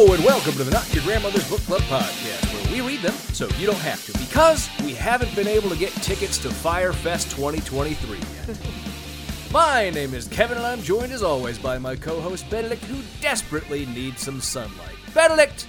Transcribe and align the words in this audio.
Hello 0.00 0.14
and 0.14 0.24
welcome 0.24 0.52
to 0.52 0.62
the 0.62 0.70
Not 0.70 0.94
Your 0.94 1.02
Grandmother's 1.02 1.50
Book 1.50 1.58
Club 1.62 1.80
podcast, 1.80 2.54
where 2.54 2.72
we 2.72 2.88
read 2.88 3.00
them 3.02 3.14
so 3.34 3.48
you 3.58 3.66
don't 3.66 3.80
have 3.80 4.06
to, 4.06 4.16
because 4.16 4.70
we 4.84 4.94
haven't 4.94 5.34
been 5.34 5.48
able 5.48 5.68
to 5.70 5.76
get 5.76 5.90
tickets 5.94 6.38
to 6.38 6.50
Firefest 6.50 7.34
2023 7.34 8.18
yet. 8.18 8.60
my 9.52 9.90
name 9.90 10.14
is 10.14 10.28
Kevin, 10.28 10.56
and 10.56 10.64
I'm 10.64 10.82
joined 10.82 11.10
as 11.10 11.24
always 11.24 11.58
by 11.58 11.78
my 11.78 11.96
co-host 11.96 12.48
Benedict, 12.48 12.84
who 12.84 13.02
desperately 13.20 13.86
needs 13.86 14.22
some 14.22 14.40
sunlight. 14.40 14.94
Benedict, 15.14 15.66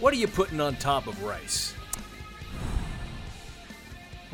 what 0.00 0.12
are 0.12 0.16
you 0.16 0.26
putting 0.26 0.60
on 0.60 0.74
top 0.74 1.06
of 1.06 1.22
rice? 1.22 1.72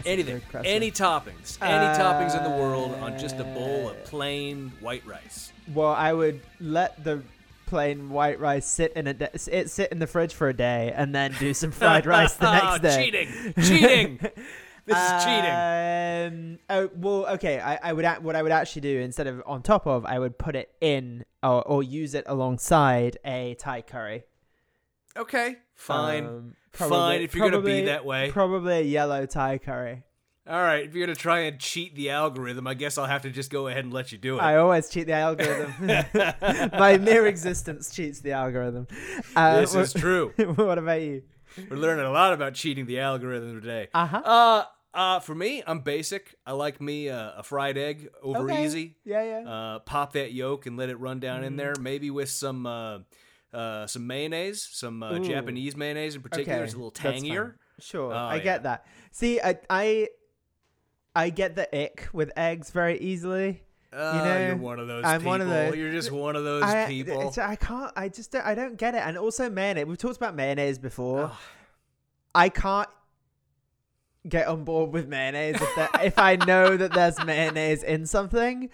Anything, 0.06 0.40
any 0.64 0.90
toppings, 0.90 1.58
any 1.60 1.98
toppings 1.98 2.34
in 2.34 2.50
the 2.50 2.58
world 2.58 2.94
on 2.94 3.18
just 3.18 3.36
a 3.36 3.44
bowl 3.44 3.88
Uh, 3.88 3.90
of 3.90 4.04
plain 4.04 4.72
white 4.80 5.06
rice. 5.06 5.52
Well, 5.74 5.92
I 5.92 6.14
would 6.14 6.40
let 6.60 7.04
the 7.04 7.22
plain 7.72 8.10
white 8.10 8.38
rice 8.38 8.66
sit 8.66 8.92
in 8.92 9.06
a 9.06 9.14
de- 9.14 9.30
it 9.50 9.70
sit 9.70 9.90
in 9.90 9.98
the 9.98 10.06
fridge 10.06 10.34
for 10.34 10.48
a 10.48 10.52
day 10.54 10.92
and 10.94 11.14
then 11.14 11.34
do 11.38 11.54
some 11.54 11.70
fried 11.70 12.04
rice 12.04 12.34
the 12.34 12.52
next 12.78 12.82
day. 12.82 12.94
Oh 12.94 13.02
cheating, 13.02 13.54
cheating. 13.62 14.20
This 14.84 14.96
is 14.98 15.24
cheating. 15.24 16.58
Um, 16.58 16.58
oh 16.68 16.90
well, 16.96 17.26
okay. 17.34 17.60
I, 17.60 17.76
I 17.90 17.92
would 17.92 18.04
act, 18.04 18.20
what 18.22 18.34
I 18.34 18.42
would 18.42 18.50
actually 18.50 18.82
do 18.82 18.98
instead 18.98 19.28
of 19.28 19.40
on 19.46 19.62
top 19.62 19.86
of, 19.86 20.04
I 20.04 20.18
would 20.18 20.36
put 20.38 20.56
it 20.56 20.72
in 20.80 21.24
or, 21.40 21.62
or 21.62 21.82
use 21.84 22.14
it 22.14 22.24
alongside 22.26 23.16
a 23.24 23.54
Thai 23.60 23.82
curry. 23.82 24.24
Okay, 25.16 25.56
fine, 25.76 26.26
Um, 26.26 26.56
fine. 26.72 27.22
If 27.22 27.34
you're 27.36 27.48
gonna 27.48 27.62
be 27.62 27.70
probably- 27.70 27.84
that 27.86 28.04
way, 28.04 28.30
probably 28.32 28.74
a 28.78 28.82
yellow 28.82 29.24
Thai 29.24 29.58
curry. 29.58 30.02
All 30.48 30.60
right. 30.60 30.84
If 30.84 30.94
you're 30.94 31.06
gonna 31.06 31.14
try 31.16 31.40
and 31.40 31.58
cheat 31.58 31.94
the 31.94 32.10
algorithm, 32.10 32.66
I 32.66 32.74
guess 32.74 32.98
I'll 32.98 33.06
have 33.06 33.22
to 33.22 33.30
just 33.30 33.50
go 33.50 33.68
ahead 33.68 33.84
and 33.84 33.92
let 33.92 34.12
you 34.12 34.18
do 34.18 34.38
it. 34.38 34.42
I 34.42 34.56
always 34.56 34.88
cheat 34.88 35.06
the 35.06 35.12
algorithm. 35.14 35.72
My 36.78 36.98
mere 36.98 37.26
existence 37.26 37.94
cheats 37.94 38.20
the 38.20 38.32
algorithm. 38.32 38.86
Uh, 39.36 39.60
this 39.60 39.74
is 39.74 39.92
true. 39.92 40.32
what 40.56 40.78
about 40.78 41.00
you? 41.02 41.22
We're 41.70 41.76
learning 41.76 42.06
a 42.06 42.10
lot 42.10 42.32
about 42.32 42.54
cheating 42.54 42.86
the 42.86 43.00
algorithm 43.00 43.60
today. 43.60 43.88
Uh-huh. 43.94 44.16
Uh, 44.24 44.64
uh, 44.94 45.20
for 45.20 45.34
me, 45.34 45.62
I'm 45.66 45.80
basic. 45.80 46.34
I 46.46 46.52
like 46.52 46.80
me 46.80 47.08
uh, 47.08 47.32
a 47.38 47.42
fried 47.42 47.78
egg 47.78 48.08
over 48.22 48.50
Okay. 48.50 48.64
easy. 48.64 48.96
Yeah, 49.04 49.22
yeah. 49.22 49.48
Uh, 49.50 49.78
pop 49.80 50.12
that 50.14 50.32
yolk 50.32 50.66
and 50.66 50.76
let 50.76 50.88
it 50.88 50.98
run 50.98 51.20
down 51.20 51.38
Mm-hmm. 51.38 51.46
in 51.46 51.56
there. 51.56 51.74
Maybe 51.80 52.10
with 52.10 52.28
some 52.30 52.66
uh, 52.66 52.98
uh, 53.54 53.86
some 53.86 54.06
mayonnaise, 54.06 54.66
some 54.72 55.02
uh, 55.02 55.18
Japanese 55.18 55.76
mayonnaise 55.76 56.14
in 56.16 56.22
particular. 56.22 56.56
okay, 56.58 56.64
It's 56.64 56.72
a 56.74 56.76
little 56.76 56.90
tangier. 56.90 57.56
Sure, 57.78 58.12
Oh, 58.12 58.16
I 58.16 58.36
yeah. 58.36 58.42
get 58.42 58.62
that. 58.64 58.86
See, 59.12 59.40
I, 59.40 59.58
I, 59.68 60.08
I 61.14 61.30
get 61.30 61.54
the 61.56 61.68
ick 61.84 62.08
with 62.12 62.30
eggs 62.36 62.70
very 62.70 62.98
easily. 62.98 63.62
Uh, 63.92 64.24
know, 64.24 64.46
you're 64.46 64.56
one 64.56 64.78
of 64.78 64.88
those 64.88 65.04
I'm 65.04 65.20
people. 65.20 65.30
one 65.32 65.40
of 65.42 65.48
those- 65.48 65.76
You're 65.76 65.92
just 65.92 66.10
one 66.10 66.34
of 66.34 66.44
those 66.44 66.62
I, 66.62 66.86
people. 66.86 67.20
it's- 67.28 67.36
I 67.38 67.56
can't. 67.56 67.92
I 67.94 68.08
just. 68.08 68.32
Don't, 68.32 68.46
I 68.46 68.54
don't 68.54 68.76
get 68.76 68.94
it. 68.94 69.02
And 69.04 69.18
also 69.18 69.50
mayonnaise. 69.50 69.84
We've 69.84 69.98
talked 69.98 70.16
about 70.16 70.34
mayonnaise 70.34 70.78
before. 70.78 71.30
I 72.34 72.48
can't 72.48 72.88
get 74.26 74.46
on 74.46 74.64
board 74.64 74.92
with 74.92 75.08
mayonnaise 75.08 75.56
if 75.60 75.74
that, 75.76 75.90
if 76.04 76.18
I 76.18 76.36
know 76.36 76.76
that 76.76 76.94
there's 76.94 77.22
mayonnaise 77.24 77.82
in 77.82 78.06
something, 78.06 78.70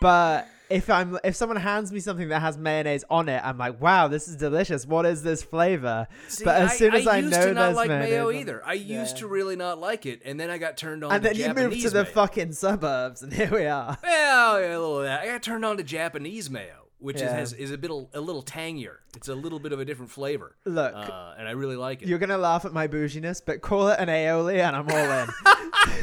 but 0.00 0.46
if 0.72 0.90
I'm 0.90 1.18
if 1.24 1.36
someone 1.36 1.56
hands 1.58 1.92
me 1.92 2.00
something 2.00 2.28
that 2.28 2.40
has 2.40 2.56
mayonnaise 2.58 3.04
on 3.10 3.28
it, 3.28 3.40
I'm 3.44 3.58
like, 3.58 3.80
wow, 3.80 4.08
this 4.08 4.28
is 4.28 4.36
delicious. 4.36 4.86
What 4.86 5.06
is 5.06 5.22
this 5.22 5.42
flavor? 5.42 6.06
See, 6.28 6.44
but 6.44 6.56
as 6.56 6.76
soon 6.78 6.94
as 6.94 7.06
I, 7.06 7.18
used 7.18 7.30
know 7.32 7.46
to 7.46 7.54
not 7.54 7.60
there's 7.66 7.76
like 7.76 7.88
mayo 7.88 8.30
either. 8.30 8.62
I 8.64 8.72
used 8.74 9.16
Yeah. 9.16 9.20
to 9.20 9.26
really 9.28 9.56
not 9.56 9.78
like 9.78 10.06
it, 10.06 10.22
and 10.24 10.38
then 10.40 10.50
I 10.50 10.58
got 10.58 10.76
turned 10.76 11.04
on. 11.04 11.12
and 11.12 11.24
then 11.24 11.34
you 11.36 11.52
moved 11.54 11.80
to 11.82 11.90
the 11.90 12.02
mayo. 12.04 12.12
fucking 12.12 12.52
suburbs, 12.52 13.22
and 13.22 13.32
here 13.40 13.50
we 13.52 13.66
are. 13.66 13.96
Well, 14.02 14.60
yeah, 14.60 14.68
a 14.68 14.70
little 14.70 14.98
of 14.98 15.04
that. 15.04 15.20
I 15.20 15.26
got 15.26 15.42
turned 15.42 15.64
on 15.64 15.76
to 15.76 15.82
Japanese 15.82 16.50
mayo, 16.50 16.88
which 16.98 17.18
Yeah. 17.20 17.26
is, 17.26 17.32
has, 17.32 17.52
is 17.54 17.70
a 17.70 17.78
bit 17.78 17.90
a 17.90 18.20
little 18.20 18.42
tangier. 18.42 19.00
It's 19.16 19.28
a 19.28 19.34
little 19.34 19.58
bit 19.58 19.72
of 19.72 19.80
a 19.80 19.84
different 19.84 20.10
flavor. 20.10 20.56
Look, 20.64 20.94
uh, 20.94 21.34
and 21.38 21.46
I 21.46 21.52
really 21.52 21.76
like 21.76 22.02
it. 22.02 22.08
You're 22.08 22.18
gonna 22.18 22.38
laugh 22.38 22.64
at 22.64 22.72
my 22.72 22.86
bouginess, 22.86 23.40
but 23.44 23.60
call 23.60 23.88
it 23.88 23.98
an 24.00 24.08
aioli, 24.08 24.58
and 24.60 24.74
I'm 24.76 24.88
all 24.88 24.96
in. 24.96 25.28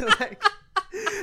like, 0.20 0.44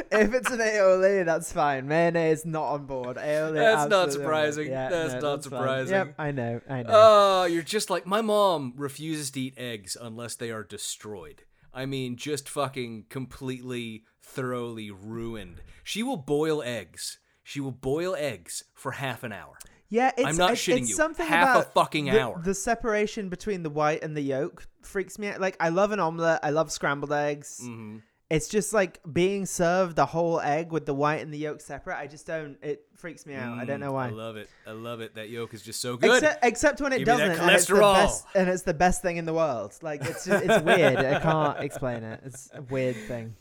if 0.12 0.34
it's 0.34 0.50
an 0.50 0.58
aioli, 0.58 1.24
that's 1.24 1.52
fine. 1.52 1.86
Mayonnaise 1.88 2.40
is 2.40 2.46
not 2.46 2.64
on 2.64 2.86
board. 2.86 3.16
Aioli. 3.16 3.54
That's 3.54 3.90
not 3.90 4.04
absolutely 4.04 4.04
on 4.04 4.04
board. 4.06 4.12
surprising. 4.12 4.66
Yeah, 4.68 4.88
That's 4.88 5.14
no, 5.14 5.20
not 5.20 5.36
that's 5.36 5.46
fine. 5.46 5.58
surprising. 5.60 5.94
Yep, 5.94 6.14
I 6.18 6.30
know. 6.32 6.60
I 6.68 6.82
know. 6.82 6.90
Oh, 6.92 7.44
you're 7.44 7.62
just 7.62 7.90
like 7.90 8.06
my 8.06 8.20
mom 8.20 8.74
refuses 8.76 9.30
to 9.32 9.40
eat 9.40 9.54
eggs 9.56 9.96
unless 10.00 10.34
they 10.34 10.50
are 10.50 10.64
destroyed. 10.64 11.42
I 11.74 11.84
mean, 11.86 12.16
just 12.16 12.48
fucking 12.48 13.06
completely, 13.10 14.04
thoroughly 14.22 14.90
ruined. 14.90 15.60
She 15.84 16.02
will 16.02 16.16
boil 16.16 16.62
eggs. 16.62 17.18
She 17.42 17.60
will 17.60 17.70
boil 17.72 18.16
eggs 18.16 18.64
for 18.74 18.92
half 18.92 19.22
an 19.22 19.32
hour. 19.32 19.58
yeah, 19.88 20.10
it's, 20.16 20.26
I'm 20.26 20.36
not 20.36 20.52
it's, 20.52 20.62
shitting 20.62 20.80
it's 20.80 20.90
you. 20.90 20.96
Something 20.96 21.26
Half 21.26 21.48
a 21.48 21.60
about 21.60 21.74
fucking 21.74 22.06
the, 22.06 22.20
hour. 22.20 22.40
The 22.42 22.54
separation 22.54 23.28
between 23.28 23.62
the 23.62 23.70
white 23.70 24.02
and 24.02 24.16
the 24.16 24.22
yolk 24.22 24.66
freaks 24.82 25.18
me 25.18 25.28
out. 25.28 25.40
Like, 25.40 25.56
I 25.60 25.68
love 25.68 25.92
an 25.92 26.00
omelet. 26.00 26.40
I 26.42 26.50
love 26.50 26.72
scrambled 26.72 27.12
eggs. 27.12 27.60
Mm-hmm. 27.62 27.98
It's 28.28 28.48
just 28.48 28.72
like 28.72 28.98
being 29.12 29.46
served 29.46 29.94
the 29.94 30.06
whole 30.06 30.40
egg 30.40 30.72
with 30.72 30.84
the 30.84 30.94
white 30.94 31.20
and 31.20 31.32
the 31.32 31.38
yolk 31.38 31.60
separate. 31.60 31.96
I 31.96 32.08
just 32.08 32.26
don't. 32.26 32.56
It 32.60 32.84
freaks 32.96 33.24
me 33.24 33.34
out. 33.36 33.56
I 33.56 33.64
don't 33.64 33.78
know 33.78 33.92
why. 33.92 34.08
Mm, 34.08 34.12
I 34.12 34.14
love 34.16 34.36
it. 34.36 34.50
I 34.66 34.72
love 34.72 35.00
it. 35.00 35.14
That 35.14 35.28
yolk 35.30 35.54
is 35.54 35.62
just 35.62 35.80
so 35.80 35.96
good. 35.96 36.10
Except, 36.16 36.44
except 36.44 36.80
when 36.80 36.92
it 36.92 36.98
Give 36.98 37.06
doesn't, 37.06 37.30
and 37.38 37.50
it's, 37.52 37.70
best, 37.70 38.26
and 38.34 38.48
it's 38.48 38.62
the 38.62 38.74
best 38.74 39.00
thing 39.00 39.16
in 39.16 39.26
the 39.26 39.32
world. 39.34 39.74
Like 39.80 40.00
it's 40.04 40.24
just, 40.24 40.44
it's 40.44 40.64
weird. 40.64 40.96
I 40.98 41.20
can't 41.20 41.60
explain 41.60 42.02
it. 42.02 42.20
It's 42.24 42.50
a 42.52 42.62
weird 42.62 42.96
thing. 42.96 43.36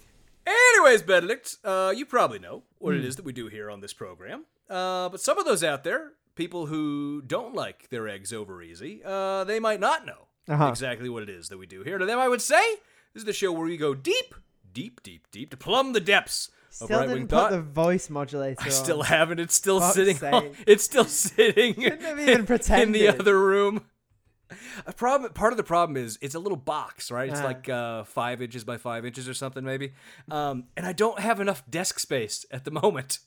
Anyways, 0.46 1.02
Benedict, 1.02 1.58
uh, 1.64 1.92
you 1.96 2.06
probably 2.06 2.38
know 2.38 2.62
what 2.78 2.94
Hmm. 2.94 3.00
it 3.00 3.06
is 3.06 3.16
that 3.16 3.26
we 3.26 3.34
do 3.34 3.48
here 3.48 3.72
on 3.72 3.82
this 3.82 3.94
program. 3.94 4.46
Uh, 4.70 5.10
but 5.10 5.20
some 5.20 5.40
of 5.40 5.46
those 5.46 5.64
out 5.64 5.84
there, 5.84 6.12
people 6.36 6.68
who 6.68 7.24
don't 7.26 7.56
like 7.56 7.90
their 7.90 8.08
eggs 8.08 8.32
over 8.32 8.62
easy, 8.62 9.02
uh, 9.04 9.44
they 9.46 9.60
might 9.60 9.80
not 9.80 10.06
know 10.06 10.28
Uh-huh. 10.48 10.68
exactly 10.68 11.10
what 11.10 11.24
it 11.24 11.30
is 11.30 11.50
that 11.50 11.58
we 11.58 11.66
do 11.66 11.82
here. 11.82 11.98
To 11.98 12.06
them, 12.06 12.20
I 12.20 12.28
would 12.28 12.42
say 12.44 12.62
this 13.14 13.22
is 13.22 13.26
the 13.26 13.34
show 13.34 13.52
where 13.52 13.66
we 13.66 13.78
go 13.78 13.96
deep, 13.96 14.36
deep, 14.76 15.02
deep, 15.02 15.26
deep 15.32 15.50
to 15.50 15.58
plumb 15.58 15.94
the 15.94 16.00
depths 16.00 16.50
of 16.82 16.86
Still 16.88 17.00
right 17.00 17.08
didn't 17.08 17.24
put 17.30 17.36
thought. 17.36 17.52
the 17.52 17.62
voice 17.62 18.10
modulator. 18.10 18.58
I 18.62 18.66
on. 18.66 18.72
still 18.72 19.02
haven't. 19.04 19.40
It's 19.40 19.56
still 19.56 19.80
Fuck's 19.80 19.96
sitting. 19.96 20.24
On, 20.24 20.52
it's 20.68 20.84
still 20.84 21.06
sitting 21.06 21.82
even 21.82 22.46
in 22.70 22.92
the 22.92 23.08
other 23.08 23.40
room. 23.40 23.86
A 24.86 24.94
problem. 24.94 25.34
Part 25.34 25.54
of 25.54 25.58
the 25.58 25.64
problem 25.64 25.98
is 25.98 26.20
it's 26.22 26.36
a 26.36 26.40
little 26.40 26.58
box, 26.58 27.10
right? 27.10 27.30
It's 27.30 27.40
Uh-huh. 27.40 27.48
like 27.48 27.68
uh, 27.70 28.04
five 28.04 28.42
inches 28.42 28.64
by 28.64 28.78
five 28.78 29.04
inches 29.06 29.28
or 29.28 29.34
something, 29.34 29.64
maybe. 29.64 29.94
Um, 30.30 30.66
and 30.78 30.86
I 30.86 30.94
don't 30.94 31.20
have 31.20 31.40
enough 31.40 31.64
desk 31.70 31.98
space 31.98 32.46
at 32.52 32.64
the 32.66 32.72
moment 32.72 33.20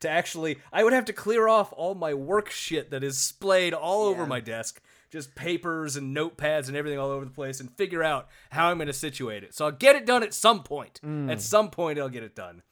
to 0.00 0.08
actually. 0.08 0.58
I 0.72 0.82
would 0.84 0.92
have 0.94 1.04
to 1.06 1.12
clear 1.12 1.46
off 1.48 1.72
all 1.76 1.94
my 1.94 2.14
work 2.14 2.50
shit 2.50 2.90
that 2.90 3.04
is 3.04 3.18
splayed 3.18 3.74
all 3.74 4.04
over 4.06 4.24
my 4.26 4.40
desk, 4.40 4.80
just 5.12 5.34
papers 5.34 5.94
and 5.96 6.16
notepads 6.16 6.68
and 6.68 6.76
everything 6.76 6.98
all 6.98 7.10
over 7.10 7.24
the 7.24 7.30
place, 7.30 7.60
and 7.60 7.70
figure 7.76 8.02
out 8.02 8.28
how 8.50 8.68
I'm 8.68 8.78
going 8.78 8.86
to 8.86 8.94
situate 8.94 9.44
it. 9.44 9.54
So 9.54 9.66
I'll 9.66 9.72
get 9.72 9.94
it 9.94 10.06
done 10.06 10.22
at 10.22 10.32
some 10.32 10.62
point. 10.62 11.00
Mm. 11.04 11.30
At 11.30 11.42
some 11.42 11.70
point, 11.70 11.98
I'll 11.98 12.08
get 12.08 12.22
it 12.22 12.34
done. 12.34 12.62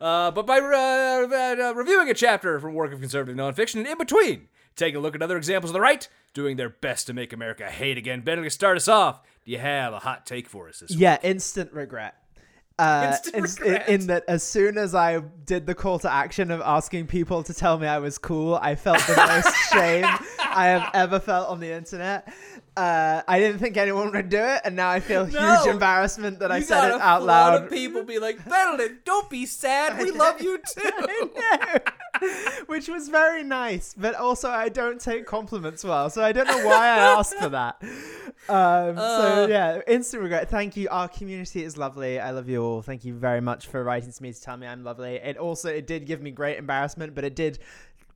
Uh, 0.00 0.30
but 0.30 0.46
by 0.46 0.60
uh, 0.60 1.66
uh, 1.68 1.74
reviewing 1.74 2.08
a 2.08 2.14
chapter 2.14 2.60
from 2.60 2.74
work 2.74 2.92
of 2.92 3.00
conservative 3.00 3.36
nonfiction, 3.36 3.76
and 3.76 3.86
in 3.88 3.98
between, 3.98 4.48
taking 4.76 4.96
a 4.96 5.00
look 5.00 5.16
at 5.16 5.22
other 5.22 5.36
examples 5.36 5.70
of 5.70 5.74
the 5.74 5.80
right 5.80 6.08
doing 6.34 6.56
their 6.56 6.68
best 6.68 7.06
to 7.08 7.12
make 7.12 7.32
America 7.32 7.68
hate 7.68 7.98
again. 7.98 8.20
Benedict, 8.20 8.52
start 8.52 8.76
us 8.76 8.86
off. 8.86 9.22
Do 9.44 9.50
you 9.50 9.58
have 9.58 9.92
a 9.92 9.98
hot 9.98 10.24
take 10.24 10.48
for 10.48 10.68
us 10.68 10.78
this 10.80 10.90
week? 10.90 11.00
Yeah, 11.00 11.18
instant 11.22 11.72
regret. 11.72 12.14
Uh, 12.78 13.08
Instant 13.10 13.36
ins- 13.36 13.60
regret. 13.60 13.88
In, 13.88 14.00
in 14.02 14.06
that, 14.06 14.24
as 14.28 14.42
soon 14.42 14.78
as 14.78 14.94
I 14.94 15.18
did 15.18 15.66
the 15.66 15.74
call 15.74 15.98
to 16.00 16.12
action 16.12 16.50
of 16.50 16.60
asking 16.60 17.08
people 17.08 17.42
to 17.42 17.52
tell 17.54 17.78
me 17.78 17.86
I 17.86 17.98
was 17.98 18.18
cool, 18.18 18.54
I 18.54 18.76
felt 18.76 18.98
the 19.00 19.16
most 19.16 19.54
shame 19.72 20.04
I 20.04 20.66
have 20.66 20.90
ever 20.94 21.18
felt 21.18 21.48
on 21.48 21.58
the 21.60 21.72
internet. 21.72 22.32
Uh, 22.78 23.22
I 23.26 23.40
didn't 23.40 23.58
think 23.58 23.76
anyone 23.76 24.12
would 24.12 24.28
do 24.28 24.38
it, 24.38 24.60
and 24.64 24.76
now 24.76 24.88
I 24.88 25.00
feel 25.00 25.26
No. 25.32 25.56
huge 25.56 25.66
embarrassment 25.66 26.38
that 26.38 26.52
I 26.52 26.60
said 26.60 26.94
it 26.94 27.00
out 27.00 27.24
loud. 27.24 27.64
Of 27.64 27.70
people 27.70 28.04
be 28.04 28.18
like, 28.18 28.44
Benedict, 28.48 29.04
don't 29.04 29.28
be 29.28 29.46
sad. 29.46 29.98
We 30.00 30.10
love 30.24 30.40
you 30.40 30.58
too. 30.74 31.78
Which 32.66 32.88
was 32.88 33.08
very 33.08 33.42
nice, 33.42 33.94
but 33.96 34.14
also 34.14 34.48
I 34.50 34.68
don't 34.68 35.00
take 35.00 35.26
compliments 35.26 35.82
well, 35.84 36.10
so 36.10 36.22
I 36.22 36.32
don't 36.32 36.46
know 36.46 36.64
why 36.66 36.86
I 36.86 36.98
asked 37.18 37.34
for 37.36 37.48
that. 37.50 37.76
Um, 38.48 38.96
so 38.96 39.44
Uh. 39.44 39.46
yeah, 39.48 39.80
instant 39.86 40.22
regret. 40.22 40.48
Thank 40.50 40.76
you. 40.76 40.88
Our 40.90 41.08
community 41.08 41.62
is 41.64 41.76
lovely. 41.76 42.18
I 42.20 42.30
love 42.30 42.48
you 42.48 42.62
all. 42.62 42.82
Thank 42.82 43.04
you 43.04 43.14
very 43.14 43.40
much 43.40 43.66
for 43.66 43.82
writing 43.84 44.12
to 44.12 44.22
me 44.22 44.32
to 44.32 44.40
tell 44.40 44.56
me 44.56 44.66
I'm 44.66 44.84
lovely. 44.84 45.16
It 45.16 45.36
also 45.36 45.68
it 45.68 45.86
did 45.86 46.06
give 46.06 46.20
me 46.22 46.30
great 46.30 46.58
embarrassment, 46.58 47.14
but 47.14 47.24
it 47.24 47.34
did 47.36 47.58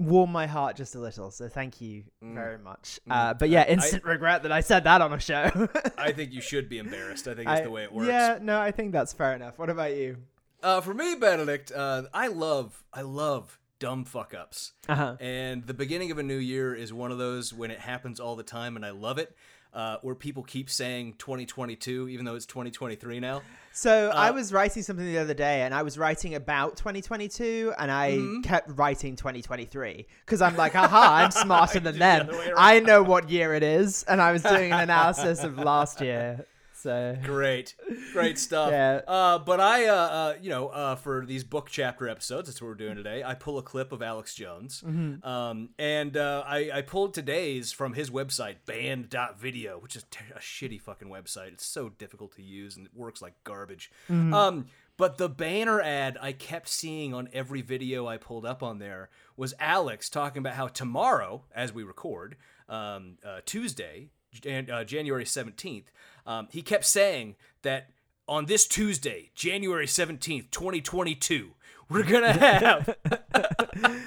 warmed 0.07 0.33
my 0.33 0.47
heart 0.47 0.77
just 0.77 0.95
a 0.95 0.99
little. 0.99 1.31
So 1.31 1.49
thank 1.49 1.81
you 1.81 2.05
Mm. 2.23 2.35
very 2.35 2.59
much. 2.59 3.01
Uh, 3.09 3.35
but 3.35 3.49
yeah, 3.49 3.67
instant 3.67 4.05
regret 4.05 4.43
that 4.45 4.53
I 4.53 4.61
said 4.61 4.85
that 4.85 5.01
on 5.01 5.13
a 5.13 5.19
show. 5.21 5.69
I 5.99 6.13
think 6.13 6.33
you 6.33 6.41
should 6.41 6.69
be 6.69 6.79
embarrassed. 6.79 7.27
I 7.29 7.35
think 7.35 7.49
it's 7.49 7.61
I- 7.61 7.65
the 7.65 7.71
way 7.71 7.85
it 7.85 7.93
works. 7.93 8.09
Yeah, 8.09 8.39
no, 8.41 8.61
I 8.61 8.71
think 8.71 8.93
that's 8.93 9.13
fair 9.13 9.35
enough. 9.35 9.59
What 9.59 9.71
about 9.71 9.95
you? 9.97 10.19
Uh, 10.63 10.81
for 10.81 10.95
me, 10.95 11.15
Benedict, 11.17 11.73
uh, 11.73 12.05
I 12.15 12.29
love, 12.29 12.85
I 12.93 13.03
love 13.03 13.59
dumb 13.81 14.05
fuck 14.05 14.33
ups. 14.33 14.73
Uh-huh. 14.89 15.17
And 15.19 15.67
the 15.67 15.75
beginning 15.75 16.13
of 16.13 16.19
a 16.19 16.23
new 16.23 16.37
year 16.39 16.73
is 16.75 16.93
one 16.93 17.11
of 17.11 17.19
those 17.19 17.53
when 17.53 17.71
it 17.73 17.81
happens 17.81 18.21
all 18.21 18.37
the 18.37 18.45
time, 18.45 18.77
and 18.77 18.87
I 18.87 18.91
love 18.91 19.19
it. 19.19 19.37
Uh, 19.75 19.97
where 20.03 20.15
people 20.15 20.43
keep 20.43 20.69
saying 20.69 21.15
2022, 21.19 22.07
even 22.11 22.27
though 22.27 22.35
it's 22.35 22.45
2023 22.45 23.21
now. 23.21 23.41
So 23.75 24.11
I 24.15 24.29
Uh, 24.29 24.33
was 24.35 24.53
writing 24.53 24.83
something 24.83 25.07
the 25.07 25.19
other 25.19 25.35
day, 25.35 25.63
and 25.63 25.75
I 25.75 25.83
was 25.83 25.97
writing 25.97 26.35
about 26.35 26.77
2022, 26.77 27.73
and 27.79 27.91
I 27.91 28.13
Mm-hmm. 28.13 28.41
kept 28.43 28.71
writing 28.79 29.17
2023 29.17 30.07
because 30.27 30.43
I'm 30.43 30.57
like, 30.57 30.75
aha, 30.77 31.15
I'm 31.25 31.31
smarter 31.31 31.81
than 31.87 31.99
them. 31.99 32.29
around. 32.31 32.53
I 32.57 32.81
know 32.81 33.03
what 33.03 33.31
year 33.31 33.55
it 33.55 33.63
is, 33.63 34.03
and 34.05 34.21
I 34.21 34.33
was 34.33 34.43
doing 34.43 34.73
an 34.73 34.81
analysis 34.81 35.43
of 35.43 35.59
last 35.59 36.01
year. 36.01 36.47
So 36.83 37.17
Great, 37.23 37.77
great 38.13 38.39
stuff. 38.47 38.71
Yeah. 38.73 39.03
Uh, 39.07 39.39
but 39.39 39.61
I, 39.61 39.87
uh, 39.87 39.95
uh, 39.95 40.35
you 40.41 40.51
know, 40.51 40.69
uh, 40.69 40.97
for 40.97 41.25
these 41.25 41.45
book 41.45 41.69
chapter 41.71 42.09
episodes, 42.09 42.49
that's 42.49 42.61
what 42.61 42.67
we're 42.69 42.75
doing 42.75 42.97
today. 42.97 43.23
I 43.25 43.35
pull 43.35 43.57
a 43.59 43.63
clip 43.63 43.93
of 43.93 44.03
Alex 44.03 44.35
Jones, 44.35 44.83
Mm-hmm. 44.85 45.25
um, 45.27 45.69
and 45.79 46.17
uh, 46.17 46.43
I, 46.45 46.71
I 46.75 46.83
pulled 46.83 47.15
today's 47.15 47.71
from 47.71 47.93
his 47.95 48.11
website, 48.11 48.57
banned.video, 48.67 49.79
which 49.79 49.97
is 49.97 50.05
a 50.35 50.39
shitty 50.41 50.81
fucking 50.81 51.09
website. 51.09 51.53
It's 51.53 51.67
so 51.67 51.89
difficult 51.91 52.35
to 52.37 52.43
use 52.43 52.77
and 52.77 52.87
it 52.87 52.93
works 52.95 53.23
like 53.23 53.35
garbage. 53.45 53.91
Mm-hmm. 54.11 54.35
Um, 54.35 54.67
but 54.97 55.19
the 55.19 55.29
banner 55.29 55.81
ad 55.81 56.19
I 56.21 56.33
kept 56.33 56.69
seeing 56.69 57.15
on 57.15 57.29
every 57.33 57.63
video 57.63 58.07
I 58.07 58.17
pulled 58.17 58.45
up 58.45 58.63
on 58.63 58.79
there 58.79 59.09
was 59.37 59.55
Alex 59.59 60.09
talking 60.11 60.41
about 60.41 60.55
how 60.55 60.67
tomorrow, 60.69 61.45
as 61.55 61.73
we 61.73 61.83
record, 61.83 62.37
um, 62.69 63.19
uh, 63.25 63.41
Tuesday, 63.47 64.11
Jan- 64.33 64.71
uh, 64.71 64.85
January 64.85 65.25
17th, 65.25 65.87
um, 66.27 66.49
he 66.51 66.63
kept 66.63 66.85
saying 66.85 67.37
that 67.63 67.91
on 68.29 68.47
this 68.47 68.67
Tuesday, 68.67 69.31
January 69.35 69.87
17th, 69.87 70.51
2022, 70.51 71.51
we're 71.89 72.03
going 72.05 72.23
to 72.33 72.33
have 72.33 72.97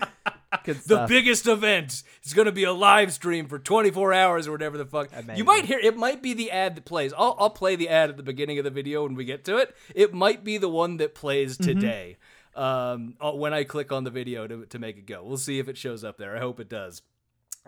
the 0.87 1.05
biggest 1.07 1.47
event. 1.47 2.03
It's 2.23 2.33
going 2.33 2.45
to 2.45 2.51
be 2.51 2.63
a 2.63 2.73
live 2.73 3.13
stream 3.13 3.47
for 3.47 3.59
24 3.59 4.13
hours 4.13 4.47
or 4.47 4.51
whatever 4.51 4.77
the 4.77 4.85
fuck. 4.85 5.09
You 5.35 5.43
might 5.43 5.65
hear 5.65 5.77
it 5.79 5.95
might 5.97 6.21
be 6.21 6.33
the 6.33 6.49
ad 6.51 6.75
that 6.75 6.85
plays. 6.85 7.13
I'll, 7.17 7.35
I'll 7.39 7.49
play 7.49 7.75
the 7.75 7.89
ad 7.89 8.09
at 8.09 8.17
the 8.17 8.23
beginning 8.23 8.57
of 8.57 8.63
the 8.63 8.71
video 8.71 9.03
when 9.03 9.15
we 9.15 9.25
get 9.25 9.43
to 9.45 9.57
it. 9.57 9.75
It 9.93 10.13
might 10.13 10.43
be 10.43 10.57
the 10.57 10.69
one 10.69 10.97
that 10.97 11.13
plays 11.15 11.57
Mm-hmm. 11.57 11.79
today. 11.79 12.17
Um, 12.55 13.15
uh, 13.19 13.31
when 13.33 13.53
I 13.53 13.65
click 13.65 13.91
on 13.91 14.05
the 14.05 14.09
video 14.09 14.47
to, 14.47 14.65
to 14.67 14.79
make 14.79 14.97
it 14.97 15.05
go, 15.05 15.21
we'll 15.23 15.37
see 15.37 15.59
if 15.59 15.67
it 15.67 15.77
shows 15.77 16.03
up 16.05 16.17
there. 16.17 16.35
I 16.37 16.39
hope 16.39 16.61
it 16.61 16.69
does. 16.69 17.01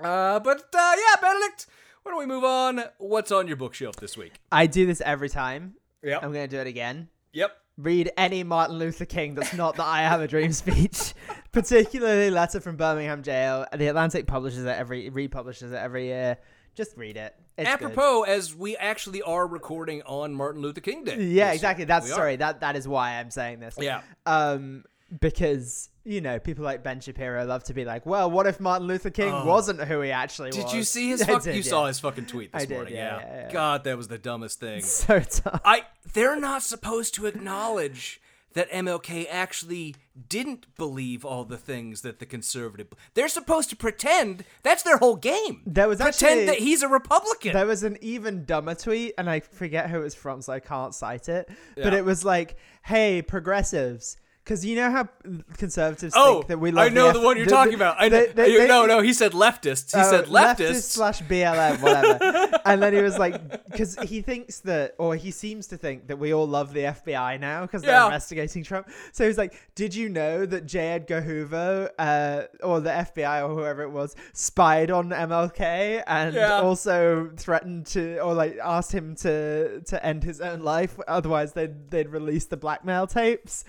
Uh, 0.01 0.39
but 0.39 0.61
uh, 0.73 0.95
yeah, 0.95 1.21
Benedict, 1.21 1.67
why 2.07 2.11
don't 2.11 2.19
we 2.19 2.25
move 2.25 2.45
on? 2.45 2.83
What's 2.99 3.33
on 3.33 3.47
your 3.47 3.57
bookshelf 3.57 3.97
this 3.97 4.15
week? 4.15 4.39
I 4.49 4.65
do 4.65 4.85
this 4.85 5.01
every 5.01 5.27
time. 5.27 5.73
Yep. 6.03 6.23
I'm 6.23 6.31
going 6.31 6.47
to 6.49 6.55
do 6.55 6.61
it 6.61 6.67
again. 6.67 7.09
Yep. 7.33 7.51
Read 7.77 8.11
any 8.15 8.43
Martin 8.43 8.79
Luther 8.79 9.03
King 9.03 9.35
that's 9.35 9.53
not 9.53 9.75
the 9.75 9.83
I 9.83 10.03
Have 10.03 10.21
a 10.21 10.27
Dream 10.27 10.53
speech, 10.53 11.13
particularly 11.51 12.31
Letter 12.31 12.61
from 12.61 12.77
Birmingham 12.77 13.23
Jail. 13.23 13.65
The 13.75 13.87
Atlantic 13.87 14.25
publishes 14.25 14.63
it 14.63 14.69
every, 14.69 15.09
republishes 15.09 15.73
it 15.73 15.75
every 15.75 16.05
year. 16.05 16.37
Just 16.75 16.95
read 16.95 17.17
it. 17.17 17.35
It's 17.57 17.69
good. 17.69 17.73
Apropos, 17.73 18.23
as 18.23 18.55
we 18.55 18.77
actually 18.77 19.21
are 19.23 19.45
recording 19.45 20.01
on 20.03 20.33
Martin 20.33 20.61
Luther 20.61 20.79
King 20.79 21.03
Day. 21.03 21.21
Yeah, 21.21 21.51
exactly. 21.51 21.83
That's 21.83 22.07
sorry. 22.07 22.37
That 22.37 22.61
that 22.61 22.75
is 22.77 22.87
why 22.87 23.19
I'm 23.19 23.31
saying 23.31 23.59
this. 23.59 23.75
Yeah. 23.79 24.01
Um, 24.25 24.85
because 25.19 25.89
you 26.07 26.21
know 26.21 26.39
people 26.39 26.63
like 26.63 26.83
Ben 26.83 26.99
Shapiro 27.01 27.45
love 27.45 27.63
to 27.65 27.73
be 27.73 27.83
like, 27.85 28.05
well, 28.05 28.31
what 28.31 28.47
if 28.47 28.59
Martin 28.59 28.87
Luther 28.87 29.09
King 29.09 29.33
oh. 29.33 29.45
wasn't 29.45 29.81
who 29.81 30.01
he 30.01 30.11
actually 30.11 30.49
Oh. 30.49 30.51
Did 30.51 30.63
was? 30.65 30.73
you 30.73 30.83
see 30.83 31.09
his? 31.09 31.23
Fuck, 31.25 31.43
did, 31.43 31.55
you 31.55 31.61
yeah. 31.61 31.69
saw 31.69 31.85
his 31.87 31.99
fucking 31.99 32.25
tweet 32.27 32.53
this 32.53 32.63
I 32.63 32.65
did, 32.65 32.73
morning. 32.75 32.95
yeah, 32.95 33.19
yeah, 33.19 33.35
yeah. 33.41 33.51
God, 33.51 33.83
that 33.83 33.97
was 33.97 34.07
the 34.07 34.17
dumbest 34.17 34.59
thing. 34.59 34.81
So 34.87 35.19
tough. 35.19 35.61
I. 35.65 35.83
They're 36.13 36.39
not 36.39 36.63
supposed 36.63 37.13
to 37.15 37.25
acknowledge 37.25 38.21
that 38.53 38.71
MLK 38.71 39.27
actually 39.29 39.95
didn't 40.29 40.65
believe 40.77 41.23
all 41.23 41.43
the 41.43 41.57
things 41.57 42.01
that 42.01 42.19
the 42.19 42.25
conservative. 42.25 42.87
They're 43.13 43.27
supposed 43.27 43.69
to 43.69 43.75
pretend 43.75 44.45
that's 44.63 44.81
their 44.83 44.97
whole 44.97 45.17
game. 45.17 45.61
There 45.65 45.87
was 45.87 45.99
pretend 45.99 46.41
actually- 46.41 46.45
that 46.45 46.59
he's 46.59 46.81
a 46.81 46.87
Republican. 46.87 47.53
There 47.53 47.67
was 47.67 47.83
an 47.83 47.97
even 48.01 48.45
dumber 48.45 48.73
tweet, 48.73 49.13
and 49.17 49.29
I 49.29 49.41
forget 49.41 49.89
who 49.89 49.99
it 49.99 50.03
was 50.03 50.15
from, 50.15 50.41
so 50.41 50.53
I 50.53 50.59
can't 50.59 50.95
cite 50.95 51.29
it. 51.29 51.49
But 51.75 51.93
it 51.93 52.05
was 52.05 52.23
like, 52.23 52.57
"Hey, 52.83 53.21
progressives." 53.21 54.17
Because 54.47 54.63
you 54.65 54.77
know 54.77 54.89
how 54.89 55.09
conservatives 55.57 56.13
Oh, 56.15 56.35
think 56.35 56.47
that 56.47 56.59
we 56.59 56.71
love 56.71 56.83
Oh 56.83 56.85
I 56.85 56.89
know 56.89 57.07
F- 57.09 57.15
the 57.15 57.19
one 57.19 57.35
you're 57.35 57.45
talking 57.47 57.73
about. 57.73 57.97
I 57.99 58.07
know. 58.07 58.25
they- 58.27 58.31
they- 58.31 58.57
they- 58.59 58.67
no, 58.67 58.85
no, 58.85 59.01
he 59.01 59.11
said 59.11 59.33
leftists. 59.33 59.93
He 59.93 59.99
Oh, 60.01 60.09
said 60.09 60.27
leftists. 60.27 60.83
slash 60.83 61.21
BLM, 61.23 61.81
whatever. 61.81 62.49
and 62.65 62.81
then 62.81 62.93
he 62.93 63.01
was 63.01 63.17
like, 63.17 63.65
because 63.69 63.97
he 64.03 64.21
thinks 64.21 64.61
that, 64.61 64.95
or 64.97 65.15
he 65.17 65.31
seems 65.31 65.67
to 65.67 65.75
think 65.77 66.07
that 66.07 66.17
we 66.17 66.33
all 66.33 66.47
love 66.47 66.71
the 66.73 66.83
FBI 66.85 67.37
now 67.41 67.63
because 67.63 67.81
they're 67.81 67.91
Yeah. 67.91 68.05
investigating 68.05 68.63
Trump. 68.63 68.87
So 69.11 69.25
he's 69.27 69.37
like, 69.37 69.53
did 69.75 69.93
you 69.93 70.07
know 70.07 70.45
that 70.45 70.65
J. 70.65 70.79
Edgar 70.91 71.19
Hoover, 71.19 71.91
uh, 71.99 72.43
or 72.63 72.79
the 72.79 72.89
FBI 72.91 73.41
or 73.45 73.53
whoever 73.53 73.81
it 73.83 73.91
was, 73.91 74.15
spied 74.31 74.91
on 74.91 75.09
MLK 75.09 76.03
and 76.07 76.33
Yeah. 76.35 76.61
also 76.61 77.31
threatened 77.35 77.85
to, 77.87 78.19
or 78.19 78.33
like 78.33 78.57
asked 78.63 78.93
him 78.93 79.13
to 79.17 79.81
to 79.81 80.05
end 80.05 80.23
his 80.23 80.39
own 80.39 80.61
life, 80.61 80.97
otherwise 81.05 81.51
they'd 81.51 81.91
they'd 81.91 82.07
release 82.09 82.45
the 82.45 82.55
blackmail 82.55 83.07
tapes. 83.07 83.65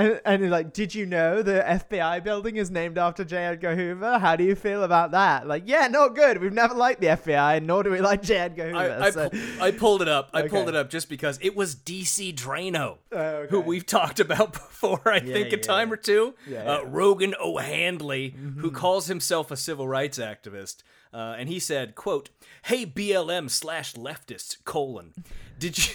And, 0.00 0.20
and 0.24 0.50
like, 0.50 0.72
did 0.72 0.94
you 0.94 1.04
know 1.06 1.42
the 1.42 1.62
FBI 1.66 2.22
building 2.24 2.56
is 2.56 2.70
named 2.70 2.96
after 2.96 3.24
J. 3.24 3.36
Edgar 3.36 3.76
Hoover? 3.76 4.18
How 4.18 4.34
do 4.36 4.44
you 4.44 4.54
feel 4.54 4.82
about 4.84 5.10
that? 5.10 5.46
Like, 5.46 5.64
yeah, 5.66 5.86
not 5.88 6.14
good. 6.14 6.40
We've 6.40 6.52
never 6.52 6.74
liked 6.74 7.00
the 7.00 7.08
FBI, 7.08 7.62
nor 7.62 7.82
do 7.82 7.90
we 7.90 8.00
like 8.00 8.22
J. 8.22 8.36
Edgar 8.38 8.66
Hoover. 8.70 8.78
I, 8.78 9.06
I, 9.06 9.10
so- 9.10 9.28
pu- 9.30 9.38
I 9.60 9.70
pulled 9.72 10.02
it 10.02 10.08
up. 10.08 10.30
I 10.32 10.48
pulled 10.48 10.68
it 10.68 10.74
up 10.76 10.88
just 10.90 11.08
because 11.08 11.38
it 11.42 11.54
was 11.54 11.74
DC 11.76 12.34
Draino, 12.34 12.98
Oh, 13.12 13.46
who 13.50 13.60
we've 13.60 13.84
talked 13.86 14.20
about 14.20 14.52
before, 14.54 15.00
I 15.06 15.20
think, 15.20 15.52
a 15.52 15.56
time 15.56 15.88
yeah. 15.88 15.94
or 15.94 15.96
two. 15.96 16.34
Yeah, 16.48 16.58
uh. 16.78 16.84
Rogan 16.86 17.34
O'Handley, 17.40 18.30
Mm-hmm. 18.30 18.60
who 18.60 18.70
calls 18.70 19.06
himself 19.08 19.50
a 19.50 19.56
civil 19.56 19.86
rights 19.88 20.18
activist. 20.18 20.82
Uh, 21.12 21.34
and 21.38 21.48
he 21.48 21.58
said, 21.58 21.94
quote, 21.94 22.30
Hey 22.62 22.86
BLM 22.86 23.50
slash 23.50 23.94
leftists, 23.94 24.56
colon. 24.64 25.12
Did 25.58 25.76
you... 25.78 25.94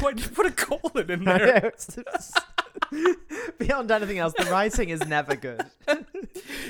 Why 0.00 0.12
did 0.12 0.24
you 0.24 0.30
put 0.30 0.46
a 0.46 0.50
colon 0.50 1.10
in 1.10 1.24
there? 1.24 1.72
Beyond 3.58 3.90
anything 3.90 4.18
else, 4.18 4.32
the 4.36 4.44
writing 4.50 4.88
is 4.88 5.06
never 5.06 5.36
good. 5.36 5.62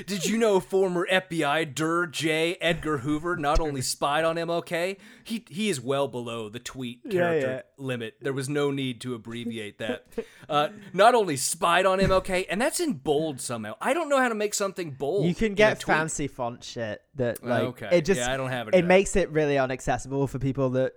Did 0.05 0.25
you 0.25 0.37
know 0.37 0.59
former 0.59 1.07
FBI 1.11 1.73
Dur 1.73 2.05
J. 2.07 2.55
Edgar 2.61 2.99
Hoover 2.99 3.35
not 3.37 3.59
only 3.59 3.81
spied 3.81 4.23
on 4.23 4.35
MLK, 4.35 4.97
he 5.23 5.45
he 5.49 5.69
is 5.69 5.79
well 5.81 6.07
below 6.07 6.49
the 6.49 6.59
tweet 6.59 7.01
Yeah, 7.05 7.11
character 7.11 7.63
limit. 7.77 8.15
There 8.21 8.33
was 8.33 8.49
no 8.49 8.69
need 8.71 9.01
to 9.01 9.15
abbreviate 9.15 9.79
that. 9.79 10.05
Uh, 10.49 10.69
not 10.93 11.15
only 11.15 11.37
spied 11.37 11.85
on 11.85 11.99
MLK, 11.99 12.45
and 12.49 12.61
that's 12.61 12.79
in 12.79 12.93
bold 12.93 13.41
somehow. 13.41 13.75
I 13.81 13.93
don't 13.93 14.09
know 14.09 14.19
how 14.19 14.29
to 14.29 14.35
make 14.35 14.53
something 14.53 14.91
bold. 14.91 15.25
You 15.25 15.35
can 15.35 15.53
get 15.55 15.81
fancy 15.81 16.27
font 16.27 16.63
shit 16.63 17.01
that 17.15 17.43
like 17.43 17.63
Okay. 17.63 17.89
it 17.97 18.05
just 18.05 18.19
Yeah, 18.19 18.31
I 18.33 18.37
don't 18.37 18.51
have 18.51 18.67
it 18.67 18.75
it 18.75 18.85
makes 18.85 19.15
it 19.15 19.29
really 19.31 19.55
unaccessible 19.55 20.27
for 20.29 20.37
people 20.39 20.71
that 20.71 20.93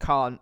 can't 0.00 0.40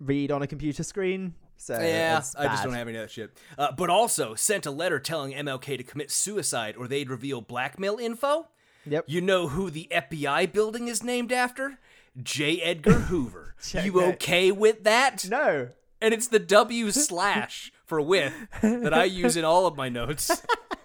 read 0.00 0.30
on 0.30 0.42
a 0.42 0.46
computer 0.46 0.82
screen. 0.82 1.34
So 1.56 1.78
Yeah, 1.80 2.22
I 2.38 2.46
just 2.46 2.62
don't 2.62 2.74
have 2.74 2.86
any 2.88 2.96
of 2.98 3.04
that 3.04 3.10
shit. 3.10 3.36
Uh, 3.58 3.72
but 3.72 3.90
also 3.90 4.34
sent 4.34 4.64
a 4.64 4.70
letter 4.70 5.00
telling 5.00 5.32
MLK 5.32 5.76
to 5.76 5.82
commit 5.82 6.10
suicide 6.10 6.76
or 6.76 6.86
they'd 6.86 7.10
reveal 7.10 7.40
blackmail 7.40 7.98
info. 7.98 8.46
Yep. 8.86 9.04
You 9.08 9.20
know 9.20 9.48
who 9.48 9.68
the 9.70 9.88
FBI 9.90 10.52
building 10.52 10.88
is 10.88 11.02
named 11.02 11.32
after? 11.32 11.78
J. 12.22 12.60
Edgar 12.60 12.92
Hoover. 13.10 13.54
You 13.72 14.00
okay 14.02 14.52
with 14.52 14.84
that? 14.84 15.28
No. 15.28 15.70
And 16.00 16.14
it's 16.14 16.28
the 16.28 16.38
W 16.38 16.90
slash 16.92 17.72
for 17.84 18.00
with 18.00 18.32
that 18.62 18.94
I 18.94 19.04
use 19.04 19.36
in 19.36 19.44
all 19.44 19.66
of 19.66 19.76
my 19.76 19.88
notes. 19.88 20.30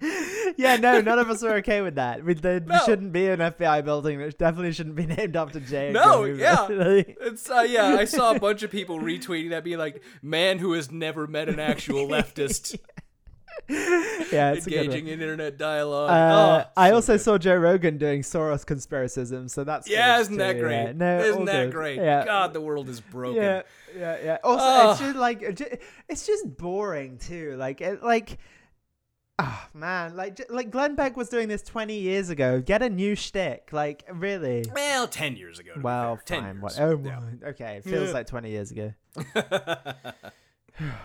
Yeah, 0.56 0.76
no, 0.76 1.00
none 1.00 1.18
of 1.18 1.30
us 1.30 1.42
are 1.44 1.56
okay 1.58 1.80
with 1.80 1.94
that. 1.94 2.24
We, 2.24 2.34
there 2.34 2.58
No. 2.60 2.78
shouldn't 2.84 3.12
be 3.12 3.28
an 3.28 3.38
FBI 3.38 3.84
building. 3.84 4.20
It 4.20 4.36
definitely 4.36 4.72
shouldn't 4.72 4.96
be 4.96 5.06
named 5.06 5.36
after 5.36 5.60
J. 5.60 5.92
No, 5.92 6.24
yeah. 6.24 6.66
It's 6.70 7.48
uh, 7.48 7.60
yeah, 7.68 7.96
I 7.96 8.04
saw 8.04 8.34
a 8.34 8.40
bunch 8.40 8.62
of 8.62 8.70
people 8.70 8.98
retweeting 8.98 9.50
that 9.50 9.62
being 9.62 9.78
like, 9.78 10.02
man 10.22 10.58
who 10.58 10.72
has 10.72 10.90
never 10.90 11.26
met 11.26 11.48
an 11.48 11.60
actual 11.60 12.06
leftist 12.08 12.76
yeah, 13.68 14.52
it's 14.52 14.66
engaging 14.66 15.06
in 15.06 15.20
internet 15.20 15.56
dialogue. 15.56 16.10
Uh, 16.10 16.64
oh, 16.66 16.70
I 16.76 16.88
so 16.90 16.94
also 16.96 17.14
good. 17.14 17.20
saw 17.20 17.38
Joe 17.38 17.54
Rogan 17.56 17.98
doing 17.98 18.22
Soros 18.22 18.64
conspiracism, 18.64 19.48
so 19.48 19.64
that's 19.64 19.88
Yeah, 19.88 20.18
isn't 20.20 20.36
that 20.38 20.54
too, 20.54 20.60
great? 20.60 20.72
yeah. 20.72 20.92
No, 20.92 21.18
isn't 21.20 21.44
that 21.44 21.64
good. 21.66 21.72
great? 21.72 21.96
Yeah. 21.98 22.24
God, 22.24 22.52
the 22.52 22.60
world 22.60 22.88
is 22.88 23.00
broken. 23.00 23.40
Yeah, 23.40 23.62
yeah, 23.96 24.16
yeah. 24.24 24.38
Also, 24.42 24.64
Ugh. 24.64 24.90
it's 24.90 25.00
just 25.00 25.16
like 25.16 25.42
it's 26.08 26.26
just 26.26 26.56
boring 26.56 27.18
too. 27.18 27.56
Like, 27.56 27.80
it, 27.80 28.02
like, 28.02 28.38
oh 29.42 29.66
man, 29.74 30.16
like, 30.16 30.40
like 30.50 30.70
Glenn 30.70 30.94
Beck 30.94 31.16
was 31.16 31.28
doing 31.28 31.48
this 31.48 31.62
twenty 31.62 31.98
years 31.98 32.30
ago. 32.30 32.60
Get 32.60 32.82
a 32.82 32.88
new 32.90 33.14
shtick, 33.14 33.68
like, 33.72 34.04
really. 34.12 34.64
Well, 34.74 35.06
ten 35.08 35.36
years 35.36 35.58
ago. 35.58 35.72
Well, 35.80 36.18
ten 36.24 36.42
fine. 36.42 36.54
years. 36.56 36.62
What? 36.62 36.80
Oh, 36.80 37.00
Yeah. 37.04 37.48
okay. 37.50 37.76
It 37.76 37.84
feels 37.84 38.08
Yeah. 38.08 38.14
like 38.14 38.26
twenty 38.26 38.50
years 38.50 38.70
ago. 38.70 38.92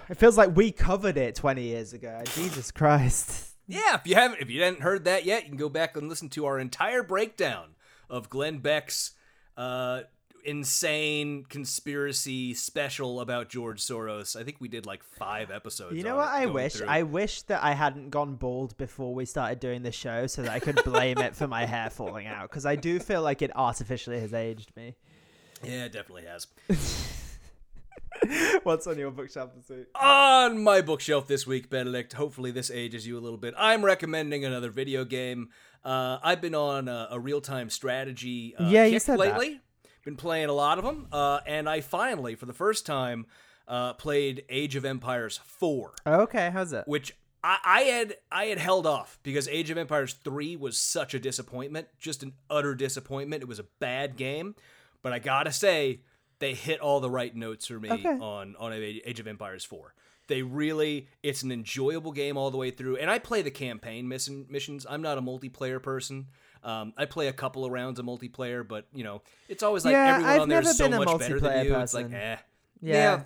it 0.09 0.15
feels 0.15 0.37
like 0.37 0.55
we 0.55 0.71
covered 0.71 1.17
it 1.17 1.35
twenty 1.35 1.63
years 1.63 1.93
ago. 1.93 2.21
Jesus 2.35 2.71
Christ. 2.71 3.51
Yeah, 3.67 3.95
if 3.95 4.05
you 4.05 4.13
haven't, 4.13 4.41
if 4.41 4.51
you 4.51 4.61
hadn't 4.61 4.81
heard 4.83 5.05
that 5.05 5.25
yet, 5.25 5.41
you 5.41 5.49
can 5.49 5.57
go 5.57 5.69
back 5.69 5.97
and 5.97 6.07
listen 6.07 6.29
to 6.29 6.45
our 6.45 6.59
entire 6.59 7.01
breakdown 7.01 7.69
of 8.11 8.29
Glenn 8.29 8.59
Beck's 8.59 9.13
uh, 9.57 10.01
insane 10.45 11.43
conspiracy 11.49 12.53
special 12.53 13.19
about 13.19 13.49
George 13.49 13.81
Soros. 13.81 14.39
I 14.39 14.43
think 14.43 14.57
we 14.59 14.67
did 14.67 14.85
like 14.85 15.03
five 15.03 15.51
episodes. 15.51 15.95
You 15.95 16.03
know 16.03 16.15
what 16.15 16.29
I 16.29 16.45
wish? 16.45 16.75
through. 16.75 16.87
I 16.87 17.03
wish 17.03 17.41
that 17.43 17.63
I 17.63 17.73
hadn't 17.73 18.11
gone 18.11 18.35
bald 18.35 18.77
before 18.77 19.13
we 19.13 19.25
started 19.25 19.59
doing 19.59 19.83
the 19.83 19.91
show 19.91 20.27
so 20.27 20.43
that 20.43 20.51
I 20.51 20.59
could 20.59 20.79
blame 20.85 21.17
it 21.17 21.35
for 21.35 21.47
my 21.47 21.65
hair 21.65 21.89
falling 21.89 22.27
out 22.27 22.49
because 22.49 22.65
I 22.65 22.75
do 22.75 22.99
feel 22.99 23.21
like 23.21 23.41
it 23.41 23.51
artificially 23.55 24.19
has 24.19 24.33
aged 24.33 24.75
me. 24.75 24.95
yeah, 25.63 25.85
it 25.85 25.91
definitely 25.91 26.25
has. 26.25 26.47
What's 28.63 28.87
on 28.87 28.97
your 28.97 29.11
bookshelf 29.11 29.51
this 29.55 29.69
week? 29.69 29.87
On 29.95 30.63
my 30.63 30.81
bookshelf 30.81 31.27
this 31.27 31.45
week, 31.45 31.69
Benedict. 31.69 32.13
Hopefully, 32.13 32.51
this 32.51 32.71
ages 32.71 33.05
you 33.05 33.17
a 33.17 33.21
little 33.21 33.37
bit. 33.37 33.53
I'm 33.57 33.83
recommending 33.83 34.45
another 34.45 34.69
video 34.69 35.05
game. 35.05 35.49
Uh, 35.83 36.17
I've 36.23 36.41
been 36.41 36.55
on 36.55 36.87
a, 36.87 37.09
a 37.11 37.19
real 37.19 37.41
time 37.41 37.69
strategy 37.69 38.55
uh, 38.57 38.69
Yeah, 38.69 38.85
you 38.85 38.99
said 38.99 39.19
that. 39.19 39.59
Been 40.05 40.15
playing 40.15 40.49
a 40.49 40.53
lot 40.53 40.77
of 40.77 40.85
them, 40.85 41.07
uh, 41.11 41.39
and 41.47 41.67
I 41.67 41.81
finally, 41.81 42.35
for 42.35 42.45
the 42.45 42.53
first 42.53 42.85
time, 42.85 43.25
uh, 43.67 43.93
played 43.93 44.45
Age 44.49 44.75
of 44.75 44.85
Empires 44.85 45.39
4, 45.43 45.93
Okay, 46.05 46.51
how's 46.53 46.69
that? 46.69 46.87
which 46.87 47.15
I, 47.43 47.57
I 47.65 47.81
had 47.81 48.15
I 48.31 48.45
had 48.45 48.59
held 48.59 48.85
off 48.85 49.17
because 49.23 49.47
Age 49.47 49.71
of 49.71 49.77
Empires 49.79 50.13
3 50.23 50.57
was 50.57 50.77
such 50.77 51.15
a 51.15 51.19
disappointment, 51.19 51.87
just 51.99 52.21
an 52.21 52.33
utter 52.51 52.75
disappointment. 52.75 53.41
It 53.41 53.47
was 53.47 53.57
a 53.59 53.65
bad 53.79 54.15
game, 54.15 54.53
but 55.01 55.11
I 55.11 55.17
gotta 55.17 55.51
say 55.51 56.01
they 56.37 56.53
hit 56.53 56.79
all 56.81 56.99
the 56.99 57.09
right 57.09 57.35
notes 57.35 57.65
for 57.65 57.79
me 57.79 57.89
Okay. 57.91 58.17
on 58.21 58.55
on 58.59 58.73
Age 58.73 59.19
of 59.19 59.25
Empires 59.27 59.65
4. 59.65 59.95
They 60.27 60.41
really, 60.43 61.07
it's 61.23 61.41
an 61.43 61.51
enjoyable 61.51 62.11
game 62.11 62.35
all 62.37 62.51
the 62.51 62.57
way 62.57 62.69
through, 62.71 62.97
and 62.97 63.09
I 63.09 63.17
play 63.19 63.41
the 63.41 63.51
campaign 63.51 64.07
mission, 64.07 64.45
missions. 64.49 64.85
I'm 64.87 65.01
not 65.01 65.17
a 65.17 65.21
multiplayer 65.21 65.81
person. 65.81 66.27
Um, 66.65 66.93
I 66.97 67.05
play 67.05 67.27
a 67.27 67.33
couple 67.33 67.63
of 67.63 67.71
rounds 67.71 67.99
of 67.99 68.05
multiplayer, 68.05 68.67
but 68.67 68.87
you 68.93 69.03
know, 69.03 69.21
it's 69.47 69.63
always 69.63 69.85
like 69.85 69.93
Yeah, 69.93 70.07
everyone 70.15 70.31
I've 70.31 70.41
on 70.41 70.49
there 70.49 70.63
so 70.63 70.89
much 70.89 71.19
better 71.19 71.39
than 71.39 71.65
you. 71.65 71.75
It's 71.75 71.93
like, 71.93 72.05
person. 72.07 72.19
eh, 72.19 72.37
Yeah. 72.81 73.23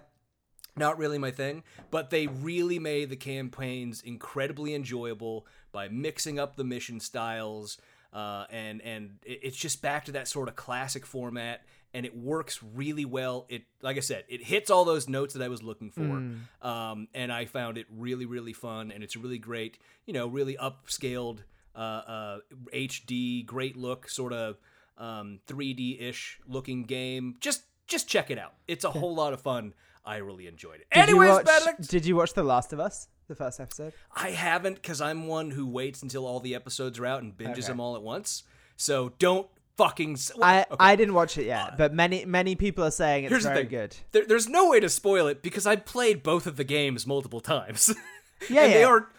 not 0.76 0.98
really 0.98 1.18
my 1.18 1.32
thing, 1.32 1.64
but 1.90 2.10
they 2.10 2.28
really 2.28 2.80
made 2.80 3.10
the 3.10 3.16
campaigns 3.16 4.02
incredibly 4.02 4.74
enjoyable 4.76 5.46
by 5.72 5.88
mixing 5.90 6.38
up 6.40 6.56
the 6.58 6.64
mission 6.64 7.00
styles, 7.00 7.78
uh, 8.14 8.46
and 8.50 8.82
and 8.82 9.20
it's 9.24 9.58
just 9.58 9.82
back 9.82 10.06
to 10.06 10.12
that 10.14 10.28
sort 10.28 10.48
of 10.50 10.56
classic 10.56 11.06
format, 11.06 11.62
and 11.94 12.06
it 12.06 12.16
works 12.16 12.60
really 12.76 13.06
well. 13.06 13.46
It, 13.50 13.64
like 13.82 13.98
I 13.98 14.02
said, 14.02 14.24
it 14.30 14.44
hits 14.44 14.70
all 14.70 14.86
those 14.86 15.08
notes 15.10 15.34
that 15.34 15.44
I 15.44 15.48
was 15.48 15.62
looking 15.64 15.92
for, 15.92 16.24
um, 16.62 17.08
and 17.14 17.32
I 17.32 17.46
found 17.46 17.78
it 17.78 17.86
really 17.90 18.26
really 18.26 18.54
fun, 18.54 18.92
and 18.92 19.04
it's 19.04 19.16
really 19.16 19.38
great, 19.40 19.78
you 20.06 20.14
know, 20.14 20.28
really 20.28 20.56
upscaled, 20.58 21.40
uh, 21.76 21.80
uh, 21.80 22.40
HD, 22.74 23.46
great 23.46 23.76
look, 23.78 24.10
sort 24.10 24.34
of 24.34 24.58
um, 24.98 25.40
3D 25.48 26.02
ish 26.02 26.40
looking 26.48 26.84
game. 26.84 27.36
Just 27.40 27.64
just 27.88 28.08
check 28.08 28.30
it 28.30 28.38
out. 28.38 28.54
It's 28.68 28.84
a 28.86 28.92
whole 28.92 29.16
lot 29.16 29.34
of 29.34 29.42
fun. 29.42 29.74
I 30.06 30.18
really 30.18 30.48
enjoyed 30.48 30.80
it. 30.82 30.88
Did 30.94 31.04
Anyways, 31.10 31.28
you 31.30 31.36
watch, 31.36 31.46
Benedict, 31.46 31.90
Did 31.90 32.06
you 32.06 32.16
watch 32.16 32.34
The 32.34 32.44
Last 32.44 32.72
of 32.74 32.80
Us? 32.80 33.08
The 33.28 33.36
first 33.36 33.60
episode? 33.60 33.94
I 34.16 34.30
haven't 34.32 34.76
because 34.76 35.02
I'm 35.02 35.28
one 35.28 35.52
who 35.52 35.68
waits 35.68 36.02
until 36.02 36.26
all 36.26 36.40
the 36.40 36.56
episodes 36.56 36.98
are 37.00 37.06
out 37.06 37.22
and 37.22 37.38
binges 37.38 37.52
Okay. 37.60 37.62
them 37.68 37.80
all 37.80 37.96
at 37.96 38.02
once. 38.02 38.44
So 38.76 39.14
don't 39.20 39.48
fucking. 39.78 40.14
s- 40.14 40.32
well, 40.36 40.44
I, 40.50 40.60
okay. 40.62 40.76
I 40.80 40.96
didn't 40.96 41.14
watch 41.14 41.38
it 41.38 41.46
yet, 41.46 41.78
but 41.78 41.94
many 41.94 42.26
many 42.26 42.56
people 42.56 42.84
are 42.86 42.92
saying 42.92 43.26
it's 43.26 43.46
very 43.46 43.66
good. 43.66 43.96
There, 44.14 44.26
there's 44.26 44.48
no 44.50 44.70
way 44.70 44.80
to 44.80 44.90
spoil 44.90 45.28
it 45.28 45.42
because 45.44 45.68
I 45.68 45.76
played 45.76 46.24
both 46.24 46.48
of 46.48 46.56
the 46.58 46.64
games 46.64 47.06
multiple 47.08 47.40
times. 47.42 47.94
Yeah, 48.50 48.64
and 48.64 48.74
they 48.74 48.80
yeah. 48.80 48.86
are 48.88 49.10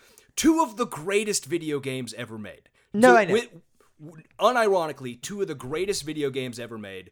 two 0.40 0.62
of 0.62 0.76
the 0.76 0.86
greatest 0.86 1.44
video 1.44 1.80
games 1.80 2.14
ever 2.14 2.38
made. 2.38 2.68
No, 2.94 3.14
I 3.16 3.24
know. 3.26 3.34
with- 3.34 3.50
unironically, 4.38 5.20
two 5.20 5.42
of 5.42 5.48
the 5.48 5.54
greatest 5.54 6.02
video 6.02 6.30
games 6.30 6.58
ever 6.58 6.78
made 6.78 7.10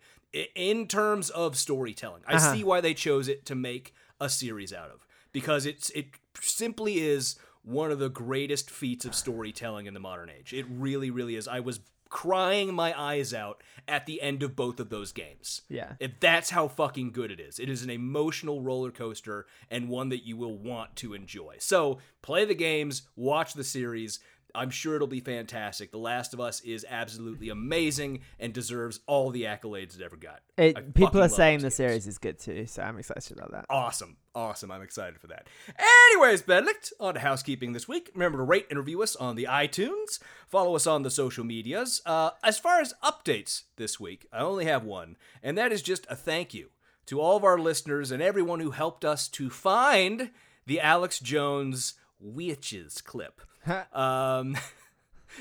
in 0.54 0.86
terms 0.88 1.28
of 1.30 1.56
storytelling. 1.56 2.22
I 2.26 2.34
Uh-huh. 2.34 2.54
see 2.54 2.64
why 2.64 2.80
they 2.80 2.94
chose 2.94 3.28
it 3.28 3.44
to 3.46 3.54
make 3.54 3.94
a 4.20 4.30
series 4.30 4.72
out 4.72 4.90
of 4.90 5.06
because 5.32 5.66
it's 5.66 5.90
it 5.90 6.06
simply 6.40 7.00
is 7.00 7.36
one 7.62 7.90
of 7.90 7.98
the 7.98 8.08
greatest 8.08 8.70
feats 8.70 9.04
of 9.04 9.14
storytelling 9.14 9.84
in 9.86 9.92
the 9.92 10.00
modern 10.00 10.30
age. 10.30 10.54
It 10.54 10.64
really, 10.70 11.10
really 11.10 11.36
is. 11.36 11.46
I 11.46 11.60
was 11.60 11.80
crying 12.08 12.74
my 12.74 12.98
eyes 12.98 13.34
out 13.34 13.62
at 13.86 14.06
the 14.06 14.20
end 14.20 14.42
of 14.42 14.56
both 14.56 14.80
of 14.80 14.90
those 14.90 15.12
games. 15.12 15.62
Yeah. 15.68 15.92
If 16.00 16.20
that's 16.20 16.50
how 16.50 16.68
fucking 16.68 17.12
good 17.12 17.30
it 17.30 17.40
is. 17.40 17.58
It 17.58 17.68
is 17.68 17.82
an 17.82 17.90
emotional 17.90 18.62
roller 18.62 18.90
coaster 18.90 19.46
and 19.70 19.88
one 19.88 20.08
that 20.10 20.26
you 20.26 20.36
will 20.36 20.56
want 20.56 20.96
to 20.96 21.14
enjoy. 21.14 21.56
So 21.58 21.98
play 22.22 22.44
the 22.44 22.54
games, 22.54 23.02
watch 23.16 23.54
the 23.54 23.64
series. 23.64 24.20
I'm 24.54 24.70
sure 24.70 24.96
it'll 24.96 25.06
be 25.06 25.20
fantastic. 25.20 25.90
The 25.90 25.98
Last 25.98 26.34
of 26.34 26.40
Us 26.40 26.60
is 26.60 26.84
absolutely 26.88 27.48
amazing 27.48 28.20
and 28.38 28.52
deserves 28.52 29.00
all 29.06 29.30
the 29.30 29.44
accolades 29.44 29.96
it 29.96 30.02
ever 30.02 30.16
got. 30.16 30.40
It, 30.56 30.94
people 30.94 31.20
are 31.22 31.28
saying 31.28 31.58
the 31.58 31.64
games. 31.64 31.74
series 31.74 32.06
is 32.06 32.18
good 32.18 32.38
too, 32.38 32.66
so 32.66 32.82
I'm 32.82 32.98
excited 32.98 33.36
about 33.36 33.52
that. 33.52 33.66
Awesome. 33.70 34.16
Awesome. 34.34 34.70
I'm 34.70 34.82
excited 34.82 35.20
for 35.20 35.26
that. 35.28 35.48
Anyways, 36.12 36.42
Benedict, 36.42 36.92
on 37.00 37.14
to 37.14 37.20
housekeeping 37.20 37.72
this 37.72 37.88
week. 37.88 38.10
Remember 38.14 38.38
to 38.38 38.44
rate 38.44 38.66
and 38.70 38.78
review 38.78 39.02
us 39.02 39.16
on 39.16 39.36
the 39.36 39.44
iTunes. 39.44 40.18
Follow 40.46 40.76
us 40.76 40.86
on 40.86 41.02
the 41.02 41.10
social 41.10 41.44
medias. 41.44 42.00
Uh, 42.06 42.30
as 42.42 42.58
far 42.58 42.80
as 42.80 42.94
updates 43.02 43.64
this 43.76 43.98
week, 43.98 44.26
I 44.32 44.40
only 44.40 44.64
have 44.64 44.84
one, 44.84 45.16
and 45.42 45.58
that 45.58 45.72
is 45.72 45.82
just 45.82 46.06
a 46.08 46.16
thank 46.16 46.54
you 46.54 46.70
to 47.06 47.20
all 47.20 47.36
of 47.36 47.44
our 47.44 47.58
listeners 47.58 48.10
and 48.10 48.22
everyone 48.22 48.60
who 48.60 48.70
helped 48.70 49.04
us 49.04 49.28
to 49.28 49.48
find 49.48 50.30
the 50.66 50.78
Alex 50.78 51.18
Jones 51.20 51.94
Witches 52.20 53.00
clip. 53.00 53.40
um, 53.92 54.56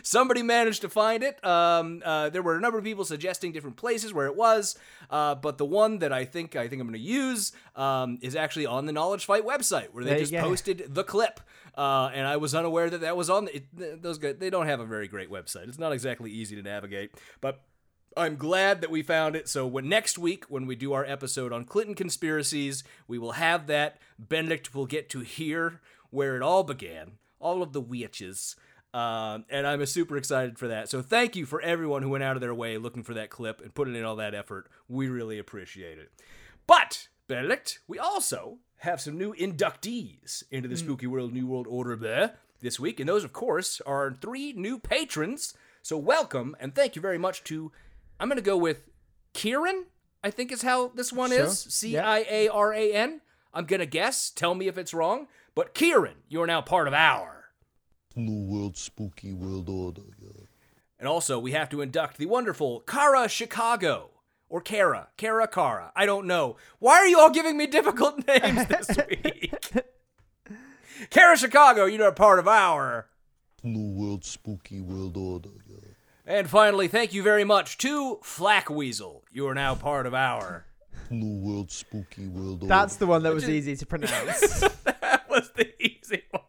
Somebody 0.03 0.43
managed 0.43 0.81
to 0.81 0.89
find 0.89 1.23
it. 1.23 1.43
Um, 1.45 2.01
uh, 2.05 2.29
there 2.29 2.41
were 2.41 2.57
a 2.57 2.61
number 2.61 2.77
of 2.77 2.83
people 2.83 3.05
suggesting 3.05 3.51
different 3.51 3.77
places 3.77 4.13
where 4.13 4.27
it 4.27 4.35
was, 4.35 4.77
uh, 5.09 5.35
but 5.35 5.57
the 5.57 5.65
one 5.65 5.99
that 5.99 6.11
I 6.11 6.25
think 6.25 6.55
I 6.55 6.67
think 6.67 6.81
I'm 6.81 6.87
going 6.87 6.99
to 6.99 7.07
use 7.07 7.53
um, 7.75 8.19
is 8.21 8.35
actually 8.35 8.65
on 8.65 8.85
the 8.85 8.91
Knowledge 8.91 9.25
Fight 9.25 9.45
website, 9.45 9.93
where 9.93 10.03
they 10.03 10.11
There 10.11 10.19
just 10.19 10.33
posted 10.33 10.93
the 10.93 11.03
clip. 11.03 11.39
Uh, 11.75 12.09
and 12.13 12.27
I 12.27 12.37
was 12.37 12.55
unaware 12.55 12.89
that 12.89 13.01
that 13.01 13.15
was 13.15 13.29
on. 13.29 13.47
It, 13.53 14.01
those 14.01 14.17
guys, 14.17 14.35
they 14.39 14.49
don't 14.49 14.65
have 14.65 14.79
a 14.79 14.85
very 14.85 15.07
great 15.07 15.29
website. 15.31 15.67
It's 15.69 15.79
not 15.79 15.93
exactly 15.93 16.31
easy 16.31 16.55
to 16.55 16.61
navigate, 16.61 17.11
but 17.39 17.61
I'm 18.17 18.35
glad 18.35 18.81
that 18.81 18.89
we 18.89 19.03
found 19.03 19.35
it. 19.35 19.47
So 19.47 19.67
when 19.67 19.87
next 19.87 20.17
week, 20.17 20.45
when 20.49 20.65
we 20.65 20.75
do 20.75 20.93
our 20.93 21.05
episode 21.05 21.53
on 21.53 21.65
Clinton 21.65 21.93
conspiracies, 21.93 22.83
we 23.07 23.19
will 23.19 23.33
have 23.33 23.67
that. 23.67 23.99
Benedict 24.17 24.73
will 24.73 24.87
get 24.87 25.09
to 25.11 25.19
hear 25.19 25.79
where 26.09 26.35
it 26.35 26.41
all 26.41 26.63
began, 26.63 27.13
all 27.39 27.61
of 27.61 27.73
the 27.73 27.81
witches. 27.81 28.55
Um, 28.93 29.45
and 29.49 29.67
I'm 29.67 29.85
super 29.85 30.17
excited 30.17 30.57
for 30.57 30.67
that. 30.69 30.89
So 30.89 31.01
thank 31.01 31.35
you 31.35 31.45
for 31.45 31.61
everyone 31.61 32.01
who 32.01 32.09
went 32.09 32.23
out 32.23 32.35
of 32.35 32.41
their 32.41 32.53
way 32.55 32.77
looking 32.77 33.03
for 33.03 33.13
that 33.15 33.29
clip 33.29 33.61
and 33.61 33.73
putting 33.73 33.95
in 33.95 34.03
all 34.03 34.15
that 34.15 34.33
effort. 34.33 34.69
We 34.87 35.07
really 35.09 35.37
appreciate 35.37 35.97
it. 35.99 36.11
But 36.65 37.07
Benedict, 37.27 37.79
we 37.87 37.99
also 37.99 38.57
have 38.77 39.01
some 39.01 39.17
new 39.17 39.33
inductees 39.35 40.43
into 40.51 40.69
the 40.69 40.77
Spooky 40.77 41.07
World 41.07 41.33
New 41.33 41.45
World 41.47 41.67
Order 41.67 41.95
there 41.95 42.35
this 42.61 42.79
week, 42.79 42.99
and 42.99 43.07
those, 43.07 43.23
of 43.23 43.33
course, 43.33 43.81
are 43.85 44.11
three 44.13 44.53
new 44.53 44.79
patrons. 44.79 45.53
So 45.81 45.97
welcome 45.97 46.55
and 46.59 46.73
thank 46.73 46.95
you 46.95 47.01
very 47.01 47.17
much 47.17 47.43
to. 47.45 47.71
I'm 48.19 48.29
going 48.29 48.37
to 48.37 48.41
go 48.41 48.57
with 48.57 48.89
Kieran. 49.33 49.85
I 50.23 50.31
think 50.31 50.51
is 50.51 50.63
how 50.63 50.87
this 50.95 51.13
one 51.13 51.29
Sure. 51.31 51.43
is. 51.45 51.59
C 51.59 51.97
I 51.97 52.25
A 52.29 52.47
R 52.49 52.73
A 52.73 52.91
N. 52.93 53.21
I'm 53.53 53.65
going 53.65 53.79
to 53.79 53.85
guess. 53.85 54.29
Tell 54.31 54.55
me 54.55 54.67
if 54.67 54.77
it's 54.77 54.93
wrong. 54.93 55.27
But 55.57 55.73
Kieran, 55.73 56.17
you're 56.29 56.45
now 56.45 56.61
part 56.61 56.87
of 56.87 56.93
our. 56.93 57.45
New 58.15 58.45
World 58.45 58.77
Spooky 58.77 59.33
World 59.33 59.67
Order. 59.69 60.03
Yeah. 60.21 60.43
And 60.99 61.07
also, 61.07 61.39
we 61.39 61.53
have 61.53 61.67
to 61.69 61.81
induct 61.81 62.19
the 62.19 62.27
wonderful 62.27 62.81
Kara 62.81 63.27
Chicago. 63.27 64.11
Or 64.49 64.61
Kara. 64.61 65.07
Kara 65.17 65.47
Kara. 65.47 65.91
I 65.95 66.05
don't 66.05 66.27
know. 66.27 66.57
Why 66.77 66.97
are 66.97 67.07
you 67.07 67.19
all 67.19 67.31
giving 67.31 67.57
me 67.57 67.65
difficult 67.65 68.23
names 68.27 68.67
this 68.67 68.87
week? 69.09 69.55
Kara 71.09 71.35
Chicago, 71.35 71.85
you're 71.85 72.07
a 72.07 72.11
part 72.13 72.37
of 72.37 72.47
our. 72.47 73.07
New 73.63 73.99
World 73.99 74.23
Spooky 74.25 74.79
World 74.79 75.17
Order. 75.17 75.49
Yeah. 75.67 75.77
And 76.27 76.47
finally, 76.47 76.87
thank 76.87 77.15
you 77.15 77.23
very 77.23 77.43
much 77.43 77.79
to 77.79 78.19
Flack 78.21 78.69
Weasel. 78.69 79.23
You 79.31 79.47
are 79.47 79.55
now 79.55 79.73
part 79.73 80.05
of 80.05 80.13
our. 80.13 80.67
New 81.09 81.39
World 81.39 81.71
Spooky 81.71 82.27
World 82.27 82.61
Order. 82.61 82.67
That's 82.67 82.97
the 82.97 83.07
one 83.07 83.23
that 83.23 83.33
was 83.33 83.49
easy 83.49 83.75
to 83.75 83.85
pronounce. 83.87 84.63
That 85.57 85.67
was 85.67 85.75
the 85.77 85.83
easy 86.13 86.23
one. 86.31 86.43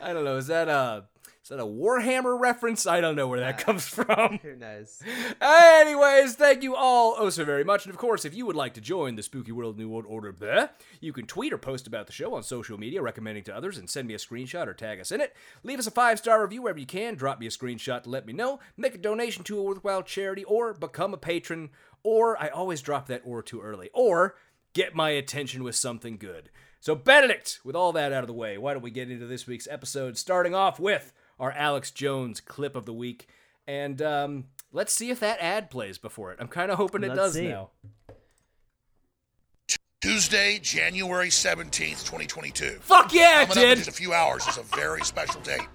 I 0.00 0.12
don't 0.12 0.24
know. 0.24 0.36
Is 0.36 0.46
that 0.46 0.68
a 0.68 1.04
is 1.42 1.48
that 1.48 1.60
a 1.60 1.66
Warhammer 1.66 2.38
reference? 2.38 2.86
I 2.86 3.00
don't 3.00 3.16
know 3.16 3.26
where 3.26 3.40
that 3.40 3.58
comes 3.58 3.86
from. 3.86 4.38
Who 4.42 4.56
knows? 4.56 5.02
Anyways, 5.40 6.36
thank 6.36 6.62
you 6.62 6.76
all 6.76 7.16
oh 7.18 7.28
so 7.28 7.44
very 7.44 7.64
much. 7.64 7.84
And 7.84 7.92
of 7.92 7.98
course, 7.98 8.24
if 8.24 8.34
you 8.34 8.46
would 8.46 8.56
like 8.56 8.74
to 8.74 8.80
join 8.80 9.16
the 9.16 9.22
Spooky 9.22 9.52
World 9.52 9.76
New 9.76 9.88
World 9.88 10.06
Order, 10.08 10.32
bleh, 10.32 10.70
you 11.00 11.12
can 11.12 11.26
tweet 11.26 11.52
or 11.52 11.58
post 11.58 11.86
about 11.86 12.06
the 12.06 12.12
show 12.12 12.34
on 12.34 12.42
social 12.42 12.78
media, 12.78 13.02
recommending 13.02 13.44
to 13.44 13.56
others, 13.56 13.78
and 13.78 13.90
send 13.90 14.06
me 14.08 14.14
a 14.14 14.18
screenshot 14.18 14.68
or 14.68 14.74
tag 14.74 15.00
us 15.00 15.12
in 15.12 15.20
it. 15.20 15.34
Leave 15.62 15.78
us 15.78 15.86
a 15.86 15.90
five 15.90 16.18
star 16.18 16.40
review 16.40 16.62
wherever 16.62 16.78
you 16.78 16.86
can. 16.86 17.14
Drop 17.14 17.40
me 17.40 17.46
a 17.46 17.50
screenshot 17.50 18.04
to 18.04 18.10
let 18.10 18.26
me 18.26 18.32
know. 18.32 18.60
Make 18.76 18.94
a 18.94 18.98
donation 18.98 19.44
to 19.44 19.58
a 19.58 19.62
worthwhile 19.62 20.02
charity, 20.02 20.44
or 20.44 20.72
become 20.72 21.12
a 21.12 21.18
patron. 21.18 21.70
Or 22.02 22.40
I 22.40 22.48
always 22.48 22.80
drop 22.80 23.08
that 23.08 23.22
or 23.24 23.42
too 23.42 23.60
early. 23.60 23.90
Or 23.92 24.36
get 24.72 24.94
my 24.94 25.10
attention 25.10 25.64
with 25.64 25.76
something 25.76 26.16
good. 26.16 26.50
So, 26.80 26.94
Benedict, 26.94 27.60
with 27.62 27.76
all 27.76 27.92
that 27.92 28.12
out 28.12 28.22
of 28.22 28.26
the 28.26 28.32
way, 28.32 28.56
why 28.56 28.72
don't 28.72 28.82
we 28.82 28.90
get 28.90 29.10
into 29.10 29.26
this 29.26 29.46
week's 29.46 29.68
episode, 29.70 30.16
starting 30.16 30.54
off 30.54 30.80
with 30.80 31.12
our 31.38 31.52
Alex 31.52 31.90
Jones 31.90 32.40
clip 32.40 32.74
of 32.74 32.86
the 32.86 32.92
week. 32.94 33.28
And 33.66 34.00
um, 34.00 34.44
let's 34.72 34.92
see 34.92 35.10
if 35.10 35.20
that 35.20 35.38
ad 35.40 35.70
plays 35.70 35.98
before 35.98 36.32
it. 36.32 36.38
I'm 36.40 36.48
kind 36.48 36.70
of 36.70 36.78
hoping 36.78 37.04
it 37.04 37.08
Let's 37.08 37.18
does 37.18 37.32
see. 37.34 37.48
now. 37.48 37.70
Tuesday, 40.00 40.58
January 40.58 41.28
17th, 41.28 41.70
2022. 42.06 42.78
Fuck 42.80 43.12
yeah, 43.12 43.42
it 43.42 43.48
Coming 43.48 43.64
up 43.64 43.70
in 43.72 43.76
just 43.76 43.90
a 43.90 43.92
few 43.92 44.14
hours 44.14 44.46
is 44.46 44.56
a 44.56 44.62
very 44.62 45.02
special 45.02 45.42
date. 45.42 45.68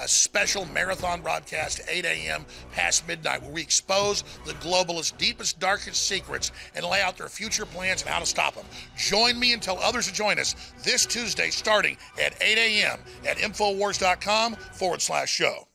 A 0.00 0.08
special 0.08 0.64
marathon 0.66 1.20
broadcast 1.20 1.80
at 1.80 1.86
8 1.88 2.04
a.m. 2.04 2.44
past 2.72 3.06
midnight 3.06 3.42
where 3.42 3.52
we 3.52 3.60
expose 3.62 4.22
the 4.46 4.52
globalists' 4.54 5.16
deepest, 5.18 5.60
darkest 5.60 6.06
secrets 6.08 6.50
and 6.74 6.84
lay 6.84 7.00
out 7.02 7.16
their 7.18 7.28
future 7.28 7.66
plans 7.66 8.02
and 8.02 8.10
how 8.10 8.18
to 8.18 8.26
stop 8.26 8.54
them. 8.54 8.64
Join 8.96 9.38
me 9.38 9.52
and 9.52 9.62
tell 9.62 9.78
others 9.78 10.06
to 10.08 10.12
join 10.12 10.38
us 10.38 10.54
this 10.82 11.06
Tuesday 11.06 11.50
starting 11.50 11.96
at 12.20 12.34
8 12.42 12.58
a.m. 12.58 12.98
at 13.28 13.36
Infowars.com 13.38 14.54
forward 14.54 15.02
slash 15.02 15.30
show. 15.30 15.68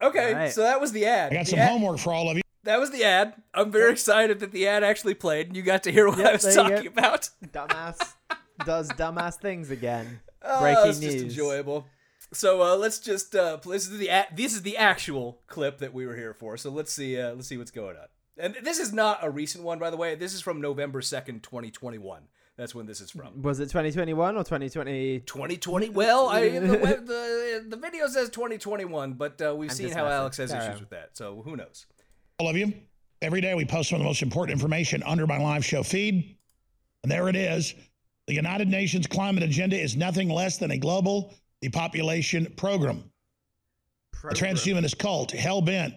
Okay, 0.00 0.34
Right. 0.34 0.52
so 0.52 0.62
that 0.62 0.80
was 0.80 0.92
the 0.92 1.06
ad. 1.06 1.32
I 1.32 1.36
got 1.36 1.44
The 1.44 1.50
some 1.50 1.58
ad- 1.60 1.68
homework 1.70 1.98
for 1.98 2.12
all 2.12 2.30
of 2.30 2.36
you. 2.36 2.42
That 2.64 2.78
was 2.80 2.90
the 2.90 3.04
ad. 3.04 3.34
I'm 3.54 3.70
very 3.72 3.92
excited 3.92 4.40
that 4.40 4.52
the 4.52 4.68
ad 4.68 4.84
actually 4.84 5.14
played 5.14 5.48
and 5.48 5.56
you 5.56 5.62
got 5.62 5.82
to 5.84 5.92
hear 5.92 6.08
what 6.08 6.18
Yep, 6.18 6.26
I 6.28 6.32
was 6.32 6.54
talking 6.54 6.86
about. 6.86 7.28
Dumbass 7.44 8.14
does 8.64 8.88
dumbass 8.90 9.40
things 9.40 9.70
again. 9.70 10.20
Oh, 10.44 10.60
Breaking 10.60 10.90
it's 10.90 10.98
news. 11.00 11.12
just 11.12 11.24
enjoyable. 11.26 11.86
So 12.32 12.62
uh, 12.62 12.76
let's 12.76 12.98
just 12.98 13.34
uh, 13.34 13.58
this 13.64 13.88
is 13.88 13.98
the 13.98 14.08
a- 14.08 14.28
this 14.34 14.54
is 14.54 14.62
the 14.62 14.76
actual 14.76 15.40
clip 15.46 15.78
that 15.78 15.92
we 15.92 16.06
were 16.06 16.16
here 16.16 16.34
for. 16.34 16.56
So 16.56 16.70
let's 16.70 16.92
see 16.92 17.18
uh, 17.20 17.34
let's 17.34 17.48
see 17.48 17.58
what's 17.58 17.70
going 17.70 17.96
on. 17.96 18.06
And 18.38 18.56
this 18.62 18.78
is 18.78 18.92
not 18.92 19.18
a 19.22 19.30
recent 19.30 19.64
one, 19.64 19.78
by 19.78 19.90
the 19.90 19.96
way. 19.96 20.14
This 20.14 20.32
is 20.32 20.40
from 20.40 20.60
November 20.60 21.02
second, 21.02 21.42
twenty 21.42 21.70
twenty 21.70 21.98
one. 21.98 22.22
That's 22.56 22.74
when 22.74 22.86
this 22.86 23.00
is 23.00 23.10
from. 23.10 23.40
Was 23.42 23.60
it 23.60 23.66
2021 23.66 24.36
or 24.36 24.44
2020? 24.44 25.20
2020. 25.20 25.88
Well, 25.88 26.28
I, 26.28 26.50
the, 26.50 26.68
the 26.68 27.64
the 27.66 27.76
video 27.78 28.06
says 28.08 28.28
2021, 28.28 29.14
but 29.14 29.40
uh, 29.40 29.54
we've 29.54 29.70
I'm 29.70 29.76
seen 29.76 29.90
how. 29.90 30.06
Alex 30.06 30.36
has 30.36 30.52
Carry 30.52 30.66
issues 30.66 30.80
with 30.80 30.90
that. 30.90 31.16
So 31.16 31.42
who 31.44 31.56
knows? 31.56 31.86
all 32.38 32.48
of 32.48 32.56
you. 32.56 32.72
Every 33.22 33.40
day 33.40 33.54
we 33.54 33.64
post 33.64 33.88
some 33.90 33.96
of 33.96 34.00
the 34.00 34.06
most 34.08 34.22
important 34.22 34.52
information 34.52 35.02
under 35.04 35.26
my 35.26 35.38
live 35.38 35.64
show 35.64 35.82
feed. 35.82 36.36
And 37.04 37.10
there 37.10 37.28
it 37.28 37.36
is. 37.36 37.74
The 38.26 38.34
United 38.34 38.68
Nations 38.68 39.06
climate 39.06 39.42
agenda 39.42 39.80
is 39.80 39.96
nothing 39.96 40.28
less 40.28 40.58
than 40.58 40.72
a 40.72 40.78
global 40.78 41.32
depopulation 41.62 42.52
program. 42.56 43.04
A 44.24 44.34
transhumanist 44.34 44.98
cult 44.98 45.30
hell 45.32 45.62
bent 45.62 45.94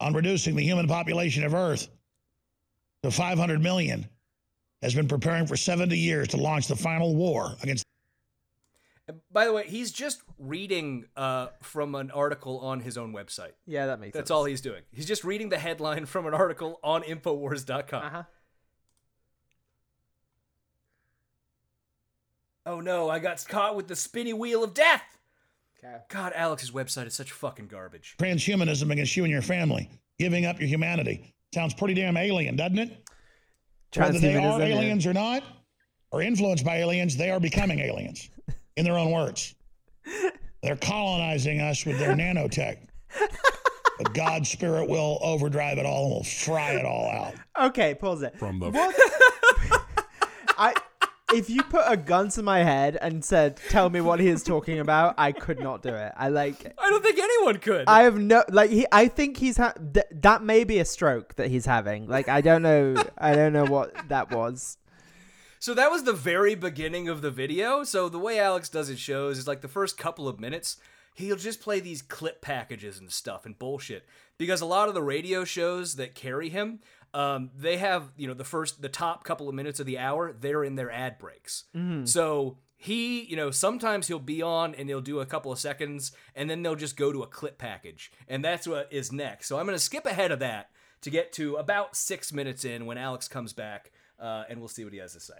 on 0.00 0.12
reducing 0.12 0.56
the 0.56 0.62
human 0.62 0.88
population 0.88 1.44
of 1.44 1.54
Earth 1.54 1.88
to 3.02 3.10
500 3.10 3.62
million 3.62 4.06
has 4.82 4.94
been 4.94 5.08
preparing 5.08 5.46
for 5.46 5.56
70 5.56 5.96
years 5.96 6.28
to 6.28 6.36
launch 6.36 6.66
the 6.66 6.76
final 6.76 7.14
war 7.14 7.54
against 7.62 7.84
by 9.32 9.44
the 9.44 9.52
way, 9.52 9.66
he's 9.66 9.90
just 9.90 10.22
reading 10.38 11.06
uh, 11.16 11.48
from 11.60 11.94
an 11.94 12.10
article 12.10 12.60
on 12.60 12.80
his 12.80 12.96
own 12.96 13.12
website. 13.12 13.52
Yeah, 13.66 13.86
that 13.86 14.00
makes 14.00 14.14
That's 14.14 14.28
sense. 14.28 14.30
all 14.30 14.44
he's 14.44 14.60
doing. 14.60 14.82
He's 14.90 15.06
just 15.06 15.24
reading 15.24 15.48
the 15.48 15.58
headline 15.58 16.06
from 16.06 16.26
an 16.26 16.34
article 16.34 16.78
on 16.82 17.02
Infowars.com. 17.02 18.02
Uh-huh. 18.02 18.22
Oh 22.64 22.80
no, 22.80 23.08
I 23.10 23.18
got 23.18 23.44
caught 23.48 23.76
with 23.76 23.88
the 23.88 23.96
spinny 23.96 24.32
wheel 24.32 24.62
of 24.62 24.74
death. 24.74 25.02
Okay. 25.84 25.96
God, 26.08 26.32
Alex's 26.34 26.70
website 26.70 27.06
is 27.06 27.14
such 27.14 27.32
fucking 27.32 27.66
garbage. 27.66 28.14
transhumanism 28.20 28.90
against 28.92 29.16
you 29.16 29.24
and 29.24 29.32
your 29.32 29.42
family, 29.42 29.90
giving 30.18 30.46
up 30.46 30.60
your 30.60 30.68
humanity. 30.68 31.34
Sounds 31.52 31.74
pretty 31.74 31.94
damn 31.94 32.16
alien, 32.16 32.54
doesn't 32.56 32.78
it? 32.78 33.08
Whether 33.96 34.20
they 34.20 34.36
are 34.36 34.40
Transhumanism, 34.40 34.58
yeah. 34.68 34.76
aliens 34.76 35.06
or 35.06 35.12
not, 35.12 35.42
or 36.12 36.22
influenced 36.22 36.64
by 36.64 36.76
aliens, 36.78 37.16
they 37.16 37.30
are 37.30 37.40
becoming 37.40 37.80
aliens, 37.80 38.30
in 38.76 38.84
their 38.84 38.96
own 38.96 39.10
words. 39.10 39.54
They're 40.62 40.76
colonizing 40.76 41.60
us 41.60 41.84
with 41.84 41.98
their 41.98 42.14
nanotech. 42.14 42.78
But 43.98 44.14
God's 44.14 44.48
spirit 44.48 44.88
will 44.88 45.18
overdrive 45.20 45.78
it 45.78 45.84
all 45.86 46.04
and 46.04 46.14
will 46.14 46.24
fry 46.24 46.72
it 46.72 46.84
all 46.84 47.10
out. 47.10 47.34
Okay, 47.68 47.94
pause 47.94 48.22
it. 48.22 48.38
From 48.38 48.58
the 48.58 48.70
What? 48.70 48.94
I 50.58 50.74
if 51.32 51.50
you 51.50 51.62
put 51.62 51.84
a 51.86 51.96
gun 51.96 52.28
to 52.30 52.42
my 52.42 52.62
head 52.62 52.98
and 53.00 53.24
said, 53.24 53.60
"Tell 53.68 53.90
me 53.90 54.00
what 54.00 54.20
he 54.20 54.28
is 54.28 54.42
talking 54.42 54.78
about," 54.78 55.14
I 55.18 55.32
could 55.32 55.60
not 55.60 55.82
do 55.82 55.90
it. 55.90 56.12
I 56.16 56.28
like. 56.28 56.74
I 56.78 56.90
don't 56.90 57.02
think 57.02 57.18
anyone 57.18 57.58
could. 57.58 57.84
I 57.88 58.02
have 58.02 58.18
no 58.18 58.44
like 58.48 58.70
he. 58.70 58.86
I 58.92 59.08
think 59.08 59.38
he's 59.38 59.56
ha- 59.56 59.74
th- 59.92 60.06
that 60.10 60.42
may 60.42 60.64
be 60.64 60.78
a 60.78 60.84
stroke 60.84 61.34
that 61.36 61.48
he's 61.48 61.66
having. 61.66 62.08
Like 62.08 62.28
I 62.28 62.40
don't 62.40 62.62
know. 62.62 62.94
I 63.18 63.34
don't 63.34 63.52
know 63.52 63.66
what 63.66 64.08
that 64.08 64.30
was. 64.30 64.78
So 65.62 65.74
that 65.74 65.92
was 65.92 66.02
the 66.02 66.12
very 66.12 66.56
beginning 66.56 67.08
of 67.08 67.22
the 67.22 67.30
video. 67.30 67.84
So 67.84 68.08
the 68.08 68.18
way 68.18 68.40
Alex 68.40 68.68
does 68.68 68.88
his 68.88 68.98
shows 68.98 69.38
is 69.38 69.46
like 69.46 69.60
the 69.60 69.68
first 69.68 69.96
couple 69.96 70.26
of 70.26 70.40
minutes, 70.40 70.76
he'll 71.14 71.36
just 71.36 71.60
play 71.60 71.78
these 71.78 72.02
clip 72.02 72.42
packages 72.42 72.98
and 72.98 73.12
stuff 73.12 73.46
and 73.46 73.56
bullshit. 73.56 74.04
Because 74.38 74.60
a 74.60 74.66
lot 74.66 74.88
of 74.88 74.94
the 74.94 75.02
radio 75.04 75.44
shows 75.44 75.94
that 75.94 76.16
carry 76.16 76.48
him, 76.48 76.80
um, 77.14 77.50
they 77.56 77.76
have 77.76 78.12
you 78.16 78.26
know 78.26 78.34
the 78.34 78.44
first 78.44 78.82
the 78.82 78.88
top 78.88 79.24
couple 79.24 79.48
of 79.48 79.54
minutes 79.54 79.80
of 79.80 79.86
the 79.86 79.98
hour 79.98 80.32
they're 80.32 80.64
in 80.64 80.76
their 80.76 80.90
ad 80.90 81.18
breaks. 81.18 81.64
So 82.04 82.58
he 82.76 83.24
you 83.24 83.36
know 83.36 83.50
sometimes 83.50 84.08
he'll 84.08 84.18
be 84.18 84.42
on 84.42 84.74
and 84.74 84.88
he'll 84.88 85.00
do 85.00 85.20
a 85.20 85.26
couple 85.26 85.52
of 85.52 85.58
seconds 85.58 86.12
and 86.34 86.48
then 86.48 86.62
they'll 86.62 86.74
just 86.74 86.96
go 86.96 87.12
to 87.12 87.22
a 87.22 87.26
clip 87.26 87.58
package 87.58 88.10
and 88.28 88.44
that's 88.44 88.66
what 88.66 88.88
is 88.90 89.12
next. 89.12 89.46
So 89.46 89.58
I'm 89.58 89.66
gonna 89.66 89.78
skip 89.78 90.06
ahead 90.06 90.32
of 90.32 90.38
that 90.40 90.70
to 91.02 91.10
get 91.10 91.32
to 91.34 91.56
about 91.56 91.96
six 91.96 92.32
minutes 92.32 92.64
in 92.64 92.86
when 92.86 92.98
Alex 92.98 93.28
comes 93.28 93.52
back 93.52 93.92
uh, 94.18 94.44
and 94.48 94.58
we'll 94.58 94.68
see 94.68 94.84
what 94.84 94.92
he 94.92 95.00
has 95.00 95.12
to 95.12 95.20
say. 95.20 95.34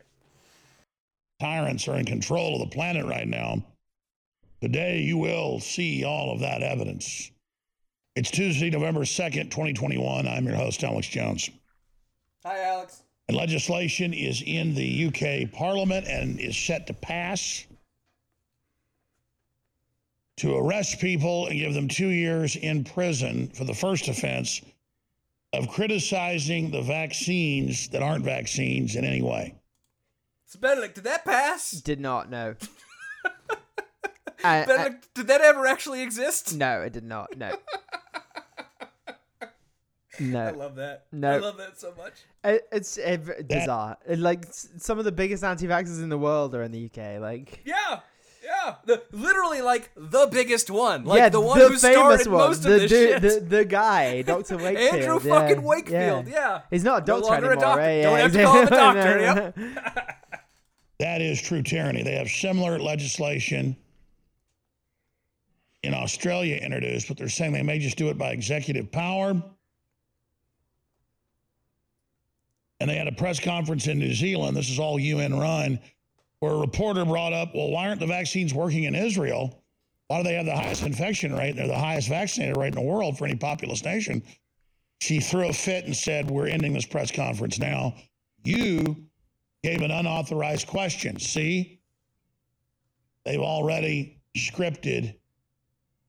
Tyrants 1.41 1.89
are 1.89 1.97
in 1.97 2.05
control 2.05 2.55
of 2.55 2.69
the 2.69 2.75
planet 2.75 3.07
right 3.07 3.27
now. 3.27 3.65
Today, 4.61 5.01
you 5.01 5.19
will 5.19 5.59
see 5.59 6.05
all 6.05 6.33
of 6.33 6.39
that 6.41 6.63
evidence. 6.63 7.33
It's 8.15 8.31
Tuesday, 8.31 8.71
November 8.71 9.01
2nd, 9.01 9.51
2021. 9.51 10.29
I'm 10.29 10.47
your 10.47 10.55
host, 10.55 10.85
Alex 10.85 11.09
Jones. 11.09 11.51
Hi, 12.45 12.61
Alex. 12.65 13.03
And 13.29 13.37
legislation 13.37 14.13
is 14.13 14.43
in 14.45 14.75
the 14.75 15.07
UK 15.07 15.53
Parliament 15.53 16.07
and 16.09 16.41
is 16.41 16.57
set 16.57 16.89
to 16.89 16.93
pass 16.95 17.67
to 20.39 20.57
arrest 20.57 20.99
people 20.99 21.47
and 21.47 21.59
give 21.59 21.73
them 21.73 21.87
two 21.87 22.09
years 22.09 22.57
in 22.57 22.83
prison 22.83 23.49
for 23.55 23.65
the 23.65 23.75
first 23.75 24.09
offense 24.09 24.61
of 25.53 25.69
criticizing 25.69 26.71
the 26.71 26.83
vaccines 26.83 27.89
that 27.91 28.03
aren't 28.03 28.25
vaccines 28.25 28.97
in 28.97 29.05
any 29.05 29.23
way. 29.23 29.55
So 30.47 30.59
Benedict, 30.59 30.97
did 30.97 31.05
that 31.05 31.25
pass? 31.25 31.71
Did 31.71 32.01
not 32.01 32.29
know. 32.29 32.57
I, 34.45 34.63
I, 34.63 34.67
Benedict, 34.67 35.15
did 35.15 35.29
that 35.29 35.43
ever 35.43 35.67
actually 35.67 36.03
exist? 36.03 36.57
no, 36.57 36.81
it 36.81 36.93
did 36.93 37.05
not. 37.05 37.37
No. 37.37 37.55
I 40.21 40.51
love 40.51 40.75
that. 40.77 41.07
No. 41.11 41.31
I 41.33 41.39
love 41.39 41.57
that 41.57 41.81
so 41.81 41.95
much. 41.97 42.13
It, 42.45 42.67
it's 42.71 42.97
v- 42.97 43.43
bizarre. 43.49 43.97
It, 44.07 44.19
like 44.19 44.45
some 44.51 44.99
of 44.99 45.05
the 45.07 45.13
biggest 45.13 45.43
anti-vaxxers 45.43 46.03
in 46.03 46.09
the 46.11 46.19
world 46.19 46.55
are 46.55 46.63
in 46.63 46.71
the 46.73 46.85
UK. 46.85 47.21
Like 47.21 47.63
Yeah, 47.65 48.01
yeah. 48.45 48.75
The 48.85 49.03
literally 49.11 49.63
like 49.63 49.91
the 49.97 50.29
biggest 50.31 50.71
one, 50.71 51.05
like 51.07 51.19
yeah, 51.19 51.29
the 51.31 51.41
one 51.41 51.59
who 51.59 51.77
started 51.79 52.29
most 52.31 52.63
the 52.63 52.75
of 52.75 52.81
this 52.83 52.91
dude- 52.91 53.23
shit. 53.23 53.23
the, 53.23 53.57
the 53.57 53.65
guy, 53.65 54.21
Doctor 54.33 54.59
Wakefield. 54.59 54.95
Andrew 54.95 55.21
yeah, 55.31 55.41
fucking 55.41 55.63
Wakefield. 55.63 56.29
Yeah. 56.29 56.61
He's 56.71 56.85
not 56.85 57.05
a 57.09 57.13
No 57.13 57.21
doctor 57.21 57.31
longer 57.33 57.53
a 57.53 57.57
doctor. 57.59 57.81
right? 57.81 58.03
Don't 58.03 58.19
have 58.19 58.33
to 58.33 58.43
call 58.45 58.57
him 58.61 58.67
a 58.67 58.71
doctor, 58.71 59.17
No, 59.17 59.23
yep. 59.23 59.57
no. 59.57 60.03
That 60.99 61.23
is 61.23 61.41
true 61.41 61.63
tyranny. 61.63 62.03
They 62.03 62.17
have 62.17 62.29
similar 62.29 62.79
legislation 62.79 63.77
in 65.83 65.95
Australia 65.95 66.57
introduced, 66.57 67.09
but 67.09 67.17
they're 67.17 67.29
saying 67.29 67.53
they 67.53 67.63
may 67.63 67.79
just 67.79 67.97
do 67.97 68.09
it 68.11 68.19
by 68.19 68.31
executive 68.31 68.93
power. 68.93 69.43
And 72.83 72.91
they 72.91 72.97
had 72.97 73.07
a 73.07 73.13
press 73.13 73.39
conference 73.39 73.87
in 73.87 74.01
New 74.01 74.13
Zealand. 74.13 74.57
This 74.57 74.69
is 74.69 74.81
all 74.81 74.99
UN 74.99 75.39
run, 75.39 75.79
where 76.41 76.55
a 76.55 76.59
reporter 76.59 77.05
brought 77.05 77.33
up, 77.33 77.55
well, 77.55 77.71
why 77.71 77.87
aren't 77.87 78.01
the 78.01 78.09
vaccines 78.09 78.53
working 78.53 78.83
in 78.83 78.97
Israel? 78.97 79.63
Why 80.09 80.17
do 80.17 80.25
they 80.25 80.35
have 80.35 80.47
the 80.47 80.57
highest 80.57 80.83
infection 80.83 81.33
rate? 81.33 81.55
They're 81.55 81.69
the 81.69 81.79
highest 81.79 82.09
vaccinated 82.09 82.57
rate 82.57 82.75
in 82.75 82.75
the 82.75 82.81
world 82.81 83.17
for 83.17 83.25
any 83.25 83.37
populous 83.37 83.85
nation. 83.85 84.21
She 85.01 85.21
threw 85.21 85.49
a 85.49 85.53
fit 85.53 85.85
and 85.85 85.97
said, 85.97 86.29
We're 86.29 86.49
ending 86.49 86.73
this 86.73 86.85
press 86.85 87.13
conference 87.13 87.61
now. 87.61 87.95
You 88.43 88.97
gave 89.63 89.81
an 89.83 89.93
unauthorized 89.93 90.67
question. 90.67 91.21
See, 91.21 91.79
they've 93.25 93.39
already 93.39 94.19
scripted 94.37 95.15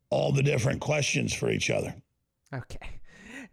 all 0.09 0.31
the 0.31 0.41
different 0.41 0.81
questions 0.81 1.35
for 1.35 1.51
each 1.51 1.69
other. 1.69 1.93
Okay. 2.51 2.99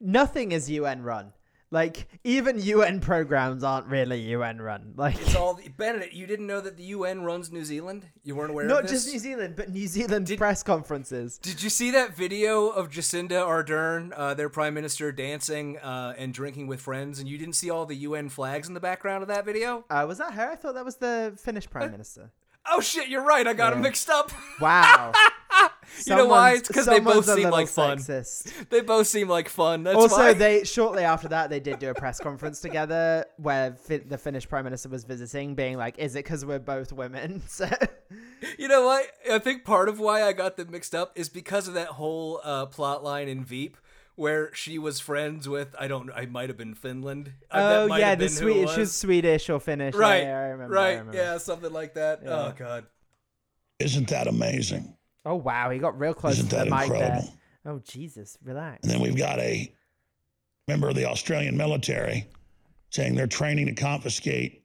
Nothing 0.00 0.52
is 0.52 0.70
UN 0.70 1.02
run. 1.02 1.34
Like 1.72 2.08
even 2.24 2.58
UN 2.60 2.98
programs 3.00 3.62
aren't 3.62 3.86
really 3.86 4.18
UN 4.32 4.60
run. 4.60 4.94
Like 4.96 5.20
It's 5.20 5.36
all 5.36 5.60
Benedict. 5.76 6.12
You 6.12 6.26
didn't 6.26 6.48
know 6.48 6.60
that 6.60 6.76
the 6.76 6.82
UN 6.84 7.22
runs 7.22 7.52
New 7.52 7.64
Zealand? 7.64 8.06
You 8.24 8.34
weren't 8.34 8.50
aware 8.50 8.66
not 8.66 8.88
just 8.88 9.06
New 9.12 9.20
Zealand, 9.20 9.54
but 9.56 9.70
New 9.70 9.86
Zealand 9.86 10.26
Did- 10.26 10.38
press 10.38 10.64
conferences. 10.64 11.38
Did 11.38 11.62
you 11.62 11.70
see 11.70 11.92
that 11.92 12.16
video 12.16 12.68
of 12.70 12.90
Jacinda 12.90 13.46
Ardern, 13.46 14.12
uh, 14.16 14.34
their 14.34 14.48
prime 14.48 14.74
minister, 14.74 15.12
dancing 15.12 15.78
uh, 15.78 16.14
and 16.18 16.34
drinking 16.34 16.66
with 16.66 16.80
friends, 16.80 17.20
and 17.20 17.28
you 17.28 17.38
didn't 17.38 17.54
see 17.54 17.70
all 17.70 17.86
the 17.86 17.96
UN 17.96 18.28
flags 18.30 18.66
in 18.66 18.74
the 18.74 18.80
background 18.80 19.22
of 19.22 19.28
that 19.28 19.44
video? 19.44 19.84
Uh, 19.88 20.04
was 20.08 20.18
that 20.18 20.32
her? 20.34 20.50
I 20.50 20.56
thought 20.56 20.74
that 20.74 20.84
was 20.84 20.96
the 20.96 21.34
Finnish 21.40 21.70
prime 21.70 21.92
minister. 21.92 22.32
Oh 22.70 22.80
shit, 22.80 23.08
you're 23.08 23.24
right. 23.24 23.46
I 23.46 23.52
got 23.54 23.74
Yeah. 23.74 23.80
mixed 23.80 24.10
up. 24.10 24.32
Wow. 24.60 25.12
You 26.06 26.14
know 26.16 26.26
why? 26.26 26.50
Someone's- 26.54 26.60
It's 26.60 26.68
'cause 26.68 26.86
they 26.86 27.00
both 27.00 27.24
seem 27.26 27.50
like 27.50 27.68
fun. 27.68 27.98
sexist. 27.98 28.68
they 28.70 28.80
both 28.80 29.06
seem 29.06 29.28
like 29.28 29.48
fun. 29.48 29.82
That's 29.82 29.96
also, 29.96 30.16
why. 30.16 30.32
they 30.34 30.64
shortly 30.64 31.02
after 31.02 31.28
that 31.28 31.50
they 31.50 31.60
did 31.60 31.78
do 31.78 31.90
a 31.90 31.94
press 31.94 32.20
conference 32.20 32.60
together 32.60 33.24
where 33.38 33.74
fi- 33.74 33.98
the 33.98 34.16
Finnish 34.18 34.48
prime 34.48 34.64
minister 34.64 34.88
was 34.88 35.04
visiting, 35.04 35.54
being 35.54 35.76
like, 35.76 35.98
"Is 35.98 36.14
it 36.14 36.24
because 36.24 36.44
we're 36.46 36.58
both 36.58 36.92
women?" 36.92 37.42
So 37.48 37.68
You 38.58 38.68
know 38.68 38.84
what? 38.86 39.04
I 39.30 39.38
think 39.38 39.64
part 39.64 39.88
of 39.88 39.98
why 40.00 40.22
I 40.22 40.32
got 40.32 40.56
them 40.56 40.70
mixed 40.70 40.94
up 40.94 41.12
is 41.16 41.28
because 41.28 41.68
of 41.68 41.74
that 41.74 41.88
whole 41.88 42.40
uh, 42.44 42.66
plot 42.66 43.02
line 43.04 43.28
in 43.28 43.44
Veep 43.44 43.76
where 44.16 44.52
she 44.54 44.78
was 44.78 45.00
friends 45.00 45.48
with 45.48 45.74
I 45.78 45.88
don't 45.88 46.10
I 46.14 46.26
might 46.26 46.48
have 46.50 46.56
been 46.58 46.74
Finland. 46.74 47.32
That 47.52 47.78
oh 47.90 47.94
yeah, 47.96 48.14
the 48.14 48.24
been 48.26 48.28
Swedish, 48.28 48.66
was. 48.66 48.74
she 48.74 48.80
was 48.80 48.92
Swedish 48.94 49.50
or 49.50 49.60
Finnish. 49.60 49.94
Right, 49.94 50.22
yeah, 50.24 50.38
I 50.38 50.42
remember. 50.48 50.76
I 50.76 50.82
right, 50.82 50.90
remember. 50.98 51.16
yeah, 51.16 51.38
something 51.38 51.72
like 51.72 51.94
that. 51.94 52.20
Yeah. 52.22 52.30
Oh 52.30 52.54
god. 52.56 52.86
Isn't 53.78 54.08
that 54.08 54.26
amazing? 54.26 54.94
Oh 55.24 55.36
wow, 55.36 55.70
he 55.70 55.78
got 55.78 55.98
real 55.98 56.14
close 56.14 56.34
Isn't 56.38 56.48
to 56.50 56.56
the 56.56 56.64
that 56.64 56.70
mic 56.70 56.88
there. 56.88 57.02
incredible? 57.02 57.34
Oh 57.66 57.78
Jesus, 57.84 58.38
relax. 58.42 58.80
And 58.82 58.90
then 58.92 59.00
we've 59.00 59.16
got 59.16 59.38
a 59.38 59.72
member 60.68 60.88
of 60.88 60.94
the 60.94 61.04
Australian 61.06 61.56
military 61.56 62.26
saying 62.90 63.14
they're 63.14 63.26
training 63.26 63.66
to 63.66 63.74
confiscate 63.74 64.64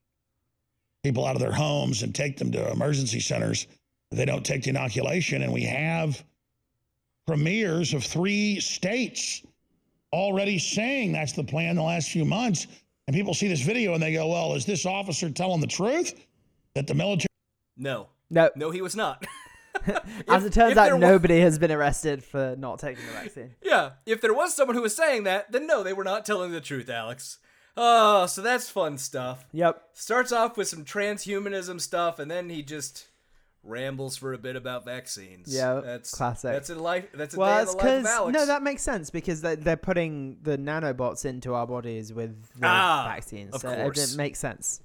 people 1.03 1.25
out 1.25 1.35
of 1.35 1.41
their 1.41 1.51
homes 1.51 2.03
and 2.03 2.15
take 2.15 2.37
them 2.37 2.51
to 2.51 2.71
emergency 2.71 3.19
centers 3.19 3.67
if 4.11 4.17
they 4.17 4.25
don't 4.25 4.45
take 4.45 4.63
the 4.63 4.69
inoculation. 4.69 5.41
And 5.43 5.51
we 5.53 5.63
have 5.63 6.23
premiers 7.27 7.93
of 7.93 8.03
three 8.03 8.59
states 8.59 9.43
already 10.13 10.57
saying 10.57 11.11
that's 11.11 11.33
the 11.33 11.43
plan 11.43 11.75
the 11.75 11.83
last 11.83 12.09
few 12.09 12.25
months. 12.25 12.67
And 13.07 13.15
people 13.15 13.33
see 13.33 13.47
this 13.47 13.61
video 13.61 13.93
and 13.93 14.01
they 14.01 14.13
go, 14.13 14.27
well, 14.27 14.53
is 14.55 14.65
this 14.65 14.85
officer 14.85 15.29
telling 15.29 15.61
the 15.61 15.67
truth? 15.67 16.13
That 16.73 16.87
the 16.87 16.95
military 16.95 17.27
No. 17.77 18.07
No, 18.31 18.49
No, 18.55 18.71
he 18.71 18.81
was 18.81 18.95
not. 18.95 19.25
as 20.27 20.43
If- 20.43 20.47
it 20.51 20.53
turns 20.53 20.77
out, 20.77 20.99
nobody 20.99 21.39
has 21.41 21.57
been 21.59 21.71
arrested 21.71 22.23
for 22.23 22.55
not 22.57 22.79
taking 22.79 23.05
the 23.05 23.11
vaccine. 23.13 23.55
Yeah, 23.61 23.91
if 24.05 24.21
there 24.21 24.33
was 24.33 24.53
someone 24.55 24.75
who 24.75 24.81
was 24.81 24.95
saying 24.95 25.23
that, 25.23 25.51
then 25.51 25.67
no, 25.67 25.83
they 25.83 25.93
were 25.93 26.03
not 26.03 26.25
telling 26.25 26.51
the 26.51 26.61
truth, 26.61 26.89
Alex. 26.89 27.39
Oh, 27.77 28.25
so 28.25 28.41
that's 28.41 28.69
fun 28.69 28.97
stuff. 28.97 29.45
Yep. 29.51 29.81
Starts 29.93 30.31
off 30.31 30.55
with 30.55 30.67
some 30.69 30.85
transhumanism 30.85 31.81
stuff, 31.81 32.19
and 32.19 32.31
then 32.31 32.49
he 32.49 32.63
just 32.63 33.07
rambles 33.63 34.15
for 34.15 34.31
a 34.33 34.37
bit 34.37 34.55
about 34.55 34.85
vaccines. 34.85 35.53
Yeah, 35.53 35.81
that's 35.83 36.11
classic. 36.13 36.51
That's 36.53 36.69
a 36.69 36.75
life. 36.75 37.05
That's 37.13 37.35
a 37.35 37.39
Well, 37.39 37.65
day 37.65 37.97
in 37.97 38.03
the 38.03 38.09
life 38.09 38.15
Alex. 38.17 38.33
no, 38.37 38.45
that 38.45 38.63
makes 38.63 38.81
sense 38.83 39.09
because 39.09 39.41
they, 39.41 39.55
they're 39.55 39.75
putting 39.75 40.37
the 40.43 40.57
nanobots 40.57 41.25
into 41.25 41.53
our 41.55 41.65
bodies 41.67 42.13
with 42.13 42.41
the 42.59 42.67
Ah, 42.67 43.11
vaccines. 43.13 43.53
of 43.55 43.61
so 43.61 43.69
it- 43.69 43.81
course. 43.81 44.13
it 44.13 44.17
makes 44.17 44.39
sense. 44.39 44.81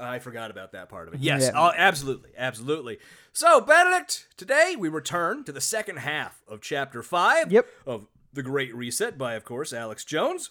I 0.00 0.18
forgot 0.20 0.50
about 0.52 0.72
that 0.72 0.90
part 0.90 1.08
of 1.08 1.14
it. 1.14 1.20
Yes, 1.22 1.42
Yeah. 1.52 1.52
oh, 1.60 1.72
absolutely, 1.76 2.30
absolutely. 2.36 2.98
So, 3.38 3.60
Benedict, 3.60 4.26
today 4.36 4.74
we 4.76 4.88
return 4.88 5.44
to 5.44 5.52
the 5.52 5.60
second 5.60 5.98
half 5.98 6.42
of 6.48 6.60
Chapter 6.60 7.04
Five. 7.04 7.52
Yep. 7.52 7.68
Of 7.86 8.08
the 8.32 8.42
Great 8.42 8.74
Reset 8.74 9.16
by, 9.16 9.34
of 9.34 9.44
course, 9.44 9.72
Alex 9.72 10.04
Jones. 10.04 10.50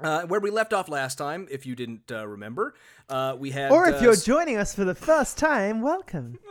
Uh, 0.00 0.22
where 0.22 0.40
we 0.40 0.50
left 0.50 0.72
off 0.72 0.88
last 0.88 1.18
time, 1.18 1.46
if 1.50 1.66
you 1.66 1.76
didn't 1.76 2.10
uh, 2.10 2.26
remember, 2.26 2.74
uh, 3.10 3.36
we 3.38 3.50
had. 3.50 3.70
Or 3.70 3.86
if 3.86 3.96
uh, 3.96 3.98
you're 4.02 4.16
joining 4.16 4.56
us 4.56 4.74
for 4.74 4.82
the 4.82 4.94
first 4.94 5.36
time, 5.36 5.82
welcome. 5.82 6.38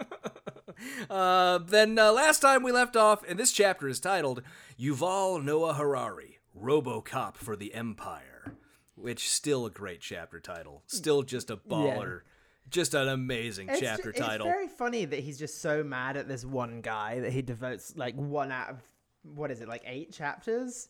Uh, 1.09 1.57
then 1.59 1.97
uh, 1.97 2.11
last 2.11 2.41
time 2.41 2.61
we 2.61 2.69
left 2.69 2.97
off, 2.97 3.23
and 3.29 3.39
this 3.39 3.53
chapter 3.53 3.87
is 3.87 3.97
titled 3.97 4.41
Yuval 4.77 5.41
Noah 5.41 5.73
Harari, 5.75 6.39
RoboCop 6.61 7.37
for 7.37 7.55
the 7.55 7.73
Empire, 7.73 8.55
which 8.95 9.29
still 9.29 9.65
a 9.65 9.69
great 9.69 10.01
chapter 10.01 10.41
title, 10.41 10.83
still 10.85 11.23
just 11.23 11.49
a 11.49 11.55
baller, 11.55 12.23
just 12.69 12.93
an 12.93 13.07
amazing 13.07 13.69
It's 13.69 13.79
chapter 13.79 14.11
ju- 14.11 14.19
title. 14.19 14.47
It's 14.47 14.55
very 14.55 14.67
funny 14.67 15.05
that 15.05 15.19
he's 15.19 15.37
just 15.37 15.61
so 15.61 15.83
mad 15.83 16.17
at 16.17 16.27
this 16.27 16.45
one 16.45 16.81
guy 16.81 17.19
that 17.21 17.31
he 17.31 17.41
devotes 17.41 17.93
like 17.95 18.15
one 18.15 18.51
out 18.51 18.69
of 18.69 18.77
what 19.23 19.51
is 19.51 19.61
it, 19.61 19.67
like 19.67 19.83
eight 19.85 20.11
chapters 20.11 20.87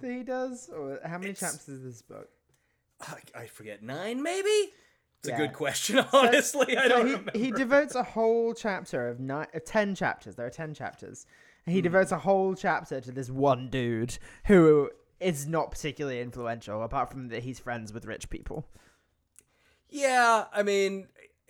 that 0.00 0.10
he 0.10 0.22
does? 0.22 0.68
Or 0.68 1.00
how 1.04 1.18
many 1.18 1.30
It's- 1.30 1.40
chapters 1.40 1.68
is 1.68 1.84
this 1.84 2.02
book? 2.02 2.28
I, 3.00 3.42
I 3.42 3.46
forget 3.46 3.82
nine, 3.82 4.22
maybe. 4.22 4.72
It's 5.18 5.28
a 5.28 5.36
good 5.36 5.52
question, 5.52 6.04
honestly. 6.12 6.76
I 6.76 6.88
don't 6.88 7.06
he, 7.06 7.12
remember. 7.12 7.32
he 7.34 7.50
devotes 7.50 7.94
a 7.94 8.02
whole 8.02 8.54
chapter 8.54 9.08
of 9.08 9.20
nine, 9.20 9.48
of 9.54 9.64
ten 9.64 9.94
chapters. 9.94 10.36
There 10.36 10.46
are 10.46 10.50
ten 10.50 10.72
chapters. 10.72 11.26
And 11.64 11.74
he 11.74 11.80
hmm. 11.80 11.84
devotes 11.84 12.12
a 12.12 12.18
whole 12.18 12.54
chapter 12.54 13.00
to 13.00 13.12
this 13.12 13.28
one 13.28 13.68
dude 13.68 14.18
who 14.46 14.90
is 15.18 15.46
not 15.46 15.70
particularly 15.70 16.20
influential, 16.20 16.82
apart 16.82 17.10
from 17.10 17.28
that 17.28 17.42
he's 17.42 17.58
friends 17.58 17.92
with 17.92 18.04
rich 18.04 18.30
people. 18.30 18.66
Yeah, 19.88 20.44
I 20.52 20.62
mean, 20.62 21.08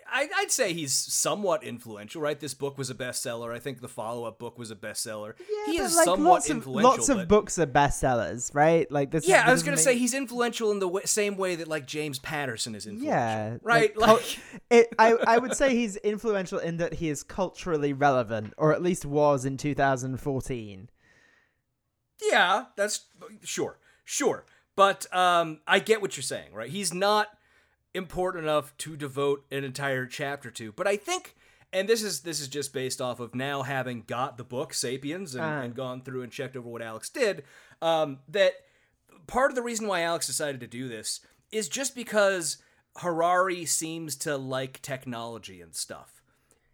I, 0.09 0.29
I'd 0.37 0.51
say 0.53 0.73
he's 0.73 0.95
somewhat 0.95 1.65
influential, 1.65 2.21
right? 2.21 2.39
This 2.39 2.55
book 2.55 2.79
was 2.79 2.91
a 2.91 2.95
bestseller. 2.95 3.53
I 3.53 3.59
think 3.59 3.81
the 3.81 3.89
follow-up 3.89 4.39
book 4.39 4.59
was 4.59 4.71
a 4.71 4.77
bestseller. 4.77 5.35
he 5.67 5.79
but, 5.79 5.87
is 5.87 5.97
like, 5.97 6.05
somewhat 6.05 6.31
lots 6.31 6.51
of, 6.51 6.57
influential. 6.59 6.91
Lots 6.91 7.09
of 7.09 7.17
but- 7.19 7.29
books 7.29 7.59
are 7.59 7.67
bestsellers, 7.67 8.55
right? 8.55 8.91
Like 8.93 9.11
this. 9.11 9.27
Yeah, 9.27 9.43
I 9.43 9.47
this 9.47 9.53
was 9.53 9.63
gonna 9.65 9.77
doesn't 9.79 9.93
say 9.93 9.99
he's 9.99 10.15
influential 10.15 10.71
in 10.71 10.79
the 10.79 10.87
w- 10.87 11.07
same 11.07 11.37
way 11.37 11.57
that 11.57 11.67
like 11.67 11.87
James 11.87 12.19
Patterson 12.19 12.75
is 12.75 12.87
influential. 12.87 13.15
Yeah, 13.15 13.57
right. 13.63 13.97
like, 13.97 14.09
Like, 14.09 14.39
it, 14.71 14.95
I 14.99 15.13
I 15.27 15.39
would 15.39 15.55
say 15.57 15.75
he's 15.75 15.97
influential 15.97 16.59
in 16.59 16.77
that 16.77 16.95
he 16.95 17.09
is 17.09 17.23
culturally 17.23 17.93
relevant, 17.93 18.55
or 18.59 18.73
at 18.73 18.83
least 18.83 19.05
was 19.07 19.45
in 19.45 19.57
2014. 19.57 20.89
yeah, 22.31 22.65
that's 22.77 23.07
sure, 23.43 23.79
sure. 24.05 24.45
But 24.77 25.13
um, 25.15 25.61
I 25.67 25.79
get 25.79 26.03
what 26.03 26.17
you're 26.17 26.23
saying, 26.23 26.53
right? 26.53 26.69
He's 26.69 26.93
not 26.93 27.29
important 27.97 28.45
enough 28.45 28.77
to 28.79 28.97
devote 28.97 29.45
an 29.51 29.65
entire 29.65 30.07
chapter 30.07 30.51
to. 30.53 30.71
But 30.73 30.87
I 30.87 30.97
think, 30.97 31.35
and 31.73 31.89
this 31.89 32.03
is 32.03 32.21
this 32.21 32.41
is 32.41 32.49
just 32.49 32.73
based 32.73 33.01
off 33.01 33.19
of 33.19 33.35
now 33.35 33.63
having 33.63 34.03
got 34.07 34.37
the 34.39 34.45
book 34.45 34.73
*Sapiens* 34.73 35.35
and, 35.35 35.45
Ah. 35.45 35.61
and 35.63 35.75
gone 35.75 36.03
through 36.03 36.23
and 36.23 36.31
checked 36.31 36.57
over 36.57 36.69
what 36.69 36.83
Alex 36.83 37.09
did. 37.09 37.43
Um, 37.83 38.21
that 38.29 38.53
part 39.27 39.51
of 39.51 39.57
the 39.57 39.63
reason 39.63 39.87
why 39.89 40.03
Alex 40.03 40.27
decided 40.27 40.61
to 40.61 40.67
do 40.67 40.89
this 40.89 41.21
is 41.51 41.69
just 41.69 41.95
because 41.95 42.59
Harari 42.99 43.65
seems 43.67 44.17
to 44.17 44.37
like 44.37 44.81
technology 44.83 45.61
and 45.61 45.75
stuff. 45.75 46.16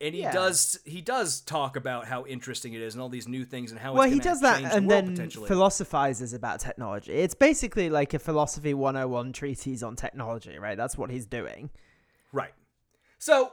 And 0.02 0.14
he 0.16 0.22
Yeah. 0.22 0.32
does 0.32 0.80
he 0.84 1.00
does 1.00 1.40
talk 1.40 1.76
about 1.76 2.06
how 2.06 2.26
interesting 2.26 2.74
it 2.74 2.82
is 2.82 2.94
and 2.94 3.00
all 3.00 3.08
these 3.08 3.28
new 3.28 3.44
things 3.44 3.70
and 3.70 3.78
how 3.78 3.94
well, 3.94 4.02
it's 4.02 4.14
he 4.14 4.18
does 4.18 4.40
that 4.40 4.58
change 4.58 4.70
the 4.70 4.76
and 4.76 4.90
then 4.90 5.30
philosophizes 5.30 6.32
about 6.32 6.58
technology. 6.58 7.12
It's 7.12 7.34
basically 7.36 7.88
like 7.88 8.12
a 8.12 8.18
philosophy 8.18 8.74
101 8.74 9.32
treatise 9.32 9.82
on 9.82 9.94
technology, 9.94 10.58
right? 10.58 10.76
That's 10.76 10.98
what 10.98 11.10
he's 11.10 11.24
doing. 11.24 11.70
Right. 12.32 12.52
So, 13.18 13.52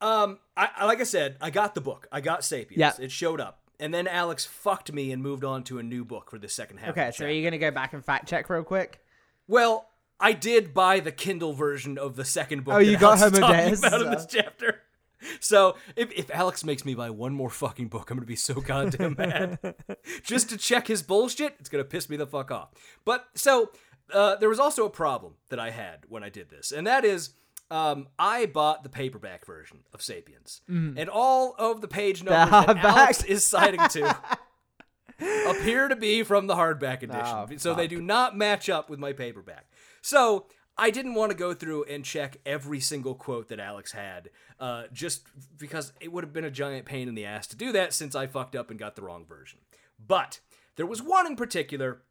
um, 0.00 0.38
I, 0.56 0.86
like 0.86 1.00
I 1.00 1.04
said, 1.04 1.36
I 1.42 1.50
got 1.50 1.74
the 1.74 1.82
book. 1.82 2.08
I 2.10 2.22
got 2.22 2.42
*Sapiens*. 2.42 2.78
Yeah. 2.78 2.92
It 2.98 3.12
showed 3.12 3.40
up, 3.42 3.60
and 3.78 3.92
then 3.92 4.06
Alex 4.06 4.46
fucked 4.46 4.90
me 4.92 5.12
and 5.12 5.22
moved 5.22 5.44
on 5.44 5.62
to 5.64 5.78
a 5.78 5.82
new 5.82 6.04
book 6.06 6.30
for 6.30 6.38
the 6.38 6.48
second 6.48 6.78
half. 6.78 6.90
Okay, 6.90 7.08
of 7.08 7.14
the 7.14 7.18
so 7.18 7.26
are 7.26 7.30
you 7.30 7.44
gonna 7.44 7.58
go 7.58 7.70
back 7.70 7.92
and 7.92 8.02
fact 8.02 8.28
check 8.28 8.48
real 8.48 8.62
quick? 8.62 9.00
Well, 9.46 9.90
I 10.18 10.32
did 10.32 10.72
buy 10.72 11.00
the 11.00 11.12
Kindle 11.12 11.52
version 11.52 11.98
of 11.98 12.16
the 12.16 12.24
second 12.24 12.64
book. 12.64 12.74
Oh, 12.74 12.78
you 12.78 12.92
that 12.92 13.00
got 13.00 13.18
Homo 13.18 13.52
Deus, 13.52 13.80
about 13.84 14.00
in 14.00 14.10
this 14.10 14.26
chapter. 14.30 14.80
So 15.40 15.76
if, 15.96 16.12
if 16.12 16.30
Alex 16.30 16.64
makes 16.64 16.84
me 16.84 16.94
buy 16.94 17.10
one 17.10 17.32
more 17.32 17.50
fucking 17.50 17.88
book, 17.88 18.10
I'm 18.10 18.16
gonna 18.16 18.26
be 18.26 18.36
so 18.36 18.54
goddamn 18.54 19.14
mad. 19.18 19.58
Just 20.22 20.50
to 20.50 20.56
check 20.56 20.86
his 20.86 21.02
bullshit, 21.02 21.54
it's 21.58 21.68
gonna 21.68 21.84
piss 21.84 22.08
me 22.08 22.16
the 22.16 22.26
fuck 22.26 22.50
off. 22.50 22.70
But 23.04 23.26
so 23.34 23.70
uh, 24.12 24.36
there 24.36 24.48
was 24.48 24.60
also 24.60 24.84
a 24.86 24.90
problem 24.90 25.34
that 25.48 25.58
I 25.58 25.70
had 25.70 26.00
when 26.08 26.22
I 26.22 26.28
did 26.28 26.50
this, 26.50 26.72
and 26.72 26.86
that 26.86 27.04
is. 27.04 27.30
Um, 27.68 28.06
I 28.16 28.46
bought 28.46 28.84
the 28.84 28.88
paperback 28.88 29.44
version 29.44 29.80
of 29.92 30.00
*Sapiens*, 30.00 30.60
and 30.68 31.08
all 31.08 31.56
of 31.58 31.80
the 31.80 31.88
page 31.88 32.22
numbers 32.24 32.66
that? 32.66 32.76
Alex 32.76 33.24
is 33.24 33.44
citing 33.44 33.80
to 33.88 34.16
appear 35.48 35.88
to 35.88 35.96
be 35.96 36.22
from 36.22 36.46
the 36.46 36.54
hardback 36.54 37.02
edition. 37.02 37.24
Oh, 37.24 37.48
so 37.56 37.74
they 37.74 37.88
do 37.88 38.00
not 38.00 38.36
match 38.36 38.68
up 38.68 38.88
with 38.88 39.00
my 39.00 39.12
paperback. 39.12 39.66
So 40.00 40.46
I 40.78 40.90
didn't 40.90 41.14
want 41.14 41.32
to 41.32 41.38
go 41.38 41.54
through 41.54 41.84
and 41.84 42.04
check 42.04 42.36
every 42.44 42.80
single 42.80 43.14
quote 43.14 43.48
that 43.48 43.60
Alex 43.60 43.92
had, 43.92 44.30
uh, 44.60 44.84
just 44.92 45.26
because 45.56 45.92
it 46.00 46.12
would 46.12 46.22
have 46.22 46.32
been 46.32 46.44
a 46.44 46.50
giant 46.50 46.84
pain 46.84 47.08
in 47.08 47.14
the 47.14 47.24
ass 47.24 47.46
to 47.48 47.56
do 47.56 47.72
that 47.72 47.94
since 47.94 48.14
I 48.14 48.26
fucked 48.26 48.54
up 48.54 48.70
and 48.70 48.78
got 48.78 48.94
the 48.94 49.02
wrong 49.02 49.24
version. 49.24 49.60
But 50.04 50.40
there 50.76 50.86
was 50.86 51.02
one 51.02 51.26
in 51.26 51.36
particular 51.36 52.02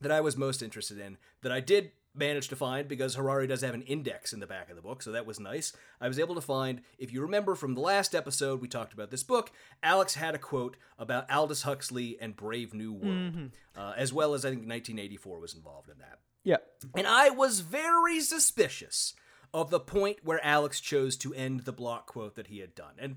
that 0.00 0.12
I 0.12 0.20
was 0.20 0.36
most 0.36 0.62
interested 0.62 0.98
in 0.98 1.18
that 1.42 1.50
I 1.50 1.60
did 1.60 1.90
manage 2.14 2.46
to 2.46 2.54
find 2.56 2.86
because 2.86 3.16
Harari 3.16 3.48
does 3.48 3.62
have 3.62 3.74
an 3.74 3.82
index 3.82 4.32
in 4.32 4.38
the 4.38 4.46
back 4.46 4.70
of 4.70 4.76
the 4.76 4.82
book, 4.82 5.02
so 5.02 5.10
that 5.10 5.26
was 5.26 5.40
nice. 5.40 5.72
I 6.00 6.06
was 6.06 6.20
able 6.20 6.36
to 6.36 6.40
find, 6.40 6.82
if 6.98 7.12
you 7.12 7.20
remember 7.22 7.56
from 7.56 7.74
the 7.74 7.80
last 7.80 8.14
episode 8.14 8.60
we 8.60 8.68
talked 8.68 8.92
about 8.92 9.10
this 9.10 9.24
book, 9.24 9.50
Alex 9.82 10.14
had 10.14 10.36
a 10.36 10.38
quote 10.38 10.76
about 10.96 11.28
Aldous 11.28 11.62
Huxley 11.62 12.16
and 12.20 12.36
Brave 12.36 12.72
New 12.72 12.92
World, 12.92 13.50
uh, 13.76 13.94
as 13.96 14.12
well 14.12 14.34
as 14.34 14.44
I 14.44 14.50
think 14.50 14.60
1984 14.60 15.40
was 15.40 15.54
involved 15.54 15.88
in 15.88 15.98
that. 15.98 16.20
Yeah. 16.44 16.58
And 16.94 17.06
I 17.06 17.30
was 17.30 17.60
very 17.60 18.20
suspicious 18.20 19.14
of 19.52 19.70
the 19.70 19.80
point 19.80 20.18
where 20.22 20.44
Alex 20.44 20.80
chose 20.80 21.16
to 21.18 21.32
end 21.34 21.60
the 21.60 21.72
block 21.72 22.06
quote 22.06 22.34
that 22.36 22.48
he 22.48 22.58
had 22.58 22.74
done. 22.74 22.94
And, 22.98 23.16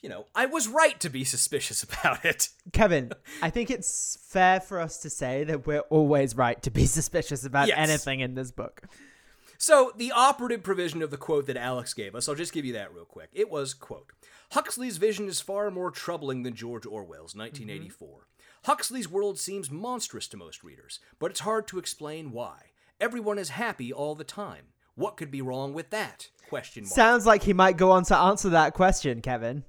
you 0.00 0.08
know, 0.08 0.26
I 0.34 0.46
was 0.46 0.68
right 0.68 0.98
to 1.00 1.08
be 1.08 1.24
suspicious 1.24 1.82
about 1.82 2.24
it. 2.24 2.50
Kevin, 2.72 3.12
I 3.42 3.50
think 3.50 3.70
it's 3.70 4.18
fair 4.28 4.60
for 4.60 4.80
us 4.80 4.98
to 4.98 5.10
say 5.10 5.44
that 5.44 5.66
we're 5.66 5.80
always 5.80 6.36
right 6.36 6.62
to 6.62 6.70
be 6.70 6.86
suspicious 6.98 7.44
about 7.44 7.68
Yes. 7.68 7.78
anything 7.78 8.20
in 8.20 8.34
this 8.34 8.50
book. 8.50 8.82
So 9.56 9.92
the 9.96 10.10
operative 10.10 10.64
provision 10.64 11.02
of 11.02 11.12
the 11.12 11.16
quote 11.16 11.46
that 11.46 11.56
Alex 11.56 11.94
gave 11.94 12.16
us, 12.16 12.28
I'll 12.28 12.34
just 12.34 12.52
give 12.52 12.64
you 12.64 12.72
that 12.72 12.92
real 12.92 13.04
quick. 13.04 13.30
It 13.32 13.48
was 13.48 13.74
quote 13.74 14.10
Huxley's 14.50 14.98
vision 14.98 15.28
is 15.28 15.40
far 15.40 15.70
more 15.70 15.90
troubling 15.90 16.42
than 16.42 16.54
George 16.54 16.84
Orwell's 16.84 17.30
mm-hmm. 17.30 17.42
1984. 17.42 18.26
Huxley's 18.64 19.08
world 19.08 19.40
seems 19.40 19.70
monstrous 19.70 20.28
to 20.28 20.36
most 20.36 20.62
readers, 20.62 21.00
but 21.18 21.30
it's 21.30 21.40
hard 21.40 21.66
to 21.68 21.78
explain 21.78 22.30
why. 22.30 22.70
Everyone 23.00 23.38
is 23.38 23.50
happy 23.50 23.92
all 23.92 24.14
the 24.14 24.22
time. 24.22 24.66
What 24.94 25.16
could 25.16 25.32
be 25.32 25.42
wrong 25.42 25.74
with 25.74 25.90
that? 25.90 26.28
Question 26.48 26.84
mark. 26.84 26.92
Sounds 26.92 27.26
like 27.26 27.42
he 27.42 27.52
might 27.52 27.76
go 27.76 27.90
on 27.90 28.04
to 28.04 28.16
answer 28.16 28.50
that 28.50 28.74
question, 28.74 29.20
Kevin. 29.20 29.64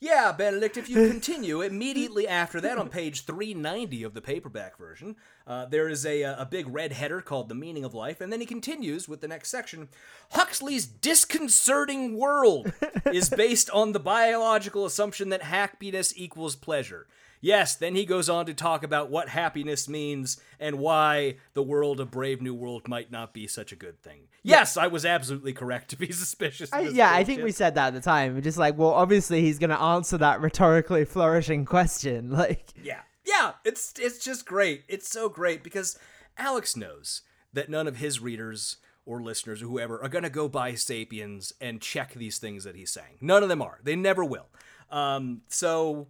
Yeah, 0.00 0.32
Benedict, 0.32 0.76
if 0.76 0.88
you 0.88 1.08
continue, 1.10 1.60
immediately 1.60 2.26
after 2.26 2.60
that, 2.60 2.78
on 2.78 2.88
page 2.88 3.24
390 3.24 4.02
of 4.02 4.14
the 4.14 4.20
paperback 4.20 4.76
version, 4.76 5.14
uh, 5.46 5.66
there 5.66 5.88
is 5.88 6.04
a, 6.04 6.22
a 6.22 6.48
big 6.50 6.66
red 6.68 6.92
header 6.92 7.20
called 7.20 7.48
The 7.48 7.54
Meaning 7.54 7.84
of 7.84 7.94
Life, 7.94 8.20
and 8.20 8.32
then 8.32 8.40
he 8.40 8.46
continues 8.46 9.08
with 9.08 9.20
the 9.20 9.28
next 9.28 9.50
section 9.50 9.88
Huxley's 10.32 10.86
disconcerting 10.86 12.18
world 12.18 12.72
is 13.12 13.30
based 13.30 13.70
on 13.70 13.92
the 13.92 14.00
biological 14.00 14.84
assumption 14.84 15.28
that 15.28 15.42
happiness 15.42 16.12
equals 16.16 16.56
pleasure. 16.56 17.06
Yes, 17.40 17.74
then 17.74 17.94
he 17.94 18.04
goes 18.04 18.28
on 18.28 18.46
to 18.46 18.54
talk 18.54 18.82
about 18.82 19.10
what 19.10 19.28
happiness 19.28 19.88
means 19.88 20.40
and 20.58 20.78
why 20.78 21.36
the 21.54 21.62
world 21.62 22.00
of 22.00 22.10
Brave 22.10 22.40
New 22.42 22.54
World 22.54 22.88
might 22.88 23.10
not 23.10 23.34
be 23.34 23.46
such 23.46 23.72
a 23.72 23.76
good 23.76 24.00
thing. 24.02 24.28
Yes, 24.42 24.76
I 24.76 24.86
was 24.86 25.04
absolutely 25.04 25.52
correct 25.52 25.90
to 25.90 25.96
be 25.96 26.12
suspicious. 26.12 26.72
I, 26.72 26.84
this 26.84 26.94
yeah, 26.94 27.12
I 27.12 27.24
think 27.24 27.42
we 27.42 27.52
said 27.52 27.74
that 27.74 27.88
at 27.88 27.94
the 27.94 28.00
time. 28.00 28.34
We're 28.34 28.40
just 28.40 28.58
like, 28.58 28.78
well, 28.78 28.90
obviously 28.90 29.42
he's 29.42 29.58
going 29.58 29.70
to 29.70 29.80
answer 29.80 30.18
that 30.18 30.40
rhetorically 30.40 31.04
flourishing 31.04 31.64
question. 31.64 32.30
Like, 32.36 32.74
Yeah. 32.82 33.00
Yeah, 33.24 33.52
it's 33.64 33.94
it's 33.98 34.24
just 34.24 34.46
great. 34.46 34.84
It's 34.88 35.08
so 35.08 35.28
great 35.28 35.64
because 35.64 35.98
Alex 36.38 36.76
knows 36.76 37.22
that 37.52 37.68
none 37.68 37.88
of 37.88 37.96
his 37.96 38.20
readers 38.20 38.76
or 39.04 39.22
listeners 39.22 39.62
or 39.62 39.66
whoever 39.66 40.02
are 40.02 40.08
going 40.08 40.24
to 40.24 40.30
go 40.30 40.48
buy 40.48 40.74
Sapiens 40.74 41.52
and 41.60 41.80
check 41.80 42.12
these 42.14 42.38
things 42.38 42.64
that 42.64 42.76
he's 42.76 42.90
saying. 42.90 43.16
None 43.20 43.42
of 43.42 43.48
them 43.48 43.62
are. 43.62 43.80
They 43.82 43.96
never 43.96 44.24
will. 44.24 44.46
Um, 44.90 45.42
so 45.48 46.08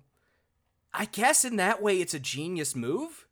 I 0.99 1.05
guess 1.05 1.45
in 1.45 1.57
that 1.57 1.83
way 1.83 2.01
it's 2.01 2.15
a 2.15 2.19
genius 2.19 2.75
move 2.75 3.27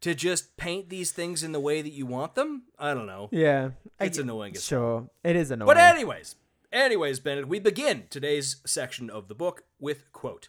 to 0.00 0.14
just 0.14 0.56
paint 0.56 0.90
these 0.90 1.12
things 1.12 1.42
in 1.42 1.52
the 1.52 1.60
way 1.60 1.80
that 1.80 1.92
you 1.92 2.06
want 2.06 2.34
them. 2.34 2.64
I 2.78 2.92
don't 2.92 3.06
know. 3.06 3.28
yeah. 3.32 3.70
It's 4.00 4.18
g- 4.18 4.22
annoying 4.22 4.54
Sure. 4.54 5.08
It 5.22 5.36
is 5.36 5.50
annoying. 5.50 5.66
But 5.66 5.78
anyways, 5.78 6.34
anyways, 6.72 7.20
Bennett, 7.20 7.48
we 7.48 7.60
begin 7.60 8.04
today's 8.10 8.56
section 8.66 9.08
of 9.08 9.28
the 9.28 9.34
book 9.34 9.62
with 9.78 10.12
quote. 10.12 10.48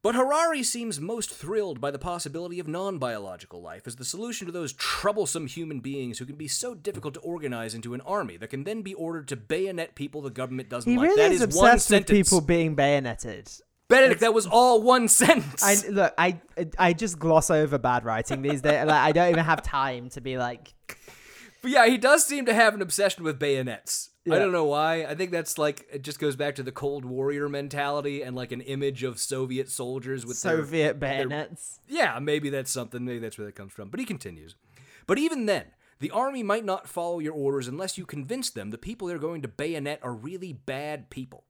But 0.00 0.16
Harari 0.16 0.64
seems 0.64 0.98
most 1.00 1.30
thrilled 1.30 1.80
by 1.80 1.92
the 1.92 1.98
possibility 1.98 2.58
of 2.58 2.66
non-biological 2.66 3.60
life 3.62 3.86
as 3.86 3.96
the 3.96 4.04
solution 4.04 4.46
to 4.46 4.52
those 4.52 4.72
troublesome 4.72 5.46
human 5.46 5.78
beings 5.78 6.18
who 6.18 6.24
can 6.26 6.34
be 6.36 6.48
so 6.48 6.74
difficult 6.74 7.14
to 7.14 7.20
organize 7.20 7.72
into 7.72 7.94
an 7.94 8.00
army 8.00 8.36
that 8.38 8.50
can 8.50 8.64
then 8.64 8.82
be 8.82 8.94
ordered 8.94 9.28
to 9.28 9.36
bayonet 9.36 9.94
people 9.94 10.20
the 10.20 10.30
government 10.30 10.68
doesn't 10.68 10.90
he 10.90 10.98
like. 10.98 11.10
really 11.10 11.22
that 11.22 11.32
is 11.32 11.42
is 11.42 11.56
one 11.56 11.74
obsessed 11.74 11.90
with 11.90 12.06
people 12.08 12.40
being 12.40 12.74
bayoneted. 12.74 13.48
Benedict, 13.92 14.20
that 14.22 14.34
was 14.34 14.46
all 14.46 14.82
one 14.82 15.08
sentence. 15.08 15.62
I 15.62 15.76
look, 15.88 16.14
I 16.18 16.40
I 16.78 16.92
just 16.92 17.18
gloss 17.18 17.50
over 17.50 17.78
bad 17.78 18.04
writing 18.04 18.42
these 18.42 18.60
days. 18.60 18.86
Like, 18.86 18.90
I 18.90 19.12
don't 19.12 19.30
even 19.30 19.44
have 19.44 19.62
time 19.62 20.08
to 20.10 20.20
be 20.20 20.38
like, 20.38 20.74
But 21.62 21.70
yeah, 21.70 21.86
he 21.86 21.98
does 21.98 22.24
seem 22.24 22.46
to 22.46 22.54
have 22.54 22.74
an 22.74 22.82
obsession 22.82 23.22
with 23.24 23.38
bayonets. 23.38 24.10
I 24.30 24.38
don't 24.38 24.52
know 24.52 24.66
why. 24.66 25.04
I 25.04 25.16
think 25.16 25.32
that's 25.32 25.58
like 25.58 25.84
it 25.92 26.02
just 26.02 26.20
goes 26.20 26.36
back 26.36 26.54
to 26.54 26.62
the 26.62 26.70
Cold 26.70 27.04
Warrior 27.04 27.48
mentality 27.48 28.22
and 28.22 28.36
like 28.36 28.52
an 28.52 28.60
image 28.60 29.02
of 29.02 29.18
Soviet 29.18 29.68
soldiers 29.68 30.24
with 30.24 30.36
Soviet 30.36 30.68
their- 30.70 30.94
bayonets. 30.94 31.80
yeah, 31.88 32.18
maybe 32.20 32.48
that's 32.48 32.70
something. 32.70 33.04
Maybe 33.04 33.18
that's 33.18 33.36
where 33.36 33.46
that 33.46 33.56
comes 33.56 33.72
from. 33.72 33.88
But 33.90 33.98
he 33.98 34.06
continues. 34.06 34.54
But 35.08 35.18
even 35.18 35.46
then, 35.46 35.64
the 35.98 36.12
army 36.12 36.44
might 36.44 36.64
not 36.64 36.88
follow 36.88 37.18
your 37.18 37.32
orders 37.32 37.66
unless 37.66 37.98
you 37.98 38.06
convince 38.06 38.48
them 38.50 38.70
the 38.70 38.78
people 38.78 39.08
they're 39.08 39.18
going 39.18 39.42
to 39.42 39.48
bayonet 39.48 39.98
are 40.02 40.14
really 40.14 40.52
bad 40.52 41.10
people. 41.10 41.44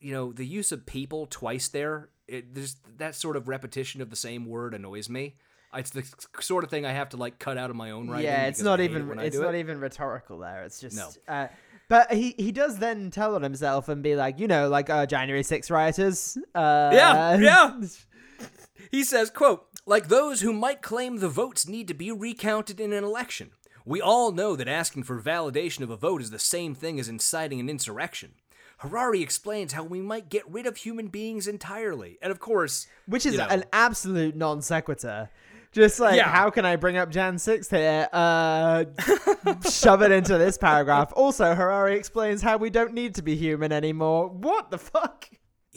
You 0.00 0.12
know, 0.12 0.32
the 0.32 0.46
use 0.46 0.72
of 0.72 0.86
people 0.86 1.26
twice 1.26 1.68
there, 1.68 2.10
it, 2.28 2.54
there's 2.54 2.76
that 2.98 3.14
sort 3.14 3.36
of 3.36 3.48
repetition 3.48 4.00
of 4.00 4.10
the 4.10 4.16
same 4.16 4.46
word 4.46 4.74
annoys 4.74 5.08
me. 5.08 5.36
It's 5.74 5.90
the 5.90 6.04
sort 6.40 6.64
of 6.64 6.70
thing 6.70 6.86
I 6.86 6.92
have 6.92 7.10
to 7.10 7.16
like 7.16 7.38
cut 7.38 7.58
out 7.58 7.70
of 7.70 7.76
my 7.76 7.90
own 7.90 8.08
writing. 8.08 8.26
yeah, 8.26 8.46
it's 8.46 8.62
not 8.62 8.78
hate 8.78 8.92
it 8.92 9.00
even 9.00 9.18
it's 9.18 9.36
not 9.36 9.54
it. 9.54 9.58
even 9.58 9.80
rhetorical 9.80 10.38
there. 10.38 10.64
It's 10.64 10.80
just 10.80 10.96
No. 10.96 11.10
Uh, 11.28 11.48
but 11.88 12.12
he 12.12 12.34
he 12.36 12.50
does 12.50 12.78
then 12.78 13.10
tell 13.10 13.34
on 13.34 13.42
himself 13.42 13.88
and 13.88 14.02
be 14.02 14.16
like, 14.16 14.40
you 14.40 14.48
know, 14.48 14.68
like 14.68 14.90
uh, 14.90 15.06
January 15.06 15.42
6 15.42 15.70
rioters. 15.70 16.38
Uh, 16.54 16.90
Yeah, 16.92 17.36
yeah. 17.38 17.80
He 18.90 19.02
says, 19.02 19.30
quote, 19.30 19.66
like 19.84 20.08
those 20.08 20.42
who 20.42 20.52
might 20.52 20.80
claim 20.80 21.16
the 21.16 21.28
votes 21.28 21.66
need 21.66 21.88
to 21.88 21.94
be 21.94 22.12
recounted 22.12 22.78
in 22.78 22.92
an 22.92 23.02
election. 23.02 23.50
We 23.84 24.00
all 24.00 24.32
know 24.32 24.56
that 24.56 24.68
asking 24.68 25.04
for 25.04 25.20
validation 25.20 25.80
of 25.80 25.90
a 25.90 25.96
vote 25.96 26.22
is 26.22 26.30
the 26.30 26.38
same 26.38 26.74
thing 26.74 27.00
as 27.00 27.08
inciting 27.08 27.58
an 27.60 27.68
insurrection. 27.68 28.34
Harari 28.78 29.22
explains 29.22 29.72
how 29.72 29.82
we 29.82 30.00
might 30.00 30.28
get 30.28 30.48
rid 30.50 30.66
of 30.66 30.76
human 30.76 31.08
beings 31.08 31.46
entirely. 31.48 32.18
And 32.20 32.30
of 32.30 32.40
course, 32.40 32.86
which 33.06 33.24
is 33.24 33.32
you 33.32 33.38
know, 33.38 33.46
an 33.48 33.64
absolute 33.72 34.36
non 34.36 34.60
sequitur. 34.62 35.30
Just 35.72 36.00
like, 36.00 36.16
Yeah. 36.16 36.28
how 36.28 36.48
can 36.50 36.64
I 36.64 36.76
bring 36.76 36.96
up 36.96 37.10
Jan 37.10 37.38
6 37.38 37.68
here? 37.68 38.08
Uh, 38.12 38.84
shove 39.70 40.00
it 40.02 40.10
into 40.10 40.38
this 40.38 40.56
paragraph. 40.56 41.12
Also, 41.14 41.54
Harari 41.54 41.96
explains 41.96 42.40
how 42.40 42.56
we 42.56 42.70
don't 42.70 42.94
need 42.94 43.14
to 43.16 43.22
be 43.22 43.36
human 43.36 43.72
anymore. 43.72 44.28
What 44.28 44.70
the 44.70 44.78
fuck? 44.78 45.28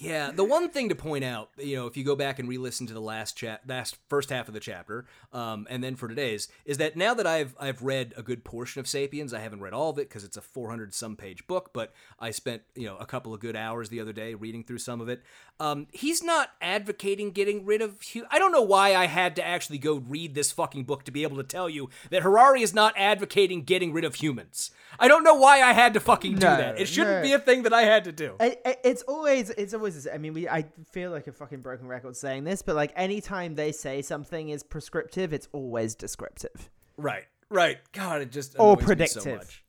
Yeah, 0.01 0.31
the 0.31 0.43
one 0.45 0.69
thing 0.69 0.89
to 0.89 0.95
point 0.95 1.23
out, 1.25 1.49
you 1.57 1.75
know, 1.75 1.85
if 1.87 1.97
you 1.97 2.03
go 2.05 2.15
back 2.15 2.39
and 2.39 2.47
re-listen 2.47 2.87
to 2.87 2.93
the 2.93 3.01
last 3.01 3.35
chat, 3.35 3.61
last 3.67 3.97
first 4.07 4.29
half 4.29 4.47
of 4.47 4.53
the 4.53 4.59
chapter, 4.61 5.05
um, 5.33 5.67
and 5.69 5.83
then 5.83 5.95
for 5.95 6.07
today's, 6.07 6.47
is 6.63 6.77
that 6.77 6.95
now 6.95 7.13
that 7.13 7.27
I've 7.27 7.55
I've 7.59 7.81
read 7.81 8.13
a 8.15 8.23
good 8.23 8.43
portion 8.45 8.79
of 8.79 8.87
*Sapiens*, 8.87 9.33
I 9.33 9.39
haven't 9.39 9.59
read 9.61 9.73
all 9.73 9.89
of 9.89 9.97
it 9.99 10.07
because 10.07 10.23
it's 10.23 10.37
a 10.37 10.41
400 10.41 10.93
some 10.93 11.15
page 11.17 11.45
book, 11.47 11.71
but 11.73 11.91
I 12.19 12.31
spent 12.31 12.61
you 12.75 12.85
know 12.85 12.95
a 12.97 13.05
couple 13.05 13.33
of 13.33 13.39
good 13.41 13.55
hours 13.55 13.89
the 13.89 13.99
other 13.99 14.13
day 14.13 14.33
reading 14.35 14.63
through 14.63 14.77
some 14.79 15.01
of 15.01 15.09
it. 15.09 15.21
Um, 15.59 15.87
he's 15.91 16.23
not 16.23 16.51
advocating 16.61 17.31
getting 17.31 17.65
rid 17.65 17.81
of. 17.81 17.97
Hu- 18.13 18.23
I 18.31 18.39
don't 18.39 18.53
know 18.53 18.61
why 18.61 18.95
I 18.95 19.07
had 19.07 19.35
to 19.35 19.45
actually 19.45 19.79
go 19.79 19.95
read 19.97 20.33
this 20.33 20.51
fucking 20.53 20.85
book 20.85 21.03
to 21.05 21.11
be 21.11 21.23
able 21.23 21.35
to 21.37 21.43
tell 21.43 21.69
you 21.69 21.89
that 22.11 22.23
Harari 22.23 22.61
is 22.61 22.73
not 22.73 22.93
advocating 22.95 23.63
getting 23.63 23.91
rid 23.91 24.05
of 24.05 24.15
humans. 24.15 24.71
I 24.97 25.07
don't 25.09 25.23
know 25.23 25.35
why 25.35 25.61
I 25.61 25.73
had 25.73 25.93
to 25.95 25.99
fucking 25.99 26.35
do 26.35 26.45
No, 26.47 26.55
that. 26.57 26.79
It 26.79 26.87
shouldn't 26.87 27.17
no. 27.17 27.21
be 27.23 27.33
a 27.33 27.39
thing 27.39 27.63
that 27.63 27.73
I 27.73 27.81
had 27.83 28.05
to 28.05 28.11
do. 28.11 28.35
I, 28.39 28.57
I- 28.65 28.77
it's 28.83 29.01
always 29.03 29.49
it's 29.51 29.73
always 29.73 29.88
I 30.11 30.17
mean 30.17 30.33
we 30.33 30.47
I 30.47 30.65
feel 30.91 31.11
like 31.11 31.27
a 31.27 31.31
fucking 31.31 31.61
broken 31.61 31.87
record 31.87 32.15
saying 32.15 32.43
this 32.43 32.61
but 32.61 32.75
like 32.75 32.91
anytime 32.95 33.55
they 33.55 33.71
say 33.71 34.01
something 34.01 34.49
is 34.49 34.63
prescriptive 34.63 35.33
it's 35.33 35.47
always 35.53 35.95
descriptive 35.95 36.69
Right, 36.99 37.25
right. 37.49 37.77
God, 37.93 38.21
it 38.21 38.31
just 38.31 38.55
Or 38.59 38.75
predictive. 38.75 39.23
So 39.23 39.35
much. 39.35 39.63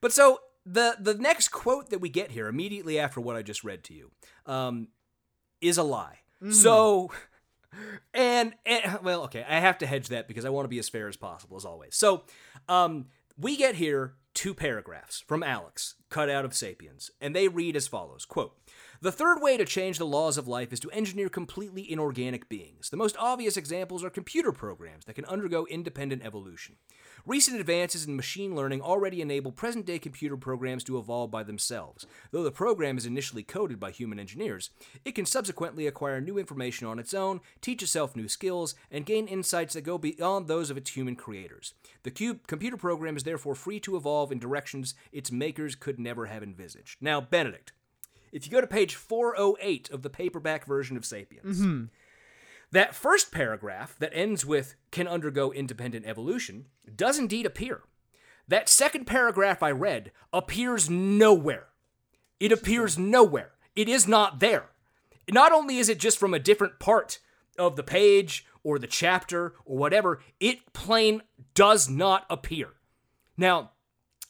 But 0.00 0.12
so 0.12 0.40
the 0.66 0.96
the 1.00 1.14
next 1.14 1.48
quote 1.48 1.90
that 1.90 2.00
we 2.00 2.10
get 2.10 2.30
here 2.30 2.46
immediately 2.46 2.98
after 2.98 3.20
what 3.20 3.36
I 3.36 3.42
just 3.42 3.64
read 3.64 3.82
to 3.84 3.94
you, 3.94 4.10
um, 4.46 4.88
is 5.60 5.78
a 5.78 5.82
lie. 5.82 6.18
So, 6.50 7.10
and, 8.14 8.54
and 8.64 9.00
well, 9.02 9.24
okay, 9.24 9.44
I 9.48 9.58
have 9.58 9.78
to 9.78 9.86
hedge 9.86 10.08
that 10.08 10.28
because 10.28 10.44
I 10.44 10.50
want 10.50 10.66
to 10.66 10.68
be 10.68 10.78
as 10.78 10.88
fair 10.88 11.08
as 11.08 11.16
possible 11.16 11.56
as 11.56 11.64
always. 11.64 11.96
So, 11.96 12.24
um, 12.68 13.06
we 13.36 13.56
get 13.56 13.74
here 13.74 14.14
two 14.34 14.54
paragraphs 14.54 15.24
from 15.26 15.42
Alex 15.42 15.94
cut 16.10 16.30
out 16.30 16.44
of 16.44 16.54
*Sapiens*, 16.54 17.10
and 17.20 17.34
they 17.34 17.48
read 17.48 17.76
as 17.76 17.88
follows: 17.88 18.24
"Quote." 18.24 18.56
The 19.00 19.12
third 19.12 19.40
way 19.40 19.56
to 19.56 19.64
change 19.64 19.98
the 19.98 20.06
laws 20.06 20.36
of 20.36 20.48
life 20.48 20.72
is 20.72 20.80
to 20.80 20.90
engineer 20.90 21.28
completely 21.28 21.88
inorganic 21.88 22.48
beings. 22.48 22.90
The 22.90 22.96
most 22.96 23.16
obvious 23.16 23.56
examples 23.56 24.02
are 24.02 24.10
computer 24.10 24.50
programs 24.50 25.04
that 25.04 25.14
can 25.14 25.24
undergo 25.26 25.66
independent 25.66 26.24
evolution. 26.24 26.74
Recent 27.24 27.60
advances 27.60 28.08
in 28.08 28.16
machine 28.16 28.56
learning 28.56 28.82
already 28.82 29.20
enable 29.20 29.52
present 29.52 29.86
day 29.86 30.00
computer 30.00 30.36
programs 30.36 30.82
to 30.82 30.98
evolve 30.98 31.30
by 31.30 31.44
themselves. 31.44 32.06
Though 32.32 32.42
the 32.42 32.50
program 32.50 32.98
is 32.98 33.06
initially 33.06 33.44
coded 33.44 33.78
by 33.78 33.92
human 33.92 34.18
engineers, 34.18 34.70
it 35.04 35.14
can 35.14 35.26
subsequently 35.26 35.86
acquire 35.86 36.20
new 36.20 36.36
information 36.36 36.88
on 36.88 36.98
its 36.98 37.14
own, 37.14 37.40
teach 37.60 37.84
itself 37.84 38.16
new 38.16 38.26
skills, 38.26 38.74
and 38.90 39.06
gain 39.06 39.28
insights 39.28 39.74
that 39.74 39.82
go 39.82 39.96
beyond 39.96 40.48
those 40.48 40.70
of 40.70 40.76
its 40.76 40.90
human 40.90 41.14
creators. 41.14 41.72
The 42.02 42.10
cube 42.10 42.48
computer 42.48 42.76
program 42.76 43.16
is 43.16 43.22
therefore 43.22 43.54
free 43.54 43.78
to 43.78 43.96
evolve 43.96 44.32
in 44.32 44.40
directions 44.40 44.96
its 45.12 45.30
makers 45.30 45.76
could 45.76 46.00
never 46.00 46.26
have 46.26 46.42
envisaged. 46.42 46.96
Now, 47.00 47.20
Benedict, 47.20 47.72
if 48.32 48.46
you 48.46 48.52
go 48.52 48.60
to 48.60 48.66
page 48.66 48.94
408 48.94 49.90
of 49.90 50.02
the 50.02 50.10
paperback 50.10 50.64
version 50.64 50.96
of 50.96 51.04
Sapiens, 51.04 51.60
mm-hmm. 51.60 51.84
that 52.72 52.94
first 52.94 53.32
paragraph 53.32 53.96
that 53.98 54.12
ends 54.14 54.44
with 54.44 54.74
can 54.90 55.08
undergo 55.08 55.52
independent 55.52 56.06
evolution 56.06 56.66
does 56.94 57.18
indeed 57.18 57.46
appear. 57.46 57.82
That 58.46 58.68
second 58.68 59.06
paragraph 59.06 59.62
I 59.62 59.70
read 59.70 60.10
appears 60.32 60.88
nowhere. 60.88 61.66
It 62.40 62.52
appears 62.52 62.98
nowhere. 62.98 63.52
It 63.76 63.88
is 63.88 64.08
not 64.08 64.40
there. 64.40 64.70
Not 65.30 65.52
only 65.52 65.78
is 65.78 65.88
it 65.88 65.98
just 65.98 66.18
from 66.18 66.32
a 66.32 66.38
different 66.38 66.78
part 66.78 67.18
of 67.58 67.76
the 67.76 67.82
page 67.82 68.46
or 68.62 68.78
the 68.78 68.86
chapter 68.86 69.54
or 69.64 69.76
whatever, 69.76 70.20
it 70.40 70.72
plain 70.72 71.22
does 71.54 71.88
not 71.88 72.24
appear. 72.30 72.70
Now, 73.36 73.72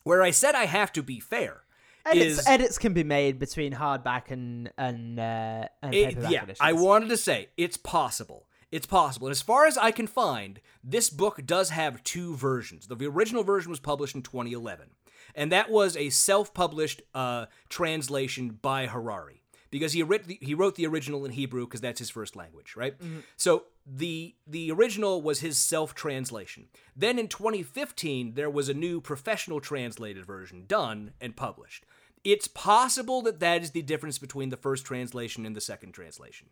where 0.02 0.22
I 0.22 0.30
said 0.30 0.54
I 0.54 0.66
have 0.66 0.92
to 0.94 1.02
be 1.02 1.20
fair 1.20 1.62
edits 2.06 2.38
is 2.40 2.46
edits 2.46 2.78
can 2.78 2.92
be 2.94 3.04
made 3.04 3.38
between 3.38 3.72
hardback 3.72 4.30
and 4.30 4.70
and 4.78 5.18
uh 5.18 5.68
and 5.82 5.94
It- 5.94 6.08
paperback 6.10 6.30
yeah, 6.32 6.42
editions. 6.44 6.58
I 6.60 6.72
wanted 6.72 7.08
to 7.10 7.16
say 7.16 7.48
it's 7.56 7.76
possible. 7.76 8.46
It's 8.70 8.86
possible. 8.86 9.28
And 9.28 9.32
as 9.32 9.40
far 9.40 9.66
as 9.66 9.78
I 9.78 9.90
can 9.90 10.06
find, 10.06 10.60
this 10.84 11.08
book 11.08 11.40
does 11.46 11.70
have 11.70 12.02
two 12.04 12.36
versions. 12.36 12.86
The 12.86 13.06
original 13.06 13.42
version 13.42 13.70
was 13.70 13.80
published 13.80 14.14
in 14.14 14.20
2011, 14.22 14.90
and 15.34 15.50
that 15.52 15.70
was 15.70 15.96
a 15.96 16.10
self 16.10 16.52
published 16.52 17.00
uh, 17.14 17.46
translation 17.70 18.58
by 18.60 18.86
Harari. 18.86 19.42
Because 19.70 19.92
he 19.92 20.02
wrote 20.02 20.24
the, 20.24 20.38
he 20.40 20.54
wrote 20.54 20.76
the 20.76 20.86
original 20.86 21.24
in 21.26 21.32
Hebrew 21.32 21.66
because 21.66 21.82
that's 21.82 21.98
his 21.98 22.08
first 22.10 22.36
language, 22.36 22.74
right? 22.74 22.94
So 23.36 23.64
the 23.90 24.34
the 24.46 24.70
original 24.70 25.22
was 25.22 25.40
his 25.40 25.58
self 25.58 25.94
translation. 25.94 26.66
Then 26.94 27.18
in 27.18 27.28
2015 27.28 28.34
there 28.34 28.50
was 28.50 28.68
a 28.68 28.74
new 28.74 29.00
professional 29.00 29.60
translated 29.60 30.26
version 30.26 30.64
done 30.66 31.12
and 31.20 31.36
published. 31.36 31.84
It's 32.24 32.48
possible 32.48 33.22
that 33.22 33.40
that 33.40 33.62
is 33.62 33.70
the 33.70 33.82
difference 33.82 34.18
between 34.18 34.50
the 34.50 34.56
first 34.56 34.84
translation 34.84 35.46
and 35.46 35.56
the 35.56 35.60
second 35.60 35.92
translation. 35.92 36.48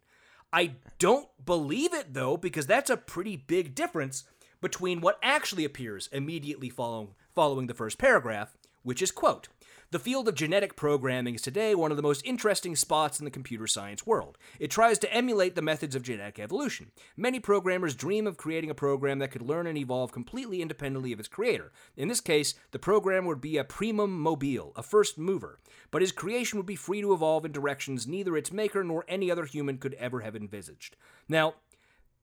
I 0.52 0.76
don't 0.98 1.28
believe 1.44 1.92
it 1.92 2.14
though, 2.14 2.36
because 2.36 2.66
that's 2.66 2.90
a 2.90 2.96
pretty 2.96 3.36
big 3.36 3.74
difference 3.74 4.24
between 4.60 5.00
what 5.00 5.18
actually 5.22 5.64
appears 5.64 6.08
immediately 6.12 6.70
following, 6.70 7.14
following 7.34 7.66
the 7.66 7.74
first 7.74 7.98
paragraph, 7.98 8.56
which 8.82 9.02
is 9.02 9.10
quote, 9.10 9.48
the 9.90 9.98
field 9.98 10.28
of 10.28 10.34
genetic 10.34 10.76
programming 10.76 11.34
is 11.34 11.42
today 11.42 11.74
one 11.74 11.90
of 11.90 11.96
the 11.96 12.02
most 12.02 12.24
interesting 12.26 12.74
spots 12.74 13.18
in 13.18 13.24
the 13.24 13.30
computer 13.30 13.66
science 13.66 14.06
world. 14.06 14.36
It 14.58 14.70
tries 14.70 14.98
to 15.00 15.14
emulate 15.14 15.54
the 15.54 15.62
methods 15.62 15.94
of 15.94 16.02
genetic 16.02 16.38
evolution. 16.38 16.90
Many 17.16 17.40
programmers 17.40 17.94
dream 17.94 18.26
of 18.26 18.36
creating 18.36 18.70
a 18.70 18.74
program 18.74 19.20
that 19.20 19.30
could 19.30 19.42
learn 19.42 19.66
and 19.66 19.78
evolve 19.78 20.12
completely 20.12 20.60
independently 20.60 21.12
of 21.12 21.20
its 21.20 21.28
creator. 21.28 21.72
In 21.96 22.08
this 22.08 22.20
case, 22.20 22.54
the 22.72 22.78
program 22.78 23.24
would 23.26 23.40
be 23.40 23.58
a 23.58 23.64
primum 23.64 24.18
mobile, 24.20 24.72
a 24.76 24.82
first 24.82 25.18
mover, 25.18 25.60
but 25.90 26.02
his 26.02 26.12
creation 26.12 26.58
would 26.58 26.66
be 26.66 26.76
free 26.76 27.00
to 27.00 27.12
evolve 27.12 27.44
in 27.44 27.52
directions 27.52 28.06
neither 28.06 28.36
its 28.36 28.52
maker 28.52 28.82
nor 28.82 29.04
any 29.08 29.30
other 29.30 29.44
human 29.44 29.78
could 29.78 29.94
ever 29.94 30.20
have 30.20 30.34
envisaged. 30.34 30.96
Now, 31.28 31.54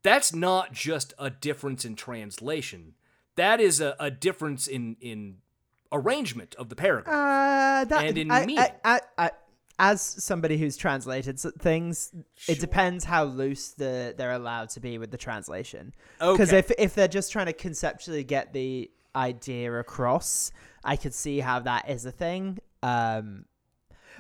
that's 0.04 0.36
not 0.36 0.74
just 0.74 1.14
a 1.18 1.30
difference 1.30 1.86
in 1.86 1.96
translation. 1.96 2.96
That 3.36 3.62
is 3.62 3.80
a, 3.80 3.96
a 4.00 4.12
difference 4.12 4.68
in 4.68 4.98
in 5.00 5.38
arrangement 5.94 6.56
of 6.56 6.70
the 6.70 6.76
paragraph. 6.76 7.16
Uh, 7.16 7.86
that, 7.86 8.06
And 8.06 8.18
in 8.18 8.32
I, 8.32 8.46
meaning. 8.46 8.66
I, 8.84 9.00
I, 9.18 9.32
as 9.80 10.02
somebody 10.02 10.58
who's 10.58 10.78
translated 10.78 11.40
things, 11.60 12.12
it 12.48 12.60
depends 12.60 13.06
how 13.06 13.24
loose 13.24 13.70
the 13.72 14.14
they're 14.18 14.32
allowed 14.34 14.70
to 14.70 14.80
be 14.80 14.98
with 14.98 15.10
the 15.12 15.18
translation. 15.18 15.94
Because 16.20 16.50
Okay. 16.50 16.60
if 16.60 16.72
if 16.78 16.96
they're 16.96 17.08
just 17.08 17.32
trying 17.32 17.48
to 17.48 17.54
conceptually 17.54 18.24
get 18.24 18.54
the 18.54 18.92
idea 19.16 19.74
across, 19.80 20.52
I 20.84 20.96
could 20.96 21.14
see 21.14 21.40
how 21.40 21.60
that 21.62 21.90
is 21.90 22.06
a 22.06 22.12
thing. 22.12 22.60
Um, 22.84 23.46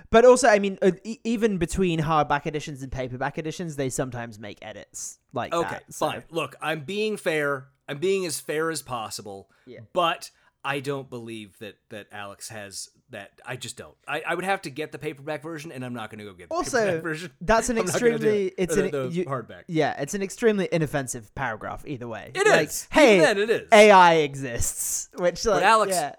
but 0.09 0.25
also, 0.25 0.47
I 0.47 0.57
mean, 0.59 0.77
even 1.23 1.57
between 1.59 1.99
hardback 1.99 2.45
editions 2.47 2.81
and 2.81 2.91
paperback 2.91 3.37
editions, 3.37 3.75
they 3.75 3.89
sometimes 3.89 4.39
make 4.39 4.57
edits 4.61 5.19
like 5.33 5.53
Okay, 5.53 5.69
that. 5.69 5.93
so- 5.93 6.09
fine. 6.09 6.23
Look, 6.31 6.55
I'm 6.61 6.81
being 6.83 7.15
fair. 7.17 7.67
I'm 7.87 7.99
being 7.99 8.25
as 8.25 8.39
fair 8.39 8.71
as 8.71 8.81
possible. 8.81 9.49
Yeah. 9.67 9.79
But 9.93 10.31
I 10.65 10.79
don't 10.79 11.09
believe 11.09 11.57
that 11.59 11.75
that 11.89 12.07
Alex 12.11 12.49
has 12.49 12.89
that. 13.09 13.31
I 13.45 13.57
just 13.57 13.75
don't. 13.77 13.95
I, 14.07 14.23
I 14.25 14.35
would 14.35 14.45
have 14.45 14.61
to 14.63 14.69
get 14.69 14.91
the 14.91 14.97
paperback 14.97 15.43
version, 15.43 15.71
and 15.71 15.83
I'm 15.83 15.93
not 15.93 16.09
going 16.09 16.19
to 16.19 16.25
go 16.25 16.33
get 16.33 16.49
the 16.49 16.55
Also, 16.55 16.79
paperback 16.79 17.03
version. 17.03 17.31
that's 17.41 17.69
an 17.69 17.77
I'm 17.77 17.83
extremely 17.85 18.47
it. 18.47 18.55
it's 18.57 18.77
an 18.77 18.91
the 18.91 19.09
you- 19.09 19.25
hardback. 19.25 19.63
Yeah, 19.67 19.99
it's 19.99 20.13
an 20.13 20.21
extremely 20.21 20.69
inoffensive 20.71 21.33
paragraph 21.35 21.83
either 21.85 22.07
way. 22.07 22.31
It 22.33 22.47
like, 22.47 22.69
is. 22.69 22.87
Hey, 22.91 23.17
Even 23.17 23.25
then, 23.25 23.37
it 23.37 23.49
is. 23.49 23.69
AI 23.71 24.13
exists, 24.15 25.09
which 25.15 25.45
like 25.45 25.63
Alex 25.63 25.91
yeah. 25.93 26.15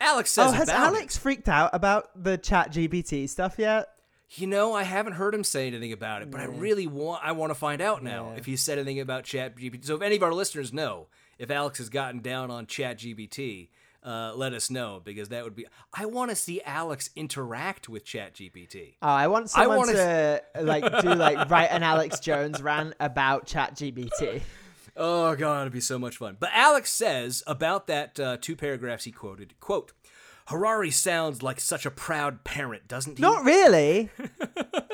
Alex 0.00 0.30
says 0.30 0.52
Oh, 0.52 0.52
has 0.52 0.68
Alex 0.68 1.16
freaked 1.16 1.48
out 1.48 1.70
about 1.72 2.10
the 2.22 2.38
Chat 2.38 2.72
GPT 2.72 3.28
stuff 3.28 3.56
yet? 3.58 3.88
You 4.30 4.46
know, 4.46 4.74
I 4.74 4.82
haven't 4.82 5.14
heard 5.14 5.34
him 5.34 5.42
say 5.42 5.66
anything 5.66 5.92
about 5.92 6.22
it, 6.22 6.30
but 6.30 6.40
I 6.40 6.44
really 6.44 6.86
want. 6.86 7.24
I 7.24 7.32
want 7.32 7.50
to 7.50 7.54
find 7.54 7.80
out 7.80 8.04
now 8.04 8.34
if 8.36 8.46
he 8.46 8.56
said 8.56 8.78
anything 8.78 9.00
about 9.00 9.24
Chat 9.24 9.56
GPT. 9.56 9.84
So 9.84 9.96
if 9.96 10.02
any 10.02 10.16
of 10.16 10.22
our 10.22 10.34
listeners 10.34 10.72
know 10.72 11.08
if 11.38 11.50
Alex 11.50 11.78
has 11.78 11.88
gotten 11.88 12.20
down 12.20 12.50
on 12.50 12.66
Chat 12.66 12.98
GPT. 12.98 13.70
Uh, 14.02 14.32
let 14.34 14.52
us 14.52 14.70
know 14.70 15.00
because 15.04 15.28
that 15.30 15.44
would 15.44 15.56
be. 15.56 15.66
I 15.92 16.06
want 16.06 16.30
to 16.30 16.36
see 16.36 16.62
Alex 16.62 17.10
interact 17.16 17.88
with 17.88 18.04
ChatGPT. 18.04 18.94
Oh, 19.02 19.08
I 19.08 19.26
want 19.26 19.46
I 19.46 19.62
someone 19.62 19.78
wanna 19.78 20.40
to 20.54 20.62
like 20.62 20.84
do 21.02 21.14
like 21.14 21.50
write 21.50 21.70
an 21.70 21.82
Alex 21.82 22.20
Jones 22.20 22.62
rant 22.62 22.94
about 23.00 23.46
ChatGPT. 23.46 24.42
Oh 25.00 25.36
god, 25.36 25.60
it'd 25.60 25.72
be 25.72 25.80
so 25.80 25.96
much 25.96 26.16
fun. 26.16 26.36
But 26.40 26.50
Alex 26.52 26.90
says 26.90 27.44
about 27.46 27.86
that 27.86 28.18
uh, 28.18 28.36
two 28.40 28.56
paragraphs 28.56 29.04
he 29.04 29.12
quoted, 29.12 29.54
quote, 29.60 29.92
Harari 30.46 30.90
sounds 30.90 31.40
like 31.40 31.60
such 31.60 31.86
a 31.86 31.90
proud 31.90 32.42
parent, 32.42 32.88
doesn't 32.88 33.16
he? 33.16 33.22
Not 33.22 33.44
really. 33.44 34.10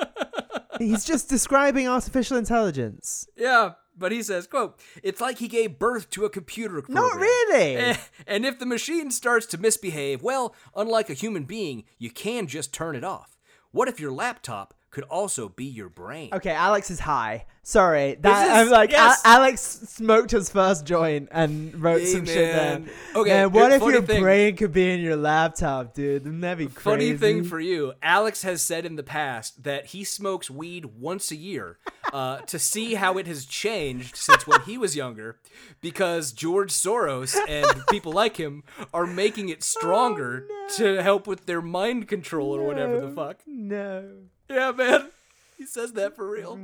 He's 0.79 1.05
just 1.07 1.31
describing 1.31 1.89
artificial 1.89 2.37
intelligence. 2.37 3.27
Yeah, 3.35 3.73
but 3.97 4.13
he 4.13 4.23
says, 4.23 4.47
quote, 4.47 4.79
it's 5.03 5.21
like 5.21 5.39
he 5.39 5.49
gave 5.49 5.79
birth 5.79 6.11
to 6.11 6.25
a 6.25 6.31
computer 6.31 6.83
program. 6.83 7.03
Not 7.03 7.17
really. 7.17 7.97
And 8.27 8.47
if 8.47 8.59
the 8.59 8.67
machine 8.67 9.11
starts 9.11 9.47
to 9.47 9.59
misbehave, 9.59 10.23
well, 10.23 10.55
unlike 10.75 11.11
a 11.11 11.15
human 11.15 11.45
being, 11.45 11.85
you 11.99 12.11
can 12.11 12.47
just 12.47 12.73
turn 12.73 12.97
it 12.97 13.05
off. 13.05 13.37
What 13.71 13.89
if 13.89 14.01
your 14.01 14.13
laptop 14.13 14.75
could 14.95 15.05
also 15.05 15.49
be 15.51 15.65
your 15.67 15.89
brain? 15.91 16.31
Okay, 16.33 16.53
Alex 16.53 16.91
is 16.91 17.01
high. 17.01 17.45
Sorry, 17.67 18.15
that 18.21 18.47
is- 18.47 18.53
I'm 18.53 18.71
like 18.71 18.91
yes. 18.91 19.23
A- 19.25 19.29
Alex 19.29 19.61
smoked 19.89 20.31
his 20.31 20.51
first 20.51 20.85
joint 20.85 21.29
and 21.33 21.75
wrote 21.83 22.01
Hey, 22.03 22.07
some 22.13 22.27
shit 22.27 22.55
man. 22.55 22.83
down. 22.85 22.91
Okay, 23.17 23.31
man, 23.31 23.53
what 23.53 23.73
if 23.73 23.83
your 23.83 24.03
thing. 24.03 24.23
brain 24.23 24.55
could 24.57 24.73
be 24.73 24.91
in 24.93 25.01
your 25.01 25.17
laptop, 25.17 25.95
dude? 25.95 26.25
Wouldn't 26.25 26.43
that 26.43 26.59
be 26.59 26.67
crazy? 26.67 26.81
Funny 26.81 27.17
thing 27.17 27.43
for 27.45 27.59
you, 27.61 27.95
Alex 28.03 28.43
has 28.43 28.61
said 28.63 28.85
in 28.87 28.97
the 28.97 29.03
past 29.03 29.63
that 29.65 29.87
he 29.87 30.05
smokes 30.05 30.51
weed 30.51 30.85
once 30.99 31.31
a 31.31 31.37
year 31.37 31.79
uh, 32.13 32.39
to 32.47 32.59
see 32.59 32.95
how 32.95 33.17
it 33.19 33.27
has 33.27 33.47
changed 33.47 34.15
since 34.17 34.47
when 34.47 34.61
he 34.63 34.77
was 34.77 34.95
younger, 34.95 35.39
because 35.81 36.33
George 36.33 36.71
Soros 36.71 37.35
and 37.49 37.87
people 37.91 38.13
like 38.13 38.37
him 38.37 38.63
are 38.93 39.07
making 39.07 39.49
it 39.49 39.63
stronger 39.63 40.47
to 40.77 41.03
help 41.03 41.27
with 41.27 41.47
their 41.47 41.63
mind 41.63 42.09
control 42.09 42.55
or 42.55 42.63
whatever 42.63 43.01
the 43.01 43.09
fuck. 43.11 43.39
no. 43.47 44.05
Yeah, 44.49 44.73
man, 44.73 45.11
he 45.59 45.67
says 45.67 45.93
that 45.95 46.15
for 46.17 46.29
real. 46.29 46.59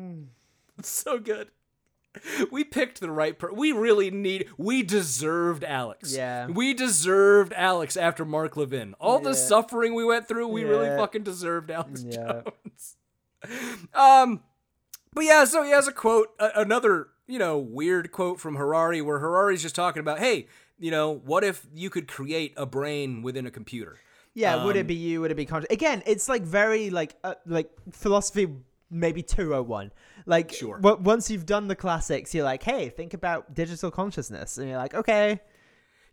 It's 0.79 0.89
so 0.89 1.19
good. 1.19 1.49
We 2.51 2.65
picked 2.65 3.01
the 3.01 3.11
right 3.11 3.39
per. 3.39 3.53
We 3.53 3.71
really 3.71 4.11
need. 4.11 4.49
We 4.59 4.83
deserved 4.83 5.63
Alex. 5.63 6.15
Yeah. 6.17 6.49
We 6.49 6.75
deserved 6.75 7.53
Alex 7.55 7.97
after 7.97 8.25
Mark 8.25 8.57
Levin. 8.57 8.95
All 8.99 9.21
the 9.21 9.35
suffering 9.35 9.95
we 9.95 10.05
went 10.05 10.27
through, 10.27 10.49
we 10.49 10.65
really 10.65 10.89
fucking 10.89 11.23
deserved 11.23 11.71
Alex 11.71 12.05
Yeah. 12.09 12.43
Jones. 12.43 12.97
Um, 13.95 14.43
but 15.15 15.25
yeah, 15.25 15.45
so 15.45 15.63
he 15.63 15.71
has 15.71 15.89
a 15.89 15.93
quote, 15.93 16.29
a- 16.39 16.61
another 16.61 17.09
you 17.27 17.39
know 17.39 17.59
weird 17.59 18.13
quote 18.13 18.39
from 18.41 18.57
Harari, 18.57 19.01
where 19.01 19.19
Harari's 19.21 19.63
just 19.63 19.75
talking 19.75 20.01
about, 20.01 20.19
hey, 20.19 20.47
you 20.79 20.91
know, 20.91 21.11
what 21.25 21.43
if 21.45 21.67
you 21.75 21.91
could 21.91 22.07
create 22.09 22.53
a 22.57 22.67
brain 22.67 23.23
within 23.23 23.47
a 23.47 23.51
computer? 23.51 23.99
Yeah, 24.35 24.65
would 24.65 24.77
Um, 24.77 24.81
it 24.81 24.87
be 24.87 24.95
you? 24.95 25.21
Would 25.23 25.31
it 25.31 25.37
be 25.37 25.47
conscious? 25.47 25.69
Again, 25.71 26.03
it's 26.07 26.29
like 26.29 26.43
very 26.43 26.91
like 26.91 27.17
uh, 27.25 27.35
like 27.47 27.71
philosophy 27.93 28.49
maybe 28.91 29.23
201. 29.23 29.93
Like 30.27 30.53
Sure. 30.53 30.77
w- 30.79 31.03
once 31.03 31.31
you've 31.31 31.47
done 31.47 31.69
the 31.69 31.77
classics, 31.77 32.35
you're 32.35 32.45
like, 32.45 32.63
"Hey, 32.63 32.89
think 32.91 33.15
about 33.15 33.55
digital 33.55 33.91
consciousness." 33.91 34.59
And 34.59 34.69
you're 34.69 34.79
like, 34.79 34.95
"Okay." 34.95 35.41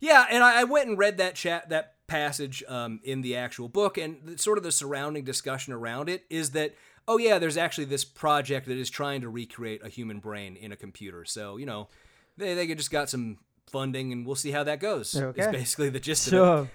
Yeah, 0.00 0.26
and 0.30 0.44
I, 0.44 0.60
I 0.60 0.64
went 0.64 0.88
and 0.88 0.96
read 0.98 1.18
that 1.18 1.34
chat 1.34 1.68
that 1.70 1.94
passage 2.06 2.62
um, 2.68 3.00
in 3.04 3.20
the 3.22 3.36
actual 3.36 3.68
book, 3.68 3.98
and 3.98 4.18
the, 4.24 4.38
sort 4.38 4.56
of 4.58 4.64
the 4.64 4.72
surrounding 4.72 5.24
discussion 5.24 5.72
around 5.72 6.08
it 6.08 6.24
is 6.30 6.50
that 6.50 6.74
oh 7.06 7.18
yeah, 7.18 7.38
there's 7.38 7.56
actually 7.56 7.86
this 7.86 8.04
project 8.04 8.66
that 8.66 8.76
is 8.76 8.90
trying 8.90 9.20
to 9.22 9.28
recreate 9.28 9.80
a 9.84 9.88
human 9.88 10.18
brain 10.20 10.56
in 10.56 10.72
a 10.72 10.76
computer. 10.76 11.24
So 11.24 11.56
you 11.56 11.66
know, 11.66 11.88
they 12.36 12.54
they 12.54 12.72
just 12.74 12.90
got 12.90 13.10
some 13.10 13.38
funding, 13.70 14.12
and 14.12 14.24
we'll 14.26 14.36
see 14.36 14.50
how 14.52 14.62
that 14.64 14.78
goes. 14.80 15.14
Is 15.14 15.22
Okay. 15.22 15.50
basically 15.52 15.88
the 15.90 16.00
gist 16.00 16.28
of 16.28 16.32
it. 16.34 16.70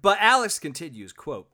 But 0.00 0.18
Alex 0.20 0.58
continues, 0.58 1.12
quote. 1.12 1.48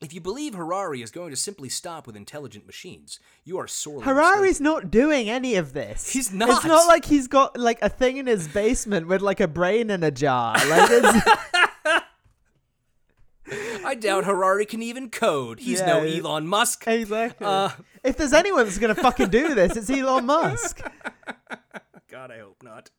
If 0.00 0.12
you 0.12 0.20
believe 0.20 0.54
Harari 0.54 1.00
is 1.00 1.10
going 1.10 1.30
to 1.30 1.36
simply 1.36 1.70
stop 1.70 2.06
with 2.06 2.16
intelligent 2.16 2.66
machines, 2.66 3.18
you 3.44 3.58
are 3.58 3.66
sorely 3.66 4.04
Harari's 4.04 4.60
not 4.60 4.90
doing 4.90 5.30
any 5.30 5.54
of 5.56 5.72
this. 5.72 6.10
He's 6.12 6.30
not. 6.32 6.50
It's 6.50 6.64
not. 6.66 6.86
like 6.86 7.06
he's 7.06 7.28
got 7.28 7.56
like 7.58 7.78
a 7.80 7.88
thing 7.88 8.18
in 8.18 8.26
his 8.26 8.46
basement 8.46 9.06
with 9.08 9.22
like 9.22 9.40
a 9.40 9.48
brain 9.48 9.88
in 9.90 10.02
a 10.02 10.10
jar. 10.10 10.54
Like 10.68 10.90
it's 10.90 11.26
I 13.84 13.94
doubt 13.94 14.24
Harari 14.24 14.66
can 14.66 14.82
even 14.82 15.08
code. 15.08 15.60
He's 15.60 15.80
no 15.80 16.02
Yeah. 16.02 16.18
Elon 16.18 16.46
Musk. 16.46 16.84
exactly. 16.86 17.46
Uh, 17.46 17.70
if 18.02 18.16
there's 18.16 18.32
anyone 18.32 18.64
that's 18.64 18.78
gonna 18.78 18.94
fucking 18.94 19.30
do 19.30 19.54
this, 19.54 19.76
it's 19.76 19.88
Elon 19.88 20.26
Musk. 20.26 20.82
God, 22.10 22.30
I 22.32 22.40
hope 22.40 22.62
not. 22.62 22.90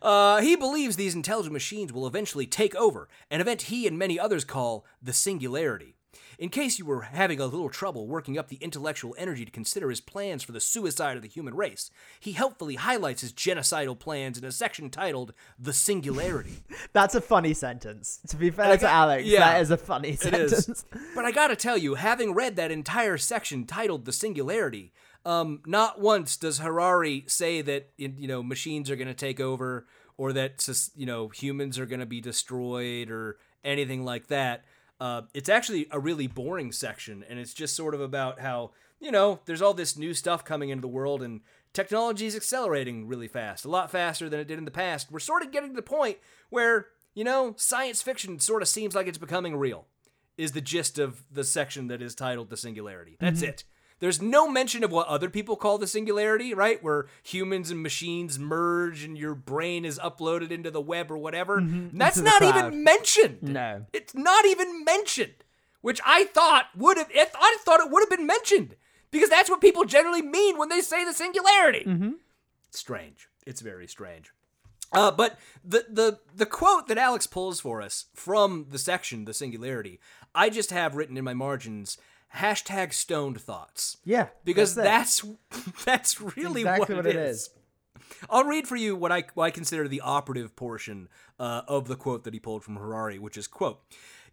Uh, 0.00 0.40
he 0.40 0.56
believes 0.56 0.96
these 0.96 1.14
intelligent 1.14 1.52
machines 1.52 1.92
will 1.92 2.06
eventually 2.06 2.46
take 2.46 2.74
over, 2.76 3.08
an 3.30 3.40
event 3.40 3.62
he 3.62 3.86
and 3.86 3.98
many 3.98 4.18
others 4.18 4.44
call 4.44 4.84
the 5.02 5.12
singularity. 5.12 5.94
In 6.38 6.48
case 6.48 6.78
you 6.78 6.84
were 6.84 7.02
having 7.02 7.40
a 7.40 7.46
little 7.46 7.68
trouble 7.68 8.06
working 8.08 8.38
up 8.38 8.48
the 8.48 8.56
intellectual 8.56 9.14
energy 9.18 9.44
to 9.44 9.50
consider 9.50 9.90
his 9.90 10.00
plans 10.00 10.42
for 10.42 10.52
the 10.52 10.60
suicide 10.60 11.16
of 11.16 11.22
the 11.22 11.28
human 11.28 11.54
race, 11.54 11.90
he 12.18 12.32
helpfully 12.32 12.76
highlights 12.76 13.20
his 13.20 13.32
genocidal 13.32 13.98
plans 13.98 14.38
in 14.38 14.44
a 14.44 14.50
section 14.50 14.90
titled 14.90 15.34
The 15.58 15.72
Singularity. 15.72 16.64
That's 16.92 17.14
a 17.14 17.20
funny 17.20 17.54
sentence. 17.54 18.20
To 18.28 18.36
be 18.36 18.50
fair 18.50 18.72
I 18.72 18.76
to 18.76 18.88
Alex, 18.88 19.24
yeah, 19.24 19.40
that 19.40 19.60
is 19.60 19.70
a 19.70 19.76
funny 19.76 20.16
sentence. 20.16 20.68
is. 20.68 20.84
But 21.14 21.24
I 21.24 21.30
gotta 21.30 21.56
tell 21.56 21.76
you, 21.76 21.94
having 21.94 22.34
read 22.34 22.56
that 22.56 22.70
entire 22.70 23.18
section 23.18 23.66
titled 23.66 24.04
The 24.04 24.12
Singularity, 24.12 24.92
Um, 25.24 25.60
not 25.66 26.00
once 26.00 26.36
does 26.36 26.58
Harari 26.58 27.24
say 27.28 27.62
that 27.62 27.90
you 27.96 28.26
know 28.26 28.42
machines 28.42 28.90
are 28.90 28.96
going 28.96 29.08
to 29.08 29.14
take 29.14 29.40
over 29.40 29.86
or 30.16 30.32
that 30.32 30.68
you 30.96 31.06
know 31.06 31.28
humans 31.28 31.78
are 31.78 31.86
going 31.86 32.00
to 32.00 32.06
be 32.06 32.20
destroyed 32.20 33.10
or 33.10 33.38
anything 33.64 34.04
like 34.04 34.28
that. 34.28 34.64
Uh, 35.00 35.22
it's 35.34 35.48
actually 35.48 35.86
a 35.90 35.98
really 35.98 36.26
boring 36.26 36.70
section, 36.70 37.24
and 37.28 37.38
it's 37.38 37.54
just 37.54 37.74
sort 37.74 37.94
of 37.94 38.00
about 38.00 38.40
how 38.40 38.70
you 39.00 39.10
know 39.10 39.40
there's 39.46 39.62
all 39.62 39.74
this 39.74 39.96
new 39.96 40.14
stuff 40.14 40.44
coming 40.44 40.68
into 40.68 40.82
the 40.82 40.88
world, 40.88 41.22
and 41.22 41.40
technology 41.72 42.26
is 42.26 42.36
accelerating 42.36 43.06
really 43.06 43.28
fast, 43.28 43.64
a 43.64 43.68
lot 43.68 43.90
faster 43.90 44.28
than 44.28 44.40
it 44.40 44.48
did 44.48 44.58
in 44.58 44.64
the 44.64 44.70
past. 44.70 45.10
We're 45.10 45.18
sort 45.18 45.42
of 45.42 45.50
getting 45.50 45.70
to 45.70 45.76
the 45.76 45.82
point 45.82 46.18
where 46.50 46.86
you 47.14 47.24
know 47.24 47.54
science 47.56 48.02
fiction 48.02 48.38
sort 48.38 48.62
of 48.62 48.68
seems 48.68 48.94
like 48.94 49.06
it's 49.06 49.18
becoming 49.18 49.56
real. 49.56 49.86
Is 50.38 50.52
the 50.52 50.60
gist 50.62 50.98
of 50.98 51.24
the 51.30 51.44
section 51.44 51.88
that 51.88 52.00
is 52.00 52.14
titled 52.14 52.48
"The 52.48 52.56
Singularity." 52.56 53.16
That's 53.20 53.42
it. 53.42 53.64
There's 54.02 54.20
no 54.20 54.48
mention 54.50 54.82
of 54.82 54.90
what 54.90 55.06
other 55.06 55.30
people 55.30 55.54
call 55.54 55.78
the 55.78 55.86
singularity, 55.86 56.54
right? 56.54 56.82
Where 56.82 57.06
humans 57.22 57.70
and 57.70 57.80
machines 57.80 58.36
merge 58.36 59.04
and 59.04 59.16
your 59.16 59.36
brain 59.36 59.84
is 59.84 59.96
uploaded 60.00 60.50
into 60.50 60.72
the 60.72 60.80
web 60.80 61.08
or 61.08 61.16
whatever. 61.16 61.60
That's 61.60 62.16
Into 62.16 62.22
the 62.28 62.30
not 62.30 62.38
cloud. 62.40 62.56
even 62.66 62.82
mentioned. 62.82 63.38
No. 63.42 63.86
It's 63.92 64.12
not 64.12 64.44
even 64.44 64.84
mentioned, 64.84 65.44
which 65.82 66.00
I 66.04 66.24
thought 66.24 66.66
would 66.76 66.96
have. 66.98 67.10
I 67.16 67.26
thought- 67.26 67.40
I 67.42 67.56
thought 67.64 67.78
it 67.80 67.90
would 67.92 68.02
have 68.02 68.10
been 68.10 68.26
mentioned 68.26 68.74
because 69.12 69.30
that's 69.30 69.48
what 69.48 69.60
people 69.60 69.84
generally 69.84 70.20
mean 70.22 70.58
when 70.58 70.68
they 70.68 70.80
say 70.80 71.04
the 71.04 71.12
singularity. 71.14 71.86
Strange. 72.70 73.28
It's 73.46 73.60
very 73.60 73.86
strange. 73.86 74.32
Uh, 74.92 75.10
but 75.12 75.38
the 75.64 75.86
the 75.88 76.18
the 76.34 76.44
quote 76.46 76.88
that 76.88 76.98
Alex 76.98 77.26
pulls 77.26 77.60
for 77.60 77.80
us 77.80 78.06
from 78.14 78.66
the 78.70 78.78
section, 78.78 79.24
the 79.26 79.32
singularity, 79.32 80.00
I 80.34 80.50
just 80.50 80.70
have 80.70 80.96
written 80.96 81.16
in 81.16 81.24
my 81.24 81.34
margins 81.34 81.98
hashtag 82.36 82.92
stoned 82.92 83.40
thoughts 83.40 83.98
Yeah, 84.04 84.28
because 84.44 84.74
that's 84.74 85.20
that's 85.22 85.84
that's 85.84 86.20
really 86.36 86.62
Exactly 86.62 86.94
what, 86.96 87.04
what 87.04 87.06
it 87.14 87.16
it 87.16 87.26
is. 87.28 87.36
is. 87.38 87.50
I'll 88.30 88.44
read 88.44 88.68
for 88.68 88.76
you 88.76 88.94
what 88.94 89.10
I, 89.12 89.24
what 89.34 89.44
I 89.44 89.50
consider 89.50 89.88
the 89.88 90.00
operative 90.00 90.54
portion 90.54 91.08
uh, 91.40 91.62
of 91.66 91.88
the 91.88 91.96
quote 91.96 92.24
that 92.24 92.34
he 92.34 92.40
pulled 92.40 92.62
from 92.62 92.76
Harari, 92.76 93.18
which 93.18 93.36
is 93.36 93.46
quote. 93.46 93.80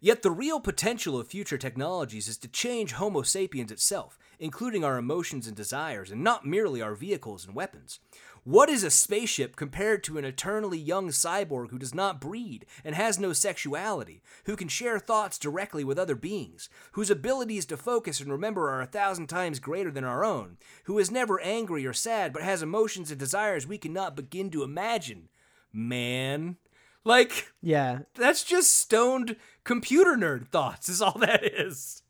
Yet 0.00 0.22
the 0.22 0.30
real 0.30 0.60
potential 0.60 1.18
of 1.18 1.28
future 1.28 1.58
technologies 1.58 2.28
is 2.28 2.36
to 2.38 2.48
change 2.48 2.92
Homo 2.92 3.22
sapiens 3.22 3.70
itself, 3.72 4.18
including 4.40 4.82
our 4.82 4.98
emotions 4.98 5.46
and 5.46 5.56
desires, 5.56 6.10
and 6.10 6.24
not 6.24 6.44
merely 6.44 6.82
our 6.82 6.94
vehicles 6.96 7.46
and 7.46 7.54
weapons. 7.54 8.00
What 8.42 8.70
is 8.70 8.82
a 8.82 8.90
spaceship 8.90 9.54
compared 9.54 10.02
to 10.04 10.16
an 10.16 10.24
eternally 10.24 10.78
young 10.78 11.08
cyborg 11.10 11.70
who 11.70 11.78
does 11.78 11.94
not 11.94 12.22
breed 12.22 12.64
and 12.82 12.94
has 12.94 13.18
no 13.20 13.34
sexuality, 13.34 14.22
who 14.46 14.56
can 14.56 14.66
share 14.68 14.98
thoughts 14.98 15.38
directly 15.38 15.84
with 15.84 15.98
other 15.98 16.14
beings, 16.14 16.70
whose 16.92 17.10
abilities 17.10 17.66
to 17.66 17.76
focus 17.76 18.18
and 18.18 18.32
remember 18.32 18.70
are 18.70 18.80
a 18.80 18.86
thousand 18.86 19.26
times 19.26 19.58
greater 19.60 19.90
than 19.90 20.04
our 20.04 20.24
own, 20.24 20.56
who 20.84 20.98
is 20.98 21.10
never 21.10 21.38
angry 21.42 21.86
or 21.86 21.92
sad 21.92 22.32
but 22.32 22.42
has 22.42 22.62
emotions 22.62 23.10
and 23.10 23.20
desires 23.20 23.66
we 23.66 23.76
cannot 23.76 24.16
begin 24.16 24.48
to 24.50 24.62
imagine? 24.62 25.28
Man. 25.70 26.56
Like, 27.04 27.52
Yeah, 27.62 28.00
that's 28.14 28.42
just 28.42 28.74
stoned 28.74 29.36
computer 29.64 30.16
nerd 30.16 30.48
thoughts, 30.48 30.88
is 30.88 31.02
all 31.02 31.18
that 31.18 31.44
is. 31.44 32.02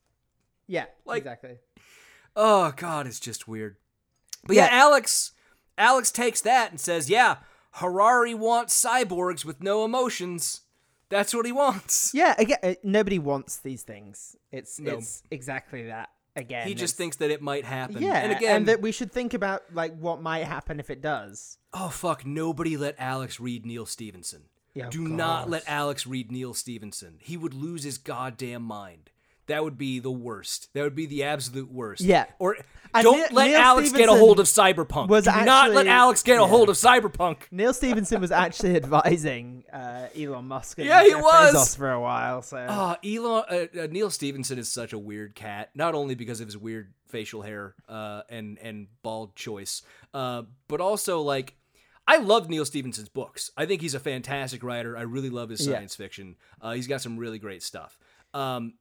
yeah, 0.68 0.86
Like- 1.04 1.18
exactly. 1.22 1.58
Oh 2.36 2.72
god, 2.76 3.06
it's 3.06 3.20
just 3.20 3.48
weird. 3.48 3.76
But 4.44 4.56
yeah, 4.56 4.66
Yeah. 4.66 4.82
Alex 4.84 5.32
Alex 5.76 6.10
takes 6.10 6.40
that 6.42 6.70
and 6.70 6.78
says, 6.80 7.08
"Yeah, 7.10 7.36
Harari 7.72 8.34
wants 8.34 8.82
cyborgs 8.82 9.44
with 9.44 9.62
no 9.62 9.84
emotions. 9.84 10.62
That's 11.08 11.34
what 11.34 11.46
he 11.46 11.52
wants." 11.52 12.12
Yeah, 12.14 12.34
again, 12.38 12.58
uh, 12.62 12.74
nobody 12.82 13.18
wants 13.18 13.56
these 13.58 13.82
things. 13.82 14.36
It's 14.52 14.78
No. 14.78 14.98
it's 14.98 15.22
exactly 15.30 15.86
that. 15.86 16.10
Again, 16.36 16.68
he 16.68 16.74
just 16.74 16.96
thinks 16.96 17.16
that 17.16 17.30
it 17.30 17.42
might 17.42 17.64
happen. 17.64 18.00
yeah, 18.02 18.14
and 18.18 18.32
again, 18.32 18.56
and 18.56 18.66
that 18.68 18.80
we 18.80 18.92
should 18.92 19.10
think 19.10 19.34
about 19.34 19.62
like 19.74 19.96
what 19.98 20.22
might 20.22 20.44
happen 20.44 20.78
if 20.78 20.88
it 20.90 21.00
does. 21.02 21.58
oh 21.74 21.88
fuck, 21.88 22.24
nobody 22.24 22.76
let 22.76 22.94
Alex 22.98 23.40
read 23.40 23.66
Neal 23.66 23.84
Stephenson. 23.86 24.44
Yeah, 24.72 24.88
Do 24.88 25.08
not 25.08 25.50
let 25.50 25.64
Alex 25.66 26.06
read 26.06 26.30
Neal 26.30 26.54
Stephenson. 26.54 27.18
He 27.20 27.36
would 27.36 27.52
lose 27.54 27.82
his 27.82 27.98
goddamn 27.98 28.62
mind. 28.62 29.10
That 29.50 29.62
would 29.64 29.76
be 29.76 29.98
the 29.98 30.10
worst. 30.10 30.68
That 30.74 30.82
would 30.82 30.94
be 30.94 31.06
the 31.06 31.24
absolute 31.24 31.70
worst. 31.70 32.00
Yeah. 32.02 32.26
Or 32.38 32.56
don't 33.02 33.32
let 33.32 33.48
Neil 33.48 33.56
Alex 33.58 33.92
get 33.92 34.08
a 34.08 34.12
hold 34.12 34.40
of 34.40 34.46
Cyberpunk. 34.46 35.08
was 35.08 35.24
Do 35.24 35.30
not 35.44 35.70
let 35.72 35.86
Alex 35.86 36.22
get 36.22 36.40
a 36.40 36.46
hold 36.46 36.68
of 36.68 36.76
Cyberpunk. 36.76 37.42
Neal 37.50 37.72
Stephenson 37.72 38.20
was 38.20 38.32
actually 38.32 38.74
advising 38.76 39.64
uh, 39.72 40.06
Elon 40.18 40.46
Musk. 40.48 40.78
And 40.78 40.88
Yeah, 40.88 41.02
he 41.04 41.10
Jeff 41.10 41.22
was. 41.22 41.54
Bezos 41.54 41.76
for 41.76 41.90
a 41.90 42.00
while. 42.00 42.42
So 42.42 42.66
Oh, 42.68 42.96
Elon 43.08 43.44
uh, 43.48 43.82
uh, 43.82 43.86
Neal 43.90 44.10
Stephenson 44.10 44.58
is 44.58 44.70
such 44.70 44.92
a 44.92 44.98
weird 44.98 45.34
cat. 45.34 45.70
Not 45.74 45.94
only 45.94 46.14
because 46.14 46.40
of 46.40 46.46
his 46.48 46.56
weird 46.58 46.92
facial 47.08 47.42
hair 47.42 47.74
uh, 47.88 48.22
and 48.28 48.58
and 48.58 48.86
bald 49.02 49.36
choice, 49.36 49.82
uh, 50.14 50.42
but 50.68 50.80
also 50.80 51.20
like 51.20 51.54
I 52.08 52.16
love 52.16 52.48
Neal 52.48 52.64
Stephenson's 52.64 53.08
books. 53.08 53.52
I 53.56 53.66
think 53.66 53.82
he's 53.82 53.94
a 53.94 54.00
fantastic 54.00 54.64
writer. 54.64 54.96
I 54.96 55.02
really 55.02 55.30
love 55.30 55.48
his 55.50 55.64
Yeah. 55.66 55.74
science 55.74 55.94
fiction. 55.94 56.36
Uh, 56.60 56.72
he's 56.72 56.88
got 56.88 57.00
some 57.02 57.16
really 57.18 57.38
great 57.38 57.62
stuff. 57.62 57.96
Um, 58.34 58.74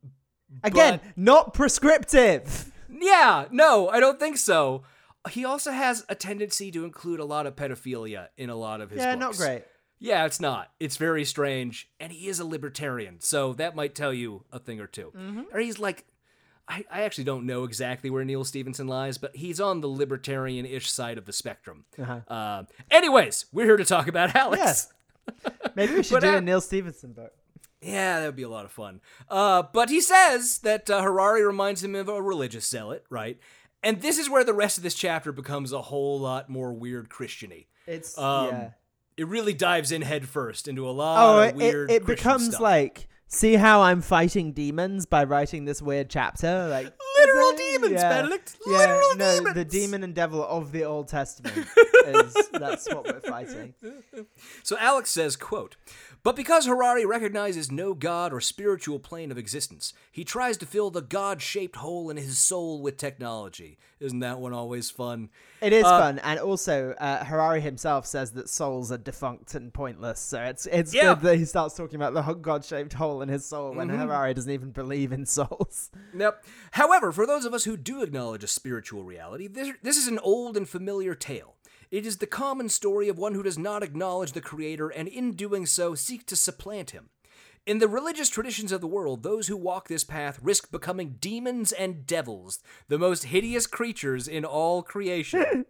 again, 0.64 1.00
but- 1.04 1.18
not 1.18 1.54
prescriptive. 1.54 2.72
yeah, 2.90 3.46
no, 3.52 3.90
I 3.90 4.00
don't 4.00 4.20
think 4.20 4.38
so. 4.38 4.84
He 5.30 5.44
also 5.46 5.72
has 5.72 6.06
a 6.10 6.16
tendency 6.16 6.72
to 6.72 6.86
include 6.86 7.20
a 7.20 7.26
lot 7.26 7.46
of 7.46 7.56
pedophilia 7.56 8.30
in 8.38 8.50
a 8.50 8.56
lot 8.56 8.82
of 8.82 8.90
his 8.90 9.00
yeah, 9.00 9.16
books. 9.16 9.40
not 9.40 9.46
great. 9.48 9.64
Yeah, 10.00 10.26
it's 10.26 10.40
not. 10.40 10.72
It's 10.80 10.96
very 10.96 11.26
strange, 11.26 11.90
and 12.00 12.12
he 12.14 12.30
is 12.30 12.40
a 12.40 12.46
libertarian, 12.46 13.20
so 13.20 13.52
that 13.56 13.76
might 13.76 13.94
tell 13.96 14.14
you 14.14 14.46
a 14.52 14.58
thing 14.60 14.80
or 14.80 14.88
2 14.88 15.12
Mm-hmm. 15.16 15.42
Or 15.54 15.60
he's 15.60 15.78
like, 15.78 16.06
I, 16.70 16.86
I 16.90 17.02
actually 17.02 17.26
don't 17.26 17.46
know 17.46 17.66
exactly 17.66 18.10
where 18.10 18.24
Neal 18.24 18.46
Stephenson 18.46 18.88
lies, 18.88 19.18
but 19.18 19.36
he's 19.36 19.60
on 19.60 19.82
the 19.82 19.88
libertarian-ish 19.90 20.90
side 20.90 21.18
of 21.18 21.26
the 21.26 21.34
spectrum. 21.34 21.84
Uh-huh. 22.02 22.20
Uh, 22.34 22.64
anyways, 22.90 23.48
we're 23.52 23.66
here 23.66 23.76
to 23.78 23.84
talk 23.86 24.08
about 24.08 24.34
Alex. 24.36 24.62
Yes. 24.64 24.94
Maybe 25.76 25.96
we 25.96 26.04
should 26.04 26.22
do 26.22 26.30
I- 26.30 26.36
a 26.38 26.42
Neal 26.42 26.62
Stephenson 26.62 27.12
book. 27.12 27.34
Yeah, 27.82 28.20
that 28.20 28.26
would 28.26 28.36
be 28.36 28.44
a 28.44 28.50
lot 28.50 28.66
of 28.66 28.72
fun. 28.72 29.00
Uh, 29.30 29.64
but 29.74 29.90
he 29.90 30.02
says 30.02 30.60
that 30.60 30.90
uh, 30.90 31.02
Harari 31.02 31.44
reminds 31.46 31.84
him 31.84 31.96
of 31.96 32.10
a 32.10 32.22
religious 32.22 32.68
zealot, 32.70 33.06
right? 33.10 33.40
And 33.82 34.02
this 34.02 34.18
is 34.18 34.30
where 34.30 34.44
the 34.44 34.54
rest 34.54 34.78
of 34.78 34.84
this 34.84 34.96
chapter 34.96 35.32
becomes 35.32 35.72
a 35.72 35.82
whole 35.84 36.20
lot 36.20 36.50
more 36.50 36.74
weird 36.74 37.08
Christiany. 37.10 37.68
It's 37.88 38.18
Um, 38.18 38.48
yeah. 38.48 38.70
It 39.16 39.28
really 39.28 39.54
dives 39.54 39.92
in 39.92 40.02
headfirst 40.02 40.68
into 40.68 40.88
a 40.88 40.92
lot 40.92 41.18
Oh, 41.46 41.50
of 41.50 41.56
weird. 41.56 41.90
it, 41.92 41.96
it 42.02 42.06
becomes 42.06 42.48
stuff. 42.50 42.62
like 42.62 43.08
see 43.28 43.54
how 43.56 43.82
I'm 43.82 44.02
fighting 44.02 44.54
demons 44.54 45.06
by 45.06 45.24
writing 45.26 45.66
this 45.66 45.82
weird 45.82 46.10
chapter, 46.10 46.68
like 46.70 46.92
Literal 47.20 47.52
demons, 47.54 47.92
yeah. 47.94 48.10
Benedict. 48.10 48.56
Yeah, 48.66 48.78
Literal 48.78 49.16
no, 49.18 49.36
demons. 49.36 49.56
the 49.56 49.66
demon 49.66 50.04
and 50.04 50.16
devil 50.16 50.44
of 50.46 50.72
the 50.72 50.86
Old 50.86 51.10
Testament 51.10 51.68
is 52.08 52.34
that's 52.54 52.88
what 52.88 53.06
we're 53.06 53.20
fighting. 53.20 53.74
So 54.64 54.78
Alex 54.80 55.12
says, 55.12 55.36
quote, 55.36 55.76
But 56.22 56.36
because 56.36 56.66
Harari 56.66 57.06
recognizes 57.06 57.72
no 57.72 57.94
god 57.94 58.34
or 58.34 58.42
spiritual 58.42 59.00
plane 59.00 59.32
of 59.32 59.38
existence, 59.38 59.94
he 60.12 60.24
tries 60.26 60.58
to 60.58 60.66
fill 60.66 60.90
the 60.92 61.02
god-shaped 61.02 61.78
hole 61.78 62.10
in 62.10 62.18
his 62.18 62.38
soul 62.38 62.82
with 62.82 62.98
technology. 62.98 63.78
Isn't 64.02 64.20
that 64.20 64.40
one 64.40 64.52
always 64.54 64.90
fun? 64.90 65.30
It 65.62 65.72
is 65.72 65.86
Uh, 65.86 66.00
fun, 66.00 66.20
and 66.20 66.40
also 66.40 66.92
uh, 67.00 67.24
Harari 67.24 67.62
himself 67.62 68.06
says 68.06 68.32
that 68.32 68.50
souls 68.50 68.92
are 68.92 68.98
defunct 68.98 69.56
and 69.56 69.74
pointless. 69.74 70.20
So 70.20 70.42
it's 70.42 70.66
it's 70.68 70.94
Yeah. 70.94 71.14
good 71.16 71.22
that 71.22 71.38
he 71.38 71.46
starts 71.46 71.76
talking 71.76 71.96
about 71.96 72.14
the 72.14 72.34
god-shaped 72.34 72.94
hole 72.94 73.22
in 73.22 73.30
his 73.30 73.46
soul 73.46 73.74
when 73.74 73.88
Mm-hmm. 73.88 74.00
Harari 74.00 74.34
doesn't 74.34 74.52
even 74.52 74.72
believe 74.72 75.12
in 75.14 75.26
souls. 75.38 75.90
Yep. 76.14 76.44
However, 76.72 77.12
for 77.14 77.26
those 77.26 77.46
of 77.46 77.54
us 77.54 77.64
who 77.64 77.78
do 77.78 78.02
acknowledge 78.02 78.44
a 78.44 78.48
spiritual 78.48 79.04
reality, 79.04 79.48
this, 79.48 79.72
this 79.84 79.96
is 79.98 80.08
an 80.08 80.20
old 80.20 80.58
and 80.58 80.68
familiar 80.68 81.16
tale. 81.16 81.56
It 81.92 82.06
is 82.06 82.18
the 82.18 82.28
common 82.28 82.70
story 82.70 83.10
of 83.10 83.18
one 83.18 83.34
who 83.34 83.44
does 83.44 83.58
not 83.58 83.82
acknowledge 83.84 84.34
the 84.34 84.42
Creator 84.42 84.90
and 84.90 85.08
in 85.08 85.32
doing 85.34 85.66
so 85.66 85.96
seek 85.96 86.26
to 86.28 86.36
supplant 86.36 86.92
him. 86.92 87.10
In 87.66 87.80
the 87.80 87.88
religious 87.88 88.30
traditions 88.30 88.72
of 88.72 88.80
the 88.82 88.88
world, 88.88 89.22
those 89.24 89.48
who 89.48 89.58
walk 89.58 89.88
this 89.88 90.04
path 90.04 90.40
risk 90.42 90.72
becoming 90.72 91.18
demons 91.20 91.72
and 91.72 92.06
devils, 92.08 92.60
the 92.88 92.98
most 93.00 93.26
hideous 93.26 93.68
creatures 93.68 94.28
in 94.28 94.46
all 94.46 94.82
creation. 94.82 95.66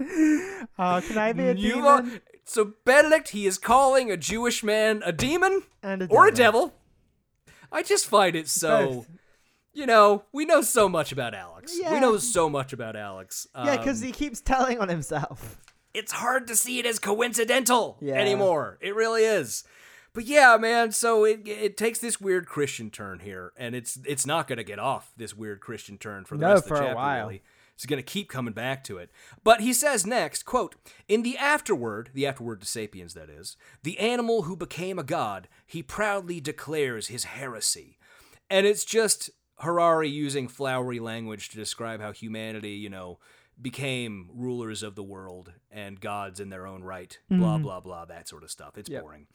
Oh, 0.00 1.02
can 1.06 1.18
I 1.18 1.32
be 1.32 1.48
a 1.48 1.54
You 1.54 1.74
demon? 1.74 1.84
are- 1.86 2.20
so 2.44 2.74
Benedict, 2.84 3.30
he 3.30 3.46
is 3.46 3.58
calling 3.58 4.10
a 4.10 4.16
Jewish 4.16 4.62
man 4.62 5.02
a 5.04 5.10
demon 5.12 5.62
a 5.82 6.06
or 6.08 6.28
a 6.28 6.32
devil. 6.32 6.66
devil. 6.68 6.74
I 7.72 7.82
just 7.82 8.06
find 8.06 8.36
it 8.36 8.48
so. 8.48 8.86
Both. 8.86 9.08
You 9.76 9.84
know, 9.86 10.24
we 10.32 10.46
know 10.46 10.62
so 10.62 10.88
much 10.88 11.12
about 11.12 11.34
Alex. 11.34 11.76
Yeah. 11.78 11.92
We 11.92 12.00
know 12.00 12.16
so 12.16 12.48
much 12.48 12.72
about 12.72 12.96
Alex. 12.96 13.46
Yeah, 13.54 13.76
because 13.76 14.00
Um, 14.00 14.06
he 14.06 14.12
keeps 14.12 14.40
telling 14.40 14.78
on 14.80 14.88
himself. 14.88 15.60
it's 15.92 16.12
hard 16.12 16.46
to 16.46 16.56
see 16.56 16.78
it 16.78 16.86
as 16.86 16.98
coincidental 16.98 17.98
Yeah. 18.00 18.14
anymore. 18.14 18.78
It 18.80 18.94
really 18.94 19.24
is. 19.24 19.64
But 20.14 20.24
yeah, 20.24 20.56
man. 20.56 20.92
So 20.92 21.24
it 21.24 21.46
it 21.46 21.76
takes 21.76 21.98
this 21.98 22.18
weird 22.18 22.46
Christian 22.46 22.90
turn 22.90 23.18
here, 23.20 23.52
and 23.56 23.74
it's 23.74 23.98
it's 24.06 24.24
not 24.24 24.48
gonna 24.48 24.64
get 24.64 24.78
off 24.78 25.12
this 25.16 25.34
weird 25.34 25.60
Christian 25.60 25.98
turn 25.98 26.24
for 26.24 26.38
the 26.38 26.46
No, 26.46 26.52
rest 26.54 26.64
of 26.64 26.68
for 26.68 26.76
the 26.78 26.80
a 26.82 26.86
chapter. 26.86 26.96
while. 26.96 27.26
Really. 27.26 27.42
It's 27.74 27.84
gonna 27.84 28.02
keep 28.02 28.30
coming 28.30 28.54
back 28.54 28.82
to 28.84 28.96
it. 28.96 29.10
But 29.44 29.60
he 29.60 29.74
says 29.74 30.06
next, 30.06 30.44
quote, 30.46 30.74
In 31.06 31.20
the 31.22 31.36
afterword, 31.36 32.08
the 32.14 32.26
afterword 32.26 32.62
to 32.62 32.66
Sapiens, 32.66 33.12
that 33.12 33.28
is, 33.28 33.58
the 33.82 33.98
animal 33.98 34.44
who 34.44 34.56
became 34.56 34.98
a 34.98 35.04
god, 35.04 35.48
he 35.66 35.82
proudly 35.82 36.40
declares 36.40 37.08
his 37.08 37.24
heresy. 37.24 37.98
And 38.48 38.64
it's 38.66 38.84
just 38.86 39.28
Harari 39.58 40.08
using 40.08 40.48
flowery 40.48 41.00
language 41.00 41.48
to 41.50 41.56
describe 41.56 42.00
how 42.00 42.12
humanity, 42.12 42.72
you 42.72 42.90
know, 42.90 43.18
became 43.60 44.28
rulers 44.34 44.82
of 44.82 44.94
the 44.96 45.02
world 45.02 45.52
and 45.70 46.00
gods 46.00 46.40
in 46.40 46.50
their 46.50 46.66
own 46.66 46.82
right. 46.84 47.18
Blah 47.30 47.58
Mhm. 47.58 47.62
blah 47.62 47.80
blah. 47.80 48.04
That 48.04 48.28
sort 48.28 48.42
of 48.42 48.50
stuff. 48.50 48.76
It's 48.76 48.90
Yep. 48.90 49.02
boring. 49.02 49.26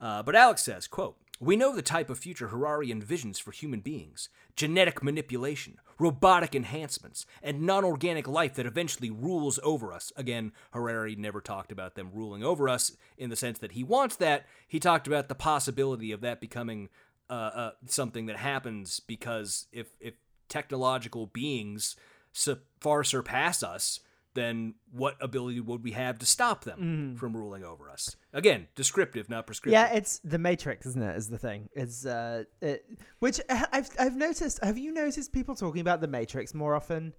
Uh, 0.00 0.22
but 0.22 0.34
Alex 0.36 0.62
says, 0.62 0.86
quote, 0.86 1.16
We 1.42 1.56
know 1.56 1.74
the 1.74 1.80
type 1.80 2.10
of 2.10 2.18
future 2.18 2.48
Harari 2.48 2.88
envisions 2.88 3.40
for 3.40 3.50
human 3.50 3.80
beings 3.80 4.28
genetic 4.56 5.02
manipulation, 5.02 5.78
robotic 5.98 6.54
enhancements, 6.54 7.24
and 7.42 7.62
non 7.62 7.82
organic 7.82 8.28
life 8.28 8.54
that 8.56 8.66
eventually 8.66 9.08
rules 9.10 9.58
over 9.62 9.90
us. 9.90 10.12
Again, 10.16 10.52
Harari 10.74 11.16
never 11.16 11.40
talked 11.40 11.72
about 11.72 11.94
them 11.94 12.10
ruling 12.12 12.44
over 12.44 12.68
us 12.68 12.94
in 13.16 13.30
the 13.30 13.36
sense 13.36 13.58
that 13.60 13.72
he 13.72 13.82
wants 13.82 14.16
that. 14.16 14.46
He 14.68 14.78
talked 14.78 15.06
about 15.06 15.28
the 15.30 15.34
possibility 15.34 16.12
of 16.12 16.20
that 16.20 16.42
becoming 16.42 16.90
uh, 17.30 17.32
uh, 17.32 17.70
something 17.86 18.26
that 18.26 18.36
happens 18.36 19.00
because 19.00 19.66
if, 19.72 19.86
if 20.00 20.14
technological 20.48 21.26
beings 21.26 21.96
su- 22.32 22.58
far 22.80 23.04
surpass 23.04 23.62
us, 23.62 24.00
then 24.34 24.74
what 24.92 25.16
ability 25.20 25.60
would 25.60 25.82
we 25.82 25.90
have 25.92 26.18
to 26.18 26.26
stop 26.26 26.62
them 26.64 27.14
Mhm. 27.16 27.18
from 27.18 27.36
ruling 27.36 27.64
over 27.64 27.90
us? 27.90 28.14
Again, 28.32 28.68
descriptive, 28.76 29.28
not 29.28 29.46
prescriptive. 29.46 29.72
Yeah, 29.72 29.92
it's 29.92 30.20
the 30.22 30.38
Matrix, 30.38 30.86
isn't 30.86 31.02
it? 31.02 31.16
Is 31.16 31.28
the 31.28 31.38
thing? 31.38 31.68
It's 31.74 32.04
uh, 32.06 32.44
it, 32.60 32.84
which 33.18 33.40
uh, 33.48 33.66
I've 33.72 33.88
I've 33.98 34.16
noticed. 34.16 34.62
Have 34.62 34.78
you 34.78 34.92
noticed 34.92 35.32
people 35.32 35.54
talking 35.56 35.80
about 35.80 36.00
the 36.00 36.06
Matrix 36.08 36.54
more 36.54 36.74
often? 36.74 37.14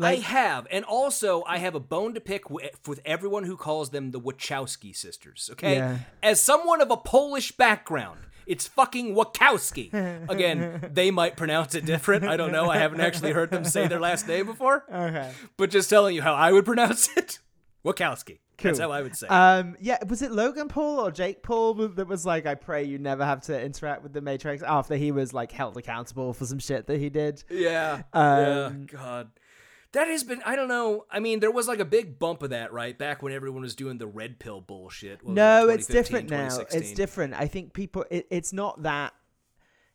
I 0.00 0.14
have, 0.16 0.66
and 0.70 0.84
also 0.86 1.44
I 1.46 1.58
have 1.58 1.74
a 1.74 1.80
bone 1.80 2.14
to 2.14 2.20
pick 2.20 2.44
wi- 2.44 2.70
with 2.86 3.00
everyone 3.04 3.44
who 3.44 3.56
calls 3.56 3.90
them 3.90 4.10
the 4.10 4.20
Wachowski 4.20 4.96
sisters. 4.96 5.50
Okay, 5.52 5.76
Yeah. 5.76 5.98
as 6.22 6.40
someone 6.40 6.80
of 6.80 6.90
a 6.90 6.96
Polish 6.96 7.52
background, 7.52 8.20
it's 8.46 8.68
fucking 8.68 9.14
Wachowski. 9.14 9.92
Again, 10.28 10.90
they 10.92 11.10
might 11.10 11.36
pronounce 11.36 11.74
it 11.74 11.84
different. 11.84 12.24
I 12.24 12.36
don't 12.36 12.52
know. 12.52 12.70
I 12.70 12.78
haven't 12.78 13.00
actually 13.00 13.32
heard 13.32 13.50
them 13.50 13.64
say 13.64 13.88
their 13.88 14.00
last 14.00 14.28
name 14.28 14.46
before. 14.46 14.84
Okay. 14.92 15.30
But 15.56 15.70
just 15.70 15.90
telling 15.90 16.14
you 16.14 16.22
how 16.22 16.34
I 16.34 16.52
would 16.52 16.64
pronounce 16.64 17.14
it, 17.16 17.38
Wachowski. 17.84 18.38
That's 18.62 18.78
how 18.78 18.92
I 18.92 19.02
would 19.02 19.16
say. 19.16 19.26
it. 19.26 19.30
Um, 19.30 19.76
yeah, 19.80 19.98
was 20.06 20.22
it 20.22 20.30
Logan 20.30 20.68
Paul 20.68 21.00
or 21.00 21.10
Jake 21.10 21.42
Paul 21.42 21.74
that 21.74 22.06
was 22.06 22.24
like, 22.24 22.46
"I 22.46 22.54
pray 22.54 22.84
you 22.84 22.98
never 22.98 23.24
have 23.24 23.40
to 23.42 23.60
interact 23.60 24.02
with 24.02 24.12
the 24.12 24.20
Matrix" 24.20 24.62
after 24.62 24.94
he 24.96 25.10
was 25.10 25.32
like 25.34 25.50
held 25.52 25.76
accountable 25.76 26.32
for 26.32 26.46
some 26.46 26.58
shit 26.58 26.86
that 26.86 26.98
he 26.98 27.10
did? 27.10 27.42
Yeah. 27.50 28.02
yeah. 28.14 28.66
Um, 28.66 28.86
God. 28.86 29.30
That 29.92 30.08
has 30.08 30.24
been, 30.24 30.40
I 30.46 30.56
don't 30.56 30.68
know. 30.68 31.04
I 31.10 31.20
mean, 31.20 31.40
there 31.40 31.50
was 31.50 31.68
like 31.68 31.78
a 31.78 31.84
big 31.84 32.18
bump 32.18 32.42
of 32.42 32.50
that, 32.50 32.72
right? 32.72 32.96
Back 32.96 33.22
when 33.22 33.32
everyone 33.32 33.60
was 33.62 33.74
doing 33.74 33.98
the 33.98 34.06
red 34.06 34.38
pill 34.38 34.60
bullshit. 34.60 35.26
No, 35.26 35.68
it, 35.68 35.74
it's 35.80 35.86
different 35.86 36.30
now. 36.30 36.48
It's 36.70 36.92
different. 36.92 37.34
I 37.34 37.46
think 37.46 37.74
people. 37.74 38.04
It, 38.10 38.26
it's 38.30 38.52
not 38.52 38.82
that. 38.84 39.12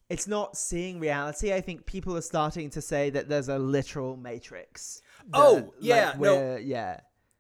It's 0.10 0.28
not 0.28 0.56
seeing 0.56 1.00
reality. 1.00 1.52
I 1.52 1.62
think 1.62 1.86
people 1.86 2.16
are 2.16 2.22
starting 2.22 2.70
to 2.72 2.82
say 2.82 3.10
that 3.10 3.28
there's 3.28 3.50
a 3.50 3.58
literal 3.60 4.16
Matrix. 4.16 5.02
Oh, 5.34 5.56
that, 5.56 5.66
like, 5.66 5.74
yeah, 5.82 6.14
no. 6.18 6.56
yeah. 6.58 7.00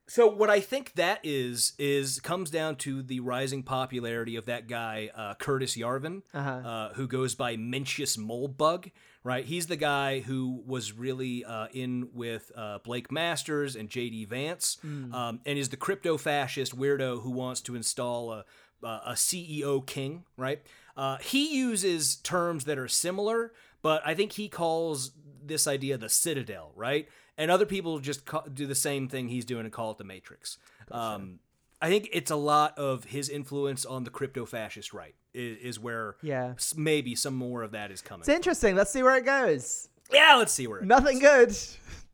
So 0.09 0.27
what 0.27 0.49
I 0.49 0.61
think 0.61 0.93
that 0.95 1.19
is 1.23 1.73
is 1.77 2.19
comes 2.21 2.49
down 2.49 2.77
to 2.77 3.03
the 3.03 3.19
rising 3.19 3.61
popularity 3.63 4.35
of 4.37 4.45
that 4.45 4.67
guy 4.67 5.11
uh, 5.13 5.35
Curtis 5.35 5.75
Yarvin, 5.77 6.23
Uh-huh. 6.33 6.49
uh, 6.49 6.93
who 6.93 7.07
goes 7.07 7.35
by 7.35 7.55
Mencius 7.57 8.17
Moldbug. 8.17 8.91
Right, 9.27 9.43
he's 9.43 9.67
the 9.67 9.75
guy 9.75 10.21
who 10.21 10.63
was 10.65 10.93
really 10.93 11.43
uh, 11.43 11.67
in 11.73 12.09
with 12.13 12.49
uh, 12.55 12.79
Blake 12.79 13.11
Masters 13.11 13.75
and 13.75 13.89
J.D. 13.89 14.23
Vance, 14.25 14.77
Mm. 14.85 15.13
um, 15.13 15.39
and 15.45 15.59
is 15.59 15.67
the 15.67 15.75
crypto 15.75 16.17
fascist 16.17 16.77
weirdo 16.77 17.21
who 17.23 17.31
wants 17.31 17.59
to 17.61 17.75
install 17.75 18.31
a 18.31 18.45
a 18.81 19.13
CEO 19.15 19.85
king. 19.85 20.23
Right, 20.37 20.61
uh, 20.95 21.17
he 21.17 21.57
uses 21.57 22.15
terms 22.17 22.63
that 22.65 22.77
are 22.77 22.87
similar, 22.87 23.51
but 23.81 24.01
I 24.05 24.13
think 24.13 24.31
he 24.33 24.47
calls 24.47 25.11
this 25.45 25.67
idea 25.67 25.97
the 25.97 26.09
Citadel. 26.09 26.71
Right, 26.75 27.09
and 27.37 27.51
other 27.51 27.65
people 27.65 27.99
just 27.99 28.21
do 28.53 28.65
the 28.65 28.75
same 28.75 29.09
thing 29.09 29.27
he's 29.27 29.45
doing 29.45 29.65
and 29.65 29.73
call 29.73 29.91
it 29.91 29.97
the 29.97 30.03
Matrix. 30.05 30.57
Um, 30.89 31.39
I 31.81 31.89
think 31.89 32.07
it's 32.13 32.31
a 32.31 32.35
lot 32.37 32.77
of 32.77 33.03
his 33.03 33.29
influence 33.29 33.85
on 33.85 34.03
the 34.03 34.09
crypto 34.09 34.45
fascist 34.45 34.93
right 34.93 35.15
is, 35.37 35.57
is 35.75 35.79
where 35.79 36.15
Yeah. 36.21 36.53
maybe 36.75 37.15
some 37.15 37.35
more 37.35 37.63
of 37.63 37.71
that 37.71 37.91
is 37.91 38.01
coming. 38.01 38.21
It's 38.21 38.29
interesting. 38.29 38.75
Let's 38.75 38.91
see 38.91 39.03
where 39.03 39.15
it 39.17 39.25
goes. 39.25 39.89
Yeah, 40.11 40.35
let's 40.37 40.53
see 40.53 40.67
where 40.67 40.79
it 40.79 40.85
Nothing 40.85 41.19
good. 41.19 41.55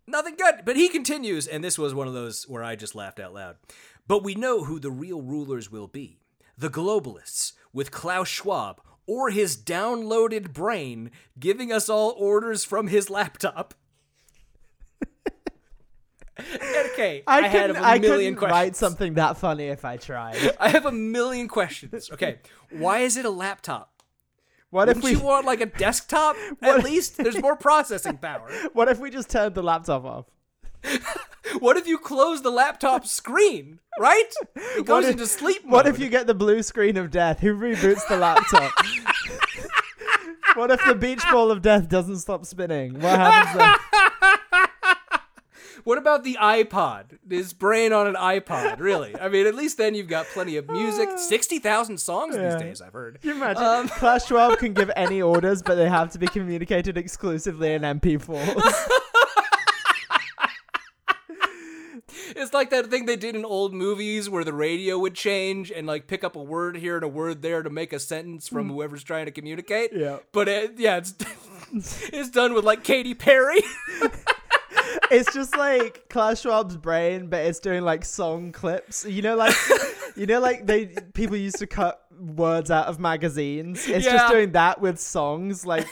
Nothing 0.05 0.35
good. 0.35 0.65
But 0.65 0.75
he 0.75 0.89
continues, 0.89 1.47
and 1.47 1.63
this 1.63 1.77
was 1.77 1.93
one 1.93 2.07
of 2.07 2.13
those 2.13 2.47
where 2.47 2.63
I 2.63 2.75
just 2.75 2.95
laughed 2.95 3.19
out 3.19 3.33
loud. 3.33 3.55
But 4.07 4.23
we 4.23 4.35
know 4.35 4.65
who 4.65 4.79
the 4.79 4.91
real 4.91 5.21
rulers 5.21 5.71
will 5.71 5.87
be 5.87 6.19
the 6.57 6.69
globalists, 6.69 7.53
with 7.71 7.89
Klaus 7.91 8.27
Schwab 8.27 8.79
or 9.07 9.29
his 9.31 9.57
downloaded 9.57 10.53
brain 10.53 11.09
giving 11.39 11.71
us 11.71 11.89
all 11.89 12.13
orders 12.17 12.63
from 12.63 12.87
his 12.87 13.09
laptop. 13.09 13.73
Okay, 16.39 17.23
I, 17.27 17.41
I, 17.41 17.47
had 17.47 17.71
a 17.71 17.79
I 17.79 17.99
million 17.99 18.35
questions. 18.35 18.51
write 18.51 18.75
something 18.75 19.13
that 19.15 19.37
funny 19.37 19.65
if 19.65 19.85
I 19.85 19.97
tried. 19.97 20.55
I 20.59 20.69
have 20.69 20.85
a 20.85 20.91
million 20.91 21.47
questions. 21.47 22.09
Okay, 22.11 22.39
why 22.71 22.99
is 22.99 23.17
it 23.17 23.25
a 23.25 23.29
laptop? 23.29 23.91
What 24.71 24.87
Wouldn't 24.87 25.05
if 25.05 25.11
we 25.11 25.17
you 25.19 25.23
want 25.23 25.45
like 25.45 25.61
a 25.61 25.67
desktop? 25.67 26.35
At 26.63 26.83
least 26.83 27.17
there's 27.17 27.39
more 27.39 27.55
processing 27.55 28.17
power. 28.17 28.49
What 28.73 28.87
if 28.89 28.99
we 28.99 29.11
just 29.11 29.29
turned 29.29 29.53
the 29.53 29.61
laptop 29.61 30.03
off? 30.03 30.25
What 31.59 31.77
if 31.77 31.85
you 31.85 31.99
close 31.99 32.41
the 32.41 32.49
laptop 32.49 33.05
screen? 33.05 33.79
Right? 33.99 34.29
It 34.55 34.85
goes 34.85 35.05
if- 35.05 35.11
into 35.11 35.27
sleep 35.27 35.63
mode. 35.63 35.73
What 35.73 35.87
if 35.87 35.99
you 35.99 36.09
get 36.09 36.25
the 36.25 36.33
blue 36.33 36.63
screen 36.63 36.97
of 36.97 37.11
death? 37.11 37.39
Who 37.41 37.53
reboots 37.55 38.07
the 38.09 38.17
laptop? 38.17 38.71
what 40.55 40.71
if 40.71 40.83
the 40.85 40.95
beach 40.95 41.23
ball 41.31 41.51
of 41.51 41.61
death 41.61 41.87
doesn't 41.87 42.17
stop 42.17 42.43
spinning? 42.45 42.95
What 42.99 43.19
happens 43.19 43.57
then? 43.59 44.33
What 45.83 45.97
about 45.97 46.23
the 46.23 46.37
iPod? 46.41 47.17
His 47.29 47.51
brain 47.53 47.91
on 47.91 48.07
an 48.07 48.15
iPod, 48.15 48.79
really? 48.79 49.15
I 49.19 49.27
mean, 49.27 49.45
at 49.47 49.53
least 49.55 49.77
then 49.77 49.95
you've 49.95 50.07
got 50.07 50.25
plenty 50.27 50.55
of 50.57 50.69
music. 50.69 51.09
60,000 51.17 51.97
songs 51.97 52.35
Yeah. 52.35 52.51
these 52.53 52.61
days, 52.61 52.81
I've 52.81 52.93
heard. 52.93 53.19
Can 53.21 53.31
you 53.31 53.35
imagine? 53.35 53.63
Um, 53.63 53.87
Clash 53.89 54.23
12 54.25 54.57
can 54.59 54.73
give 54.73 54.89
any 54.95 55.21
orders, 55.21 55.61
but 55.61 55.75
they 55.75 55.89
have 55.89 56.11
to 56.13 56.19
be 56.19 56.27
communicated 56.27 56.97
exclusively 56.97 57.73
in 57.73 57.81
MP4s. 57.81 58.89
It's 62.35 62.53
like 62.53 62.71
that 62.71 62.87
thing 62.87 63.05
they 63.05 63.15
did 63.15 63.35
in 63.35 63.45
old 63.45 63.73
movies 63.73 64.29
where 64.29 64.43
the 64.43 64.53
radio 64.53 64.97
would 64.99 65.13
change 65.13 65.71
and 65.71 65.85
like 65.87 66.07
pick 66.07 66.23
up 66.23 66.35
a 66.35 66.41
word 66.41 66.75
here 66.75 66.95
and 66.95 67.03
a 67.03 67.07
word 67.07 67.41
there 67.41 67.61
to 67.63 67.69
make 67.69 67.93
a 67.93 67.99
sentence 67.99 68.47
from 68.47 68.69
whoever's 68.69 69.03
trying 69.03 69.25
to 69.25 69.31
communicate. 69.31 69.91
Yeah. 69.93 70.17
But 70.31 70.47
it, 70.47 70.73
yeah, 70.77 70.97
it's 70.97 71.13
it's 72.11 72.29
done 72.29 72.53
with 72.53 72.65
like 72.65 72.83
Katy 72.83 73.13
Perry. 73.13 73.61
It's 75.13 75.33
just 75.33 75.55
like 75.57 76.09
Klaus 76.09 76.41
Schwab's 76.41 76.77
brain, 76.77 77.27
but 77.27 77.45
it's 77.45 77.59
doing 77.59 77.83
like 77.83 78.03
song 78.05 78.51
clips. 78.51 79.05
You 79.05 79.21
know, 79.21 79.35
like 79.35 79.55
you 80.15 80.25
know, 80.25 80.39
like 80.39 80.65
they 80.65 80.87
people 81.13 81.37
used 81.37 81.59
to 81.59 81.67
cut 81.67 82.01
words 82.19 82.71
out 82.71 82.87
of 82.87 82.99
magazines. 82.99 83.87
It's 83.87 84.05
Yeah. 84.05 84.13
just 84.13 84.31
doing 84.33 84.51
that 84.53 84.81
with 84.81 84.99
songs. 84.99 85.65
Like 85.65 85.87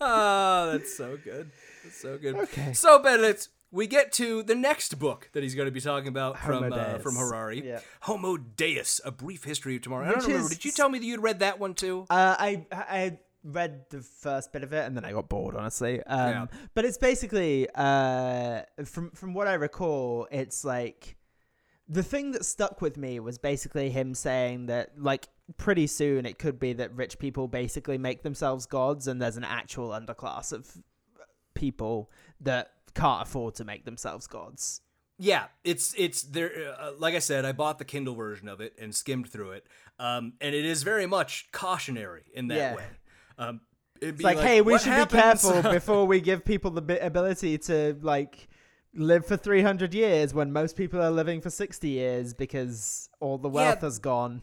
oh, 0.00 0.68
that's 0.72 0.96
so 0.96 1.16
good. 1.22 1.50
That's 1.84 2.00
so 2.00 2.18
good. 2.18 2.34
Okay. 2.36 2.72
So 2.72 2.98
Benedict, 3.02 3.48
we 3.70 3.86
get 3.86 4.12
to 4.14 4.42
the 4.42 4.54
next 4.54 4.98
book 4.98 5.28
that 5.32 5.42
he's 5.42 5.54
going 5.54 5.66
to 5.66 5.72
be 5.72 5.80
talking 5.80 6.08
about 6.08 6.38
from 6.38 6.72
uh, 6.72 6.98
from 6.98 7.16
Harari. 7.16 7.66
Yeah. 7.66 7.80
Homo 8.00 8.36
Deus: 8.36 9.00
A 9.04 9.10
Brief 9.10 9.44
History 9.44 9.76
of 9.76 9.82
Tomorrow. 9.82 10.06
I 10.06 10.12
don't 10.12 10.22
remember. 10.26 10.44
is- 10.44 10.50
Did 10.50 10.64
you 10.64 10.72
tell 10.72 10.88
me 10.88 10.98
that 10.98 11.04
you'd 11.04 11.22
read 11.22 11.40
that 11.40 11.58
one 11.58 11.74
too? 11.74 12.06
Uh, 12.10 12.36
I 12.38 12.66
I 12.72 13.18
read 13.46 13.84
the 13.90 14.00
first 14.00 14.52
bit 14.52 14.62
of 14.64 14.72
it 14.72 14.84
and 14.86 14.96
then 14.96 15.04
I 15.04 15.12
got 15.12 15.28
bored, 15.28 15.54
honestly. 15.54 16.02
Um, 16.02 16.30
Yeah. 16.30 16.46
But 16.74 16.84
it's 16.84 16.98
basically, 16.98 17.68
uh, 17.74 18.62
from 18.84 19.10
from 19.12 19.34
what 19.34 19.46
I 19.46 19.54
recall, 19.54 20.26
it's 20.30 20.64
like 20.64 21.16
the 21.88 22.02
thing 22.02 22.32
that 22.32 22.44
stuck 22.44 22.82
with 22.82 22.96
me 22.96 23.20
was 23.20 23.38
basically 23.38 23.90
him 23.90 24.14
saying 24.14 24.66
that 24.66 25.00
like 25.00 25.28
pretty 25.56 25.86
soon 25.86 26.26
it 26.26 26.38
could 26.38 26.58
be 26.58 26.72
that 26.72 26.92
rich 26.96 27.18
people 27.20 27.46
basically 27.46 27.98
make 27.98 28.22
themselves 28.22 28.66
gods 28.66 29.06
and 29.06 29.22
there's 29.22 29.36
an 29.36 29.44
actual 29.44 29.90
underclass 29.90 30.52
of 30.52 30.76
people 31.54 32.10
that 32.40 32.72
can't 32.94 33.22
afford 33.22 33.54
to 33.54 33.64
make 33.64 33.84
themselves 33.84 34.26
gods. 34.26 34.80
Yeah, 35.18 35.46
it's 35.64 35.94
it's 35.96 36.22
there. 36.22 36.74
Uh, 36.78 36.90
like 36.98 37.14
I 37.14 37.20
said, 37.20 37.44
I 37.46 37.52
bought 37.52 37.78
the 37.78 37.84
Kindle 37.86 38.14
version 38.14 38.48
of 38.48 38.60
it 38.60 38.74
and 38.78 38.94
skimmed 38.94 39.30
through 39.30 39.52
it, 39.52 39.66
um, 39.98 40.34
and 40.42 40.54
it 40.54 40.64
is 40.66 40.82
very 40.82 41.06
much 41.06 41.48
cautionary 41.52 42.24
in 42.34 42.48
that 42.48 42.56
Yeah. 42.56 42.74
way. 42.74 42.84
Um, 43.38 43.60
It's 44.00 44.18
be 44.18 44.24
like, 44.24 44.38
hey, 44.38 44.60
we 44.60 44.78
should 44.78 44.88
happens- 44.88 45.12
be 45.12 45.50
careful 45.52 45.72
before 45.78 46.06
we 46.06 46.20
give 46.20 46.44
people 46.44 46.70
the 46.70 47.04
ability 47.04 47.58
to 47.58 47.96
like 48.02 48.48
live 48.94 49.26
for 49.26 49.36
300 49.36 49.92
years 49.94 50.32
when 50.32 50.52
most 50.52 50.74
people 50.76 51.02
are 51.02 51.10
living 51.10 51.40
for 51.40 51.50
60 51.50 51.88
years 51.88 52.32
because 52.34 53.08
all 53.20 53.36
the 53.38 53.48
Yeah. 53.48 53.54
wealth 53.54 53.80
has 53.82 53.98
gone. 53.98 54.42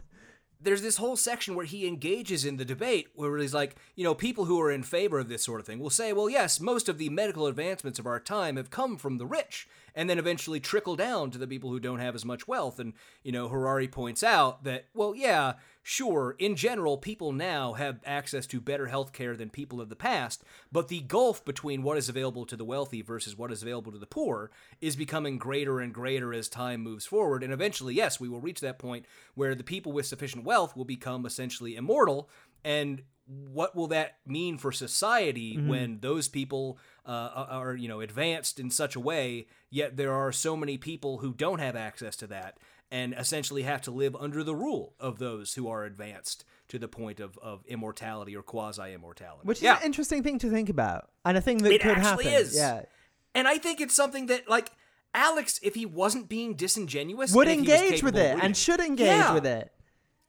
there's 0.61 0.81
this 0.81 0.95
whole 0.95 1.17
section 1.17 1.55
where 1.55 1.65
he 1.65 1.85
engages 1.85 2.45
in 2.45 2.55
the 2.55 2.63
debate 2.63 3.09
where 3.15 3.37
he's 3.37 3.53
like, 3.53 3.75
you 3.97 4.03
know, 4.05 4.15
people 4.15 4.45
who 4.45 4.61
are 4.61 4.71
in 4.71 4.81
favor 4.81 5.19
of 5.19 5.27
this 5.27 5.43
sort 5.43 5.59
of 5.59 5.65
thing 5.65 5.77
will 5.77 5.89
say, 5.89 6.13
well, 6.13 6.29
yes, 6.29 6.61
most 6.61 6.87
of 6.87 6.97
the 6.97 7.09
medical 7.09 7.47
advancements 7.47 7.99
of 7.99 8.07
our 8.07 8.17
time 8.17 8.55
have 8.55 8.69
come 8.69 8.95
from 8.97 9.17
the 9.17 9.25
rich. 9.25 9.67
and 9.93 10.09
then 10.09 10.17
eventually 10.17 10.59
trickle 10.61 10.95
down 10.95 11.29
to 11.31 11.37
the 11.37 11.45
people 11.45 11.69
who 11.69 11.79
don't 11.81 11.99
have 11.99 12.15
as 12.15 12.23
much 12.25 12.47
wealth. 12.47 12.79
And, 12.79 12.93
you 13.23 13.31
know, 13.33 13.47
Harari 13.49 13.87
points 13.89 14.23
out 14.23 14.63
that, 14.63 14.85
well, 14.95 15.13
yeah, 15.13 15.53
sure, 15.83 16.35
in 16.39 16.55
general, 16.55 16.97
people 16.97 17.31
now 17.33 17.73
have 17.73 17.99
access 18.05 18.47
to 18.47 18.61
better 18.61 18.87
health 18.87 19.11
care 19.13 19.35
than 19.35 19.49
people 19.49 19.79
of 19.81 19.89
the 19.89 19.95
past, 19.95 20.43
but 20.71 20.87
the 20.87 21.01
gulf 21.01 21.43
between 21.45 21.83
what 21.83 21.97
is 21.97 22.07
available 22.09 22.45
to 22.45 22.55
the 22.55 22.65
wealthy 22.65 23.01
versus 23.01 23.37
what 23.37 23.51
is 23.51 23.61
available 23.61 23.91
to 23.91 23.99
the 23.99 24.05
poor 24.05 24.49
is 24.81 24.95
becoming 24.95 25.37
greater 25.37 25.79
and 25.81 25.93
greater 25.93 26.33
as 26.33 26.47
time 26.47 26.81
moves 26.81 27.05
forward. 27.05 27.43
And 27.43 27.51
eventually, 27.53 27.93
yes, 27.93 28.19
we 28.19 28.29
will 28.29 28.41
reach 28.41 28.61
that 28.61 28.79
point 28.79 29.05
where 29.35 29.53
the 29.53 29.63
people 29.63 29.91
with 29.91 30.05
sufficient 30.05 30.45
wealth 30.45 30.75
will 30.75 30.85
become 30.85 31.25
essentially 31.25 31.75
immortal. 31.75 32.29
And 32.63 33.03
what 33.25 33.75
will 33.75 33.87
that 33.87 34.17
mean 34.25 34.57
for 34.57 34.71
society 34.71 35.57
Mhm. 35.57 35.67
when 35.67 35.99
those 35.99 36.27
people 36.27 36.77
uh, 37.05 37.45
are 37.49 37.75
you 37.75 37.87
know 37.89 37.99
advanced 37.99 38.59
in 38.59 38.69
such 38.69 38.95
a 38.95 38.99
way 38.99 39.45
yet 39.69 39.97
there 39.97 40.13
are 40.13 40.31
so 40.31 40.55
many 40.55 40.77
people 40.77 41.17
who 41.17 41.33
don't 41.33 41.59
have 41.59 41.75
access 41.75 42.15
to 42.17 42.27
that 42.27 42.57
and 42.91 43.13
essentially 43.17 43.63
have 43.63 43.81
to 43.81 43.91
live 43.91 44.15
under 44.15 44.43
the 44.43 44.55
rule 44.55 44.93
of 44.99 45.17
those 45.19 45.53
who 45.55 45.67
are 45.67 45.83
advanced 45.83 46.45
to 46.67 46.77
the 46.79 46.87
point 46.87 47.19
of, 47.19 47.37
of 47.39 47.65
immortality 47.65 48.35
or 48.35 48.43
quasi 48.43 48.93
immortality 48.93 49.41
Which 49.43 49.57
is 49.59 49.63
yeah 49.63 49.77
an 49.79 49.85
interesting 49.85 50.21
thing 50.23 50.39
to 50.39 50.49
think 50.49 50.69
about, 50.69 51.09
and 51.25 51.37
a 51.37 51.41
thing 51.41 51.57
that 51.59 51.71
it 51.71 51.81
could 51.81 51.91
actually 51.97 52.25
happen. 52.25 52.41
is 52.41 52.55
Yeah, 52.55 52.83
and 53.35 53.47
i 53.47 53.57
think 53.57 53.81
it's 53.81 53.95
something 53.95 54.27
that 54.27 54.47
like 54.49 54.71
alex 55.15 55.59
if 55.63 55.75
he 55.75 55.85
wasn't 55.85 56.27
being 56.29 56.55
disingenuous 56.55 57.33
would 57.33 57.47
and 57.47 57.61
if 57.61 57.65
he 57.67 57.71
was 57.71 57.81
engage 57.81 58.03
with 58.03 58.17
it 58.17 58.37
and 58.43 58.55
should 58.57 58.79
engage 58.79 59.07
Yeah. 59.07 59.33
with 59.33 59.45
it. 59.45 59.71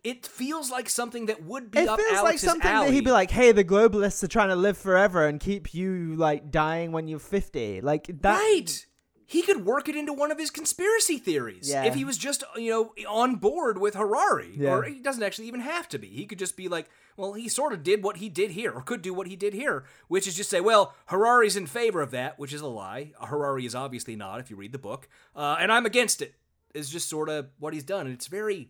it 0.02 0.26
feels 0.26 0.70
like 0.70 0.88
something 0.90 1.26
that 1.26 1.42
would 1.44 1.70
be 1.70 1.78
It 1.78 1.88
up 1.88 1.98
feels 2.00 2.22
like 2.22 2.38
something 2.38 2.70
alley. 2.70 2.88
that 2.88 2.92
he'd 2.94 3.04
be 3.04 3.10
like, 3.10 3.30
"Hey, 3.30 3.52
the 3.52 3.64
globalists 3.64 4.22
are 4.22 4.28
trying 4.28 4.50
to 4.50 4.56
live 4.56 4.76
forever 4.76 5.26
and 5.26 5.40
keep 5.40 5.72
you 5.72 6.14
like 6.16 6.50
dying 6.50 6.92
when 6.92 7.08
you're 7.08 7.18
50." 7.18 7.80
Like 7.80 8.06
that. 8.20 8.34
Right. 8.38 8.86
He 9.26 9.40
could 9.42 9.64
work 9.64 9.88
it 9.88 9.96
into 9.96 10.12
one 10.12 10.30
of 10.30 10.38
his 10.38 10.50
conspiracy 10.50 11.16
theories 11.18 11.70
Yeah. 11.70 11.84
if 11.84 11.94
he 11.94 12.04
was 12.04 12.18
just, 12.18 12.44
you 12.56 12.70
know, 12.70 12.94
on 13.08 13.36
board 13.36 13.78
with 13.78 13.94
Harari. 13.94 14.54
Yeah. 14.56 14.74
Or 14.74 14.82
he 14.82 15.00
doesn't 15.00 15.22
actually 15.22 15.48
even 15.48 15.60
have 15.60 15.88
to 15.90 15.98
be. 15.98 16.08
He 16.08 16.26
could 16.26 16.38
just 16.38 16.56
be 16.56 16.68
like, 16.68 16.90
well, 17.16 17.32
he 17.32 17.48
sort 17.48 17.72
of 17.72 17.82
did 17.82 18.02
what 18.02 18.18
he 18.18 18.28
did 18.28 18.50
here, 18.50 18.70
or 18.72 18.82
could 18.82 19.00
do 19.00 19.14
what 19.14 19.26
he 19.26 19.36
did 19.36 19.54
here, 19.54 19.84
which 20.08 20.26
is 20.26 20.34
just 20.36 20.50
say, 20.50 20.60
well, 20.60 20.94
Harari's 21.06 21.56
in 21.56 21.66
favor 21.66 22.02
of 22.02 22.10
that, 22.10 22.38
which 22.38 22.52
is 22.52 22.60
a 22.60 22.66
lie. 22.66 23.12
Harari 23.20 23.64
is 23.64 23.74
obviously 23.74 24.14
not, 24.16 24.40
if 24.40 24.50
you 24.50 24.56
read 24.56 24.72
the 24.72 24.78
book. 24.78 25.08
Uh, 25.34 25.56
and 25.58 25.72
I'm 25.72 25.86
against 25.86 26.20
it, 26.20 26.34
is 26.74 26.90
just 26.90 27.08
sort 27.08 27.28
of 27.28 27.48
what 27.58 27.72
he's 27.72 27.84
done. 27.84 28.06
And 28.06 28.14
it's 28.14 28.26
very, 28.26 28.68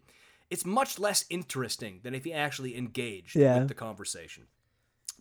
it's 0.50 0.64
much 0.64 0.98
less 0.98 1.24
interesting 1.30 2.00
than 2.04 2.14
if 2.14 2.22
he 2.24 2.32
actually 2.32 2.76
engaged 2.76 3.34
Yeah. 3.34 3.58
with 3.60 3.68
the 3.68 3.74
conversation. 3.74 4.44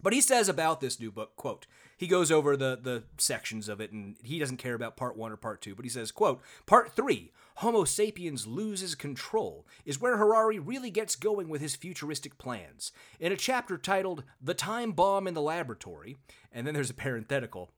But 0.01 0.11
he 0.13 0.21
says 0.21 0.49
about 0.49 0.81
this 0.81 0.99
new 0.99 1.11
book, 1.11 1.35
quote, 1.37 1.65
he 2.03 2.07
goes 2.09 2.31
over 2.31 2.57
the 2.57 2.77
the 2.81 3.03
sections 3.17 3.69
of 3.69 3.79
it 3.79 3.91
and 3.91 4.17
he 4.21 4.37
doesn't 4.37 4.57
care 4.57 4.73
about 4.73 4.97
part 4.97 5.15
1 5.15 5.31
or 5.31 5.37
part 5.37 5.61
2, 5.61 5.73
but 5.73 5.85
he 5.85 5.89
says, 5.89 6.11
quote, 6.11 6.41
part 6.65 6.91
3, 6.91 7.31
Homo 7.57 7.85
sapiens 7.85 8.45
loses 8.45 8.93
control 8.93 9.65
is 9.85 10.01
where 10.01 10.17
Harari 10.17 10.59
really 10.59 10.89
gets 10.89 11.15
going 11.15 11.47
with 11.47 11.61
his 11.61 11.75
futuristic 11.75 12.37
plans. 12.37 12.91
In 13.19 13.31
a 13.31 13.37
chapter 13.37 13.77
titled 13.77 14.23
The 14.41 14.53
Time 14.53 14.91
Bomb 14.91 15.27
in 15.27 15.33
the 15.33 15.41
Laboratory, 15.41 16.17
and 16.51 16.67
then 16.67 16.73
there's 16.73 16.89
a 16.89 16.95
parenthetical. 16.95 17.69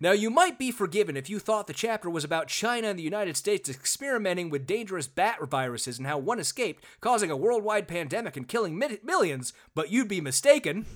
Now, 0.00 0.12
you 0.12 0.30
might 0.30 0.58
be 0.58 0.70
forgiven 0.70 1.16
if 1.16 1.30
you 1.30 1.38
thought 1.38 1.66
the 1.66 1.72
chapter 1.72 2.10
was 2.10 2.24
about 2.24 2.48
China 2.48 2.88
and 2.88 2.98
the 2.98 3.02
United 3.02 3.36
States 3.36 3.68
experimenting 3.68 4.50
with 4.50 4.66
dangerous 4.66 5.06
bat 5.06 5.38
viruses 5.48 5.98
and 5.98 6.06
how 6.06 6.18
one 6.18 6.40
escaped, 6.40 6.84
causing 7.00 7.30
a 7.30 7.36
worldwide 7.36 7.86
pandemic 7.86 8.36
and 8.36 8.48
killing 8.48 8.78
mi- 8.78 8.98
millions, 9.04 9.52
but 9.74 9.90
you'd 9.90 10.08
be 10.08 10.20
mistaken. 10.20 10.86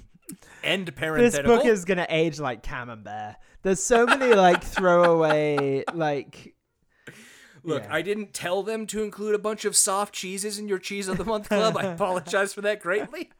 End 0.62 0.92
This 0.96 1.38
book 1.40 1.64
is 1.64 1.84
gonna 1.84 2.06
age 2.08 2.38
like 2.40 2.62
Camembert. 2.62 3.36
There's 3.62 3.82
so 3.82 4.06
many 4.06 4.34
like 4.34 4.62
throwaway 4.62 5.84
like. 5.92 6.54
Look, 7.64 7.84
Yeah. 7.84 7.94
I 7.94 8.02
didn't 8.02 8.34
tell 8.34 8.64
them 8.64 8.86
to 8.88 9.04
include 9.04 9.36
a 9.36 9.38
bunch 9.38 9.64
of 9.64 9.76
soft 9.76 10.12
cheeses 10.14 10.58
in 10.58 10.66
your 10.66 10.78
cheese 10.78 11.06
of 11.06 11.16
the 11.16 11.24
month 11.24 11.48
club. 11.48 11.76
I 11.76 11.84
apologize 11.94 12.52
for 12.52 12.60
that 12.62 12.80
greatly. 12.80 13.30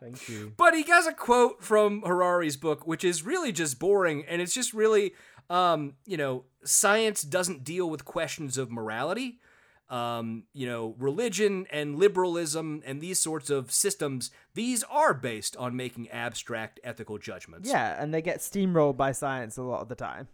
Thank 0.00 0.28
you. 0.28 0.52
But 0.56 0.74
he 0.74 0.82
has 0.84 1.06
a 1.06 1.12
quote 1.12 1.62
from 1.62 2.02
Harari's 2.02 2.56
book, 2.56 2.86
which 2.86 3.04
is 3.04 3.24
really 3.24 3.52
just 3.52 3.78
boring, 3.78 4.24
and 4.28 4.40
it's 4.42 4.54
just 4.54 4.72
really, 4.74 5.14
um, 5.50 5.94
you 6.04 6.16
know, 6.16 6.44
science 6.64 7.22
doesn't 7.22 7.64
deal 7.64 7.88
with 7.88 8.04
questions 8.04 8.58
of 8.58 8.70
morality. 8.70 9.40
Um, 9.88 10.44
you 10.52 10.66
know, 10.66 10.96
religion 10.98 11.66
and 11.70 11.96
liberalism 11.96 12.82
and 12.84 13.00
these 13.00 13.20
sorts 13.20 13.50
of 13.50 13.70
systems, 13.70 14.32
these 14.54 14.82
are 14.84 15.14
based 15.14 15.56
on 15.58 15.76
making 15.76 16.10
abstract 16.10 16.80
ethical 16.82 17.18
judgments. 17.18 17.68
Yeah, 17.68 18.02
and 18.02 18.12
they 18.12 18.20
get 18.20 18.38
steamrolled 18.38 18.96
by 18.96 19.12
science 19.12 19.56
a 19.56 19.62
lot 19.62 19.82
of 19.82 19.88
the 19.88 19.94
time. 19.94 20.26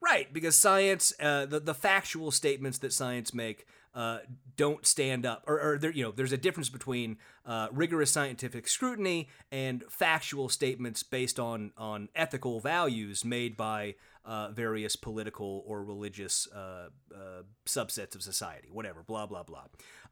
Right, 0.00 0.32
because 0.32 0.56
science, 0.56 1.12
uh, 1.20 1.44
the 1.44 1.60
the 1.60 1.74
factual 1.74 2.30
statements 2.30 2.78
that 2.78 2.92
science 2.92 3.34
make 3.34 3.66
uh, 3.94 4.18
don't 4.56 4.86
stand 4.86 5.26
up, 5.26 5.44
or, 5.46 5.60
or 5.60 5.78
there, 5.78 5.90
you 5.90 6.04
know, 6.04 6.12
there's 6.12 6.32
a 6.32 6.38
difference 6.38 6.68
between 6.68 7.18
uh, 7.44 7.68
rigorous 7.72 8.10
scientific 8.10 8.68
scrutiny 8.68 9.28
and 9.50 9.84
factual 9.90 10.48
statements 10.48 11.02
based 11.02 11.38
on 11.40 11.72
on 11.76 12.08
ethical 12.14 12.60
values 12.60 13.24
made 13.24 13.56
by 13.56 13.94
uh, 14.24 14.50
various 14.50 14.96
political 14.96 15.64
or 15.66 15.84
religious 15.84 16.48
uh, 16.52 16.88
uh, 17.14 17.42
subsets 17.66 18.14
of 18.14 18.22
society, 18.22 18.68
whatever, 18.70 19.02
blah 19.02 19.26
blah 19.26 19.42
blah. 19.42 19.64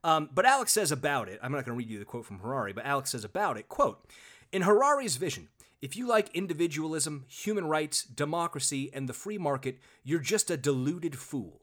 Um, 0.04 0.30
but 0.32 0.44
Alex 0.44 0.72
says 0.72 0.92
about 0.92 1.28
it. 1.28 1.38
I'm 1.42 1.52
not 1.52 1.64
going 1.64 1.76
to 1.76 1.78
read 1.78 1.90
you 1.90 1.98
the 1.98 2.04
quote 2.04 2.26
from 2.26 2.38
Harari, 2.38 2.72
but 2.72 2.86
Alex 2.86 3.10
says 3.10 3.24
about 3.24 3.56
it, 3.56 3.68
quote. 3.68 4.08
In 4.52 4.62
Harari's 4.62 5.16
vision, 5.16 5.48
if 5.82 5.96
you 5.96 6.08
like 6.08 6.34
individualism, 6.34 7.24
human 7.28 7.66
rights, 7.66 8.02
democracy, 8.02 8.90
and 8.92 9.08
the 9.08 9.12
free 9.12 9.38
market, 9.38 9.78
you're 10.02 10.20
just 10.20 10.50
a 10.50 10.56
deluded 10.56 11.18
fool. 11.18 11.60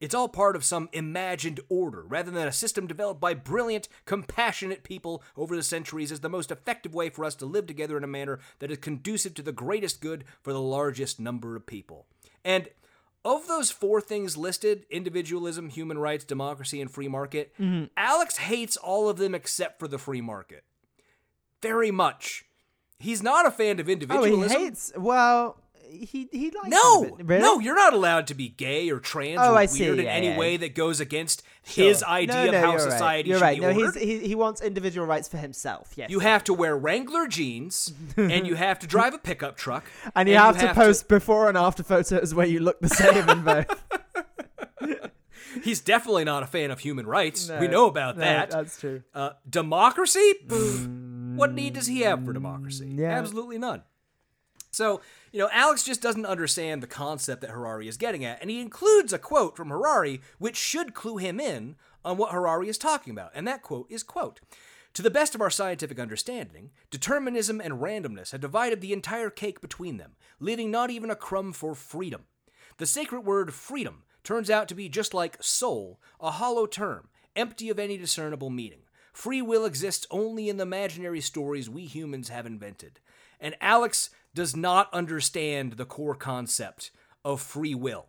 It's 0.00 0.14
all 0.14 0.28
part 0.28 0.54
of 0.54 0.64
some 0.64 0.88
imagined 0.92 1.60
order, 1.68 2.02
rather 2.02 2.30
than 2.30 2.46
a 2.46 2.52
system 2.52 2.86
developed 2.86 3.20
by 3.20 3.34
brilliant, 3.34 3.88
compassionate 4.04 4.84
people 4.84 5.22
over 5.36 5.56
the 5.56 5.62
centuries 5.62 6.12
as 6.12 6.20
the 6.20 6.28
most 6.28 6.50
effective 6.50 6.94
way 6.94 7.10
for 7.10 7.24
us 7.24 7.34
to 7.36 7.46
live 7.46 7.66
together 7.66 7.96
in 7.96 8.04
a 8.04 8.08
manner 8.08 8.38
that 8.60 8.70
is 8.70 8.78
conducive 8.78 9.34
to 9.34 9.42
the 9.42 9.52
greatest 9.52 10.00
good 10.00 10.24
for 10.40 10.52
the 10.52 10.60
largest 10.60 11.18
number 11.18 11.56
of 11.56 11.66
people. 11.66 12.06
And 12.44 12.68
of 13.24 13.48
those 13.48 13.72
four 13.72 14.00
things 14.00 14.36
listed 14.36 14.86
individualism, 14.88 15.68
human 15.70 15.98
rights, 15.98 16.24
democracy, 16.24 16.80
and 16.80 16.88
free 16.90 17.08
market 17.08 17.52
Mhm. 17.58 17.90
Alex 17.96 18.36
hates 18.36 18.76
all 18.76 19.08
of 19.08 19.16
them 19.18 19.34
except 19.34 19.80
for 19.80 19.88
the 19.88 19.98
free 19.98 20.20
market. 20.20 20.64
Very 21.60 21.90
much. 21.90 22.44
He's 23.00 23.22
not 23.22 23.46
a 23.46 23.50
fan 23.50 23.80
of 23.80 23.88
individualism. 23.88 24.56
Oh, 24.56 24.58
he 24.58 24.64
hates. 24.64 24.92
Well, 24.96 25.60
he 25.90 26.28
he 26.30 26.50
likes. 26.50 26.68
No. 26.68 27.16
Really? 27.20 27.42
no, 27.42 27.58
you're 27.60 27.74
not 27.74 27.94
allowed 27.94 28.26
to 28.28 28.34
be 28.34 28.48
gay 28.48 28.90
or 28.90 28.98
trans 28.98 29.38
Oh, 29.40 29.52
or 29.52 29.56
I 29.56 29.60
weird 29.62 29.70
see, 29.70 29.86
in 29.88 29.96
yeah, 30.00 30.10
any 30.10 30.26
yeah. 30.28 30.38
way 30.38 30.56
that 30.56 30.74
goes 30.74 31.00
against 31.00 31.42
Sure. 31.64 31.84
his 31.84 32.02
idea 32.02 32.34
no, 32.34 32.48
of 32.48 32.54
how 32.54 32.60
you're 32.60 32.70
right. 32.72 32.80
society 32.92 33.28
You're 33.28 33.38
should 33.38 33.44
right. 33.44 33.60
be 33.60 33.66
No, 33.82 33.90
he 33.92 34.18
he 34.28 34.34
wants 34.34 34.62
individual 34.62 35.06
rights 35.06 35.28
for 35.28 35.36
himself. 35.36 35.92
Yes. 35.96 36.08
You 36.10 36.20
have 36.20 36.42
to 36.44 36.54
wear 36.54 36.76
Wrangler 36.76 37.26
jeans, 37.26 37.92
and 38.16 38.46
you 38.46 38.54
have 38.54 38.78
to 38.80 38.86
drive 38.86 39.12
a 39.14 39.18
pickup 39.18 39.56
truck, 39.56 39.84
and 40.14 40.28
you 40.28 40.36
have 40.36 40.58
to 40.58 40.72
post 40.74 41.08
before 41.08 41.48
and 41.48 41.58
after 41.58 41.82
photos 41.82 42.34
where 42.34 42.46
you 42.46 42.60
look 42.60 42.80
the 42.80 42.88
same 42.88 43.28
in 43.28 43.42
both. 43.44 43.84
He's 45.62 45.80
definitely 45.80 46.24
not 46.24 46.42
a 46.42 46.46
fan 46.46 46.70
of 46.70 46.80
human 46.80 47.06
rights. 47.06 47.48
No, 47.48 47.58
we 47.58 47.68
know 47.68 47.86
about 47.86 48.16
no, 48.16 48.24
that. 48.24 48.50
that's 48.50 48.78
true. 48.80 49.02
Uh, 49.14 49.30
democracy? 49.48 50.34
Pff, 50.46 51.34
what 51.36 51.52
need 51.52 51.74
does 51.74 51.86
he 51.86 52.00
have 52.02 52.24
for 52.24 52.32
democracy? 52.32 52.86
Mm, 52.92 52.98
yeah. 52.98 53.18
Absolutely 53.18 53.58
none. 53.58 53.82
So, 54.70 55.00
you 55.32 55.38
know, 55.38 55.50
Alex 55.52 55.84
just 55.84 56.02
doesn't 56.02 56.26
understand 56.26 56.82
the 56.82 56.86
concept 56.86 57.40
that 57.42 57.50
Harari 57.50 57.88
is 57.88 57.96
getting 57.96 58.24
at, 58.24 58.40
and 58.40 58.50
he 58.50 58.60
includes 58.60 59.12
a 59.12 59.18
quote 59.18 59.56
from 59.56 59.68
Harari 59.68 60.20
which 60.38 60.56
should 60.56 60.94
clue 60.94 61.16
him 61.16 61.38
in 61.40 61.76
on 62.04 62.16
what 62.16 62.32
Harari 62.32 62.68
is 62.68 62.78
talking 62.78 63.10
about. 63.10 63.30
And 63.34 63.46
that 63.46 63.62
quote 63.62 63.86
is 63.90 64.02
quote 64.02 64.40
to 64.94 65.02
the 65.02 65.10
best 65.10 65.34
of 65.34 65.40
our 65.40 65.50
scientific 65.50 65.98
understanding, 66.00 66.70
determinism 66.90 67.60
and 67.60 67.74
randomness 67.74 68.32
have 68.32 68.40
divided 68.40 68.80
the 68.80 68.92
entire 68.92 69.30
cake 69.30 69.60
between 69.60 69.96
them, 69.96 70.16
leaving 70.40 70.70
not 70.70 70.90
even 70.90 71.10
a 71.10 71.14
crumb 71.14 71.52
for 71.52 71.74
freedom. 71.74 72.22
The 72.78 72.86
sacred 72.86 73.20
word 73.20 73.54
freedom 73.54 74.02
turns 74.24 74.50
out 74.50 74.66
to 74.68 74.74
be 74.74 74.88
just 74.88 75.14
like 75.14 75.40
soul, 75.40 76.00
a 76.20 76.32
hollow 76.32 76.66
term, 76.66 77.10
empty 77.36 77.70
of 77.70 77.78
any 77.78 77.96
discernible 77.96 78.50
meaning. 78.50 78.80
Free 79.12 79.42
will 79.42 79.64
exists 79.64 80.06
only 80.10 80.48
in 80.48 80.56
the 80.56 80.62
imaginary 80.62 81.20
stories 81.20 81.70
we 81.70 81.84
humans 81.84 82.28
have 82.28 82.46
invented. 82.46 83.00
And 83.40 83.56
Alex 83.60 84.10
does 84.34 84.56
not 84.56 84.92
understand 84.92 85.72
the 85.72 85.84
core 85.84 86.14
concept 86.14 86.90
of 87.24 87.40
free 87.40 87.74
will. 87.74 88.06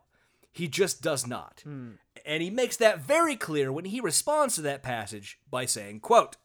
He 0.52 0.68
just 0.68 1.02
does 1.02 1.28
not. 1.28 1.62
Hmm. 1.64 1.92
And 2.26 2.44
he 2.44 2.50
makes 2.50 2.78
that 2.78 3.02
very 3.02 3.36
clear 3.36 3.72
when 3.72 3.86
he 3.86 4.02
responds 4.02 4.56
to 4.56 4.62
that 4.64 4.84
passage 4.84 5.40
by 5.50 5.66
saying, 5.66 6.02
quote, 6.02 6.38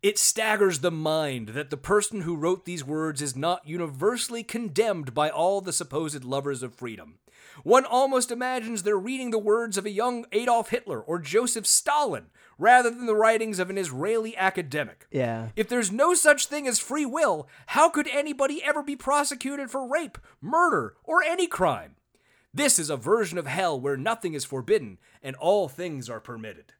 it 0.00 0.16
staggers 0.16 0.78
the 0.78 0.92
mind 0.92 1.48
that 1.48 1.70
the 1.70 1.76
person 1.76 2.20
who 2.20 2.36
wrote 2.36 2.64
these 2.64 2.84
words 2.84 3.20
is 3.20 3.34
not 3.34 3.66
universally 3.66 4.44
condemned 4.44 5.12
by 5.12 5.28
all 5.28 5.60
the 5.60 5.72
supposed 5.72 6.24
lovers 6.24 6.62
of 6.62 6.74
freedom. 6.74 7.18
One 7.64 7.84
almost 7.84 8.30
imagines 8.30 8.82
they're 8.82 8.98
reading 8.98 9.30
the 9.30 9.38
words 9.38 9.76
of 9.76 9.86
a 9.86 9.90
young 9.90 10.26
Adolf 10.32 10.70
Hitler 10.70 11.00
or 11.00 11.18
Joseph 11.18 11.66
Stalin 11.66 12.26
rather 12.58 12.90
than 12.90 13.06
the 13.06 13.14
writings 13.14 13.58
of 13.58 13.70
an 13.70 13.78
Israeli 13.78 14.36
academic. 14.36 15.06
Yeah. 15.10 15.48
If 15.56 15.68
there's 15.68 15.92
no 15.92 16.14
such 16.14 16.46
thing 16.46 16.66
as 16.66 16.78
free 16.78 17.06
will, 17.06 17.48
how 17.66 17.88
could 17.88 18.08
anybody 18.08 18.62
ever 18.64 18.82
be 18.82 18.96
prosecuted 18.96 19.70
for 19.70 19.88
rape, 19.88 20.18
murder, 20.40 20.94
or 21.04 21.22
any 21.22 21.46
crime? 21.46 21.96
This 22.52 22.78
is 22.78 22.90
a 22.90 22.96
version 22.96 23.38
of 23.38 23.46
hell 23.46 23.78
where 23.80 23.96
nothing 23.96 24.34
is 24.34 24.44
forbidden 24.44 24.98
and 25.22 25.36
all 25.36 25.68
things 25.68 26.10
are 26.10 26.20
permitted. 26.20 26.72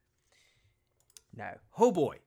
No. 1.35 1.51
Oh 1.77 1.91
boy. 1.91 2.17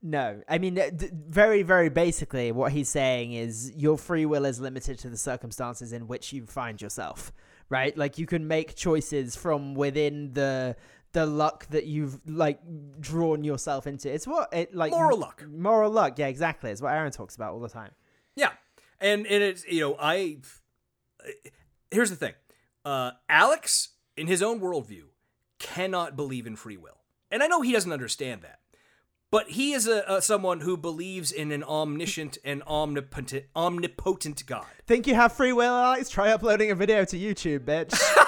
No, 0.00 0.42
I 0.48 0.58
mean, 0.58 0.80
very, 1.12 1.64
very 1.64 1.88
basically, 1.88 2.52
what 2.52 2.70
he's 2.70 2.88
saying 2.88 3.32
is 3.32 3.72
your 3.74 3.98
free 3.98 4.26
will 4.26 4.44
is 4.44 4.60
limited 4.60 4.96
to 5.00 5.10
the 5.10 5.16
circumstances 5.16 5.92
in 5.92 6.06
which 6.06 6.32
you 6.32 6.46
find 6.46 6.80
yourself, 6.80 7.32
right? 7.70 7.96
Like 7.96 8.18
you 8.18 8.26
can 8.26 8.48
make 8.48 8.74
choices 8.74 9.36
from 9.36 9.74
within 9.74 10.32
the 10.32 10.76
the 11.12 11.26
luck 11.26 11.66
that 11.68 11.86
you've 11.86 12.20
like 12.28 12.60
drawn 13.00 13.42
yourself 13.44 13.86
into. 13.86 14.12
It's 14.12 14.26
what 14.26 14.52
it 14.52 14.74
like 14.74 14.92
Moral 14.92 15.18
luck. 15.18 15.44
Moral 15.48 15.90
luck, 15.90 16.18
yeah, 16.18 16.26
exactly. 16.26 16.70
It's 16.70 16.82
what 16.82 16.92
Aaron 16.92 17.12
talks 17.12 17.34
about 17.34 17.52
all 17.52 17.60
the 17.60 17.68
time. 17.68 17.92
Yeah, 18.36 18.50
and 19.00 19.26
and 19.26 19.42
it's 19.42 19.66
you 19.66 19.80
know 19.80 19.96
I 19.98 20.38
here's 21.90 22.10
the 22.10 22.16
thing, 22.16 22.34
uh, 22.84 23.12
Alex 23.28 23.90
in 24.16 24.26
his 24.26 24.42
own 24.42 24.60
worldview 24.60 25.04
cannot 25.58 26.16
believe 26.16 26.46
in 26.46 26.56
free 26.56 26.76
will, 26.76 26.98
and 27.30 27.42
I 27.42 27.46
know 27.46 27.62
he 27.62 27.72
doesn't 27.72 27.92
understand 27.92 28.42
that, 28.42 28.57
but 29.30 29.50
he 29.50 29.72
is 29.72 29.86
a, 29.86 30.04
a 30.08 30.22
someone 30.22 30.60
who 30.60 30.76
believes 30.76 31.30
in 31.32 31.52
an 31.52 31.62
omniscient 31.64 32.38
and 32.44 32.62
omnipotent 32.64 33.44
omnipotent 33.54 34.46
God. 34.46 34.66
Think 34.86 35.06
you 35.06 35.14
have 35.14 35.32
free 35.32 35.52
will, 35.52 35.74
Alex? 35.74 36.08
Try 36.08 36.30
uploading 36.30 36.70
a 36.70 36.74
video 36.74 37.04
to 37.04 37.16
YouTube, 37.18 37.60
bitch. 37.60 37.94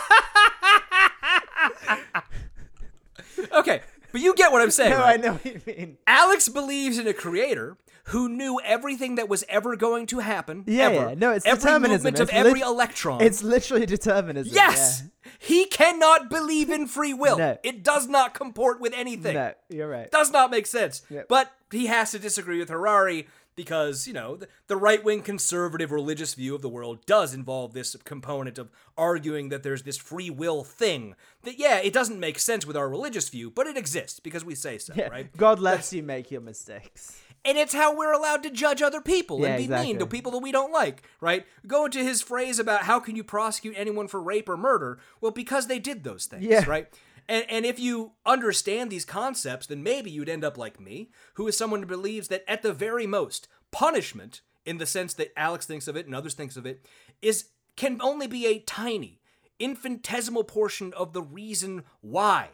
Okay, 3.53 3.81
but 4.13 4.21
you 4.21 4.35
get 4.35 4.53
what 4.53 4.63
I'm 4.63 4.71
saying. 4.71 4.91
no, 4.91 4.99
right? 4.99 5.19
I 5.19 5.23
know 5.23 5.33
what 5.33 5.45
you 5.45 5.61
mean. 5.67 5.99
Alex 6.07 6.49
believes 6.49 6.99
in 6.99 7.07
a 7.07 7.13
creator 7.13 7.77
who 8.05 8.29
knew 8.29 8.61
everything 8.65 9.15
that 9.17 9.29
was 9.29 9.45
ever 9.49 9.77
going 9.77 10.07
to 10.07 10.19
happen. 10.21 10.65
Yeah, 10.67 10.85
ever. 10.89 11.09
yeah. 11.11 11.15
No, 11.17 11.31
it's 11.33 11.47
every 11.47 11.59
determinism. 11.61 11.93
movement 11.93 12.21
It's 12.21 12.31
of 12.31 12.31
every 12.31 12.61
lit- 12.61 12.63
electron. 12.69 13.21
It's 13.21 13.43
literally 13.43 13.87
determinism. 13.87 14.55
yes, 14.55 15.05
he 15.39 15.67
cannot 15.67 16.31
believe 16.31 16.71
in 16.71 16.87
free 16.87 17.15
will. 17.15 17.39
No. 17.39 17.59
It 17.63 17.83
does 17.83 18.09
not 18.09 18.35
comport 18.35 18.81
with 18.81 18.93
anything. 18.95 19.35
No, 19.35 19.53
you're 19.69 19.89
right. 19.89 20.11
Does 20.11 20.31
not 20.31 20.51
make 20.51 20.67
sense. 20.67 21.03
Yep. 21.11 21.29
But 21.29 21.53
he 21.71 21.87
has 21.87 22.11
to 22.13 22.19
disagree 22.19 22.59
with 22.59 22.69
Harari 22.69 23.27
because 23.57 24.07
you 24.07 24.13
know 24.13 24.37
the, 24.37 24.49
the 24.69 24.77
right-wing 24.77 25.21
conservative 25.23 25.91
religious 25.91 26.35
view 26.35 26.55
of 26.55 26.63
the 26.63 26.69
world 26.69 27.05
does 27.05 27.35
involve 27.35 27.75
this 27.75 27.95
component 28.05 28.59
of 28.59 28.71
arguing 28.97 29.49
that 29.51 29.63
there's 29.65 29.83
this 29.83 29.99
free 29.99 30.31
will 30.31 30.63
thing 30.65 31.15
that 31.43 31.59
yeah 31.59 31.79
it 31.79 31.93
doesn't 31.93 32.21
make 32.21 32.39
sense 32.39 32.65
with 32.65 32.77
our 32.77 32.89
religious 32.89 33.29
view 33.29 33.51
but 33.51 33.67
it 33.67 33.77
exists 33.77 34.21
because 34.21 34.45
we 34.45 34.55
say 34.55 34.79
so 34.79 34.95
Yeah. 34.97 35.09
right 35.09 35.37
God 35.37 35.59
lets 35.59 35.93
you 35.93 36.03
make 36.03 36.31
your 36.31 36.41
mistakes. 36.41 37.21
And 37.45 37.57
it's 37.59 37.75
how 37.75 37.97
we're 37.97 38.13
allowed 38.13 38.43
to 38.43 38.51
judge 38.51 38.83
other 38.83 39.01
people 39.01 39.41
Yeah, 39.41 39.55
and 39.57 39.69
be 39.69 39.75
mean 39.75 39.99
to 39.99 40.07
people 40.07 40.33
that 40.33 40.39
we 40.39 40.53
don't 40.53 40.73
like, 40.73 41.03
right? 41.21 41.47
Go 41.67 41.87
into 41.87 42.01
his 42.01 42.23
phrase 42.23 42.59
about 42.59 42.83
how 42.83 43.01
can 43.01 43.17
you 43.17 43.25
prosecute 43.25 43.75
anyone 43.77 44.09
for 44.09 44.21
rape 44.23 44.49
or 44.49 44.57
murder? 44.57 44.99
Well, 45.21 45.33
because 45.33 45.67
they 45.67 45.79
did 45.79 46.05
those 46.05 46.27
things, 46.27 46.45
Yeah. 46.45 46.65
right? 46.67 46.89
And, 47.29 47.45
and 47.49 47.65
if 47.65 47.79
you 47.79 48.13
understand 48.27 48.91
these 48.91 49.05
concepts, 49.05 49.67
then 49.67 49.83
maybe 49.83 50.11
you'd 50.11 50.29
end 50.29 50.45
up 50.45 50.59
like 50.59 50.81
me, 50.81 51.11
who 51.35 51.47
is 51.47 51.57
someone 51.57 51.81
who 51.81 51.87
believes 51.87 52.29
that 52.29 52.45
at 52.49 52.63
the 52.63 52.73
very 52.73 53.07
most, 53.07 53.47
punishment, 53.71 54.41
in 54.67 54.79
the 54.79 54.87
sense 54.87 55.15
that 55.15 55.33
Alex 55.39 55.65
thinks 55.65 55.87
of 55.89 55.97
it 55.97 56.07
and 56.07 56.15
others 56.15 56.35
thinks 56.35 56.57
of 56.57 56.67
it, 56.67 56.85
is 57.23 57.47
can 57.77 57.99
only 58.03 58.27
be 58.27 58.47
a 58.47 58.59
tiny, 58.59 59.21
infinitesimal 59.61 60.45
portion 60.45 60.93
of 60.95 61.13
the 61.13 61.23
reason 61.23 61.85
why 62.01 62.49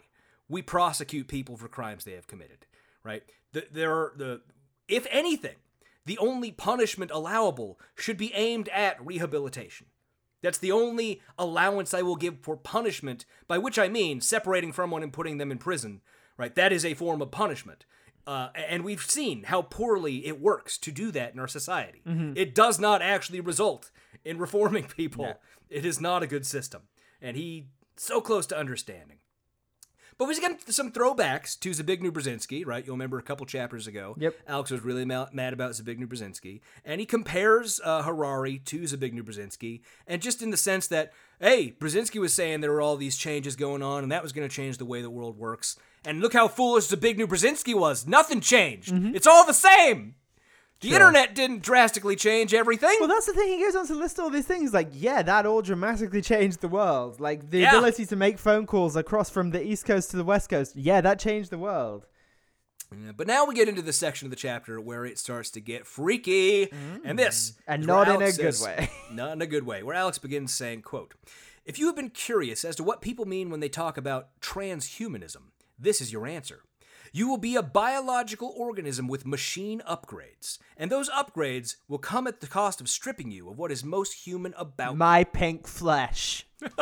we 0.48 0.62
prosecute 0.62 1.26
people 1.26 1.56
for 1.56 1.68
crimes 1.68 2.04
they 2.04 2.12
have 2.12 2.26
committed, 2.26 2.66
right? 3.02 3.22
The, 3.52 3.66
there 3.72 3.92
are 3.92 4.12
the 4.16 4.42
if 4.88 5.06
anything, 5.10 5.56
the 6.04 6.18
only 6.18 6.52
punishment 6.52 7.10
allowable 7.10 7.78
should 7.96 8.16
be 8.16 8.32
aimed 8.34 8.68
at 8.68 9.04
rehabilitation. 9.04 9.88
That's 10.42 10.58
the 10.58 10.72
only 10.72 11.20
allowance 11.38 11.92
I 11.92 12.02
will 12.02 12.16
give 12.16 12.40
for 12.42 12.56
punishment, 12.56 13.24
by 13.48 13.58
which 13.58 13.78
I 13.78 13.88
mean 13.88 14.20
separating 14.20 14.72
from 14.72 14.90
one 14.90 15.02
and 15.02 15.12
putting 15.12 15.38
them 15.38 15.50
in 15.50 15.58
prison, 15.58 16.02
right? 16.36 16.54
That 16.54 16.72
is 16.72 16.84
a 16.84 16.94
form 16.94 17.20
of 17.20 17.30
punishment. 17.30 17.84
Uh, 18.26 18.48
and 18.54 18.84
we've 18.84 19.02
seen 19.02 19.44
how 19.44 19.62
poorly 19.62 20.26
it 20.26 20.40
works 20.40 20.78
to 20.78 20.92
do 20.92 21.10
that 21.12 21.32
in 21.32 21.38
our 21.40 21.48
society. 21.48 22.02
It 22.36 22.54
does 22.54 22.78
not 22.78 23.00
actually 23.02 23.40
result 23.40 23.90
in 24.24 24.38
reforming 24.38 24.84
people. 24.96 25.24
It 25.70 25.84
is 25.84 26.00
not 26.00 26.22
a 26.22 26.26
good 26.26 26.46
system. 26.46 26.82
And 27.20 27.36
he 27.36 27.68
so 27.96 28.20
close 28.20 28.46
to 28.46 28.58
understanding. 28.58 29.18
But 30.18 30.28
we 30.28 30.40
got 30.40 30.72
some 30.72 30.92
throwbacks 30.92 31.58
to 31.60 31.70
Zbigniew 31.70 32.10
Brzezinski, 32.10 32.64
right? 32.66 32.84
You'll 32.86 32.94
remember 32.96 33.18
a 33.18 33.22
couple 33.22 33.44
chapters 33.44 33.86
ago. 33.86 34.16
Yep. 34.18 34.34
Alex 34.48 34.70
was 34.70 34.82
really 34.82 35.04
ma- 35.04 35.28
mad 35.32 35.52
about 35.52 35.72
Zbigniew 35.72 36.06
Brzezinski, 36.06 36.60
and 36.86 37.00
he 37.00 37.06
compares 37.06 37.80
uh, 37.84 38.02
Harari 38.02 38.58
to 38.60 38.80
Zbigniew 38.80 39.22
Brzezinski, 39.22 39.82
and 40.06 40.22
just 40.22 40.40
in 40.40 40.50
the 40.50 40.56
sense 40.56 40.86
that, 40.86 41.12
hey, 41.38 41.76
Brzezinski 41.78 42.18
was 42.18 42.32
saying 42.32 42.60
there 42.62 42.72
were 42.72 42.80
all 42.80 42.96
these 42.96 43.16
changes 43.18 43.56
going 43.56 43.82
on, 43.82 44.02
and 44.02 44.10
that 44.10 44.22
was 44.22 44.32
going 44.32 44.48
to 44.48 44.54
change 44.54 44.78
the 44.78 44.86
way 44.86 45.02
the 45.02 45.10
world 45.10 45.36
works. 45.36 45.76
And 46.04 46.20
look 46.20 46.32
how 46.32 46.48
foolish 46.48 46.86
Zbigniew 46.88 47.26
Brzezinski 47.26 47.74
was. 47.74 48.06
Nothing 48.06 48.40
changed. 48.40 48.92
It's 49.14 49.26
all 49.26 49.44
the 49.44 49.52
same. 49.52 50.14
The 50.80 50.92
internet 50.92 51.34
didn't 51.34 51.62
drastically 51.62 52.16
change 52.16 52.52
everything. 52.52 52.94
Well, 53.00 53.08
that's 53.08 53.24
the 53.26 53.32
thing. 53.32 53.48
He 53.48 53.64
goes 53.64 53.74
on 53.74 53.86
to 53.86 53.94
list 53.94 54.20
all 54.20 54.28
these 54.28 54.46
things. 54.46 54.74
Like, 54.74 54.88
yeah, 54.92 55.22
that 55.22 55.46
all 55.46 55.62
dramatically 55.62 56.20
changed 56.20 56.60
the 56.60 56.68
world. 56.68 57.18
Like 57.18 57.50
the 57.50 57.60
Yeah. 57.60 57.70
ability 57.70 58.04
to 58.06 58.16
make 58.16 58.38
phone 58.38 58.66
calls 58.66 58.94
across 58.94 59.30
from 59.30 59.50
the 59.52 59.62
East 59.64 59.86
Coast 59.86 60.10
to 60.10 60.16
the 60.18 60.24
West 60.24 60.50
Coast. 60.50 60.76
Yeah, 60.76 61.00
that 61.00 61.18
changed 61.18 61.50
the 61.50 61.58
world. 61.58 62.06
Yeah, 62.92 63.12
but 63.16 63.26
now 63.26 63.46
we 63.46 63.54
get 63.54 63.68
into 63.68 63.82
the 63.82 63.92
section 63.92 64.26
of 64.26 64.30
the 64.30 64.36
chapter 64.36 64.80
where 64.80 65.04
it 65.04 65.18
starts 65.18 65.50
to 65.52 65.60
get 65.60 65.86
freaky, 65.86 66.66
mm. 66.66 67.00
and 67.04 67.18
this 67.18 67.54
And 67.66 67.84
not 67.86 68.06
in 68.08 68.16
a 68.16 68.30
good 68.30 68.34
says- 68.54 68.62
way. 68.62 68.90
not 69.10 69.32
in 69.32 69.42
a 69.42 69.46
good 69.46 69.64
way. 69.66 69.82
Where 69.82 69.96
Alex 69.96 70.18
begins 70.18 70.54
saying, 70.54 70.82
"quote 70.82 71.14
If 71.64 71.78
you 71.80 71.86
have 71.86 71.96
been 71.96 72.10
curious 72.10 72.64
as 72.64 72.76
to 72.76 72.84
what 72.84 73.00
people 73.00 73.24
mean 73.24 73.50
when 73.50 73.58
they 73.60 73.68
talk 73.68 73.96
about 73.96 74.28
transhumanism, 74.40 75.50
this 75.78 76.00
is 76.00 76.12
your 76.12 76.26
answer." 76.28 76.60
You 77.16 77.28
will 77.28 77.38
be 77.38 77.56
a 77.56 77.62
biological 77.62 78.52
organism 78.54 79.08
with 79.08 79.24
machine 79.24 79.80
upgrades, 79.88 80.58
and 80.76 80.92
those 80.92 81.08
upgrades 81.08 81.76
will 81.88 81.96
come 81.96 82.26
at 82.26 82.42
the 82.42 82.46
cost 82.46 82.78
of 82.78 82.90
stripping 82.90 83.30
you 83.30 83.48
of 83.48 83.56
what 83.56 83.72
is 83.72 83.82
most 83.82 84.26
human 84.26 84.52
about 84.58 84.98
My 84.98 85.24
pink 85.24 85.66
flesh. 85.66 86.46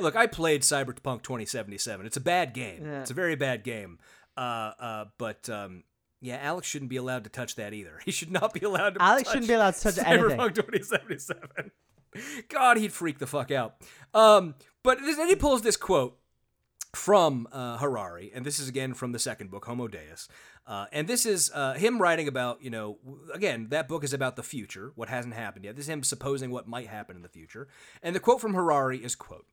Look, 0.00 0.16
I 0.16 0.26
played 0.26 0.62
Cyberpunk 0.62 1.22
2077. 1.22 2.04
It's 2.04 2.16
a 2.16 2.20
bad 2.20 2.52
game. 2.52 2.84
Yeah. 2.84 3.02
It's 3.02 3.12
a 3.12 3.14
very 3.14 3.36
bad 3.36 3.62
game. 3.62 4.00
Uh, 4.36 4.72
uh, 4.80 5.04
but 5.16 5.48
um, 5.48 5.84
yeah, 6.20 6.38
Alex 6.42 6.66
shouldn't 6.66 6.90
be 6.90 6.96
allowed 6.96 7.22
to 7.22 7.30
touch 7.30 7.54
that 7.54 7.72
either. 7.72 8.00
He 8.04 8.10
should 8.10 8.32
not 8.32 8.52
be 8.52 8.66
allowed 8.66 8.96
to. 8.96 9.02
Alex 9.02 9.28
touch 9.28 9.34
shouldn't 9.34 9.48
be 9.48 9.54
allowed 9.54 9.74
to 9.74 9.80
touch 9.80 9.98
anything. 10.04 10.38
Cyberpunk 10.40 10.56
2077. 10.56 11.70
God, 12.48 12.78
he'd 12.78 12.92
freak 12.92 13.20
the 13.20 13.28
fuck 13.28 13.52
out. 13.52 13.76
Um, 14.12 14.56
but 14.82 14.98
then 14.98 15.28
he 15.28 15.36
pulls 15.36 15.62
this 15.62 15.76
quote 15.76 16.19
from 16.94 17.46
uh, 17.52 17.78
Harari, 17.78 18.32
and 18.34 18.44
this 18.44 18.58
is 18.58 18.68
again 18.68 18.94
from 18.94 19.12
the 19.12 19.18
second 19.18 19.50
book, 19.50 19.64
Homo 19.64 19.88
Deus. 19.88 20.28
Uh, 20.66 20.86
and 20.92 21.08
this 21.08 21.26
is 21.26 21.50
uh, 21.54 21.74
him 21.74 22.00
writing 22.00 22.28
about, 22.28 22.62
you 22.62 22.70
know, 22.70 22.98
again, 23.32 23.68
that 23.70 23.88
book 23.88 24.04
is 24.04 24.12
about 24.12 24.36
the 24.36 24.42
future, 24.42 24.92
what 24.94 25.08
hasn't 25.08 25.34
happened 25.34 25.64
yet. 25.64 25.76
This 25.76 25.86
is 25.86 25.88
him 25.88 26.02
supposing 26.02 26.50
what 26.50 26.68
might 26.68 26.86
happen 26.86 27.16
in 27.16 27.22
the 27.22 27.28
future. 27.28 27.68
And 28.02 28.14
the 28.14 28.20
quote 28.20 28.40
from 28.40 28.54
Harari 28.54 28.98
is, 28.98 29.14
quote, 29.14 29.46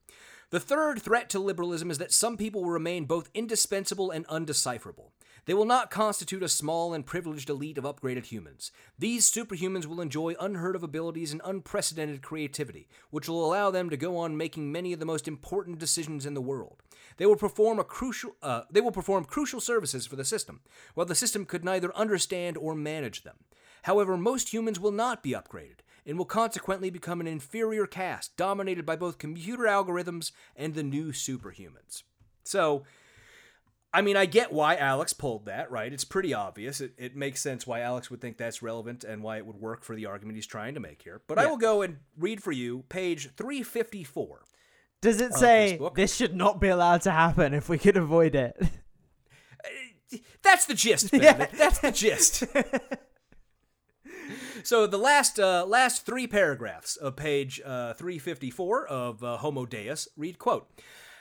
the 0.49 0.59
third 0.59 1.01
threat 1.01 1.29
to 1.31 1.39
liberalism 1.39 1.91
is 1.91 1.97
that 1.97 2.13
some 2.13 2.37
people 2.37 2.63
will 2.63 2.71
remain 2.71 3.05
both 3.05 3.29
indispensable 3.33 4.11
and 4.11 4.25
undecipherable. 4.27 5.11
They 5.45 5.53
will 5.53 5.65
not 5.65 5.91
constitute 5.91 6.43
a 6.43 6.49
small 6.49 6.93
and 6.93 7.05
privileged 7.05 7.49
elite 7.49 7.77
of 7.77 7.83
upgraded 7.83 8.25
humans. 8.25 8.71
These 8.97 9.31
superhumans 9.31 9.85
will 9.85 10.01
enjoy 10.01 10.35
unheard 10.39 10.75
of 10.75 10.83
abilities 10.83 11.31
and 11.31 11.41
unprecedented 11.43 12.21
creativity, 12.21 12.87
which 13.11 13.27
will 13.27 13.45
allow 13.45 13.71
them 13.71 13.89
to 13.89 13.97
go 13.97 14.17
on 14.17 14.37
making 14.37 14.71
many 14.71 14.93
of 14.93 14.99
the 14.99 15.05
most 15.05 15.27
important 15.27 15.79
decisions 15.79 16.25
in 16.25 16.33
the 16.33 16.41
world. 16.41 16.83
They 17.17 17.25
will 17.25 17.35
perform 17.35 17.79
a 17.79 17.83
crucial 17.83 18.35
uh, 18.41 18.61
they 18.71 18.81
will 18.81 18.91
perform 18.91 19.25
crucial 19.25 19.59
services 19.59 20.07
for 20.07 20.15
the 20.15 20.25
system, 20.25 20.61
while 20.93 21.05
the 21.05 21.15
system 21.15 21.45
could 21.45 21.65
neither 21.65 21.95
understand 21.95 22.57
or 22.57 22.75
manage 22.75 23.23
them. 23.23 23.37
However, 23.83 24.17
most 24.17 24.53
humans 24.53 24.79
will 24.79 24.91
not 24.91 25.23
be 25.23 25.31
upgraded 25.31 25.79
and 26.05 26.17
will 26.17 26.25
consequently 26.25 26.89
become 26.89 27.19
an 27.19 27.27
inferior 27.27 27.85
caste 27.85 28.35
dominated 28.37 28.85
by 28.85 28.95
both 28.95 29.17
computer 29.17 29.63
algorithms 29.63 30.31
and 30.55 30.73
the 30.73 30.83
new 30.83 31.11
superhumans. 31.11 32.03
So, 32.43 32.83
I 33.93 34.01
mean, 34.01 34.15
I 34.15 34.25
get 34.25 34.53
why 34.53 34.77
Alex 34.77 35.11
pulled 35.11 35.45
that, 35.45 35.69
right? 35.69 35.91
It's 35.91 36.05
pretty 36.05 36.33
obvious. 36.33 36.79
It, 36.79 36.93
it 36.97 37.15
makes 37.15 37.41
sense 37.41 37.67
why 37.67 37.81
Alex 37.81 38.09
would 38.09 38.21
think 38.21 38.37
that's 38.37 38.61
relevant 38.61 39.03
and 39.03 39.21
why 39.21 39.37
it 39.37 39.45
would 39.45 39.57
work 39.57 39.83
for 39.83 39.95
the 39.95 40.05
argument 40.05 40.37
he's 40.37 40.47
trying 40.47 40.75
to 40.75 40.79
make 40.79 41.01
here. 41.01 41.21
But 41.27 41.39
I 41.39 41.47
will 41.47 41.57
go 41.57 41.81
and 41.81 41.97
read 42.17 42.41
for 42.41 42.51
you 42.53 42.83
page 42.89 43.29
354. 43.35 44.43
Does 45.01 45.21
it 45.21 45.33
say 45.33 45.77
book. 45.77 45.95
this 45.95 46.15
should 46.15 46.35
not 46.35 46.59
be 46.59 46.69
allowed 46.69 47.01
to 47.03 47.11
happen 47.11 47.53
if 47.53 47.69
we 47.69 47.77
could 47.77 47.97
avoid 47.97 48.35
it? 48.35 48.55
That's 50.41 50.65
the 50.65 50.73
gist. 50.73 51.13
Yeah. 51.13 51.47
That's 51.53 51.79
the 51.79 51.91
gist. 51.91 52.43
so 54.63 54.87
the 54.87 54.97
last 54.97 55.39
uh, 55.39 55.65
last 55.65 56.05
three 56.05 56.25
paragraphs 56.25 56.95
of 56.95 57.15
page 57.15 57.61
uh, 57.63 57.93
354 57.93 58.87
of 58.87 59.23
uh, 59.23 59.37
Homo 59.37 59.65
Deus 59.65 60.07
read, 60.15 60.39
quote, 60.39 60.69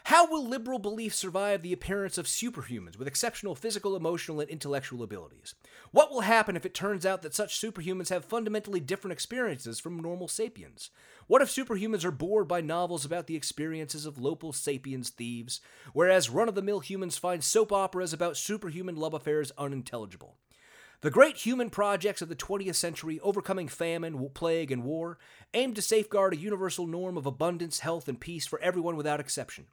How 0.04 0.30
will 0.30 0.46
liberal 0.46 0.78
belief 0.78 1.14
survive 1.14 1.62
the 1.62 1.72
appearance 1.72 2.18
of 2.18 2.26
superhumans 2.26 2.98
with 2.98 3.08
exceptional 3.08 3.54
physical, 3.54 3.96
emotional, 3.96 4.40
and 4.40 4.48
intellectual 4.48 5.02
abilities? 5.02 5.54
What 5.92 6.10
will 6.10 6.22
happen 6.22 6.56
if 6.56 6.66
it 6.66 6.74
turns 6.74 7.06
out 7.06 7.22
that 7.22 7.34
such 7.34 7.60
superhumans 7.60 8.08
have 8.08 8.24
fundamentally 8.24 8.80
different 8.80 9.12
experiences 9.12 9.78
from 9.78 10.00
normal 10.00 10.28
sapiens? 10.28 10.90
What 11.26 11.42
if 11.42 11.48
superhumans 11.48 12.04
are 12.04 12.10
bored 12.10 12.48
by 12.48 12.60
novels 12.60 13.04
about 13.04 13.26
the 13.26 13.36
experiences 13.36 14.06
of 14.06 14.18
local 14.18 14.52
sapiens 14.52 15.10
thieves, 15.10 15.60
whereas 15.92 16.30
run 16.30 16.48
of 16.48 16.54
the 16.54 16.62
mill 16.62 16.80
humans 16.80 17.18
find 17.18 17.42
soap 17.42 17.72
operas 17.72 18.12
about 18.12 18.36
superhuman 18.36 18.96
love 18.96 19.14
affairs 19.14 19.52
unintelligible? 19.56 20.36
The 21.02 21.10
great 21.10 21.36
human 21.36 21.68
projects 21.68 22.22
of 22.22 22.28
the 22.28 22.34
20th 22.34 22.74
century, 22.74 23.20
overcoming 23.20 23.68
famine, 23.68 24.30
plague, 24.32 24.72
and 24.72 24.82
war, 24.82 25.18
aimed 25.52 25.76
to 25.76 25.82
safeguard 25.82 26.32
a 26.32 26.38
universal 26.38 26.86
norm 26.86 27.18
of 27.18 27.26
abundance, 27.26 27.80
health, 27.80 28.08
and 28.08 28.18
peace 28.18 28.46
for 28.46 28.58
everyone 28.60 28.96
without 28.96 29.20
exception. 29.20 29.66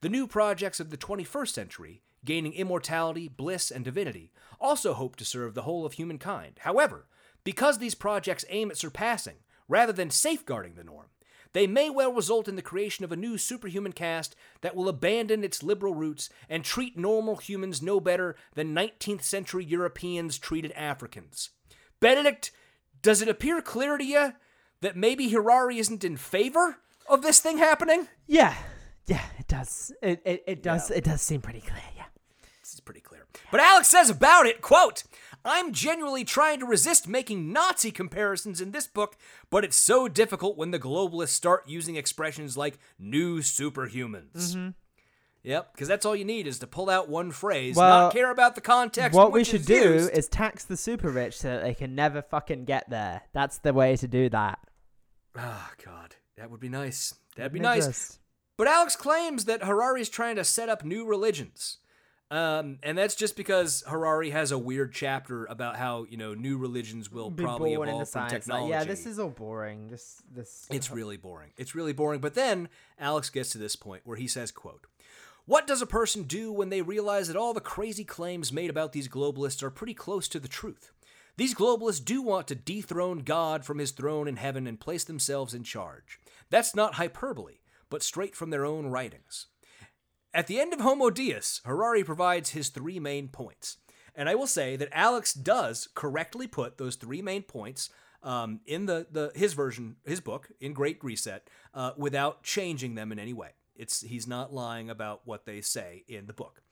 The 0.00 0.08
new 0.08 0.26
projects 0.26 0.78
of 0.78 0.90
the 0.90 0.96
21st 0.96 1.48
century, 1.48 2.02
gaining 2.24 2.52
immortality, 2.52 3.28
bliss, 3.28 3.70
and 3.70 3.84
divinity, 3.84 4.32
also 4.60 4.92
hope 4.92 5.16
to 5.16 5.24
serve 5.24 5.54
the 5.54 5.62
whole 5.62 5.86
of 5.86 5.94
humankind. 5.94 6.58
However, 6.60 7.06
because 7.44 7.78
these 7.78 7.94
projects 7.94 8.44
aim 8.48 8.70
at 8.70 8.76
surpassing, 8.76 9.36
rather 9.68 9.92
than 9.92 10.10
safeguarding 10.10 10.74
the 10.74 10.84
norm, 10.84 11.06
they 11.52 11.66
may 11.66 11.90
well 11.90 12.12
result 12.12 12.46
in 12.46 12.56
the 12.56 12.62
creation 12.62 13.04
of 13.04 13.10
a 13.10 13.16
new 13.16 13.36
superhuman 13.36 13.92
caste 13.92 14.36
that 14.60 14.76
will 14.76 14.88
abandon 14.88 15.42
its 15.42 15.62
liberal 15.62 15.94
roots 15.94 16.30
and 16.48 16.64
treat 16.64 16.96
normal 16.96 17.36
humans 17.36 17.82
no 17.82 17.98
better 17.98 18.36
than 18.54 18.74
19th 18.74 19.22
century 19.22 19.64
Europeans 19.64 20.38
treated 20.38 20.72
Africans. 20.72 21.50
Benedict, 21.98 22.52
does 23.02 23.20
it 23.20 23.28
appear 23.28 23.60
clear 23.60 23.98
to 23.98 24.04
you 24.04 24.32
that 24.80 24.96
maybe 24.96 25.28
Harari 25.28 25.78
isn't 25.78 26.04
in 26.04 26.16
favor 26.16 26.78
of 27.08 27.22
this 27.22 27.40
thing 27.40 27.58
happening? 27.58 28.06
Yeah, 28.26 28.54
yeah, 29.06 29.24
it 29.38 29.48
does. 29.48 29.92
It 30.02 30.22
it, 30.24 30.44
it 30.46 30.62
does. 30.62 30.90
It 30.90 31.04
does 31.04 31.20
seem 31.20 31.40
pretty 31.40 31.60
clear. 31.60 31.99
This 32.70 32.76
is 32.76 32.80
pretty 32.80 33.00
clear. 33.00 33.26
But 33.50 33.58
Alex 33.58 33.88
says 33.88 34.10
about 34.10 34.46
it, 34.46 34.60
quote, 34.60 35.02
I'm 35.44 35.72
genuinely 35.72 36.22
trying 36.22 36.60
to 36.60 36.66
resist 36.66 37.08
making 37.08 37.52
Nazi 37.52 37.90
comparisons 37.90 38.60
in 38.60 38.70
this 38.70 38.86
book, 38.86 39.16
but 39.50 39.64
it's 39.64 39.74
so 39.74 40.06
difficult 40.06 40.56
when 40.56 40.70
the 40.70 40.78
globalists 40.78 41.30
start 41.30 41.64
using 41.66 41.96
expressions 41.96 42.56
like 42.56 42.78
new 42.96 43.40
superhumans. 43.40 44.54
Mm-hmm. 44.54 44.68
Yep, 45.42 45.72
because 45.72 45.88
that's 45.88 46.06
all 46.06 46.14
you 46.14 46.24
need 46.24 46.46
is 46.46 46.60
to 46.60 46.68
pull 46.68 46.88
out 46.88 47.08
one 47.08 47.32
phrase, 47.32 47.74
Well, 47.74 48.04
not 48.04 48.12
care 48.12 48.30
about 48.30 48.54
the 48.54 48.60
context. 48.60 49.16
What 49.16 49.32
we 49.32 49.42
should 49.42 49.64
do 49.64 49.94
used. 49.94 50.10
is 50.12 50.28
tax 50.28 50.62
the 50.64 50.76
super 50.76 51.10
rich 51.10 51.38
so 51.38 51.48
that 51.48 51.64
they 51.64 51.74
can 51.74 51.96
never 51.96 52.22
fucking 52.22 52.66
get 52.66 52.88
there. 52.88 53.22
That's 53.32 53.58
the 53.58 53.72
way 53.72 53.96
to 53.96 54.06
do 54.06 54.28
that. 54.28 54.60
Ah, 55.36 55.72
God, 55.84 56.14
that 56.36 56.52
would 56.52 56.60
be 56.60 56.68
nice. 56.68 57.16
That'd 57.34 57.52
be 57.52 57.58
nice. 57.58 58.20
But 58.56 58.68
Alex 58.68 58.94
claims 58.94 59.46
that 59.46 59.64
Harari 59.64 60.02
is 60.02 60.08
trying 60.08 60.36
to 60.36 60.44
set 60.44 60.68
up 60.68 60.84
new 60.84 61.04
religions. 61.04 61.78
Um, 62.30 62.78
and 62.84 62.96
that's 62.96 63.16
just 63.16 63.36
because 63.36 63.82
Harari 63.88 64.30
has 64.30 64.52
a 64.52 64.58
weird 64.58 64.92
chapter 64.92 65.46
about 65.46 65.74
how, 65.76 66.06
you 66.08 66.16
know, 66.16 66.32
new 66.32 66.56
religions 66.58 67.10
will 67.10 67.28
Be 67.28 67.42
probably 67.42 67.72
evolve 67.72 67.88
from 67.88 68.04
science. 68.06 68.32
Technology. 68.32 68.70
yeah, 68.70 68.84
this 68.84 69.04
is 69.04 69.18
all 69.18 69.30
boring. 69.30 69.88
This 69.88 70.22
this. 70.32 70.66
It's 70.70 70.90
really 70.92 71.16
boring. 71.16 71.50
It's 71.56 71.74
really 71.74 71.92
boring. 71.92 72.20
But 72.20 72.34
then 72.34 72.68
Alex 73.00 73.30
gets 73.30 73.50
to 73.50 73.58
this 73.58 73.74
point 73.74 74.02
where 74.04 74.16
he 74.16 74.28
says, 74.28 74.52
quote, 74.52 74.86
What 75.44 75.66
does 75.66 75.82
a 75.82 75.86
person 75.86 76.22
do 76.22 76.52
when 76.52 76.68
they 76.68 76.82
realize 76.82 77.26
that 77.26 77.36
all 77.36 77.52
the 77.52 77.60
crazy 77.60 78.04
claims 78.04 78.52
made 78.52 78.70
about 78.70 78.92
these 78.92 79.08
globalists 79.08 79.62
are 79.62 79.70
pretty 79.70 79.94
close 79.94 80.28
to 80.28 80.38
the 80.38 80.46
truth? 80.48 80.92
These 81.36 81.54
globalists 81.54 82.04
do 82.04 82.22
want 82.22 82.46
to 82.48 82.54
dethrone 82.54 83.20
God 83.20 83.64
from 83.64 83.78
his 83.78 83.90
throne 83.90 84.28
in 84.28 84.36
heaven 84.36 84.66
and 84.68 84.78
place 84.78 85.02
themselves 85.04 85.54
in 85.54 85.64
charge. 85.64 86.20
That's 86.50 86.74
not 86.76 86.94
hyperbole, 86.94 87.60
but 87.88 88.02
straight 88.02 88.36
from 88.36 88.50
their 88.50 88.64
own 88.66 88.86
writings. 88.86 89.46
At 90.32 90.46
the 90.46 90.60
end 90.60 90.72
of 90.72 90.80
Homo 90.80 91.10
Deus, 91.10 91.60
Harari 91.64 92.04
provides 92.04 92.50
his 92.50 92.68
three 92.68 93.00
main 93.00 93.28
points. 93.28 93.78
And 94.14 94.28
I 94.28 94.34
will 94.34 94.46
say 94.46 94.76
that 94.76 94.88
Alex 94.92 95.32
does 95.32 95.88
correctly 95.94 96.46
put 96.46 96.78
those 96.78 96.96
three 96.96 97.22
main 97.22 97.42
points 97.42 97.90
um, 98.22 98.60
in 98.66 98.86
the, 98.86 99.06
the 99.10 99.32
his 99.34 99.54
version, 99.54 99.96
his 100.04 100.20
book, 100.20 100.50
in 100.60 100.72
Great 100.72 101.02
Reset, 101.02 101.48
uh, 101.74 101.92
without 101.96 102.42
changing 102.42 102.94
them 102.94 103.12
in 103.12 103.18
any 103.18 103.32
way. 103.32 103.50
It's 103.74 104.02
he's 104.02 104.26
not 104.26 104.52
lying 104.52 104.90
about 104.90 105.22
what 105.24 105.46
they 105.46 105.60
say 105.60 106.04
in 106.06 106.26
the 106.26 106.32
book. 106.32 106.62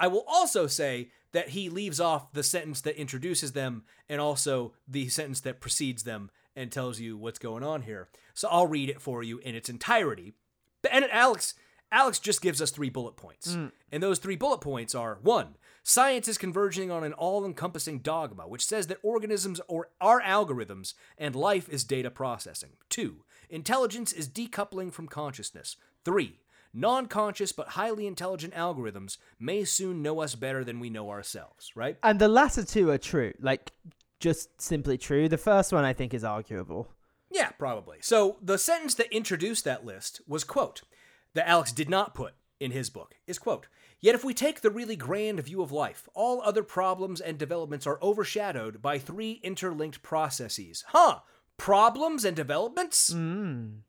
I 0.00 0.08
will 0.08 0.24
also 0.26 0.66
say 0.66 1.10
that 1.32 1.50
he 1.50 1.68
leaves 1.68 2.00
off 2.00 2.32
the 2.32 2.42
sentence 2.42 2.80
that 2.80 2.98
introduces 2.98 3.52
them 3.52 3.84
and 4.08 4.20
also 4.20 4.72
the 4.88 5.08
sentence 5.08 5.40
that 5.40 5.60
precedes 5.60 6.04
them 6.04 6.30
and 6.56 6.72
tells 6.72 7.00
you 7.00 7.16
what's 7.16 7.38
going 7.38 7.62
on 7.62 7.82
here. 7.82 8.08
So 8.32 8.48
I'll 8.50 8.66
read 8.66 8.88
it 8.88 9.00
for 9.00 9.22
you 9.22 9.38
in 9.38 9.54
its 9.54 9.68
entirety. 9.68 10.32
And 10.90 11.04
Alex 11.10 11.54
Alex 11.94 12.18
just 12.18 12.42
gives 12.42 12.60
us 12.60 12.72
three 12.72 12.90
bullet 12.90 13.16
points. 13.16 13.54
Mm. 13.54 13.70
And 13.92 14.02
those 14.02 14.18
three 14.18 14.34
bullet 14.34 14.60
points 14.60 14.96
are 14.96 15.18
one, 15.22 15.56
science 15.84 16.26
is 16.26 16.36
converging 16.36 16.90
on 16.90 17.04
an 17.04 17.12
all 17.12 17.46
encompassing 17.46 18.00
dogma, 18.00 18.48
which 18.48 18.66
says 18.66 18.88
that 18.88 18.98
organisms 19.04 19.60
or 19.68 19.90
are 20.00 20.20
algorithms 20.20 20.94
and 21.16 21.36
life 21.36 21.68
is 21.68 21.84
data 21.84 22.10
processing. 22.10 22.70
Two, 22.90 23.22
intelligence 23.48 24.12
is 24.12 24.28
decoupling 24.28 24.92
from 24.92 25.06
consciousness. 25.06 25.76
Three, 26.04 26.40
non 26.72 27.06
conscious 27.06 27.52
but 27.52 27.68
highly 27.68 28.08
intelligent 28.08 28.54
algorithms 28.54 29.16
may 29.38 29.62
soon 29.64 30.02
know 30.02 30.20
us 30.20 30.34
better 30.34 30.64
than 30.64 30.80
we 30.80 30.90
know 30.90 31.10
ourselves, 31.10 31.70
right? 31.76 31.96
And 32.02 32.18
the 32.18 32.28
latter 32.28 32.64
two 32.64 32.90
are 32.90 32.98
true. 32.98 33.32
Like, 33.38 33.70
just 34.18 34.60
simply 34.60 34.98
true. 34.98 35.28
The 35.28 35.38
first 35.38 35.72
one 35.72 35.84
I 35.84 35.92
think 35.92 36.12
is 36.12 36.24
arguable. 36.24 36.88
Yeah, 37.30 37.50
probably. 37.50 37.98
So 38.00 38.38
the 38.42 38.58
sentence 38.58 38.94
that 38.94 39.14
introduced 39.14 39.64
that 39.64 39.84
list 39.84 40.20
was 40.26 40.42
quote 40.42 40.82
that 41.34 41.48
Alex 41.48 41.72
did 41.72 41.88
not 41.88 42.14
put 42.14 42.34
in 42.60 42.70
his 42.70 42.90
book 42.90 43.16
is 43.26 43.38
quote 43.38 43.66
Yet 44.00 44.14
if 44.14 44.24
we 44.24 44.34
take 44.34 44.60
the 44.60 44.70
really 44.70 44.96
grand 44.96 45.40
view 45.40 45.62
of 45.62 45.72
life, 45.72 46.08
all 46.14 46.42
other 46.42 46.62
problems 46.62 47.22
and 47.22 47.38
developments 47.38 47.86
are 47.86 47.98
overshadowed 48.02 48.82
by 48.82 48.98
three 48.98 49.40
interlinked 49.42 50.02
processes. 50.02 50.84
Huh? 50.88 51.20
Problems 51.56 52.24
and 52.24 52.36
developments? 52.36 53.10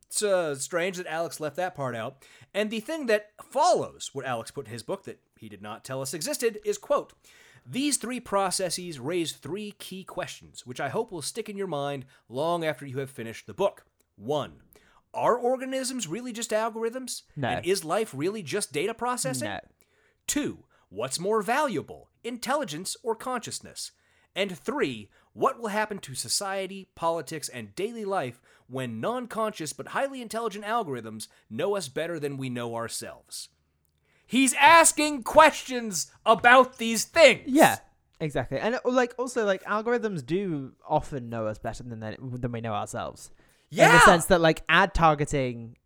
It's 0.07 0.23
uh, 0.23 0.55
strange 0.55 0.95
that 0.95 1.07
Alex 1.07 1.41
left 1.41 1.57
that 1.57 1.75
part 1.75 1.95
out. 1.95 2.25
And 2.53 2.71
the 2.71 2.79
thing 2.79 3.07
that 3.07 3.31
follows 3.43 4.11
what 4.13 4.25
Alex 4.25 4.51
put 4.51 4.67
in 4.67 4.71
his 4.71 4.83
book 4.83 5.03
that 5.03 5.19
he 5.37 5.49
did 5.49 5.61
not 5.61 5.83
tell 5.83 6.01
us 6.01 6.13
existed 6.13 6.59
is 6.63 6.77
quote 6.77 7.11
these 7.67 7.97
three 7.97 8.19
processes 8.19 8.99
raise 8.99 9.31
three 9.31 9.71
key 9.79 10.03
questions, 10.03 10.67
which 10.67 10.79
I 10.79 10.89
hope 10.89 11.11
will 11.11 11.23
stick 11.23 11.49
in 11.49 11.57
your 11.57 11.67
mind 11.67 12.05
long 12.29 12.63
after 12.63 12.85
you 12.85 12.99
have 12.99 13.09
finished 13.09 13.47
the 13.47 13.55
book. 13.55 13.85
One, 14.15 14.61
are 15.15 15.37
organisms 15.37 16.07
really 16.07 16.33
just 16.33 16.51
algorithms? 16.51 17.23
No. 17.35 17.47
And 17.47 17.65
is 17.65 17.85
life 17.85 18.13
really 18.13 18.43
just 18.43 18.71
data 18.71 18.93
processing? 18.93 19.47
No. 19.47 19.59
Two, 20.27 20.65
what's 20.89 21.19
more 21.19 21.41
valuable, 21.41 22.09
intelligence 22.23 22.95
or 23.01 23.15
consciousness? 23.15 23.91
And 24.35 24.57
three, 24.57 25.09
what 25.33 25.59
will 25.59 25.69
happen 25.69 25.99
to 25.99 26.15
society, 26.15 26.89
politics, 26.95 27.49
and 27.49 27.75
daily 27.75 28.05
life 28.05 28.41
when 28.67 28.99
non 28.99 29.27
conscious 29.27 29.73
but 29.73 29.89
highly 29.89 30.21
intelligent 30.21 30.65
algorithms 30.65 31.27
know 31.49 31.75
us 31.75 31.87
better 31.87 32.19
than 32.19 32.37
we 32.37 32.49
know 32.49 32.75
ourselves? 32.75 33.49
He's 34.27 34.53
asking 34.55 35.23
questions 35.23 36.11
about 36.25 36.77
these 36.77 37.05
things. 37.05 37.43
Yeah, 37.45 37.77
exactly. 38.19 38.59
And 38.59 38.79
like 38.83 39.13
also 39.17 39.45
like 39.45 39.63
algorithms 39.63 40.25
do 40.25 40.73
often 40.87 41.29
know 41.29 41.47
us 41.47 41.59
better 41.59 41.83
than 41.83 41.99
than 41.99 42.51
we 42.51 42.61
know 42.61 42.73
ourselves. 42.73 43.29
In 43.71 43.91
the 43.91 43.99
sense 43.99 44.25
that 44.25 44.41
like 44.41 44.63
ad 44.69 44.93
targeting 44.93 45.77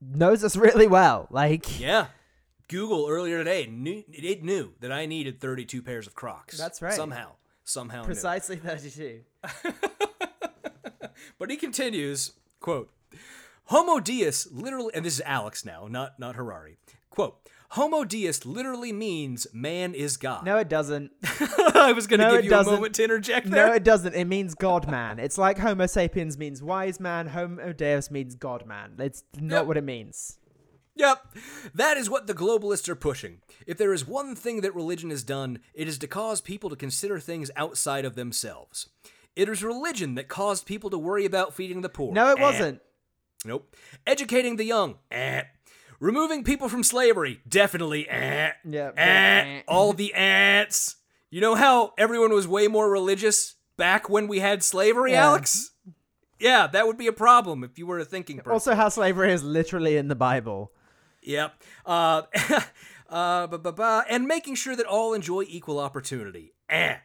knows 0.00 0.44
us 0.44 0.56
really 0.66 0.86
well. 0.86 1.28
Like 1.30 1.78
Yeah. 1.80 2.06
Google 2.68 3.06
earlier 3.08 3.38
today 3.38 3.66
knew 3.66 4.04
it 4.10 4.42
knew 4.44 4.74
that 4.80 4.92
I 4.92 5.06
needed 5.06 5.40
32 5.40 5.82
pairs 5.82 6.06
of 6.06 6.14
Crocs. 6.14 6.58
That's 6.58 6.82
right. 6.82 6.92
Somehow, 6.92 7.32
somehow. 7.64 8.04
precisely 8.04 8.56
32. 8.56 9.20
But 11.38 11.50
he 11.50 11.56
continues, 11.56 12.32
quote, 12.60 12.90
Homo 13.66 14.00
Deus 14.00 14.48
literally, 14.50 14.92
and 14.94 15.04
this 15.04 15.14
is 15.14 15.22
Alex 15.24 15.64
now, 15.64 15.86
not 15.88 16.18
not 16.18 16.36
Harari. 16.36 16.78
Quote, 17.10 17.38
Homo 17.72 18.04
Deus 18.04 18.46
literally 18.46 18.92
means 18.92 19.46
man 19.52 19.92
is 19.94 20.16
God. 20.16 20.44
No, 20.44 20.56
it 20.56 20.68
doesn't. 20.68 21.10
I 21.74 21.92
was 21.94 22.06
going 22.06 22.20
to 22.20 22.26
No, 22.26 22.36
give 22.36 22.44
you 22.44 22.50
doesn't. 22.50 22.72
a 22.72 22.76
moment 22.76 22.94
to 22.94 23.04
interject 23.04 23.50
there. 23.50 23.66
No, 23.66 23.72
it 23.74 23.84
doesn't. 23.84 24.14
It 24.14 24.24
means 24.24 24.54
God 24.54 24.88
man. 24.90 25.18
It's 25.18 25.36
like 25.36 25.58
Homo 25.58 25.86
sapiens 25.86 26.38
means 26.38 26.62
wise 26.62 26.98
man. 26.98 27.26
Homo 27.28 27.72
Deus 27.74 28.10
means 28.10 28.34
God 28.36 28.64
man. 28.66 28.92
It's 28.98 29.22
not 29.38 29.58
Yep. 29.58 29.66
what 29.66 29.76
it 29.76 29.84
means. 29.84 30.38
Yep. 30.96 31.36
That 31.74 31.96
is 31.96 32.08
what 32.10 32.26
the 32.26 32.34
globalists 32.34 32.88
are 32.88 32.96
pushing. 32.96 33.40
If 33.66 33.76
there 33.78 33.92
is 33.92 34.06
one 34.08 34.34
thing 34.34 34.62
that 34.62 34.74
religion 34.74 35.10
has 35.10 35.22
done, 35.22 35.60
it 35.74 35.86
is 35.86 35.98
to 35.98 36.08
cause 36.08 36.40
people 36.40 36.70
to 36.70 36.76
consider 36.76 37.20
things 37.20 37.50
outside 37.54 38.04
of 38.04 38.14
themselves. 38.16 38.88
It 39.36 39.48
is 39.48 39.62
religion 39.62 40.14
that 40.16 40.26
caused 40.28 40.66
people 40.66 40.90
to 40.90 40.98
worry 40.98 41.24
about 41.24 41.54
feeding 41.54 41.82
the 41.82 41.88
poor. 41.88 42.12
No, 42.12 42.30
it 42.30 42.38
Eh. 42.38 42.42
wasn't. 42.42 42.80
Nope. 43.44 43.76
Educating 44.06 44.56
the 44.56 44.64
young. 44.64 44.96
Eh. 45.12 45.42
Removing 46.00 46.44
people 46.44 46.68
from 46.68 46.82
slavery. 46.84 47.40
Definitely. 47.48 48.08
Eh. 48.08 48.52
Yeah, 48.64 48.90
Eh. 48.96 49.62
All 49.66 49.92
the 49.92 50.14
ants. 50.14 50.96
You 51.30 51.40
know 51.40 51.54
how 51.54 51.92
everyone 51.98 52.32
was 52.32 52.46
way 52.46 52.68
more 52.68 52.90
religious 52.90 53.56
back 53.76 54.08
when 54.08 54.28
we 54.28 54.38
had 54.38 54.62
slavery, 54.62 55.12
Yeah. 55.12 55.26
Alex? 55.26 55.72
Yeah, 56.38 56.68
that 56.68 56.86
would 56.86 56.96
be 56.96 57.08
a 57.08 57.12
problem 57.12 57.64
if 57.64 57.78
you 57.78 57.86
were 57.86 57.98
a 57.98 58.04
thinking 58.04 58.38
person. 58.38 58.52
Also, 58.52 58.74
how 58.74 58.88
slavery 58.88 59.32
is 59.32 59.42
literally 59.42 59.96
in 59.96 60.06
the 60.08 60.14
Bible. 60.14 60.72
Yep. 61.22 61.52
Uh, 61.84 62.22
uh, 63.10 64.02
and 64.08 64.28
making 64.28 64.54
sure 64.54 64.76
that 64.76 64.86
all 64.86 65.14
enjoy 65.14 65.44
equal 65.48 65.80
opportunity. 65.80 66.54
Eh. 66.68 66.96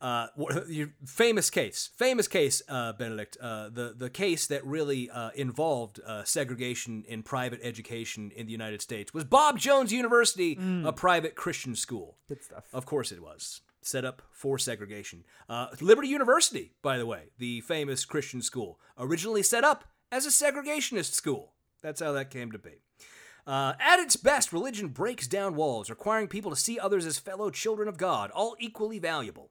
Uh, 0.00 0.26
your 0.68 0.90
famous 1.06 1.48
case, 1.48 1.90
famous 1.96 2.28
case, 2.28 2.62
uh, 2.68 2.92
Benedict. 2.92 3.36
Uh, 3.40 3.70
the 3.70 3.94
the 3.96 4.10
case 4.10 4.46
that 4.46 4.64
really 4.66 5.08
uh, 5.08 5.30
involved 5.34 6.00
uh, 6.06 6.22
segregation 6.24 7.04
in 7.08 7.22
private 7.22 7.60
education 7.62 8.30
in 8.36 8.46
the 8.46 8.52
United 8.52 8.82
States 8.82 9.14
was 9.14 9.24
Bob 9.24 9.58
Jones 9.58 9.92
University, 9.92 10.58
a 10.84 10.92
private 10.92 11.34
Christian 11.34 11.74
school. 11.74 12.18
Good 12.28 12.44
stuff. 12.44 12.64
Of 12.72 12.84
course 12.84 13.10
it 13.10 13.22
was. 13.22 13.62
Set 13.80 14.04
up 14.04 14.22
for 14.32 14.58
segregation. 14.58 15.24
Uh, 15.48 15.68
Liberty 15.80 16.08
University, 16.08 16.72
by 16.82 16.98
the 16.98 17.06
way, 17.06 17.30
the 17.38 17.60
famous 17.62 18.04
Christian 18.04 18.42
school, 18.42 18.78
originally 18.98 19.42
set 19.42 19.64
up 19.64 19.84
as 20.10 20.26
a 20.26 20.30
segregationist 20.30 21.12
school. 21.12 21.52
That's 21.82 22.00
how 22.00 22.12
that 22.12 22.30
came 22.30 22.50
to 22.52 22.58
be. 22.58 22.82
Uh, 23.46 23.74
at 23.78 24.00
its 24.00 24.16
best, 24.16 24.52
religion 24.52 24.88
breaks 24.88 25.28
down 25.28 25.54
walls, 25.54 25.88
requiring 25.88 26.26
people 26.26 26.50
to 26.50 26.56
see 26.56 26.80
others 26.80 27.06
as 27.06 27.18
fellow 27.18 27.48
children 27.48 27.88
of 27.88 27.96
God, 27.96 28.30
all 28.32 28.56
equally 28.58 28.98
valuable. 28.98 29.50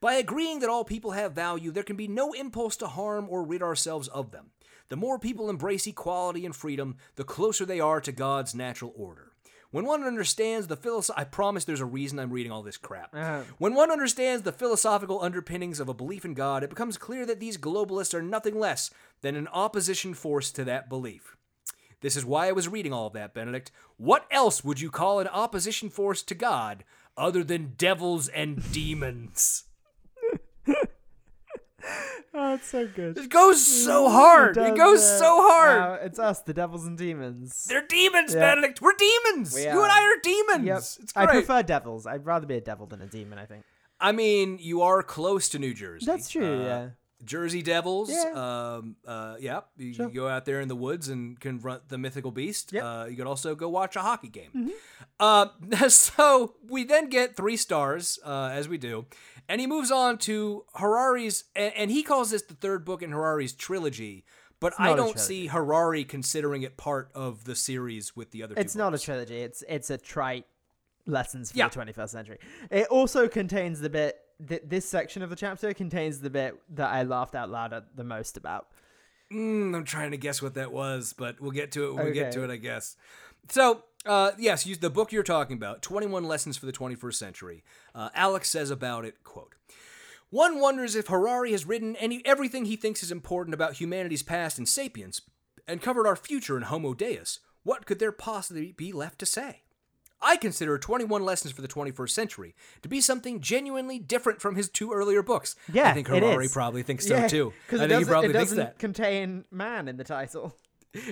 By 0.00 0.14
agreeing 0.14 0.60
that 0.60 0.70
all 0.70 0.84
people 0.84 1.12
have 1.12 1.32
value, 1.32 1.70
there 1.72 1.82
can 1.82 1.96
be 1.96 2.08
no 2.08 2.32
impulse 2.32 2.76
to 2.76 2.86
harm 2.86 3.26
or 3.28 3.42
rid 3.42 3.62
ourselves 3.62 4.08
of 4.08 4.30
them. 4.30 4.50
The 4.88 4.96
more 4.96 5.18
people 5.18 5.50
embrace 5.50 5.86
equality 5.86 6.46
and 6.46 6.54
freedom, 6.54 6.96
the 7.16 7.24
closer 7.24 7.66
they 7.66 7.80
are 7.80 8.00
to 8.00 8.12
God's 8.12 8.54
natural 8.54 8.92
order. 8.96 9.32
When 9.70 9.84
one 9.84 10.02
understands 10.02 10.66
the 10.66 10.76
philosoph- 10.76 11.18
I 11.18 11.24
promise 11.24 11.64
there's 11.64 11.82
a 11.82 11.84
reason 11.84 12.18
I'm 12.18 12.30
reading 12.30 12.50
all 12.50 12.62
this 12.62 12.78
crap. 12.78 13.14
Uh-huh. 13.14 13.42
When 13.58 13.74
one 13.74 13.90
understands 13.90 14.42
the 14.42 14.52
philosophical 14.52 15.20
underpinnings 15.20 15.78
of 15.78 15.90
a 15.90 15.94
belief 15.94 16.24
in 16.24 16.32
God, 16.32 16.62
it 16.62 16.70
becomes 16.70 16.96
clear 16.96 17.26
that 17.26 17.38
these 17.38 17.58
globalists 17.58 18.14
are 18.14 18.22
nothing 18.22 18.58
less 18.58 18.90
than 19.20 19.36
an 19.36 19.48
opposition 19.48 20.14
force 20.14 20.50
to 20.52 20.64
that 20.64 20.88
belief. 20.88 21.36
This 22.00 22.16
is 22.16 22.24
why 22.24 22.48
I 22.48 22.52
was 22.52 22.68
reading 22.68 22.94
all 22.94 23.08
of 23.08 23.12
that, 23.14 23.34
Benedict. 23.34 23.72
What 23.98 24.26
else 24.30 24.64
would 24.64 24.80
you 24.80 24.90
call 24.90 25.18
an 25.18 25.28
opposition 25.28 25.90
force 25.90 26.22
to 26.22 26.34
God 26.34 26.84
other 27.16 27.44
than 27.44 27.74
devils 27.76 28.28
and 28.28 28.72
demons? 28.72 29.64
Oh, 32.34 32.54
it's 32.54 32.68
so 32.68 32.86
good. 32.86 33.16
It 33.18 33.30
goes 33.30 33.66
so 33.66 34.08
hard. 34.08 34.56
It, 34.56 34.76
goes 34.76 35.02
so 35.18 35.42
hard. 35.42 35.80
Uh, 35.80 35.98
it's 36.04 36.18
us, 36.18 36.40
the 36.42 36.52
devils 36.52 36.86
and 36.86 36.96
demons. 36.96 37.64
They're 37.64 37.86
demons, 37.86 38.34
Yeah. 38.34 38.40
Benedict. 38.40 38.80
We're 38.80 38.92
demons. 38.92 39.54
We 39.54 39.62
You 39.62 39.82
and 39.82 39.90
I 39.90 40.02
are 40.04 40.20
demons. 40.22 40.64
Yep. 40.66 40.76
It's 40.76 41.12
I 41.16 41.26
prefer 41.26 41.62
devils. 41.62 42.06
I'd 42.06 42.26
rather 42.26 42.46
be 42.46 42.56
a 42.56 42.60
devil 42.60 42.86
than 42.86 43.00
a 43.00 43.06
demon. 43.06 43.38
I 43.38 43.46
think 43.46 43.64
I 44.00 44.12
mean, 44.12 44.58
you 44.60 44.82
are 44.82 45.02
close 45.02 45.48
to 45.50 45.58
New 45.58 45.74
Jersey. 45.74 46.06
that's 46.06 46.30
true. 46.30 46.60
Uh, 46.60 46.64
yeah. 46.64 46.88
Jersey 47.24 47.62
Devils. 47.62 48.10
Yeah. 48.10 48.32
Um, 48.76 48.96
uh, 49.06 49.36
yeah. 49.40 49.60
You 49.76 49.94
Sure. 49.94 50.08
go 50.08 50.28
out 50.28 50.44
there 50.44 50.60
in 50.60 50.68
the 50.68 50.76
woods 50.76 51.08
and 51.08 51.38
confront 51.40 51.88
the 51.88 51.98
mythical 51.98 52.30
beast. 52.30 52.72
Yep. 52.72 52.82
Mm-hmm. 52.84 53.00
Uh, 53.00 53.04
you 53.06 53.16
could 53.16 53.26
also 53.26 53.54
go 53.54 53.68
watch 53.68 53.96
a 53.96 54.00
hockey 54.02 54.28
game. 54.28 54.72
Uh, 55.18 55.46
so 55.88 56.54
we 56.68 56.84
then 56.84 57.08
get 57.08 57.36
three 57.36 57.56
stars, 57.56 58.18
uh, 58.24 58.50
as 58.52 58.68
we 58.68 58.78
do. 58.78 59.06
And 59.48 59.60
he 59.60 59.66
moves 59.66 59.90
on 59.90 60.18
to 60.18 60.64
Harari's, 60.74 61.44
and, 61.56 61.72
and 61.74 61.90
he 61.90 62.02
calls 62.02 62.30
this 62.30 62.42
the 62.42 62.54
third 62.54 62.84
book 62.84 63.02
in 63.02 63.10
Harari's 63.12 63.52
trilogy. 63.52 64.24
But 64.60 64.74
I 64.78 64.94
don't 64.94 65.18
see 65.20 65.46
Harari 65.46 66.04
considering 66.04 66.62
it 66.62 66.76
part 66.76 67.10
of 67.14 67.44
the 67.44 67.54
series 67.54 68.16
with 68.16 68.32
the 68.32 68.42
other 68.42 68.56
two 68.56 68.60
It's 68.60 68.74
not 68.74 68.92
a 68.92 68.98
trilogy. 68.98 69.36
It's 69.40 69.62
it's 69.68 69.88
a 69.88 69.96
trite 69.96 70.46
lessons 71.06 71.52
for 71.52 71.58
Yeah. 71.58 71.68
the 71.68 71.74
21st 71.76 72.08
century. 72.10 72.38
It 72.70 72.88
also 72.88 73.28
contains 73.28 73.80
the 73.80 73.88
bit. 73.88 74.18
Th- 74.46 74.62
this 74.64 74.88
section 74.88 75.22
of 75.22 75.30
the 75.30 75.36
chapter 75.36 75.72
contains 75.74 76.20
the 76.20 76.30
bit 76.30 76.56
that 76.70 76.90
I 76.90 77.02
laughed 77.02 77.34
out 77.34 77.50
loud 77.50 77.72
at 77.72 77.96
the 77.96 78.04
most 78.04 78.36
about. 78.36 78.68
Mm, 79.32 79.74
I'm 79.74 79.84
trying 79.84 80.12
to 80.12 80.16
guess 80.16 80.40
what 80.40 80.54
that 80.54 80.72
was, 80.72 81.12
but 81.12 81.40
we'll 81.40 81.50
get 81.50 81.72
to 81.72 81.88
it 81.88 81.94
when 81.94 82.06
we 82.06 82.12
get 82.12 82.32
to 82.32 82.44
it, 82.44 82.50
I 82.50 82.56
guess. 82.56 82.96
So, 83.50 83.84
uh, 84.06 84.32
yes, 84.38 84.64
the 84.64 84.90
book 84.90 85.12
you're 85.12 85.22
talking 85.22 85.56
about, 85.56 85.82
21 85.82 86.24
Lessons 86.24 86.56
for 86.56 86.66
the 86.66 86.72
21st 86.72 87.14
Century. 87.14 87.64
Uh, 87.94 88.08
Alex 88.14 88.48
says 88.48 88.70
about 88.70 89.04
it, 89.04 89.22
quote, 89.24 89.54
one 90.30 90.60
wonders 90.60 90.94
if 90.94 91.06
Harari 91.06 91.52
has 91.52 91.66
written 91.66 91.96
any 91.96 92.24
everything 92.26 92.66
he 92.66 92.76
thinks 92.76 93.02
is 93.02 93.10
important 93.10 93.54
about 93.54 93.80
humanity's 93.80 94.22
past 94.22 94.58
in 94.58 94.66
Sapiens 94.66 95.22
and 95.66 95.80
covered 95.80 96.06
our 96.06 96.16
future 96.16 96.56
in 96.56 96.64
Homo 96.64 96.92
Deus. 96.92 97.40
What 97.62 97.86
could 97.86 97.98
there 97.98 98.12
possibly 98.12 98.72
be 98.72 98.92
left 98.92 99.18
to 99.20 99.26
say? 99.26 99.62
I 100.20 100.36
consider 100.36 100.78
21 100.78 101.24
Lessons 101.24 101.52
for 101.52 101.62
the 101.62 101.68
21st 101.68 102.10
Century 102.10 102.54
to 102.82 102.88
be 102.88 103.00
something 103.00 103.40
genuinely 103.40 103.98
different 103.98 104.40
from 104.40 104.56
his 104.56 104.68
two 104.68 104.92
earlier 104.92 105.22
books. 105.22 105.54
Yeah, 105.72 105.90
I 105.90 105.92
think 105.94 106.08
Harari 106.08 106.48
probably 106.48 106.82
thinks 106.82 107.06
so 107.06 107.16
Yeah, 107.16 107.28
too. 107.28 107.52
Because 107.66 107.80
I 107.80 107.84
it 107.84 107.88
think 107.88 107.98
he 107.98 108.04
doesn't, 108.04 108.12
probably 108.12 108.30
it 108.30 108.32
doesn't 108.32 108.78
contain 108.78 109.44
man 109.50 109.88
in 109.88 109.96
the 109.96 110.04
title. 110.04 110.56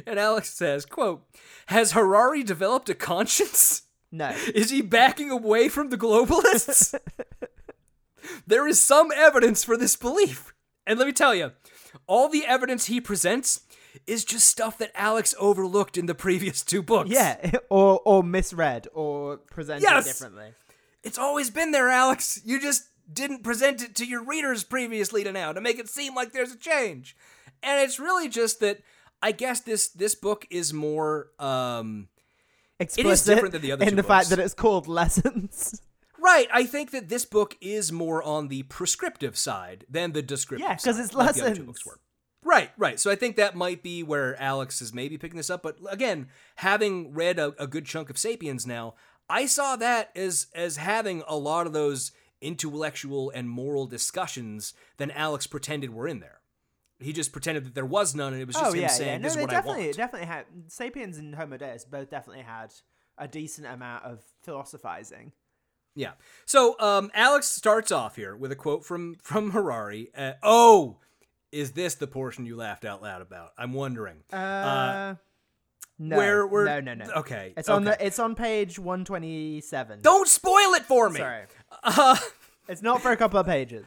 And 0.06 0.18
Alex 0.18 0.54
says, 0.54 0.86
quote, 0.86 1.22
Has 1.66 1.92
Harari 1.92 2.42
developed 2.42 2.88
a 2.88 2.94
conscience? 2.94 3.82
No. 4.10 4.30
Is 4.54 4.70
he 4.70 4.80
backing 4.80 5.30
away 5.30 5.68
from 5.68 5.90
the 5.90 5.98
globalists? 5.98 6.98
there 8.46 8.66
is 8.66 8.80
some 8.80 9.12
evidence 9.14 9.62
for 9.64 9.76
this 9.76 9.94
belief. 9.94 10.54
And 10.86 10.98
let 10.98 11.06
me 11.06 11.12
tell 11.12 11.34
you, 11.34 11.52
all 12.06 12.28
the 12.30 12.46
evidence 12.46 12.86
he 12.86 13.00
presents 13.02 13.60
is 14.06 14.24
just 14.24 14.46
stuff 14.48 14.78
that 14.78 14.90
Alex 14.94 15.34
overlooked 15.38 15.96
in 15.96 16.06
the 16.06 16.14
previous 16.14 16.62
two 16.62 16.82
books. 16.82 17.10
Yeah, 17.10 17.52
or 17.70 18.00
or 18.04 18.22
misread 18.22 18.88
or 18.92 19.38
presented 19.38 19.82
Yes! 19.82 20.04
differently. 20.06 20.52
It's 21.02 21.18
always 21.18 21.50
been 21.50 21.70
there, 21.70 21.88
Alex. 21.88 22.40
You 22.44 22.60
just 22.60 22.88
didn't 23.12 23.44
present 23.44 23.82
it 23.82 23.94
to 23.96 24.04
your 24.04 24.24
readers 24.24 24.64
previously 24.64 25.22
to 25.24 25.30
now 25.32 25.52
to 25.52 25.60
make 25.60 25.78
it 25.78 25.88
seem 25.88 26.14
like 26.14 26.32
there's 26.32 26.52
a 26.52 26.58
change. 26.58 27.16
And 27.62 27.80
it's 27.80 27.98
really 28.00 28.28
just 28.28 28.60
that 28.60 28.80
I 29.22 29.32
guess 29.32 29.60
this 29.60 29.88
this 29.88 30.14
book 30.14 30.46
is 30.50 30.72
more 30.72 31.28
um 31.38 32.08
Explicit 32.78 33.34
different 33.34 33.52
than 33.52 33.62
the 33.62 33.72
other 33.72 33.84
in 33.86 33.96
the 33.96 34.02
fact 34.02 34.28
that 34.30 34.38
it's 34.38 34.52
called 34.54 34.86
lessons. 34.86 35.80
Right, 36.18 36.48
I 36.52 36.64
think 36.64 36.90
that 36.90 37.08
this 37.08 37.24
book 37.24 37.56
is 37.60 37.92
more 37.92 38.22
on 38.22 38.48
the 38.48 38.64
prescriptive 38.64 39.38
side 39.38 39.84
than 39.88 40.12
the 40.12 40.22
descriptive 40.22 40.66
Yeah, 40.68 40.74
'cause 40.74 40.82
because 40.82 40.98
it's 40.98 41.14
like 41.14 41.34
the 41.36 41.42
other 41.46 41.54
two 41.54 41.62
books 41.62 41.86
lessons. 41.86 42.00
Right, 42.46 42.70
right. 42.78 43.00
So 43.00 43.10
I 43.10 43.16
think 43.16 43.34
that 43.36 43.56
might 43.56 43.82
be 43.82 44.04
where 44.04 44.40
Alex 44.40 44.80
is 44.80 44.94
maybe 44.94 45.18
picking 45.18 45.36
this 45.36 45.50
up. 45.50 45.64
But 45.64 45.78
again, 45.90 46.28
having 46.56 47.12
read 47.12 47.40
a, 47.40 47.54
a 47.58 47.66
good 47.66 47.86
chunk 47.86 48.08
of 48.08 48.16
Sapiens 48.16 48.64
now, 48.64 48.94
I 49.28 49.46
saw 49.46 49.74
that 49.74 50.16
as 50.16 50.46
as 50.54 50.76
having 50.76 51.24
a 51.26 51.36
lot 51.36 51.66
of 51.66 51.72
those 51.72 52.12
intellectual 52.40 53.30
and 53.30 53.50
moral 53.50 53.86
discussions 53.86 54.74
than 54.96 55.10
Alex 55.10 55.48
pretended 55.48 55.92
were 55.92 56.06
in 56.06 56.20
there. 56.20 56.40
He 57.00 57.12
just 57.12 57.32
pretended 57.32 57.64
that 57.64 57.74
there 57.74 57.84
was 57.84 58.14
none, 58.14 58.32
and 58.32 58.40
it 58.40 58.46
was 58.46 58.54
just 58.54 58.70
oh 58.70 58.72
him 58.72 58.82
yeah, 58.82 58.86
saying, 58.86 59.10
yeah. 59.10 59.18
No, 59.18 59.22
"This 59.24 59.32
is 59.34 59.40
what 59.40 59.50
definitely 59.50 59.82
I 59.82 59.86
want." 59.86 59.96
definitely 59.96 60.28
had 60.28 60.46
Sapiens 60.68 61.18
and 61.18 61.34
Homo 61.34 61.56
Deus 61.56 61.84
both 61.84 62.10
definitely 62.10 62.44
had 62.44 62.72
a 63.18 63.26
decent 63.26 63.66
amount 63.66 64.04
of 64.04 64.20
philosophizing. 64.44 65.32
Yeah. 65.96 66.12
So 66.44 66.78
um, 66.78 67.10
Alex 67.12 67.48
starts 67.48 67.90
off 67.90 68.14
here 68.14 68.36
with 68.36 68.52
a 68.52 68.56
quote 68.56 68.84
from 68.84 69.16
from 69.22 69.50
Harari. 69.50 70.10
Uh, 70.16 70.34
oh, 70.44 70.98
is 71.52 71.72
this 71.72 71.94
the 71.94 72.06
portion 72.06 72.46
you 72.46 72.56
laughed 72.56 72.84
out 72.84 73.02
loud 73.02 73.22
about? 73.22 73.50
I'm 73.58 73.72
wondering. 73.72 74.22
Uh, 74.32 75.14
no, 75.98 76.16
where 76.16 76.46
we're- 76.46 76.66
no, 76.66 76.94
no, 76.94 77.04
no. 77.04 77.12
okay, 77.16 77.54
it's 77.56 77.68
on 77.68 77.84
the 77.84 77.96
it's 78.04 78.18
on 78.18 78.34
page 78.34 78.78
one 78.78 79.04
twenty 79.04 79.60
seven. 79.60 80.00
Don't 80.02 80.28
spoil 80.28 80.74
it 80.74 80.84
for 80.84 81.08
me. 81.08 81.20
Sorry, 81.20 81.44
Uh, 81.82 82.16
it's 82.68 82.82
not 82.82 83.00
for 83.00 83.12
a 83.12 83.16
couple 83.16 83.38
of 83.40 83.46
pages. 83.46 83.84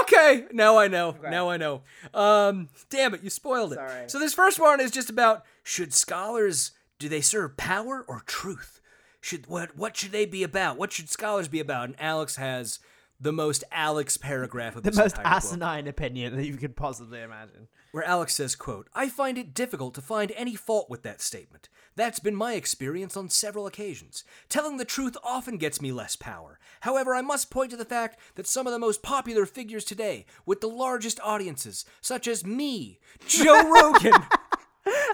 okay. 0.00 0.44
Now 0.52 0.78
I 0.78 0.88
know. 0.88 1.16
Now 1.22 1.48
I 1.50 1.56
know. 1.56 1.82
Um, 2.14 2.68
damn 2.90 3.14
it, 3.14 3.22
you 3.22 3.30
spoiled 3.30 3.72
it. 3.72 3.76
Sorry. 3.76 4.08
So 4.08 4.18
this 4.18 4.34
first 4.34 4.58
one 4.60 4.80
is 4.80 4.90
just 4.90 5.10
about 5.10 5.44
should 5.62 5.92
scholars 5.92 6.72
do 6.98 7.08
they 7.08 7.20
serve 7.20 7.56
power 7.56 8.04
or 8.06 8.22
truth? 8.26 8.80
Should 9.20 9.46
what 9.46 9.76
what 9.76 9.96
should 9.96 10.12
they 10.12 10.24
be 10.26 10.42
about? 10.42 10.78
What 10.78 10.92
should 10.92 11.08
scholars 11.10 11.48
be 11.48 11.60
about? 11.60 11.84
And 11.90 11.96
Alex 12.00 12.36
has 12.36 12.78
the 13.22 13.32
most 13.32 13.62
Alex 13.70 14.16
paragraph 14.16 14.74
of 14.76 14.82
The 14.82 14.92
most 14.92 15.14
book. 15.16 15.24
asinine 15.24 15.86
opinion 15.86 16.36
that 16.36 16.44
you 16.46 16.56
could 16.56 16.74
possibly 16.76 17.20
imagine. 17.22 17.68
where 17.92 18.02
Alex 18.04 18.34
says, 18.34 18.56
quote, 18.56 18.88
I 18.94 19.08
find 19.08 19.38
it 19.38 19.54
difficult 19.54 19.94
to 19.94 20.00
find 20.00 20.32
any 20.32 20.56
fault 20.56 20.90
with 20.90 21.02
that 21.04 21.20
statement. 21.20 21.68
That's 21.94 22.18
been 22.18 22.34
my 22.34 22.54
experience 22.54 23.16
on 23.16 23.28
several 23.28 23.66
occasions. 23.66 24.24
Telling 24.48 24.76
the 24.78 24.84
truth 24.84 25.16
often 25.22 25.56
gets 25.56 25.80
me 25.80 25.92
less 25.92 26.16
power. 26.16 26.58
However, 26.80 27.14
I 27.14 27.20
must 27.20 27.50
point 27.50 27.70
to 27.70 27.76
the 27.76 27.84
fact 27.84 28.18
that 28.34 28.46
some 28.46 28.66
of 28.66 28.72
the 28.72 28.78
most 28.78 29.02
popular 29.02 29.46
figures 29.46 29.84
today, 29.84 30.26
with 30.46 30.60
the 30.60 30.68
largest 30.68 31.20
audiences, 31.22 31.84
such 32.00 32.26
as 32.26 32.44
me, 32.44 32.98
Joe 33.26 33.70
Rogan, 33.70 34.20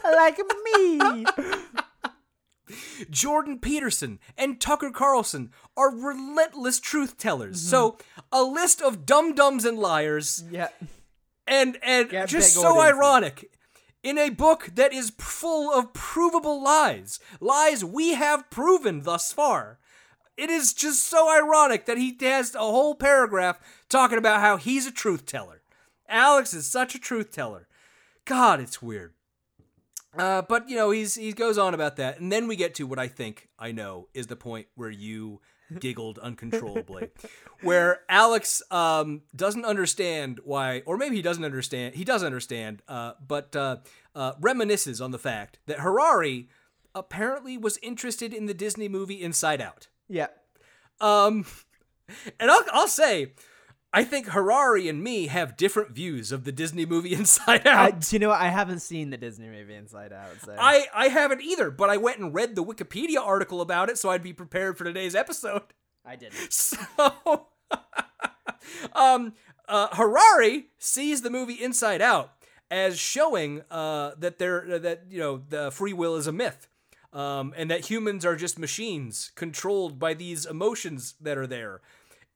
like 0.04 0.38
me. 0.76 0.98
Jordan 3.10 3.58
Peterson, 3.58 4.18
and 4.36 4.60
Tucker 4.60 4.90
Carlson, 4.90 5.50
are 5.76 5.94
relentless 5.94 6.80
truth 6.80 7.18
tellers. 7.18 7.60
So, 7.60 7.92
mm-hmm. 7.92 8.20
a 8.32 8.42
list 8.42 8.82
of 8.82 9.06
dum 9.06 9.34
dums 9.34 9.64
and 9.64 9.78
liars. 9.78 10.44
Yeah. 10.50 10.68
and 11.46 11.78
and 11.82 12.10
Get 12.10 12.28
just 12.28 12.54
so 12.54 12.80
ironic 12.80 13.50
in 14.02 14.18
a 14.18 14.30
book 14.30 14.70
that 14.74 14.92
is 14.92 15.12
full 15.18 15.72
of 15.72 15.92
provable 15.92 16.62
lies 16.62 17.18
lies 17.40 17.84
we 17.84 18.14
have 18.14 18.48
proven 18.48 19.02
thus 19.02 19.32
far 19.32 19.78
it 20.38 20.50
is 20.50 20.72
just 20.72 21.04
so 21.04 21.28
ironic 21.28 21.84
that 21.86 21.98
he 21.98 22.16
has 22.20 22.54
a 22.54 22.58
whole 22.58 22.94
paragraph 22.94 23.58
talking 23.88 24.18
about 24.18 24.40
how 24.40 24.56
he's 24.56 24.86
a 24.86 24.92
truth 24.92 25.26
teller. 25.26 25.62
Alex 26.08 26.54
is 26.54 26.64
such 26.70 26.94
a 26.94 27.00
truth 27.00 27.32
teller. 27.32 27.66
God 28.24 28.60
it's 28.60 28.80
weird 28.80 29.14
Uh, 30.18 30.42
but 30.42 30.68
you 30.68 30.76
know, 30.76 30.90
he's 30.90 31.14
he 31.14 31.32
goes 31.32 31.58
on 31.58 31.74
about 31.74 31.96
that, 31.96 32.20
and 32.20 32.30
then 32.32 32.48
we 32.48 32.56
get 32.56 32.74
to 32.76 32.86
what 32.86 32.98
I 32.98 33.08
think 33.08 33.48
I 33.58 33.72
know 33.72 34.08
is 34.14 34.26
the 34.26 34.36
point 34.36 34.66
where 34.74 34.90
you 34.90 35.40
giggled 35.78 36.18
uncontrollably, 36.18 37.10
where 37.62 38.00
Alex 38.08 38.62
um, 38.70 39.22
doesn't 39.34 39.64
understand 39.64 40.40
why, 40.44 40.82
or 40.86 40.96
maybe 40.96 41.16
he 41.16 41.22
doesn't 41.22 41.44
understand. 41.44 41.94
He 41.94 42.04
does 42.04 42.22
understand, 42.22 42.82
uh, 42.88 43.12
but 43.26 43.54
uh, 43.54 43.76
uh, 44.14 44.34
reminisces 44.34 45.02
on 45.02 45.10
the 45.10 45.18
fact 45.18 45.58
that 45.66 45.80
Harari 45.80 46.48
apparently 46.94 47.56
was 47.56 47.78
interested 47.78 48.32
in 48.32 48.46
the 48.46 48.54
Disney 48.54 48.88
movie 48.88 49.22
Inside 49.22 49.60
Out. 49.60 49.88
Yeah. 50.08 50.28
Um, 51.00 51.44
and 52.40 52.50
I'll, 52.50 52.64
I'll 52.72 52.88
say, 52.88 53.32
I 53.92 54.04
think 54.04 54.28
Harari 54.28 54.88
and 54.88 55.02
me 55.02 55.28
have 55.28 55.56
different 55.56 55.92
views 55.92 56.30
of 56.30 56.44
the 56.44 56.52
Disney 56.52 56.84
movie 56.84 57.14
Inside 57.14 57.66
Out. 57.66 58.00
do 58.00 58.16
you 58.16 58.20
know? 58.20 58.30
I 58.30 58.48
haven't 58.48 58.80
seen 58.80 59.10
the 59.10 59.16
Disney 59.16 59.48
movie 59.48 59.74
Inside 59.74 60.12
Out. 60.12 60.40
So. 60.44 60.54
I, 60.58 60.86
I 60.94 61.08
haven't 61.08 61.42
either, 61.42 61.70
but 61.70 61.88
I 61.88 61.96
went 61.96 62.18
and 62.18 62.34
read 62.34 62.54
the 62.54 62.64
Wikipedia 62.64 63.18
article 63.18 63.60
about 63.60 63.88
it 63.88 63.98
so 63.98 64.10
I'd 64.10 64.22
be 64.22 64.32
prepared 64.32 64.76
for 64.76 64.84
today's 64.84 65.14
episode. 65.14 65.62
I 66.04 66.16
didn't. 66.16 66.36
So, 66.50 67.46
um, 68.94 69.34
uh, 69.68 69.88
Harari 69.92 70.66
sees 70.78 71.22
the 71.22 71.30
movie 71.30 71.62
Inside 71.62 72.00
Out 72.02 72.32
as 72.70 72.98
showing 72.98 73.62
uh, 73.70 74.12
that 74.18 74.38
there 74.38 74.78
that 74.78 75.04
you 75.10 75.18
know 75.18 75.42
the 75.48 75.70
free 75.70 75.92
will 75.92 76.16
is 76.16 76.26
a 76.26 76.32
myth, 76.32 76.68
um, 77.12 77.54
and 77.56 77.70
that 77.70 77.86
humans 77.90 78.24
are 78.24 78.36
just 78.36 78.58
machines 78.58 79.32
controlled 79.34 79.98
by 79.98 80.14
these 80.14 80.46
emotions 80.46 81.14
that 81.20 81.38
are 81.38 81.46
there. 81.46 81.80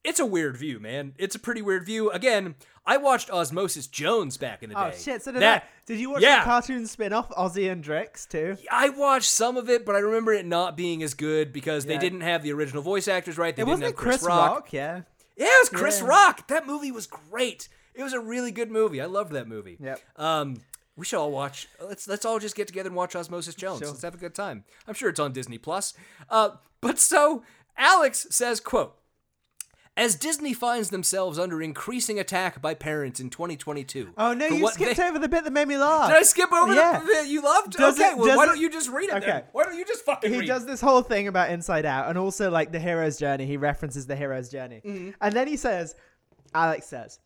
It's 0.05 0.18
a 0.18 0.26
weird 0.26 0.57
view, 0.57 0.80
man. 0.80 1.14
It's 1.16 1.36
a 1.36 1.38
pretty 1.38 1.62
weird 1.62 1.86
view. 1.86 2.11
Again, 2.11 2.57
I 2.84 2.96
watched 2.96 3.30
Osmosis 3.30 3.86
Jones 3.86 4.36
back 4.36 4.62
in 4.62 4.70
the 4.70 4.74
day. 4.74 4.80
Oh 4.80 4.90
shit! 4.90 5.22
So 5.22 5.30
did 5.30 5.42
that, 5.42 5.62
I. 5.62 5.66
Did 5.86 6.00
you 6.00 6.11
watch 6.11 6.22
yeah. 6.22 6.40
the 6.40 6.44
cartoon 6.44 6.86
spin-off 6.86 7.30
Ozzy 7.30 7.70
and 7.70 7.84
Drix 7.84 8.28
too? 8.28 8.57
I 8.70 8.88
watched 8.88 9.30
some 9.30 9.57
of 9.57 9.70
it, 9.70 9.86
but 9.86 9.94
I 9.94 10.00
remember 10.00 10.32
it 10.32 10.44
not 10.44 10.76
being 10.76 11.03
as 11.05 11.14
good 11.14 11.53
because 11.53 11.86
they 11.86 11.98
didn't 11.98 12.22
have 12.22 12.42
the 12.42 12.53
original 12.53 12.82
voice 12.82 13.07
actors 13.07 13.38
right. 13.38 13.55
They 13.55 13.62
It 13.62 13.66
didn't 13.66 13.80
wasn't 13.80 13.86
have 13.86 13.96
Chris, 13.96 14.16
Chris 14.16 14.26
Rock. 14.28 14.50
Rock. 14.50 14.72
Yeah. 14.72 15.03
Yeah, 15.36 15.46
it 15.46 15.61
was 15.61 15.68
Chris 15.68 16.00
Yeah. 16.00 16.09
Rock. 16.09 16.48
That 16.48 16.66
movie 16.66 16.90
was 16.90 17.07
great. 17.07 17.68
It 17.94 18.03
was 18.03 18.12
a 18.12 18.20
really 18.20 18.50
good 18.50 18.70
movie. 18.70 19.00
I 19.00 19.07
loved 19.07 19.32
that 19.32 19.46
movie. 19.46 19.76
Yep. 19.80 20.00
Um, 20.16 20.57
we 20.96 21.05
should 21.05 21.18
all 21.18 21.30
watch. 21.30 21.68
Let's 21.80 22.09
let's 22.09 22.24
all 22.24 22.38
just 22.38 22.57
get 22.57 22.66
together 22.66 22.88
and 22.88 22.96
watch 22.96 23.14
Osmosis 23.14 23.55
Jones. 23.55 23.78
Sure. 23.80 23.88
Let's 23.88 24.03
have 24.03 24.14
a 24.14 24.18
good 24.18 24.34
time. 24.34 24.64
I'm 24.86 24.94
sure 24.94 25.09
it's 25.09 25.20
on 25.20 25.32
Disney 25.32 25.59
Plus. 25.59 25.94
Uh, 26.28 26.50
but 26.80 26.98
so 26.98 27.44
Alex 27.76 28.26
says, 28.30 28.59
"quote." 28.61 28.96
As 29.95 30.14
Disney 30.16 30.55
finds 30.55 30.88
themselves 30.88 31.38
under 31.38 31.61
increasing 31.61 32.18
attack 32.18 32.62
by 32.62 32.72
parents 32.72 33.20
in 33.20 33.28
2022. 33.28 34.14
Oh 34.16 34.32
no! 34.32 34.47
You 34.47 34.66
skipped 34.68 34.97
they- 34.97 35.07
over 35.09 35.18
the 35.18 35.28
bit 35.28 35.45
that 35.45 35.53
made 35.53 35.68
me 35.68 35.76
laugh. 35.76 36.09
Did 36.09 36.16
I 36.16 36.22
skip 36.22 36.51
over 36.51 36.72
Yeah. 36.74 37.01
the 37.01 37.05
bit 37.07 37.26
you 37.26 37.43
loved? 37.43 37.72
Does 37.72 38.01
okay, 38.01 38.12
it- 38.12 38.16
well, 38.16 38.34
why 38.34 38.45
it- 38.45 38.47
don't 38.47 38.59
you 38.61 38.70
just 38.70 38.88
read 38.88 39.11
it 39.11 39.20
then? 39.20 39.22
Okay. 39.22 39.45
Why 39.53 39.64
don't 39.64 39.76
you 39.76 39.84
just 39.84 40.03
fucking 40.07 40.30
read 40.30 40.34
it? 40.34 40.34
he 40.36 40.40
read 40.40 40.47
does 40.49 40.64
this 40.64 40.80
whole 40.80 41.03
thing 41.03 41.28
about 41.28 41.51
Inside 41.51 41.84
Out 41.84 42.09
and 42.09 42.16
also 42.16 42.51
like 42.51 42.72
the 42.72 42.80
hero's 42.80 43.18
journey. 43.18 43.45
He 43.45 43.59
references 43.59 44.07
the 44.07 44.16
hero's 44.16 44.49
journey. 44.49 44.80
Mm-hmm. 44.82 45.11
And 45.20 45.34
then 45.36 45.47
he 45.47 45.59
says, 45.59 45.95
Alex 46.55 46.86
says, 46.86 47.18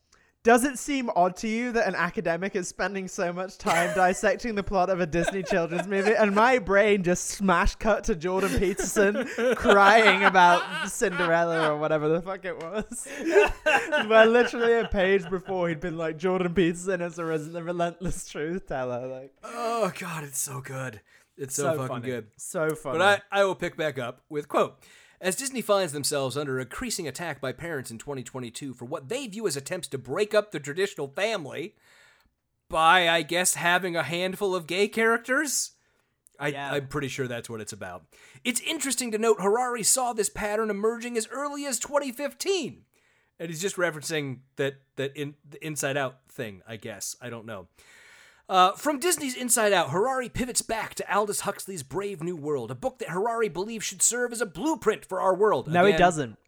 Does 0.47 0.63
it 0.63 0.79
seem 0.79 1.11
odd 1.17 1.35
to 1.39 1.49
you 1.49 1.73
that 1.73 1.89
an 1.89 1.97
academic 1.97 2.55
is 2.55 2.69
spending 2.69 3.09
so 3.09 3.33
much 3.33 3.59
time 3.59 3.93
dissecting 3.97 4.55
the 4.55 4.63
plot 4.63 4.91
of 4.91 5.01
a 5.01 5.07
Disney 5.07 5.43
children's 5.43 5.89
movie? 5.89 6.15
And 6.15 6.37
my 6.37 6.61
brain 6.61 7.03
just 7.03 7.25
smash 7.25 7.75
cut 7.75 8.05
to 8.05 8.15
Jordan 8.15 8.57
Peterson 8.57 9.27
crying 9.57 10.23
about 10.23 10.89
Cinderella 10.89 11.73
or 11.73 11.79
whatever 11.79 12.09
the 12.09 12.23
fuck 12.23 12.45
it 12.45 12.57
was. 12.63 13.09
Where 14.07 14.25
literally 14.27 14.75
a 14.75 14.87
page 14.87 15.29
before 15.29 15.69
he'd 15.69 15.81
been 15.81 15.99
like, 15.99 16.17
Jordan 16.17 16.55
Peterson 16.55 17.01
is 17.01 17.19
a 17.19 17.25
res- 17.25 17.51
the 17.51 17.65
relentless 17.65 18.29
truth 18.29 18.69
teller. 18.69 19.05
Like, 19.09 19.35
Oh 19.43 19.91
god, 19.99 20.23
it's 20.23 20.39
so 20.39 20.61
good. 20.61 21.01
It's 21.37 21.57
so, 21.57 21.65
so 21.65 21.71
fucking 21.73 21.89
funny. 21.89 22.07
good. 22.07 22.27
So 22.37 22.71
funny. 22.77 22.99
But 22.99 23.25
I, 23.33 23.41
I 23.41 23.45
will 23.45 23.57
pick 23.57 23.77
back 23.77 23.99
up 23.99 24.21
with 24.29 24.47
quote. 24.47 24.79
As 25.21 25.37
Disney 25.37 25.62
finds 25.62 25.93
themselves 25.93 26.37
under 26.37 26.61
increasing 26.61 27.09
attack 27.09 27.41
by 27.41 27.53
parents 27.53 27.91
in 27.91 27.99
2022 27.99 28.75
for 28.75 28.85
what 28.85 29.09
they 29.09 29.27
view 29.27 29.47
as 29.47 29.57
attempts 29.57 29.89
to 29.89 29.99
break 29.99 30.35
up 30.35 30.51
the 30.51 30.61
traditional 30.61 31.09
family 31.09 31.75
by, 32.69 33.09
I 33.09 33.23
guess, 33.23 33.55
having 33.55 33.97
a 33.97 34.03
handful 34.03 34.55
of 34.55 34.67
gay 34.67 34.89
characters. 34.89 35.73
I, 36.39 36.49
Yeah. 36.49 36.73
I'm 36.73 36.89
pretty 36.89 37.09
sure 37.09 37.27
that's 37.27 37.49
what 37.49 37.61
it's 37.61 37.73
about. 37.73 38.05
It's 38.45 38.61
interesting 38.61 39.11
to 39.12 39.19
note 39.19 39.41
Harari 39.41 39.83
saw 39.83 40.12
this 40.12 40.29
pattern 40.29 40.69
emerging 40.69 41.17
as 41.17 41.29
early 41.29 41.64
as 41.64 41.79
2015. 41.79 42.83
And 43.39 43.51
he's 43.51 43.61
just 43.61 43.77
referencing 43.77 44.41
that 44.57 44.81
that 44.97 45.14
in 45.17 45.35
the 45.49 45.64
Inside 45.64 45.97
Out 45.97 46.19
thing, 46.31 46.62
I 46.67 46.77
guess. 46.77 47.17
I 47.21 47.29
don't 47.31 47.47
know. 47.47 47.69
Uh, 48.49 48.73
from 48.73 49.01
Disney's 49.01 49.35
Inside 49.35 49.73
Out, 49.73 49.91
Harari 49.91 50.29
pivots 50.29 50.63
back 50.63 50.95
to 50.95 51.15
Aldous 51.15 51.41
Huxley's 51.41 51.83
Brave 51.83 52.23
New 52.23 52.37
World, 52.37 52.71
a 52.71 52.77
book 52.77 52.99
that 52.99 53.11
Harari 53.11 53.49
believes 53.49 53.85
should 53.85 54.03
serve 54.03 54.33
as 54.33 54.41
a 54.41 54.47
blueprint 54.47 55.05
for 55.05 55.21
our 55.21 55.35
world. 55.35 55.67
no, 55.67 55.85
he 55.85 55.93
doesn't. 55.93 56.39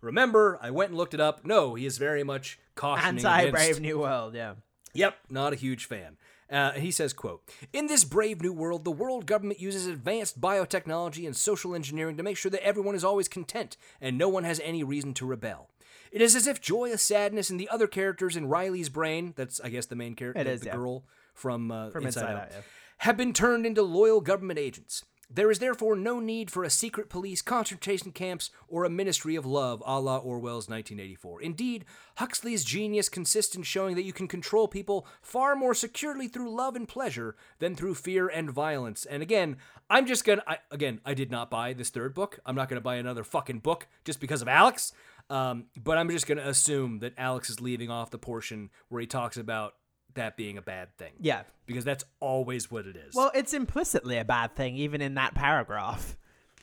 Remember, 0.00 0.58
I 0.62 0.70
went 0.70 0.90
and 0.90 0.98
looked 0.98 1.14
it 1.14 1.20
up. 1.20 1.44
No, 1.44 1.74
he 1.74 1.84
is 1.84 1.98
very 1.98 2.24
much 2.24 2.58
cautioning 2.74 3.18
Anti 3.18 3.40
against. 3.40 3.52
Brave 3.54 3.80
New 3.80 4.00
World, 4.00 4.34
yeah. 4.34 4.54
Yep, 4.94 5.16
not 5.28 5.52
a 5.52 5.56
huge 5.56 5.84
fan. 5.84 6.16
Uh, 6.50 6.72
he 6.72 6.90
says, 6.90 7.12
quote, 7.12 7.42
In 7.72 7.88
this 7.88 8.04
brave 8.04 8.40
new 8.40 8.52
world, 8.52 8.84
the 8.84 8.90
world 8.90 9.26
government 9.26 9.60
uses 9.60 9.86
advanced 9.86 10.40
biotechnology 10.40 11.26
and 11.26 11.36
social 11.36 11.74
engineering 11.74 12.16
to 12.16 12.22
make 12.22 12.36
sure 12.36 12.50
that 12.50 12.64
everyone 12.64 12.94
is 12.94 13.04
always 13.04 13.28
content 13.28 13.76
and 14.00 14.16
no 14.16 14.28
one 14.28 14.44
has 14.44 14.60
any 14.62 14.84
reason 14.84 15.14
to 15.14 15.26
rebel. 15.26 15.70
It 16.12 16.22
is 16.22 16.36
as 16.36 16.46
if 16.46 16.60
joy, 16.60 16.94
sadness, 16.96 17.50
and 17.50 17.58
the 17.58 17.68
other 17.68 17.86
characters 17.86 18.36
in 18.36 18.46
Riley's 18.46 18.88
brain, 18.88 19.32
that's, 19.36 19.60
I 19.60 19.68
guess, 19.70 19.86
the 19.86 19.96
main 19.96 20.14
character, 20.14 20.44
the, 20.44 20.50
is, 20.50 20.60
the 20.60 20.66
yeah. 20.66 20.76
girl 20.76 21.04
from, 21.34 21.70
uh, 21.70 21.90
From 21.90 22.06
Inside, 22.06 22.22
Inside 22.22 22.32
Out, 22.32 22.42
Out, 22.42 22.48
yeah. 22.52 22.60
have 22.98 23.16
been 23.16 23.32
turned 23.32 23.66
into 23.66 23.82
loyal 23.82 24.20
government 24.20 24.58
agents. 24.58 25.04
There 25.30 25.50
is 25.50 25.58
therefore 25.58 25.96
no 25.96 26.20
need 26.20 26.50
for 26.50 26.64
a 26.64 26.70
secret 26.70 27.08
police, 27.08 27.42
concentration 27.42 28.12
camps, 28.12 28.50
or 28.68 28.84
a 28.84 28.90
ministry 28.90 29.36
of 29.36 29.46
love 29.46 29.82
a 29.86 29.98
la 29.98 30.18
Orwell's 30.18 30.68
1984. 30.68 31.42
Indeed, 31.42 31.84
Huxley's 32.18 32.64
genius 32.64 33.08
consists 33.08 33.56
in 33.56 33.62
showing 33.62 33.96
that 33.96 34.04
you 34.04 34.12
can 34.12 34.28
control 34.28 34.68
people 34.68 35.06
far 35.22 35.56
more 35.56 35.74
securely 35.74 36.28
through 36.28 36.54
love 36.54 36.76
and 36.76 36.86
pleasure 36.86 37.36
than 37.58 37.74
through 37.74 37.94
fear 37.94 38.28
and 38.28 38.50
violence. 38.50 39.04
And 39.06 39.22
again, 39.22 39.56
I'm 39.90 40.06
just 40.06 40.24
gonna, 40.24 40.42
I, 40.46 40.58
again, 40.70 41.00
I 41.04 41.14
did 41.14 41.30
not 41.30 41.50
buy 41.50 41.72
this 41.72 41.90
third 41.90 42.14
book. 42.14 42.38
I'm 42.46 42.54
not 42.54 42.68
gonna 42.68 42.80
buy 42.80 42.96
another 42.96 43.24
fucking 43.24 43.60
book 43.60 43.88
just 44.04 44.20
because 44.20 44.42
of 44.42 44.48
Alex. 44.48 44.92
Um, 45.30 45.66
but 45.82 45.96
I'm 45.96 46.10
just 46.10 46.26
gonna 46.26 46.46
assume 46.46 46.98
that 46.98 47.14
Alex 47.16 47.48
is 47.48 47.60
leaving 47.60 47.90
off 47.90 48.10
the 48.10 48.18
portion 48.18 48.70
where 48.88 49.00
he 49.00 49.06
talks 49.06 49.36
about 49.36 49.74
that 50.14 50.36
being 50.36 50.58
a 50.58 50.62
bad 50.62 50.96
thing. 50.96 51.12
Yeah. 51.20 51.42
Because 51.66 51.84
that's 51.84 52.04
always 52.20 52.70
what 52.70 52.86
it 52.86 52.96
is. 52.96 53.14
Well, 53.14 53.30
it's 53.34 53.54
implicitly 53.54 54.18
a 54.18 54.24
bad 54.24 54.54
thing, 54.54 54.76
even 54.76 55.00
in 55.00 55.14
that 55.14 55.34
paragraph. 55.34 56.16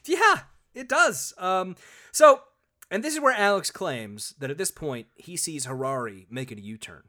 Yeah, 0.06 0.40
it 0.74 0.88
does. 0.90 1.34
Um, 1.38 1.76
so, 2.12 2.42
and 2.90 3.04
this 3.04 3.14
is 3.14 3.20
where 3.20 3.36
Alex 3.36 3.72
claims 3.72 4.36
that 4.40 4.52
at 4.52 4.58
this 4.58 4.72
point 4.72 5.08
he 5.16 5.38
sees 5.38 5.66
Harari 5.66 6.28
making 6.30 6.60
a 6.60 6.62
U-turn, 6.62 7.04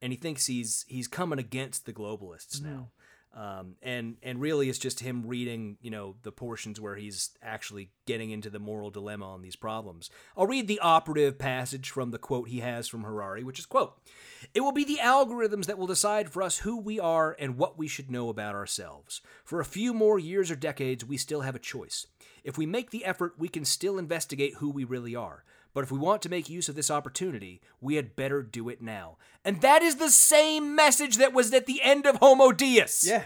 and 0.00 0.12
he 0.12 0.16
thinks 0.16 0.46
he's 0.46 0.84
he's 0.88 1.08
coming 1.08 1.38
against 1.38 1.86
the 1.86 1.92
globalists 1.92 2.62
now. 2.62 2.90
Um, 3.34 3.76
and 3.82 4.16
and 4.22 4.40
really, 4.40 4.68
it's 4.68 4.78
just 4.78 5.00
him 5.00 5.26
reading, 5.26 5.76
you 5.80 5.90
know, 5.90 6.16
the 6.22 6.32
portions 6.32 6.80
where 6.80 6.96
he's 6.96 7.30
actually 7.42 7.90
getting 8.06 8.30
into 8.30 8.50
the 8.50 8.58
moral 8.58 8.90
dilemma 8.90 9.30
on 9.30 9.42
these 9.42 9.54
problems. 9.54 10.10
I'll 10.36 10.46
read 10.46 10.66
the 10.66 10.80
operative 10.80 11.38
passage 11.38 11.90
from 11.90 12.10
the 12.10 12.18
quote 12.18 12.48
he 12.48 12.60
has 12.60 12.88
from 12.88 13.04
Harari, 13.04 13.44
which 13.44 13.58
is 13.58 13.66
quote: 13.66 14.00
"It 14.54 14.62
will 14.62 14.72
be 14.72 14.84
the 14.84 14.98
algorithms 15.02 15.66
that 15.66 15.78
will 15.78 15.86
decide 15.86 16.30
for 16.30 16.42
us 16.42 16.58
who 16.58 16.78
we 16.78 16.98
are 16.98 17.36
and 17.38 17.58
what 17.58 17.78
we 17.78 17.86
should 17.86 18.10
know 18.10 18.28
about 18.28 18.54
ourselves. 18.54 19.20
For 19.44 19.60
a 19.60 19.64
few 19.64 19.92
more 19.92 20.18
years 20.18 20.50
or 20.50 20.56
decades, 20.56 21.04
we 21.04 21.16
still 21.16 21.42
have 21.42 21.54
a 21.54 21.60
choice. 21.60 22.06
If 22.44 22.56
we 22.56 22.66
make 22.66 22.90
the 22.90 23.04
effort, 23.04 23.34
we 23.38 23.48
can 23.48 23.64
still 23.64 23.98
investigate 23.98 24.54
who 24.54 24.70
we 24.70 24.84
really 24.84 25.14
are." 25.14 25.44
But 25.78 25.84
if 25.84 25.92
we 25.92 25.98
want 26.00 26.22
to 26.22 26.28
make 26.28 26.48
use 26.48 26.68
of 26.68 26.74
this 26.74 26.90
opportunity, 26.90 27.60
we 27.80 27.94
had 27.94 28.16
better 28.16 28.42
do 28.42 28.68
it 28.68 28.82
now. 28.82 29.16
And 29.44 29.60
that 29.60 29.80
is 29.80 29.94
the 29.94 30.10
same 30.10 30.74
message 30.74 31.18
that 31.18 31.32
was 31.32 31.54
at 31.54 31.66
the 31.66 31.80
end 31.84 32.04
of 32.04 32.16
Homo 32.16 32.50
Deus. 32.50 33.04
Yeah. 33.06 33.22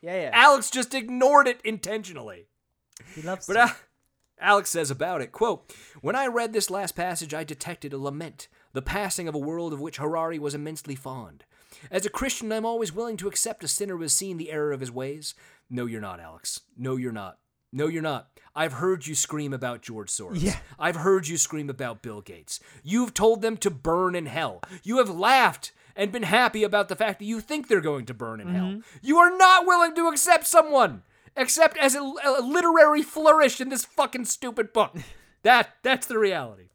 Yeah, 0.00 0.22
yeah. 0.22 0.30
Alex 0.32 0.70
just 0.70 0.94
ignored 0.94 1.48
it 1.48 1.60
intentionally. 1.64 2.46
he 3.12 3.22
loves 3.22 3.48
But 3.48 3.54
to. 3.54 3.60
uh, 3.62 3.68
Alex 4.40 4.70
says 4.70 4.88
about 4.92 5.20
it, 5.20 5.32
quote, 5.32 5.74
When 6.00 6.14
I 6.14 6.28
read 6.28 6.52
this 6.52 6.70
last 6.70 6.94
passage, 6.94 7.34
I 7.34 7.42
detected 7.42 7.92
a 7.92 7.98
lament, 7.98 8.46
the 8.72 8.80
passing 8.80 9.26
of 9.26 9.34
a 9.34 9.38
world 9.38 9.72
of 9.72 9.80
which 9.80 9.96
Harari 9.96 10.38
was 10.38 10.54
immensely 10.54 10.94
fond. 10.94 11.42
As 11.90 12.06
a 12.06 12.08
Christian, 12.08 12.52
I'm 12.52 12.66
always 12.66 12.92
willing 12.94 13.16
to 13.16 13.26
accept 13.26 13.64
a 13.64 13.68
sinner 13.68 13.96
who 13.96 14.02
has 14.02 14.12
seen 14.12 14.36
the 14.36 14.52
error 14.52 14.70
of 14.70 14.78
his 14.78 14.92
ways. 14.92 15.34
No, 15.68 15.86
you're 15.86 16.00
not, 16.00 16.20
Alex. 16.20 16.60
No, 16.76 16.94
you're 16.94 17.10
not. 17.10 17.38
No, 17.72 17.86
you're 17.86 18.02
not. 18.02 18.28
I've 18.54 18.74
heard 18.74 19.06
you 19.06 19.14
scream 19.14 19.52
about 19.52 19.82
George 19.82 20.10
Soros. 20.10 20.42
Yeah. 20.42 20.56
I've 20.78 20.96
heard 20.96 21.28
you 21.28 21.36
scream 21.36 21.70
about 21.70 22.02
Bill 22.02 22.20
Gates. 22.20 22.60
You've 22.82 23.14
told 23.14 23.42
them 23.42 23.56
to 23.58 23.70
burn 23.70 24.14
in 24.14 24.26
hell. 24.26 24.62
You 24.82 24.98
have 24.98 25.10
laughed 25.10 25.72
and 25.94 26.10
been 26.10 26.22
happy 26.22 26.64
about 26.64 26.88
the 26.88 26.96
fact 26.96 27.18
that 27.18 27.24
you 27.24 27.40
think 27.40 27.68
they're 27.68 27.80
going 27.80 28.06
to 28.06 28.14
burn 28.14 28.40
in 28.40 28.48
hell. 28.48 28.66
Mm-hmm. 28.66 28.98
You 29.02 29.18
are 29.18 29.36
not 29.36 29.66
willing 29.66 29.94
to 29.96 30.08
accept 30.08 30.46
someone 30.46 31.02
except 31.36 31.76
as 31.78 31.94
a, 31.94 32.00
a 32.00 32.42
literary 32.42 33.02
flourish 33.02 33.60
in 33.60 33.68
this 33.68 33.84
fucking 33.84 34.24
stupid 34.24 34.72
book. 34.72 34.96
that 35.42 35.76
that's 35.82 36.06
the 36.06 36.18
reality. 36.18 36.68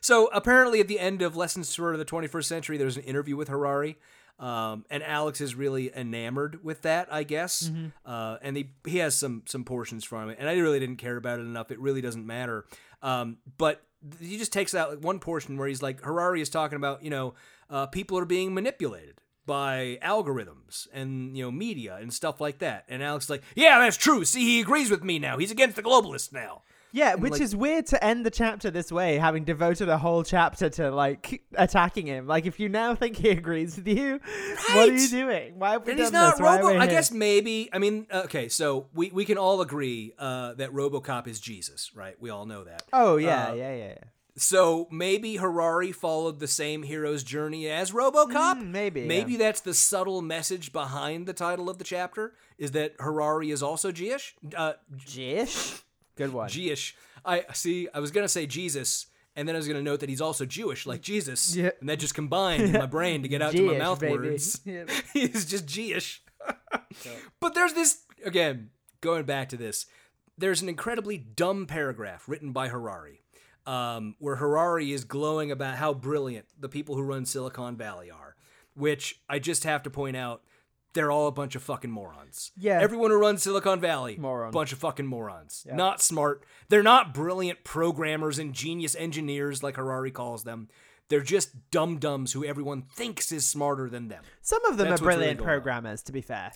So 0.00 0.28
apparently, 0.32 0.80
at 0.80 0.88
the 0.88 0.98
end 0.98 1.20
of 1.20 1.36
Lessons 1.36 1.74
for 1.74 1.96
the 1.96 2.06
21st 2.06 2.44
Century, 2.44 2.76
there's 2.78 2.96
an 2.96 3.02
interview 3.02 3.36
with 3.36 3.48
Harari, 3.48 3.98
Um, 4.40 4.86
and 4.88 5.02
Alex 5.02 5.42
is 5.42 5.54
really 5.54 5.94
enamored 5.94 6.64
with 6.64 6.82
that, 6.82 7.12
I 7.12 7.24
guess. 7.24 7.64
Mm-hmm. 7.64 7.88
Uh, 8.06 8.38
and 8.42 8.56
he 8.56 8.70
he 8.86 8.98
has 8.98 9.14
some 9.14 9.42
some 9.46 9.64
portions 9.64 10.02
from 10.02 10.30
it, 10.30 10.38
and 10.40 10.48
I 10.48 10.56
really 10.56 10.80
didn't 10.80 10.96
care 10.96 11.16
about 11.16 11.38
it 11.38 11.42
enough. 11.42 11.70
It 11.70 11.78
really 11.78 12.00
doesn't 12.00 12.26
matter. 12.26 12.64
Um, 13.02 13.36
but 13.58 13.82
he 14.18 14.38
just 14.38 14.52
takes 14.52 14.74
out 14.74 14.90
like 14.90 15.04
one 15.04 15.18
portion 15.18 15.58
where 15.58 15.68
he's 15.68 15.82
like, 15.82 16.02
Harari 16.02 16.40
is 16.40 16.48
talking 16.48 16.76
about, 16.76 17.04
you 17.04 17.10
know, 17.10 17.34
uh, 17.68 17.86
people 17.86 18.18
are 18.18 18.24
being 18.24 18.54
manipulated 18.54 19.20
by 19.46 19.98
algorithms 20.02 20.86
and 20.92 21.36
you 21.36 21.42
know 21.42 21.50
media 21.50 21.98
and 22.00 22.12
stuff 22.12 22.40
like 22.40 22.58
that. 22.58 22.84
And 22.88 23.02
Alex 23.02 23.26
is 23.26 23.30
like, 23.30 23.42
yeah, 23.54 23.78
that's 23.78 23.96
true. 23.96 24.24
See, 24.24 24.44
he 24.44 24.60
agrees 24.60 24.90
with 24.90 25.04
me 25.04 25.18
now. 25.18 25.38
He's 25.38 25.50
against 25.50 25.76
the 25.76 25.82
globalists 25.82 26.32
now. 26.32 26.62
Yeah, 26.92 27.12
And, 27.12 27.22
which 27.22 27.32
like- 27.32 27.40
is 27.42 27.54
weird 27.54 27.86
to 27.86 28.04
end 28.04 28.26
the 28.26 28.30
chapter 28.30 28.70
this 28.70 28.90
way, 28.90 29.16
having 29.18 29.44
devoted 29.44 29.88
a 29.88 29.98
whole 29.98 30.22
chapter 30.24 30.68
to 30.70 30.90
like 30.90 31.42
attacking 31.54 32.06
him. 32.06 32.26
Like, 32.26 32.46
if 32.46 32.58
you 32.58 32.68
now 32.68 32.94
think 32.94 33.16
he 33.16 33.30
agrees 33.30 33.76
with 33.76 33.86
you, 33.88 34.20
what 34.72 34.88
are 34.88 34.92
you 34.92 35.08
doing? 35.08 35.58
Why 35.58 35.72
have 35.72 35.86
we 35.86 35.92
And 35.92 35.98
done 35.98 36.06
he's 36.06 36.12
not 36.12 36.32
this? 36.36 36.40
Robo. 36.40 36.78
I 36.78 36.86
guess 36.86 37.10
maybe. 37.12 37.68
I 37.72 37.78
mean, 37.78 38.06
okay, 38.12 38.48
so 38.48 38.86
we, 38.94 39.10
we 39.10 39.24
can 39.24 39.38
all 39.38 39.60
agree 39.60 40.14
uh, 40.18 40.54
that 40.54 40.72
RoboCop 40.72 41.26
is 41.26 41.38
Jesus, 41.40 41.90
right? 41.94 42.16
We 42.20 42.30
all 42.30 42.46
know 42.46 42.64
that. 42.64 42.82
Oh 42.92 43.16
yeah, 43.16 43.48
Uh, 43.50 43.54
yeah, 43.54 43.74
yeah. 43.74 43.86
yeah. 43.88 43.94
So 44.36 44.88
maybe 44.90 45.36
Harari 45.36 45.92
followed 45.92 46.38
the 46.40 46.46
same 46.48 46.84
hero's 46.84 47.22
journey 47.22 47.68
as 47.68 47.90
RoboCop. 47.90 48.32
Mm, 48.60 48.70
maybe, 48.70 49.04
Maybe 49.06 49.32
yeah. 49.32 49.38
that's 49.38 49.60
the 49.60 49.74
subtle 49.74 50.22
message 50.22 50.72
behind 50.72 51.26
the 51.26 51.32
title 51.34 51.68
of 51.68 51.78
the 51.78 51.84
chapter 51.84 52.32
is 52.56 52.70
that 52.70 52.94
Harari 53.00 53.50
is 53.50 53.62
also 53.62 53.92
Jewish. 53.92 54.34
Uh, 54.56 54.74
Jish, 54.96 55.82
good 56.20 56.32
one. 56.32 56.48
Jewish. 56.48 56.96
I 57.24 57.44
see. 57.52 57.88
I 57.92 58.00
was 58.00 58.10
gonna 58.10 58.28
say 58.28 58.46
Jesus, 58.46 59.06
and 59.36 59.46
then 59.48 59.54
I 59.56 59.58
was 59.58 59.68
gonna 59.68 59.82
note 59.82 60.00
that 60.00 60.08
he's 60.08 60.20
also 60.20 60.44
Jewish, 60.44 60.86
like 60.86 61.00
Jesus. 61.00 61.54
Yeah. 61.56 61.70
And 61.80 61.88
that 61.88 61.98
just 61.98 62.14
combined 62.14 62.62
in 62.62 62.72
my 62.72 62.86
brain 62.98 63.22
to 63.22 63.28
get 63.28 63.42
out 63.42 63.52
to 63.52 63.62
my 63.62 63.68
Jewish, 63.72 63.78
mouth 63.78 64.00
baby. 64.00 64.12
words. 64.14 64.60
He's 65.12 65.44
just 65.44 65.66
Jewish. 65.66 66.22
but 67.40 67.54
there's 67.54 67.74
this 67.74 68.02
again. 68.24 68.70
Going 69.00 69.24
back 69.24 69.48
to 69.50 69.56
this, 69.56 69.86
there's 70.36 70.60
an 70.60 70.68
incredibly 70.68 71.16
dumb 71.16 71.64
paragraph 71.66 72.28
written 72.28 72.52
by 72.52 72.68
Harari, 72.68 73.22
um, 73.66 74.14
where 74.18 74.36
Harari 74.36 74.92
is 74.92 75.04
glowing 75.04 75.50
about 75.50 75.76
how 75.76 75.94
brilliant 75.94 76.44
the 76.58 76.68
people 76.68 76.96
who 76.96 77.02
run 77.02 77.24
Silicon 77.24 77.76
Valley 77.76 78.10
are, 78.10 78.36
which 78.74 79.22
I 79.26 79.38
just 79.38 79.64
have 79.64 79.82
to 79.84 79.90
point 79.90 80.16
out. 80.18 80.42
They're 80.92 81.10
all 81.10 81.28
a 81.28 81.32
bunch 81.32 81.54
of 81.54 81.62
fucking 81.62 81.90
morons. 81.90 82.50
Yeah. 82.56 82.80
Everyone 82.80 83.10
who 83.10 83.18
runs 83.18 83.42
Silicon 83.42 83.80
Valley, 83.80 84.16
Moron. 84.16 84.50
bunch 84.50 84.72
of 84.72 84.78
fucking 84.78 85.06
morons. 85.06 85.64
Yeah. 85.66 85.76
Not 85.76 86.02
smart. 86.02 86.44
They're 86.68 86.82
not 86.82 87.14
brilliant 87.14 87.62
programmers 87.62 88.38
and 88.38 88.52
genius 88.52 88.96
engineers 88.96 89.62
like 89.62 89.76
Harari 89.76 90.10
calls 90.10 90.42
them. 90.42 90.68
They're 91.08 91.20
just 91.22 91.70
dum 91.70 91.98
dums 91.98 92.32
who 92.32 92.44
everyone 92.44 92.82
thinks 92.82 93.30
is 93.32 93.46
smarter 93.48 93.88
than 93.88 94.08
them. 94.08 94.22
Some 94.42 94.64
of 94.64 94.76
them 94.78 94.88
That's 94.88 95.00
are 95.00 95.04
what's 95.04 95.16
really 95.16 95.34
brilliant 95.34 95.40
on. 95.40 95.46
programmers, 95.46 96.02
to 96.04 96.12
be 96.12 96.20
fair. 96.20 96.52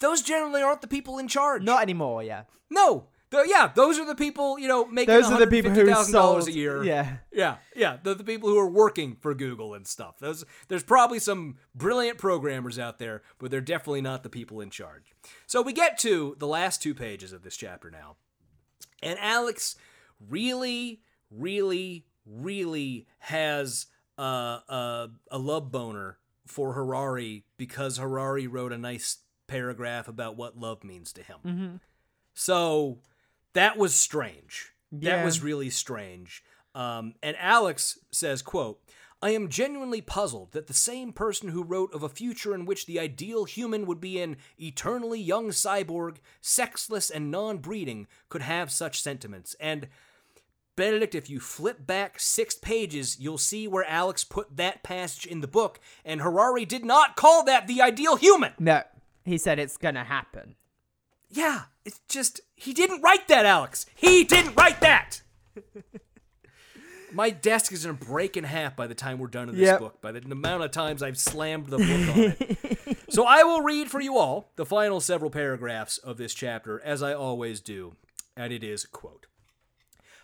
Those 0.00 0.22
generally 0.22 0.62
aren't 0.62 0.82
the 0.82 0.86
people 0.88 1.18
in 1.18 1.28
charge. 1.28 1.62
Not 1.62 1.82
anymore, 1.82 2.22
yeah. 2.22 2.42
No. 2.70 3.08
Tho- 3.30 3.42
yeah, 3.42 3.72
those 3.74 3.98
are 3.98 4.04
the 4.06 4.14
people, 4.14 4.58
you 4.58 4.68
know, 4.68 4.86
making 4.86 5.12
Those 5.14 5.30
are 5.30 5.38
the 5.40 5.46
people 5.48 5.72
who 5.72 5.84
$150,000 5.84 6.04
sold 6.04 6.46
a 6.48 6.52
year. 6.52 6.84
Yeah. 6.84 7.16
Yeah, 7.32 7.56
yeah, 7.74 7.96
the, 8.02 8.14
the 8.14 8.22
people 8.24 8.48
who 8.48 8.58
are 8.58 8.68
working 8.70 9.16
for 9.20 9.34
Google 9.34 9.74
and 9.74 9.86
stuff. 9.86 10.18
Those 10.20 10.44
there's 10.68 10.84
probably 10.84 11.18
some 11.18 11.56
brilliant 11.74 12.18
programmers 12.18 12.78
out 12.78 12.98
there, 12.98 13.22
but 13.38 13.50
they're 13.50 13.60
definitely 13.60 14.00
not 14.02 14.22
the 14.22 14.28
people 14.30 14.60
in 14.60 14.70
charge. 14.70 15.12
So 15.46 15.60
we 15.60 15.72
get 15.72 15.98
to 15.98 16.36
the 16.38 16.46
last 16.46 16.80
two 16.82 16.94
pages 16.94 17.32
of 17.32 17.42
this 17.42 17.56
chapter 17.56 17.90
now. 17.90 18.16
And 19.02 19.18
Alex 19.20 19.74
really, 20.30 21.00
really, 21.30 22.06
really 22.24 23.06
has 23.18 23.86
uh, 24.18 24.60
a, 24.68 25.10
a 25.32 25.38
love 25.38 25.70
boner 25.72 26.18
for 26.46 26.72
Harari 26.74 27.44
because 27.56 27.96
Harari 27.98 28.46
wrote 28.46 28.72
a 28.72 28.78
nice 28.78 29.18
paragraph 29.48 30.06
about 30.08 30.36
what 30.36 30.56
love 30.56 30.84
means 30.84 31.12
to 31.12 31.22
him. 31.22 31.36
Mhm. 31.44 31.80
So 32.34 33.00
that 33.56 33.76
was 33.76 33.94
strange. 33.94 34.72
Yeah. 34.90 35.16
That 35.16 35.24
was 35.24 35.42
really 35.42 35.70
strange. 35.70 36.42
Um, 36.74 37.14
and 37.22 37.36
Alex 37.38 37.98
says, 38.12 38.42
quote, 38.42 38.80
I 39.22 39.30
am 39.30 39.48
genuinely 39.48 40.02
puzzled 40.02 40.52
that 40.52 40.66
the 40.66 40.74
same 40.74 41.12
person 41.12 41.48
who 41.48 41.62
wrote 41.62 41.92
of 41.94 42.02
a 42.02 42.08
future 42.08 42.54
in 42.54 42.66
which 42.66 42.84
the 42.84 43.00
ideal 43.00 43.44
human 43.44 43.86
would 43.86 44.00
be 44.00 44.20
an 44.20 44.36
eternally 44.58 45.20
young 45.20 45.48
cyborg, 45.48 46.18
sexless 46.42 47.08
and 47.08 47.30
non 47.30 47.58
breeding, 47.58 48.06
could 48.28 48.42
have 48.42 48.70
such 48.70 49.00
sentiments. 49.00 49.56
And 49.58 49.88
Benedict, 50.76 51.14
if 51.14 51.30
you 51.30 51.40
flip 51.40 51.86
back 51.86 52.20
six 52.20 52.54
pages, 52.54 53.18
you'll 53.18 53.38
see 53.38 53.66
where 53.66 53.88
Alex 53.88 54.22
put 54.22 54.58
that 54.58 54.82
passage 54.82 55.24
in 55.24 55.40
the 55.40 55.48
book, 55.48 55.80
and 56.04 56.20
Harari 56.20 56.66
did 56.66 56.84
not 56.84 57.16
call 57.16 57.42
that 57.44 57.66
the 57.66 57.80
ideal 57.80 58.16
human. 58.16 58.52
No, 58.58 58.82
he 59.24 59.38
said 59.38 59.58
it's 59.58 59.78
gonna 59.78 60.04
happen. 60.04 60.56
Yeah, 61.28 61.62
it's 61.84 62.00
just 62.08 62.40
he 62.54 62.72
didn't 62.72 63.02
write 63.02 63.28
that, 63.28 63.46
Alex. 63.46 63.86
He 63.94 64.24
didn't 64.24 64.54
write 64.54 64.80
that. 64.80 65.22
My 67.12 67.30
desk 67.30 67.72
is 67.72 67.84
gonna 67.86 67.96
break 67.98 68.36
in 68.36 68.44
half 68.44 68.76
by 68.76 68.86
the 68.86 68.94
time 68.94 69.18
we're 69.18 69.28
done 69.28 69.46
with 69.46 69.56
this 69.56 69.66
Yep. 69.66 69.78
book. 69.80 70.00
By 70.02 70.12
the 70.12 70.20
amount 70.20 70.64
of 70.64 70.70
times 70.70 71.02
I've 71.02 71.18
slammed 71.18 71.66
the 71.68 71.78
book 71.78 71.86
on 71.88 72.36
it. 72.38 72.98
so 73.10 73.24
I 73.24 73.42
will 73.42 73.62
read 73.62 73.90
for 73.90 74.00
you 74.00 74.18
all 74.18 74.50
the 74.56 74.66
final 74.66 75.00
several 75.00 75.30
paragraphs 75.30 75.98
of 75.98 76.16
this 76.18 76.34
chapter, 76.34 76.80
as 76.82 77.02
I 77.02 77.14
always 77.14 77.60
do, 77.60 77.96
and 78.36 78.52
it 78.52 78.62
is 78.64 78.84
quote. 78.84 79.26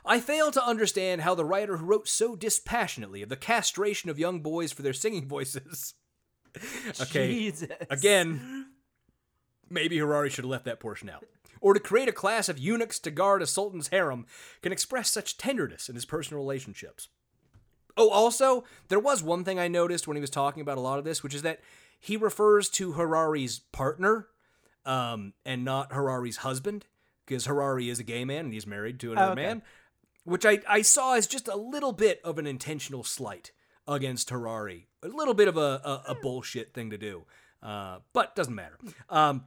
I 0.04 0.20
fail 0.20 0.50
to 0.50 0.62
understand 0.64 1.22
how 1.22 1.34
the 1.36 1.44
writer 1.44 1.76
who 1.76 1.86
wrote 1.86 2.08
so 2.08 2.34
dispassionately 2.34 3.22
of 3.22 3.28
the 3.28 3.36
castration 3.36 4.10
of 4.10 4.18
young 4.18 4.40
boys 4.40 4.72
for 4.72 4.82
their 4.82 4.92
singing 4.92 5.28
voices. 5.28 5.94
okay. 7.00 7.28
Jesus. 7.32 7.68
Again, 7.88 8.61
maybe 9.73 9.99
Harari 9.99 10.31
should 10.31 10.44
have 10.44 10.51
left 10.51 10.65
that 10.66 10.81
portion 10.81 11.09
out. 11.09 11.24
Or 11.61 11.74
to 11.74 11.81
create 11.81 12.09
a 12.09 12.12
class 12.12 12.49
of 12.49 12.59
eunuchs 12.59 12.99
to 13.01 13.11
guard 13.11 13.40
a 13.40 13.47
sultan's 13.47 13.89
harem 13.89 14.27
can 14.62 14.73
express 14.73 15.11
such 15.11 15.39
tenderness 15.39 15.89
in 15.89 15.94
his 15.94 16.05
personal 16.05 16.43
relationships. 16.43 17.09
Oh, 17.97 18.11
also, 18.11 18.65
there 18.89 18.99
was 18.99 19.23
one 19.23 19.44
thing 19.44 19.59
I 19.61 19.69
noticed 19.69 20.09
when 20.09 20.16
he 20.16 20.20
was 20.20 20.31
talking 20.31 20.61
about 20.61 20.78
a 20.78 20.81
lot 20.81 20.99
of 20.99 21.05
this, 21.05 21.23
which 21.23 21.35
is 21.35 21.43
that 21.43 21.61
he 22.01 22.16
refers 22.16 22.69
to 22.70 22.93
Harari's 22.93 23.61
partner 23.70 24.27
um, 24.85 25.35
and 25.44 25.65
not 25.65 25.93
Harari's 25.93 26.39
husband, 26.39 26.86
because 27.27 27.44
Harari 27.47 27.89
is 27.89 28.01
a 28.01 28.05
gay 28.05 28.24
man 28.24 28.47
and 28.47 28.53
he's 28.55 28.66
married 28.66 28.99
to 29.01 29.12
another 29.12 29.28
Oh, 29.28 29.32
okay. 29.32 29.43
man, 29.43 29.62
which 30.24 30.44
I, 30.44 30.61
I 30.69 30.82
saw 30.82 31.15
as 31.15 31.27
just 31.28 31.47
a 31.47 31.57
little 31.57 31.93
bit 31.93 32.20
of 32.24 32.39
an 32.39 32.47
intentional 32.47 33.05
slight 33.05 33.53
against 33.86 34.31
Harari. 34.31 34.89
A 35.05 35.09
little 35.09 35.35
bit 35.35 35.47
of 35.49 35.57
a, 35.57 35.81
a, 35.85 36.03
a 36.09 36.15
bullshit 36.20 36.74
thing 36.74 36.90
to 36.90 36.99
do, 36.99 37.24
uh, 37.62 37.99
but 38.12 38.35
doesn't 38.35 38.55
matter. 38.55 38.78
Um, 39.09 39.44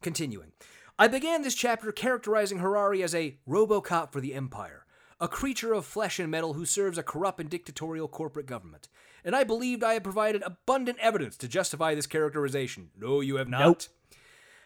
Continuing. 0.00 0.52
I 0.98 1.08
began 1.08 1.42
this 1.42 1.54
chapter 1.54 1.92
characterizing 1.92 2.58
Harari 2.58 3.02
as 3.02 3.14
a 3.14 3.38
Robocop 3.48 4.12
for 4.12 4.20
the 4.20 4.34
Empire, 4.34 4.84
a 5.20 5.28
creature 5.28 5.72
of 5.72 5.86
flesh 5.86 6.18
and 6.18 6.30
metal 6.30 6.54
who 6.54 6.64
serves 6.64 6.98
a 6.98 7.02
corrupt 7.02 7.40
and 7.40 7.50
dictatorial 7.50 8.08
corporate 8.08 8.46
government. 8.46 8.88
And 9.24 9.34
I 9.34 9.44
believed 9.44 9.82
I 9.82 9.94
had 9.94 10.04
provided 10.04 10.42
abundant 10.42 10.98
evidence 11.00 11.36
to 11.38 11.48
justify 11.48 11.94
this 11.94 12.06
characterization. 12.06 12.90
No, 12.96 13.20
you 13.20 13.36
have 13.36 13.48
not. 13.48 13.60
Nope. 13.60 13.82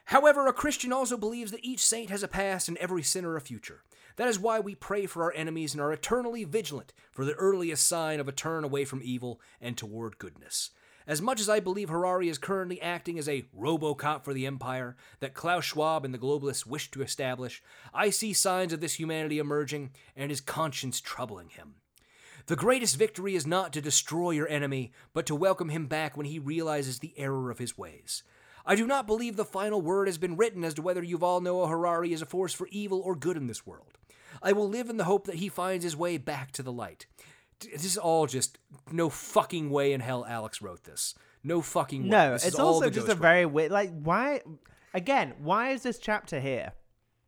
However, 0.07 0.47
a 0.47 0.53
Christian 0.53 0.93
also 0.93 1.17
believes 1.17 1.51
that 1.53 1.65
each 1.65 1.85
saint 1.85 2.11
has 2.11 2.23
a 2.23 2.29
past 2.29 2.69
and 2.69 2.77
every 2.79 3.03
sinner 3.03 3.37
a 3.37 3.41
future. 3.41 3.83
That 4.17 4.29
is 4.29 4.39
why 4.39 4.61
we 4.61 4.75
pray 4.75 5.07
for 5.07 5.23
our 5.23 5.33
enemies 5.35 5.73
and 5.73 5.81
are 5.81 5.93
eternally 5.93 6.45
vigilant 6.45 6.93
for 7.13 7.25
the 7.25 7.35
earliest 7.35 7.87
sign 7.87 8.21
of 8.21 8.29
a 8.29 8.33
turn 8.33 8.65
away 8.65 8.85
from 8.85 9.01
evil 9.03 9.41
and 9.61 9.77
toward 9.77 10.19
goodness. 10.19 10.71
As 11.07 11.21
much 11.21 11.41
as 11.41 11.49
I 11.49 11.59
believe 11.59 11.89
Harari 11.89 12.29
is 12.29 12.39
currently 12.39 12.81
acting 12.81 13.19
as 13.19 13.29
a 13.29 13.45
Robocop 13.59 14.25
for 14.25 14.33
the 14.33 14.47
Empire 14.47 14.97
that 15.21 15.35
Klaus 15.35 15.65
Schwab 15.65 16.05
and 16.05 16.15
the 16.15 16.19
globalists 16.19 16.65
wish 16.65 16.91
to 16.93 17.03
establish, 17.03 17.63
I 17.93 18.11
see 18.11 18.33
signs 18.33 18.73
of 18.73 18.81
this 18.81 18.95
humanity 18.95 19.39
emerging 19.39 19.91
and 20.17 20.31
his 20.31 20.41
conscience 20.41 21.01
troubling 21.01 21.49
him. 21.49 21.75
The 22.47 22.57
greatest 22.57 22.97
victory 22.97 23.35
is 23.35 23.47
not 23.47 23.73
to 23.73 23.81
destroy 23.81 24.31
your 24.31 24.49
enemy, 24.49 24.93
but 25.13 25.27
to 25.27 25.35
welcome 25.35 25.69
him 25.69 25.87
back 25.87 26.17
when 26.17 26.27
he 26.27 26.39
realizes 26.39 26.99
the 26.99 27.15
error 27.17 27.51
of 27.51 27.59
his 27.59 27.79
ways. 27.79 28.23
I 28.65 28.77
do 28.77 28.87
not 28.87 29.07
believe 29.07 29.37
the 29.37 29.45
final 29.45 29.81
word 29.81 30.07
has 30.07 30.19
been 30.19 30.37
written 30.37 30.63
as 30.65 30.75
to 30.75 30.83
whether 30.83 31.03
Yuval 31.03 31.43
Noah 31.43 31.69
Harari 31.69 32.13
is 32.13 32.23
a 32.23 32.27
force 32.27 32.53
for 32.53 32.69
evil 32.71 33.01
or 33.01 33.17
good 33.17 33.37
in 33.37 33.49
this 33.49 33.67
world. 33.67 33.99
I 34.41 34.53
will 34.53 34.69
live 34.69 34.89
in 34.89 34.97
the 34.97 35.05
hope 35.05 35.27
that 35.27 35.37
he 35.37 35.49
finds 35.49 35.85
his 35.85 35.97
way 35.97 36.17
back 36.17 36.53
to 36.53 36.63
the 36.63 36.73
light. 36.73 37.07
This 37.71 37.85
is 37.85 37.97
all 37.99 38.27
just 38.27 38.59
no 38.91 39.09
fucking 39.09 39.71
way 39.71 39.93
in 39.93 40.01
hell 40.01 40.25
Alex 40.27 40.63
wrote 40.63 40.85
this. 40.85 41.15
No 41.45 41.61
fucking 41.61 42.05
way. 42.05 42.09
No, 42.09 42.33
This 42.33 42.47
it's 42.47 42.59
also 42.59 42.89
just 42.91 43.09
a 43.09 43.15
very 43.15 43.47
weird. 43.47 43.73
Like, 43.73 43.91
why? 43.91 44.43
Again, 44.95 45.35
why 45.39 45.71
is 45.71 45.83
this 45.83 45.99
chapter 45.99 46.41
here? 46.41 46.73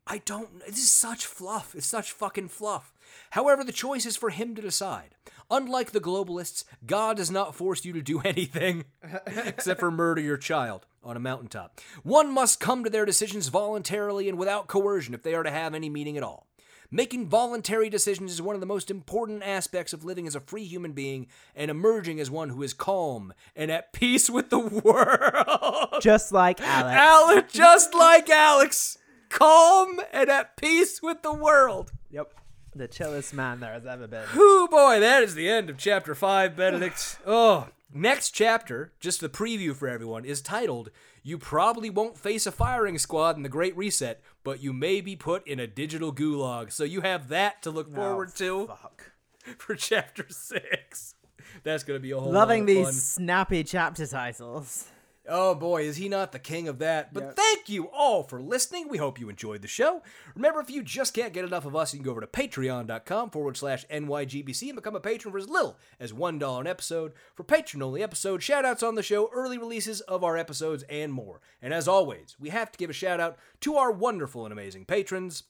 I 0.07 0.19
don't. 0.19 0.59
This 0.65 0.77
is 0.77 0.91
such 0.91 1.25
fluff. 1.25 1.73
It's 1.75 1.87
such 1.87 2.11
fucking 2.11 2.49
fluff. 2.49 2.93
However, 3.31 3.63
the 3.63 3.71
choice 3.71 4.05
is 4.05 4.15
for 4.15 4.29
him 4.29 4.53
to 4.55 4.61
decide. 4.61 5.15
Unlike 5.49 5.91
the 5.91 5.99
globalists, 5.99 6.63
God 6.85 7.17
does 7.17 7.31
not 7.31 7.55
force 7.55 7.85
you 7.85 7.93
to 7.93 8.01
do 8.01 8.19
anything 8.25 8.85
except 9.25 9.79
for 9.79 9.91
murder 9.91 10.21
your 10.21 10.37
child 10.37 10.85
on 11.03 11.17
a 11.17 11.19
mountaintop. 11.19 11.79
One 12.03 12.31
must 12.31 12.59
come 12.59 12.83
to 12.83 12.89
their 12.89 13.05
decisions 13.05 13.47
voluntarily 13.47 14.29
and 14.29 14.37
without 14.37 14.67
coercion 14.67 15.13
if 15.13 15.23
they 15.23 15.35
are 15.35 15.43
to 15.43 15.51
have 15.51 15.73
any 15.73 15.89
meaning 15.89 16.17
at 16.17 16.23
all. 16.23 16.47
Making 16.91 17.27
voluntary 17.27 17.89
decisions 17.89 18.31
is 18.31 18.41
one 18.41 18.55
of 18.55 18.61
the 18.61 18.67
most 18.67 18.91
important 18.91 19.43
aspects 19.43 19.93
of 19.93 20.03
living 20.03 20.27
as 20.27 20.35
a 20.35 20.39
free 20.39 20.65
human 20.65 20.93
being 20.93 21.27
and 21.55 21.71
emerging 21.71 22.19
as 22.19 22.29
one 22.29 22.49
who 22.49 22.63
is 22.63 22.73
calm 22.73 23.33
and 23.55 23.71
at 23.71 23.93
peace 23.93 24.29
with 24.29 24.49
the 24.49 24.59
world. 24.83 26.01
Just 26.01 26.31
like 26.31 26.61
Alex. 26.61 26.97
Alex, 26.97 27.53
just 27.53 27.93
like 27.93 28.29
Alex, 28.29 28.97
calm 29.29 29.99
and 30.13 30.29
at 30.29 30.57
peace 30.57 31.01
with 31.01 31.21
the 31.21 31.33
world. 31.33 31.91
Yep. 32.11 32.33
The 32.75 32.87
chillest 32.89 33.33
man 33.33 33.61
there 33.61 33.71
has 33.71 33.85
ever 33.85 34.05
been. 34.05 34.25
Oh 34.35 34.67
boy, 34.69 34.99
that 34.99 35.23
is 35.23 35.33
the 35.33 35.47
end 35.49 35.69
of 35.69 35.77
chapter 35.77 36.13
five, 36.13 36.57
Benedict. 36.57 37.19
oh, 37.25 37.69
next 37.93 38.31
chapter, 38.31 38.93
just 38.99 39.21
the 39.21 39.29
preview 39.29 39.75
for 39.75 39.87
everyone, 39.87 40.25
is 40.25 40.41
titled 40.41 40.91
"You 41.23 41.37
probably 41.37 41.89
won't 41.89 42.17
face 42.17 42.45
a 42.45 42.51
firing 42.51 42.97
squad 42.97 43.37
in 43.37 43.43
the 43.43 43.49
Great 43.49 43.75
Reset, 43.77 44.21
but 44.43 44.61
you 44.61 44.73
may 44.73 45.01
be 45.01 45.15
put 45.15 45.47
in 45.47 45.59
a 45.59 45.67
digital 45.67 46.13
gulag." 46.13 46.71
So 46.71 46.83
you 46.83 47.01
have 47.01 47.29
that 47.29 47.61
to 47.63 47.71
look 47.71 47.93
forward 47.93 48.35
to 48.35 48.67
Fuck. 48.67 49.11
for 49.57 49.75
chapter 49.75 50.25
six. 50.29 51.15
That's 51.63 51.83
gonna 51.83 51.99
be 51.99 52.11
a 52.11 52.19
whole. 52.19 52.31
Loving 52.31 52.65
lot 52.65 52.77
of 52.79 52.85
these 52.87 53.03
snappy 53.03 53.63
chapter 53.63 54.05
titles. 54.07 54.87
Oh 55.27 55.55
boy, 55.55 55.83
is 55.83 55.97
he 55.97 56.07
not 56.07 56.31
the 56.31 56.39
king 56.39 56.67
of 56.67 56.79
that? 56.79 57.13
But 57.13 57.35
thank 57.35 57.67
you 57.67 57.89
all 57.91 58.23
for 58.23 58.41
listening. 58.41 58.87
We 58.87 58.97
hope 58.97 59.19
you 59.19 59.29
enjoyed 59.29 59.61
the 59.61 59.67
show. 59.67 60.03
Remember, 60.35 60.59
if 60.59 60.69
you 60.69 60.83
just 60.83 61.13
can't 61.13 61.33
get 61.33 61.45
enough 61.45 61.65
of 61.65 61.75
us, 61.75 61.93
you 61.93 61.99
can 61.99 62.05
go 62.05 62.11
over 62.11 62.21
to 62.21 62.27
patreon.com 62.27 63.31
forward 63.31 63.57
slash 63.57 63.85
NYGBC 63.87 64.67
and 64.67 64.75
become 64.75 64.95
a 64.95 64.99
patron 64.99 65.31
for 65.31 65.37
as 65.37 65.49
little 65.49 65.77
as 65.99 66.13
$1 66.13 66.59
an 66.59 66.67
episode. 66.67 67.13
For 67.33 67.43
patron 67.43 67.81
only 67.81 68.03
episodes, 68.03 68.43
shout 68.43 68.65
outs 68.65 68.83
on 68.83 68.95
the 68.95 69.03
show, 69.03 69.29
early 69.33 69.57
releases 69.57 70.01
of 70.01 70.23
our 70.23 70.37
episodes, 70.37 70.83
and 70.89 71.11
more. 71.11 71.41
And 71.61 71.73
as 71.73 71.87
always, 71.87 72.35
we 72.39 72.49
have 72.49 72.71
to 72.71 72.77
give 72.77 72.89
a 72.89 72.93
shout 72.93 73.19
out 73.19 73.37
to 73.61 73.75
our 73.75 73.91
wonderful 73.91 74.45
and 74.45 74.51
amazing 74.51 74.85
patrons. 74.85 75.43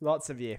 Lots 0.00 0.30
of 0.30 0.40
you. 0.40 0.58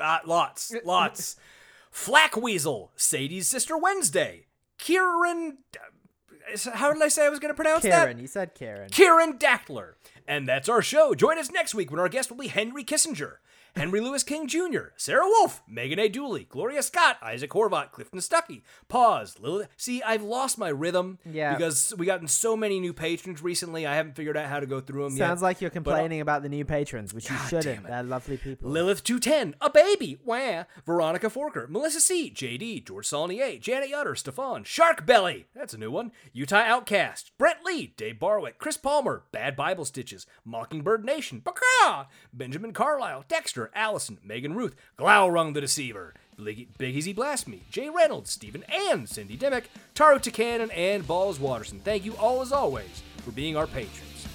Uh, 0.00 0.18
lots, 0.26 0.74
lots. 0.84 1.36
Flack 1.90 2.36
Weasel, 2.36 2.92
Sadie's 2.94 3.48
sister 3.48 3.78
Wednesday, 3.78 4.45
Kieran. 4.78 5.58
Uh, 5.74 6.70
how 6.74 6.92
did 6.92 7.02
I 7.02 7.08
say 7.08 7.26
I 7.26 7.28
was 7.28 7.38
going 7.38 7.52
to 7.52 7.56
pronounce 7.56 7.82
that? 7.82 8.04
Kieran, 8.04 8.18
you 8.18 8.26
said 8.26 8.54
Kieran. 8.54 8.88
Kieran 8.90 9.38
Dackler. 9.38 9.94
And 10.28 10.48
that's 10.48 10.68
our 10.68 10.82
show. 10.82 11.14
Join 11.14 11.38
us 11.38 11.50
next 11.50 11.74
week 11.74 11.90
when 11.90 12.00
our 12.00 12.08
guest 12.08 12.30
will 12.30 12.36
be 12.38 12.48
Henry 12.48 12.84
Kissinger, 12.84 13.36
Henry 13.76 14.00
Louis 14.00 14.22
King 14.22 14.46
Jr., 14.48 14.88
Sarah 14.96 15.26
Wolf, 15.26 15.62
Megan 15.68 15.98
A. 15.98 16.08
Dooley, 16.08 16.44
Gloria 16.48 16.82
Scott, 16.82 17.18
Isaac 17.20 17.50
Horvat, 17.50 17.92
Clifton 17.92 18.20
Stuckey, 18.20 18.62
Pause, 18.88 19.38
Lilith. 19.38 19.68
See, 19.76 20.02
I've 20.02 20.22
lost 20.22 20.56
my 20.56 20.68
rhythm 20.68 21.18
Yeah. 21.30 21.54
because 21.54 21.92
we 21.98 22.06
gotten 22.06 22.26
so 22.26 22.56
many 22.56 22.80
new 22.80 22.94
patrons 22.94 23.42
recently. 23.42 23.86
I 23.86 23.94
haven't 23.96 24.16
figured 24.16 24.34
out 24.36 24.46
how 24.48 24.60
to 24.60 24.66
go 24.66 24.80
through 24.80 25.04
them 25.04 25.16
yet. 25.18 25.26
Sounds 25.26 25.42
like 25.42 25.60
you're 25.60 25.68
But- 25.70 25.74
uh, 25.76 25.82
complaining 25.92 26.22
about 26.22 26.42
the 26.42 26.48
new 26.48 26.64
patrons, 26.64 27.12
which 27.12 27.28
you 27.30 27.36
shouldn't. 27.48 27.86
They're 27.86 28.02
lovely 28.02 28.38
people. 28.38 28.70
Lilith 28.70 29.04
210, 29.04 29.54
a 29.60 29.68
baby, 29.68 30.18
wah, 30.24 30.64
Veronica 30.86 31.28
Forker, 31.28 31.68
Melissa 31.68 32.00
C, 32.00 32.30
JD, 32.30 32.80
George 32.80 33.06
Saulnier, 33.06 33.58
Janet 33.58 33.90
Yutter, 33.90 34.16
Stefan, 34.16 34.64
Shark 34.64 35.04
Belly, 35.04 35.48
that's 35.54 35.74
a 35.74 35.78
new 35.78 35.90
one, 35.90 36.12
Utah 36.32 36.56
Outcast, 36.64 37.32
Brett 37.36 37.58
Lee, 37.62 37.92
Dave 37.98 38.18
Barwick, 38.18 38.56
Chris 38.58 38.78
Palmer, 38.78 39.24
Bad 39.32 39.54
Bible 39.54 39.84
Stitches, 39.84 40.26
Mockingbird 40.46 41.04
Nation, 41.04 41.40
Baka, 41.40 42.08
Benjamin 42.32 42.72
Carlisle, 42.72 43.24
Dexter, 43.28 43.65
Allison, 43.74 44.18
Megan 44.24 44.54
Ruth, 44.54 44.74
Glaurung 44.98 45.54
the 45.54 45.60
Deceiver, 45.60 46.14
Big, 46.42 46.68
Big 46.78 46.96
Easy 46.96 47.12
Blast 47.12 47.48
Me, 47.48 47.62
Jay 47.70 47.88
Reynolds, 47.88 48.30
Stephen 48.30 48.64
and 48.68 49.08
Cindy 49.08 49.36
Dimmick, 49.36 49.70
Taro 49.94 50.18
Takanen, 50.18 50.70
and 50.74 51.06
Balls 51.06 51.40
Watterson. 51.40 51.80
Thank 51.80 52.04
you 52.04 52.14
all 52.16 52.42
as 52.42 52.52
always 52.52 53.02
for 53.24 53.30
being 53.32 53.56
our 53.56 53.66
patrons. 53.66 54.26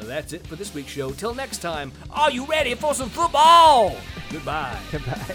That's 0.00 0.32
it 0.32 0.46
for 0.46 0.56
this 0.56 0.74
week's 0.74 0.90
show. 0.90 1.10
Till 1.10 1.34
next 1.34 1.58
time, 1.58 1.92
are 2.10 2.30
you 2.30 2.44
ready 2.44 2.74
for 2.74 2.94
some 2.94 3.08
football? 3.08 3.96
Goodbye. 4.30 4.78
Goodbye. 4.92 5.34